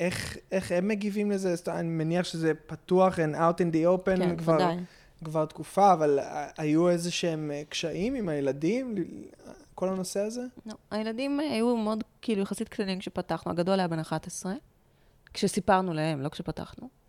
איך, 0.00 0.36
איך 0.52 0.72
הם 0.72 0.88
מגיבים 0.88 1.30
לזה? 1.30 1.56
זאת 1.56 1.68
אומרת, 1.68 1.80
אני 1.80 1.88
מניח 1.88 2.24
שזה 2.24 2.52
פתוח 2.66 3.18
and 3.18 3.34
out 3.34 3.60
in 3.60 3.74
the 3.74 4.06
open 4.06 4.16
כן, 4.16 4.36
כבר, 4.36 4.54
ודאי. 4.54 4.76
כבר 5.24 5.46
תקופה, 5.46 5.92
אבל 5.92 6.18
היו 6.58 6.88
איזה 6.88 7.10
שהם 7.10 7.50
קשיים 7.68 8.14
עם 8.14 8.28
הילדים, 8.28 8.94
כל 9.74 9.88
הנושא 9.88 10.20
הזה? 10.20 10.42
לא, 10.66 10.74
הילדים 10.90 11.40
היו 11.40 11.76
מאוד, 11.76 12.04
כאילו, 12.22 12.42
יחסית 12.42 12.68
קטנים 12.68 12.98
כשפתחנו. 12.98 13.52
הגדול 13.52 13.78
היה 13.78 13.88
בן 13.88 13.98
11, 13.98 14.54
כשסיפרנו 15.34 15.94
להם, 15.94 16.20
לא 16.20 16.28
כשפתחנו. 16.28 16.99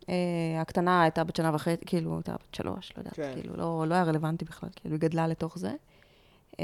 Uh, 0.00 0.12
הקטנה 0.60 1.02
הייתה 1.02 1.24
בת 1.24 1.36
שנה 1.36 1.54
וחצי, 1.54 1.84
כאילו, 1.86 2.16
הייתה 2.16 2.32
בת 2.32 2.54
שלוש, 2.54 2.92
לא 2.96 3.00
יודעת, 3.00 3.14
כן. 3.14 3.32
כאילו, 3.34 3.56
לא, 3.56 3.84
לא 3.88 3.94
היה 3.94 4.04
רלוונטי 4.04 4.44
בכלל, 4.44 4.68
כאילו, 4.76 4.94
היא 4.94 5.00
גדלה 5.00 5.26
לתוך 5.26 5.58
זה. 5.58 5.72
Uh, 6.52 6.58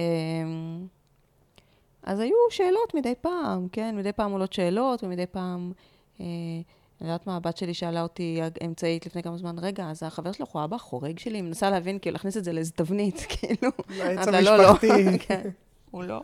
אז 2.03 2.21
היו 2.21 2.37
שאלות 2.51 2.95
מדי 2.95 3.15
פעם, 3.21 3.69
כן? 3.73 3.97
מדי 3.97 4.13
פעם 4.13 4.33
עולות 4.33 4.53
שאלות, 4.53 5.05
ומדי 5.05 5.27
פעם, 5.27 5.73
uh, 6.19 6.21
אני 6.21 7.09
יודעת 7.09 7.27
מה, 7.27 7.37
הבת 7.37 7.57
שלי 7.57 7.75
שאלה 7.75 8.03
אותי 8.03 8.41
אמצעית 8.65 9.07
לפני 9.07 9.23
כמה 9.23 9.37
זמן, 9.37 9.59
רגע, 9.59 9.91
אז 9.91 10.03
החבר 10.03 10.33
שלך 10.33 10.49
הוא 10.49 10.65
אבא 10.65 10.79
חורג 10.79 11.19
שלי? 11.19 11.39
היא 11.39 11.43
מנסה 11.43 11.71
להבין, 11.71 11.99
כאילו, 11.99 12.15
להכניס 12.15 12.37
את 12.37 12.45
זה 12.45 12.53
לאיזה 12.53 12.73
תבנית, 12.73 13.27
כאילו. 13.31 13.71
לעץ 13.89 14.29
המשפחתי. 14.29 14.43
לא, 14.45 14.57
לא. 14.57 15.19
כן, 15.27 15.49
הוא 15.91 16.05
לא. 16.05 16.23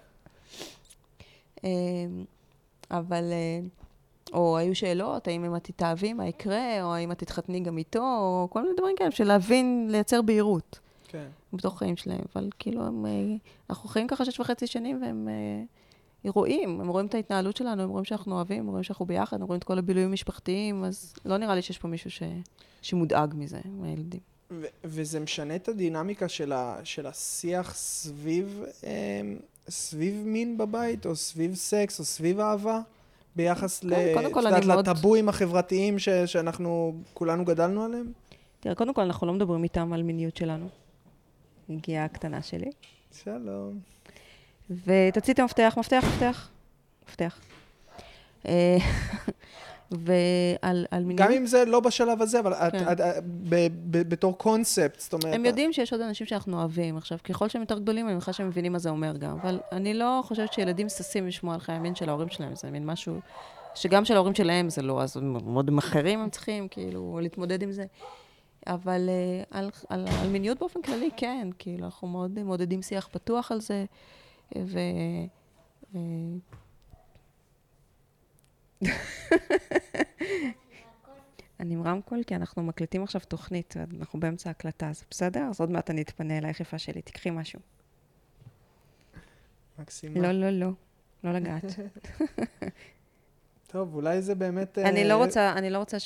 אבל... 2.91 3.25
או 4.33 4.57
היו 4.59 4.75
שאלות, 4.75 5.29
האם 5.29 5.45
אם 5.45 5.57
את 5.57 5.65
תתאהבי, 5.65 6.13
מה 6.13 6.29
יקרה, 6.29 6.83
או 6.83 6.95
האם 6.95 7.13
את 7.13 7.19
תתחתני 7.19 7.61
גם 7.61 7.79
איתו, 7.79 7.99
או 8.03 8.49
כל 8.51 8.63
מיני 8.63 8.75
דברים 8.77 8.97
כאלה, 8.97 9.11
בשביל 9.11 9.29
להבין, 9.29 9.89
לייצר 9.91 10.23
בהירות. 10.23 10.79
כן. 11.09 11.27
בתוך 11.53 11.79
חיים 11.79 11.97
שלהם. 11.97 12.21
אבל 12.35 12.51
כאילו, 12.59 12.87
הם, 12.87 13.07
אה, 13.07 13.11
אנחנו 13.71 13.89
חיים 13.89 14.07
ככה 14.07 14.25
שש 14.25 14.41
וחצי 14.41 14.67
שנים, 14.67 15.03
והם 15.03 15.29
אה, 15.29 16.31
רואים, 16.31 16.81
הם 16.81 16.89
רואים 16.89 17.07
את 17.07 17.15
ההתנהלות 17.15 17.57
שלנו, 17.57 17.83
הם 17.83 17.91
רואים 17.91 18.05
שאנחנו 18.05 18.35
אוהבים, 18.35 18.61
הם 18.61 18.69
רואים 18.69 18.83
שאנחנו 18.83 19.07
ביחד, 19.07 19.41
הם 19.41 19.47
רואים 19.47 19.59
את 19.59 19.65
כל 19.65 19.79
הבילויים 19.79 20.09
המשפחתיים, 20.09 20.85
אז 20.85 21.15
לא 21.25 21.37
נראה 21.37 21.55
לי 21.55 21.63
שיש 21.63 21.79
פה 21.79 21.89
מישהו 21.89 22.11
ש, 22.11 22.23
שמודאג 22.83 23.35
מזה, 23.37 23.61
מהילדים. 23.65 24.21
ו- 24.51 24.67
וזה 24.85 25.21
משנה 25.21 25.57
את 25.57 25.69
הדינמיקה 25.69 26.29
של, 26.29 26.53
ה- 26.53 26.81
של 26.85 27.07
השיח 27.07 27.75
סביב, 27.75 28.65
אה, 28.85 29.21
סביב 29.69 30.15
מין 30.27 30.59
בבית, 30.59 31.07
או 31.07 31.17
סביב 31.17 31.55
סקס, 31.55 32.01
או 32.01 32.05
סביב 32.05 32.41
אהבה? 32.41 32.81
ביחס 33.37 33.81
כן, 33.81 33.89
ל... 33.89 34.15
קודם 34.15 34.33
כל 34.33 34.47
אני 34.47 34.67
מאוד... 34.67 34.89
לטבואים 34.89 35.29
החברתיים 35.29 35.99
ש... 35.99 36.09
שאנחנו 36.09 36.95
כולנו 37.15 37.45
גדלנו 37.45 37.85
עליהם? 37.85 38.13
תראה, 38.61 38.75
קודם 38.75 38.95
כל 38.95 39.01
אנחנו 39.01 39.27
לא 39.27 39.33
מדברים 39.33 39.65
איתם 39.65 39.93
על 39.93 40.03
מיניות 40.03 40.37
שלנו. 40.37 40.69
הגיעה 41.71 42.05
הקטנה 42.05 42.43
שלי. 42.43 42.71
שלום. 43.25 43.79
ותוציא 44.71 45.35
את 45.35 45.39
המפתח, 45.39 45.75
מפתח, 45.79 46.05
מפתח, 46.07 46.49
מפתח. 47.09 47.41
אה, 49.93 49.99
ועל 50.63 50.87
על 50.91 51.05
מיניות... 51.05 51.29
גם 51.29 51.33
אם 51.33 51.47
זה 51.47 51.65
לא 51.65 51.81
בשלב 51.81 52.23
הזה, 52.23 52.41
אבל 52.41 52.55
כן. 52.55 52.83
את, 52.83 52.89
את, 52.93 53.01
את, 53.01 53.25
ב, 53.25 53.67
ב, 53.91 54.09
בתור 54.09 54.39
קונספט, 54.39 55.01
זאת 55.01 55.13
אומרת... 55.13 55.35
הם 55.35 55.45
יודעים 55.45 55.73
שיש 55.73 55.93
עוד 55.93 56.03
אנשים 56.03 56.27
שאנחנו 56.27 56.59
אוהבים. 56.59 56.97
עכשיו, 56.97 57.19
ככל 57.25 57.49
שהם 57.49 57.63
יותר 57.63 57.79
גדולים, 57.79 58.07
אני 58.07 58.15
מניחה 58.15 58.33
שהם 58.33 58.49
מבינים 58.49 58.73
מה 58.73 58.79
זה 58.79 58.91
אומר 58.91 59.17
גם. 59.17 59.39
אבל 59.43 59.61
אני 59.73 59.95
לא 59.95 60.21
חושבת 60.25 60.53
שילדים 60.53 60.89
ששים 60.89 61.27
לשמוע 61.27 61.55
על 61.55 61.61
חיי 61.61 61.75
המין 61.75 61.95
של 61.95 62.09
ההורים 62.09 62.29
שלהם. 62.29 62.55
זה 62.55 62.71
מין 62.71 62.87
משהו 62.87 63.21
שגם 63.75 64.05
של 64.05 64.15
ההורים 64.15 64.35
שלהם 64.35 64.71
זה 64.71 64.83
לא, 64.83 65.03
אז 65.03 65.17
מאוד 65.17 65.71
אחרים 65.79 66.21
הם 66.21 66.31
צריכים, 66.31 66.69
כאילו, 66.69 67.19
להתמודד 67.23 67.63
עם 67.63 67.73
זה. 67.73 67.85
אבל 68.67 69.09
uh, 69.09 69.47
על, 69.57 69.71
על, 69.89 70.07
על 70.21 70.29
מיניות 70.29 70.59
באופן 70.59 70.83
כללי, 70.83 71.11
כן. 71.17 71.49
כאילו, 71.59 71.85
אנחנו 71.85 72.09
מאוד 72.09 72.43
מעודדים 72.43 72.83
שיח 72.83 73.09
פתוח 73.13 73.53
על 73.53 73.61
זה. 73.61 73.85
ו... 74.57 74.79
Uh, 75.93 75.97
אני 81.61 81.75
עם 81.75 81.83
רמקול, 81.83 82.23
כי 82.27 82.35
אנחנו 82.35 82.63
מקליטים 82.63 83.03
עכשיו 83.03 83.21
תוכנית, 83.29 83.75
אנחנו 84.01 84.21
באמצע 84.21 84.51
הקלטה, 84.51 84.89
אז 84.89 85.05
בסדר? 85.11 85.41
אז 85.51 85.61
עוד 85.61 85.71
מעט 85.71 85.91
אני 85.91 86.03
אתפנה 86.03 86.39
אלייך 86.39 86.61
יפה 86.61 86.79
שלי, 86.79 87.03
תקחי 87.03 87.31
משהו. 87.31 87.61
מקסימה. 89.79 90.21
לא, 90.21 90.33
לא, 90.33 90.51
לא. 90.51 90.71
לא 91.25 91.33
לגעת. 91.33 91.65
טוב, 93.73 93.95
אולי 93.95 94.23
זה 94.23 94.35
באמת... 94.35 94.79
אני 94.79 95.05
לא 95.05 95.15
אה, 95.15 95.19
רוצה, 95.19 95.53
אני 95.53 95.71
לא 95.71 95.79
רוצה 95.79 95.97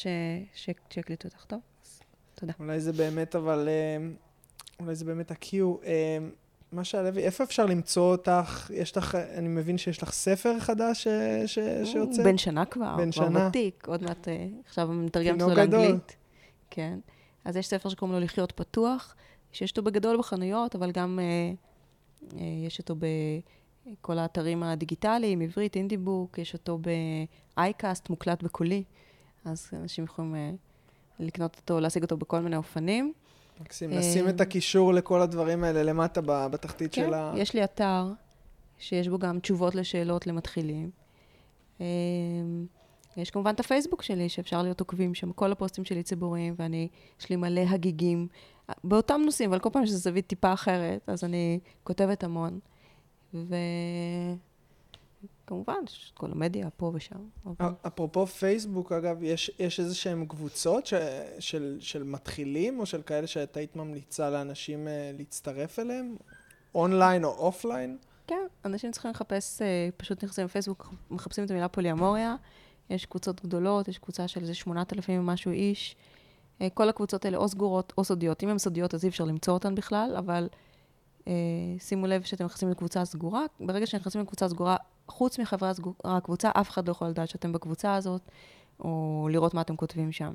שיקליטו 0.91 1.29
אותך, 1.29 1.45
טוב? 1.45 1.61
תודה. 2.35 2.53
אולי 2.59 2.81
זה 2.81 2.93
באמת, 2.93 3.37
אבל... 3.37 3.69
אה, 3.69 4.09
אולי 4.81 4.95
זה 4.95 5.05
באמת 5.05 5.31
ה-Q. 5.31 5.55
מה 6.73 6.85
שעלבי, 6.85 7.23
איפה 7.23 7.45
אפשר 7.45 7.67
למצוא 7.67 8.13
אותך? 8.13 8.71
יש 8.75 8.97
לך, 8.97 9.15
אני 9.15 9.49
מבין 9.49 9.79
שיש 9.79 10.03
לך 10.03 10.13
ספר 10.13 10.61
חדש 10.61 11.05
ש, 11.05 11.09
ש, 11.47 11.59
שיוצא? 11.85 12.25
בן 12.25 12.39
שנה 12.39 12.65
כבר, 12.65 12.97
בן 12.97 13.11
כבר 13.11 13.29
שנה. 13.29 13.49
ותיק, 13.49 13.87
עוד 13.89 14.03
מעט, 14.03 14.29
אה, 14.29 14.47
עכשיו 14.67 14.89
מתרגמת 14.89 15.43
אותו 15.43 15.55
לאנגלית. 15.55 16.17
כן. 16.71 16.99
אז 17.45 17.57
יש 17.57 17.67
ספר 17.67 17.89
שקוראים 17.89 18.15
לו 18.15 18.25
לחיות 18.25 18.53
פתוח, 18.53 19.15
שיש 19.53 19.71
אותו 19.71 19.83
בגדול 19.83 20.19
בחנויות, 20.19 20.75
אבל 20.75 20.91
גם 20.91 21.19
אה, 21.23 21.53
אה, 22.39 22.45
יש 22.67 22.79
אותו 22.79 22.95
בכל 22.99 24.19
האתרים 24.19 24.63
הדיגיטליים, 24.63 25.41
עברית, 25.41 25.77
אינדיבוק, 25.77 26.39
יש 26.39 26.55
אותו 26.55 26.79
באייקאסט, 27.57 28.11
מוקלט 28.11 28.43
בקולי, 28.43 28.85
אז 29.45 29.71
אנשים 29.73 30.05
יכולים 30.05 30.35
אה, 30.35 30.51
לקנות 31.19 31.57
אותו, 31.57 31.81
להשיג 31.81 32.03
אותו 32.03 32.17
בכל 32.17 32.41
מיני 32.41 32.57
אופנים. 32.57 33.13
מקסים, 33.61 33.91
נשים 33.91 34.29
את 34.29 34.41
הקישור 34.41 34.95
לכל 34.95 35.21
הדברים 35.21 35.65
האלה 35.65 35.83
למטה 35.83 36.21
בתחתית 36.51 36.95
כן, 36.95 37.07
של 37.07 37.15
ה... 37.15 37.33
כן, 37.35 37.41
יש 37.41 37.55
לי 37.55 37.65
אתר 37.65 38.05
שיש 38.79 39.09
בו 39.09 39.19
גם 39.19 39.41
תשובות 39.41 39.75
לשאלות 39.75 40.27
למתחילים. 40.27 40.91
יש 43.17 43.31
כמובן 43.31 43.55
את 43.55 43.61
הפייסבוק 43.61 44.03
שלי, 44.03 44.29
שאפשר 44.29 44.63
להיות 44.63 44.81
עוקבים 44.81 45.15
שם, 45.15 45.33
כל 45.33 45.53
הפוסטים 45.53 45.85
שלי 45.85 46.03
ציבוריים, 46.03 46.55
ואני, 46.59 46.89
יש 47.21 47.31
לי 47.31 47.37
מלא 47.37 47.61
הגיגים, 47.61 48.29
באותם 48.85 49.21
נושאים, 49.25 49.51
אבל 49.51 49.59
כל 49.59 49.71
פעם 49.73 49.87
שזו 49.87 49.99
זווית 49.99 50.27
טיפה 50.27 50.53
אחרת, 50.53 51.09
אז 51.09 51.25
אני 51.25 51.61
כותבת 51.85 52.25
המון. 52.25 52.59
ו... 53.35 53.55
כמובן, 55.47 55.75
יש 55.87 56.11
את 56.15 56.19
כל 56.19 56.33
המדיה 56.33 56.71
פה 56.71 56.91
ושם. 56.95 57.17
אבל... 57.47 57.73
אפרופו 57.87 58.27
פייסבוק, 58.27 58.93
אגב, 58.93 59.23
יש, 59.23 59.51
יש 59.59 59.81
איזה 59.81 59.95
שהן 59.95 60.27
קבוצות 60.27 60.87
ש, 60.87 60.95
של, 61.39 61.77
של 61.81 62.03
מתחילים, 62.03 62.81
או 62.81 62.87
של 62.87 63.03
כאלה 63.03 63.27
שאת 63.27 63.57
היית 63.57 63.77
ממליצה 63.77 64.31
לאנשים 64.31 64.89
אה, 64.89 65.11
להצטרף 65.19 65.79
אליהם? 65.79 66.17
אונליין 66.75 67.25
או 67.25 67.31
offline? 67.31 67.99
כן, 68.27 68.47
אנשים 68.65 68.91
צריכים 68.91 69.11
לחפש, 69.11 69.63
אה, 69.63 69.89
פשוט 69.97 70.25
נכנסים 70.25 70.45
לפייסבוק, 70.45 70.95
מחפשים 71.11 71.45
את 71.45 71.51
המילה 71.51 71.69
פוליאמוריה. 71.69 72.37
יש 72.91 73.07
קבוצות 73.07 73.43
גדולות, 73.45 73.89
יש 73.89 73.99
קבוצה 73.99 74.29
של 74.29 74.41
איזה 74.41 74.55
8,000 74.55 75.21
ומשהו 75.21 75.53
איש. 75.53 75.97
אה, 76.61 76.69
כל 76.75 76.89
הקבוצות 76.89 77.25
האלה 77.25 77.37
או 77.37 77.49
סגורות 77.49 77.93
או 77.99 78.05
סודיות. 78.05 78.43
אם 78.43 78.49
הן 78.49 78.59
סודיות, 78.59 78.95
אז 78.95 79.05
אי 79.05 79.09
אפשר 79.09 79.25
למצוא 79.25 79.55
אותן 79.55 79.75
בכלל, 79.75 80.15
אבל 80.19 80.49
אה, 81.29 81.33
שימו 81.79 82.07
לב 82.07 82.23
שאתם 82.23 82.45
נכנסים 82.45 82.71
לקבוצה 82.71 83.05
סגורה. 83.05 83.45
ברגע 83.61 83.87
שנכנסים 83.87 84.21
לקבוצה 84.21 84.49
סגורה, 84.49 84.77
חוץ 85.09 85.39
מחברי 85.39 85.69
הקבוצה, 86.05 86.51
אף 86.55 86.71
אחד 86.71 86.87
לא 86.87 86.91
יכול 86.91 87.09
לדעת 87.09 87.29
שאתם 87.29 87.53
בקבוצה 87.53 87.95
הזאת, 87.95 88.23
או 88.81 89.29
לראות 89.31 89.55
מה 89.55 89.61
אתם 89.61 89.77
כותבים 89.77 90.13
שם. 90.13 90.33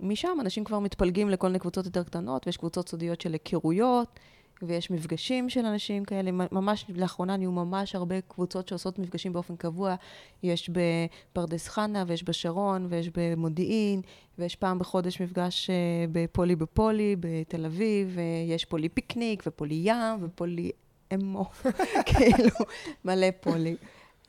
ומשם 0.00 0.36
אנשים 0.40 0.64
כבר 0.64 0.78
מתפלגים 0.78 1.28
לכל 1.28 1.46
מיני 1.46 1.58
קבוצות 1.58 1.86
יותר 1.86 2.02
קטנות, 2.02 2.46
ויש 2.46 2.56
קבוצות 2.56 2.88
סודיות 2.88 3.20
של 3.20 3.32
היכרויות, 3.32 4.20
ויש 4.62 4.90
מפגשים 4.90 5.48
של 5.48 5.66
אנשים 5.66 6.04
כאלה. 6.04 6.30
ממש, 6.32 6.86
לאחרונה 6.88 7.36
נהיו 7.36 7.52
ממש 7.52 7.94
הרבה 7.94 8.20
קבוצות 8.20 8.68
שעושות 8.68 8.98
מפגשים 8.98 9.32
באופן 9.32 9.56
קבוע. 9.56 9.94
יש 10.42 10.70
בפרדס 10.70 11.68
חנה, 11.68 12.04
ויש 12.06 12.24
בשרון, 12.24 12.86
ויש 12.88 13.10
במודיעין, 13.14 14.02
ויש 14.38 14.56
פעם 14.56 14.78
בחודש 14.78 15.20
מפגש 15.20 15.70
אה, 15.70 15.74
בפולי 16.12 16.56
בפולי, 16.56 17.16
בתל 17.20 17.66
אביב, 17.66 18.16
ויש 18.16 18.64
פולי 18.64 18.88
פיקניק, 18.88 19.42
ופולי 19.46 19.80
ים, 19.84 20.18
ופולי 20.20 20.70
אמו, 21.14 21.44
כאילו, 22.10 22.56
מלא 23.04 23.26
פולי. 23.40 23.76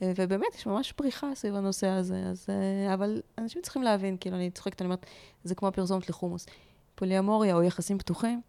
ובאמת, 0.02 0.56
יש 0.56 0.66
ממש 0.66 0.92
פריחה 0.92 1.28
סביב 1.36 1.56
הנושא 1.56 1.88
הזה, 1.88 2.20
אז... 2.20 2.48
אה, 2.50 2.94
אבל 2.94 3.22
אנשים 3.38 3.62
צריכים 3.62 3.84
להבין, 3.84 4.18
כאילו, 4.20 4.36
אני 4.36 4.52
צוחקת, 4.52 4.82
אני 4.82 4.86
אומרת, 4.86 5.06
זה 5.44 5.56
כמו 5.56 5.68
הפרסומת 5.68 6.10
לחומוס. 6.10 6.46
פוליאמוריה 6.96 7.56
או 7.56 7.64
יחסים 7.64 7.98
פתוחים, 7.98 8.42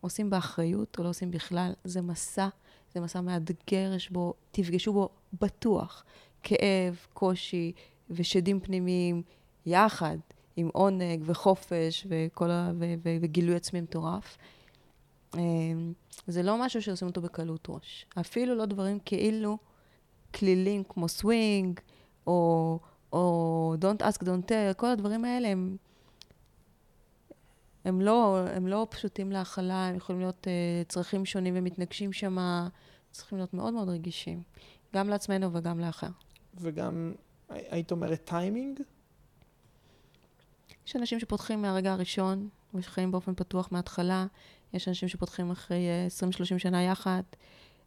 עושים 0.00 0.30
באחריות 0.30 0.98
או 0.98 1.04
לא 1.04 1.08
עושים 1.08 1.30
בכלל, 1.30 1.72
זה 1.84 2.02
מסע, 2.02 2.48
זה 2.94 3.00
מסע 3.00 3.20
מאתגר, 3.20 3.92
יש 3.96 4.10
בו, 4.10 4.34
תפגשו 4.50 4.92
בו 4.92 5.08
בטוח, 5.40 6.04
כאב, 6.42 7.06
קושי 7.12 7.72
ושדים 8.10 8.60
פנימיים 8.60 9.22
יחד, 9.66 10.16
עם 10.56 10.68
עונג 10.72 11.22
וחופש 11.24 12.06
וכל 12.08 12.50
ה... 12.50 12.70
ו... 12.78 12.94
ו... 13.04 13.16
וגילוי 13.20 13.56
עצמי 13.56 13.80
מטורף. 13.80 14.38
אמ, 15.34 15.92
זה 16.26 16.42
לא 16.42 16.64
משהו 16.64 16.82
שעושים 16.82 17.08
אותו 17.08 17.20
בקלות 17.20 17.66
ראש. 17.68 18.06
אפילו 18.20 18.54
לא 18.54 18.66
דברים 18.66 18.98
כאילו 19.04 19.58
קלילים 20.34 20.82
כמו 20.88 21.08
סווינג, 21.08 21.80
או, 22.26 22.78
או 23.12 23.74
Don't 23.80 24.02
ask, 24.02 24.22
don't 24.22 24.48
tell, 24.48 24.74
כל 24.76 24.86
הדברים 24.86 25.24
האלה 25.24 25.48
הם, 25.48 25.76
הם, 27.84 28.00
לא, 28.00 28.38
הם 28.48 28.66
לא 28.66 28.86
פשוטים 28.90 29.32
להכלה, 29.32 29.86
הם 29.86 29.96
יכולים 29.96 30.20
להיות 30.20 30.46
uh, 30.46 30.88
צרכים 30.88 31.24
שונים 31.24 31.54
ומתנגשים 31.56 32.12
שם, 32.12 32.38
צריכים 33.10 33.38
להיות 33.38 33.54
מאוד 33.54 33.74
מאוד 33.74 33.88
רגישים, 33.88 34.42
גם 34.94 35.08
לעצמנו 35.08 35.52
וגם 35.52 35.80
לאחר. 35.80 36.10
וגם, 36.54 37.12
היית 37.48 37.90
אומרת 37.90 38.24
טיימינג? 38.24 38.80
יש 40.86 40.96
אנשים 40.96 41.20
שפותחים 41.20 41.62
מהרגע 41.62 41.92
הראשון, 41.92 42.48
וחיים 42.74 43.10
באופן 43.10 43.34
פתוח 43.34 43.68
מההתחלה. 43.72 44.26
יש 44.72 44.88
אנשים 44.88 45.08
שפותחים 45.08 45.50
אחרי 45.50 45.86
20-30 46.20 46.52
אה, 46.52 46.58
שנה 46.58 46.82
יחד. 46.82 47.22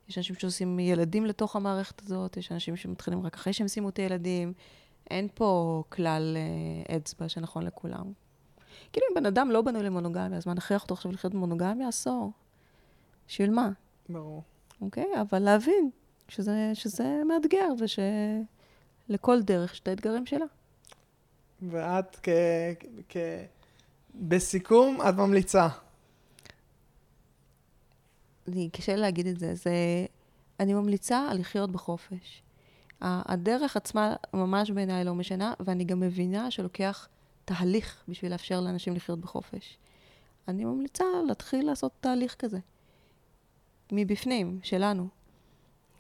יש 0.10 0.18
אנשים 0.18 0.36
שעושים 0.36 0.80
ילדים 0.80 1.26
לתוך 1.26 1.56
המערכת 1.56 2.02
הזאת, 2.02 2.38
יש 2.38 2.52
אנשים 2.52 2.76
שמתחילים 2.76 3.26
רק 3.26 3.36
אחרי 3.36 3.54
שהם 3.54 3.68
סיימו 3.68 3.90
את 3.90 3.98
הילדים. 3.98 4.54
אין 5.10 5.28
פה 5.34 5.84
כלל 5.90 6.38
אה, 6.38 6.96
אצבע 6.98 7.30
שנכון 7.30 7.64
לכולם. 7.64 8.12
כאילו 8.94 9.08
אם 9.10 9.16
בן 9.16 9.26
אדם 9.26 9.52
לא 9.52 9.62
בנוי 9.62 9.84
למונוגמיה, 9.84 10.38
אז 10.38 10.48
מה 10.48 10.54
נכריח 10.54 10.84
אותו 10.84 10.94
עכשיו 10.94 11.12
לחיות 11.12 11.34
במונוגמיה? 11.34 11.88
עשור. 11.88 12.32
בשביל 13.28 13.52
מה? 13.52 13.70
ברור. 14.10 14.44
אוקיי? 14.82 15.08
אבל 15.22 15.40
להבין 15.40 15.90
שזה, 16.28 16.72
שזה 16.74 17.22
מאתגר, 17.28 17.68
ושלכל 17.80 19.42
דרך 19.42 19.74
יש 19.74 19.80
את 19.80 19.88
האתגרים 19.88 20.26
שלה. 20.26 20.46
ואת 21.62 22.18
כ... 22.24 22.30
כ... 23.10 23.18
בסיכום, 24.16 24.98
את 25.10 25.16
ממליצה. 25.16 25.68
לי 28.48 28.70
קשה 28.70 28.96
להגיד 28.96 29.28
את 29.28 29.40
זה. 29.40 29.56
זה... 29.56 29.72
אני 30.60 30.74
ממליצה 30.74 31.34
לחיות 31.34 31.72
בחופש. 31.72 32.44
הדרך 33.02 33.78
עצמה 33.78 34.16
ממש 34.34 34.72
בעיניי 34.72 35.04
לא 35.04 35.16
משנה, 35.16 35.54
ואני 35.60 35.84
גם 35.84 36.00
מבינה 36.00 36.52
שלוקח 36.52 37.08
תהליך 37.46 38.04
בשביל 38.08 38.32
לאפשר 38.32 38.62
לאנשים 38.62 38.96
לחיות 38.96 39.20
בחופש. 39.20 39.78
אני 40.48 40.66
ממליצה 40.66 41.04
להתחיל 41.28 41.66
לעשות 41.66 41.92
תהליך 42.00 42.36
כזה. 42.40 42.60
מבפנים, 43.92 44.60
שלנו. 44.64 45.08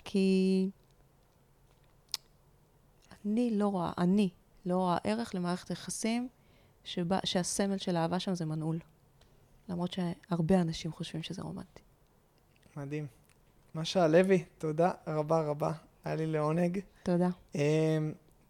כי 0.03 0.69
אני 3.25 3.51
לא 3.57 3.67
רואה, 3.67 3.91
אני 3.97 4.29
לא 4.65 4.77
רואה 4.77 4.97
ערך 5.03 5.35
למערכת 5.35 5.69
היחסים 5.69 6.27
שבה, 6.83 7.19
שהסמל 7.25 7.77
של 7.77 7.95
האהבה 7.95 8.19
שם 8.19 8.35
זה 8.35 8.45
מנעול. 8.45 8.79
למרות 9.69 9.91
שהרבה 9.93 10.61
אנשים 10.61 10.91
חושבים 10.91 11.23
שזה 11.23 11.41
רומנטי. 11.41 11.81
מדהים. 12.77 13.07
משה 13.75 14.07
לוי, 14.07 14.43
תודה 14.57 14.91
רבה 15.07 15.41
רבה. 15.41 15.71
היה 16.05 16.15
לי 16.15 16.25
לעונג. 16.25 16.79
תודה. 17.03 17.29
Um, 17.53 17.57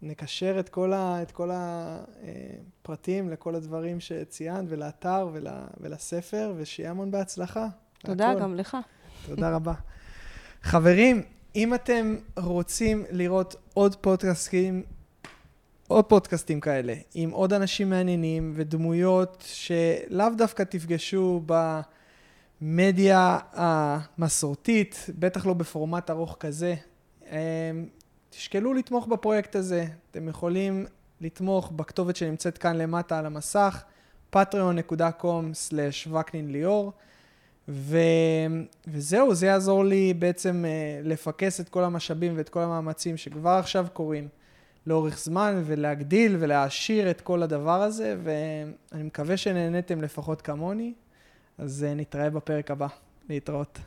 נקשר 0.02 0.56
את 0.60 0.68
כל, 0.68 0.92
ה, 0.92 1.22
את 1.22 1.30
כל 1.30 1.50
הפרטים 1.52 3.30
לכל 3.30 3.54
הדברים 3.54 4.00
שציינת, 4.00 4.64
ולאתר 4.68 5.28
ול, 5.32 5.46
ולספר, 5.80 6.52
ושיהיה 6.56 6.90
המון 6.90 7.10
בהצלחה. 7.10 7.68
תודה 7.98 8.30
הכל. 8.30 8.40
גם 8.40 8.54
לך. 8.54 8.76
תודה 9.26 9.54
רבה. 9.54 9.72
חברים, 10.62 11.22
אם 11.56 11.74
אתם 11.74 12.16
רוצים 12.36 13.04
לראות 13.10 13.56
עוד 13.74 13.96
פודקאסטים, 13.96 14.82
עוד 15.88 16.04
פודקאסטים 16.04 16.60
כאלה, 16.60 16.94
עם 17.14 17.30
עוד 17.30 17.52
אנשים 17.52 17.90
מעניינים 17.90 18.52
ודמויות 18.54 19.44
שלאו 19.46 20.26
דווקא 20.38 20.62
תפגשו 20.62 21.40
במדיה 22.60 23.38
המסורתית, 23.52 25.06
בטח 25.18 25.46
לא 25.46 25.54
בפורמט 25.54 26.10
ארוך 26.10 26.36
כזה, 26.40 26.74
תשקלו 28.30 28.74
לתמוך 28.74 29.06
בפרויקט 29.06 29.56
הזה. 29.56 29.86
אתם 30.10 30.28
יכולים 30.28 30.86
לתמוך 31.20 31.70
בכתובת 31.70 32.16
שנמצאת 32.16 32.58
כאן 32.58 32.76
למטה 32.76 33.18
על 33.18 33.26
המסך, 33.26 33.82
patreon.com/וקנין-ליאור. 34.36 36.92
ו... 37.68 37.98
וזהו, 38.86 39.34
זה 39.34 39.46
יעזור 39.46 39.84
לי 39.84 40.14
בעצם 40.14 40.64
uh, 40.64 40.68
לפקס 41.08 41.60
את 41.60 41.68
כל 41.68 41.84
המשאבים 41.84 42.32
ואת 42.36 42.48
כל 42.48 42.60
המאמצים 42.60 43.16
שכבר 43.16 43.50
עכשיו 43.50 43.86
קורים 43.92 44.28
לאורך 44.86 45.18
זמן, 45.18 45.62
ולהגדיל 45.66 46.36
ולהעשיר 46.40 47.10
את 47.10 47.20
כל 47.20 47.42
הדבר 47.42 47.82
הזה, 47.82 48.16
ואני 48.22 49.02
מקווה 49.02 49.36
שנהניתם 49.36 50.02
לפחות 50.02 50.42
כמוני, 50.42 50.92
אז 51.58 51.86
uh, 51.88 51.94
נתראה 51.94 52.30
בפרק 52.30 52.70
הבא. 52.70 52.86
להתראות. 53.28 53.78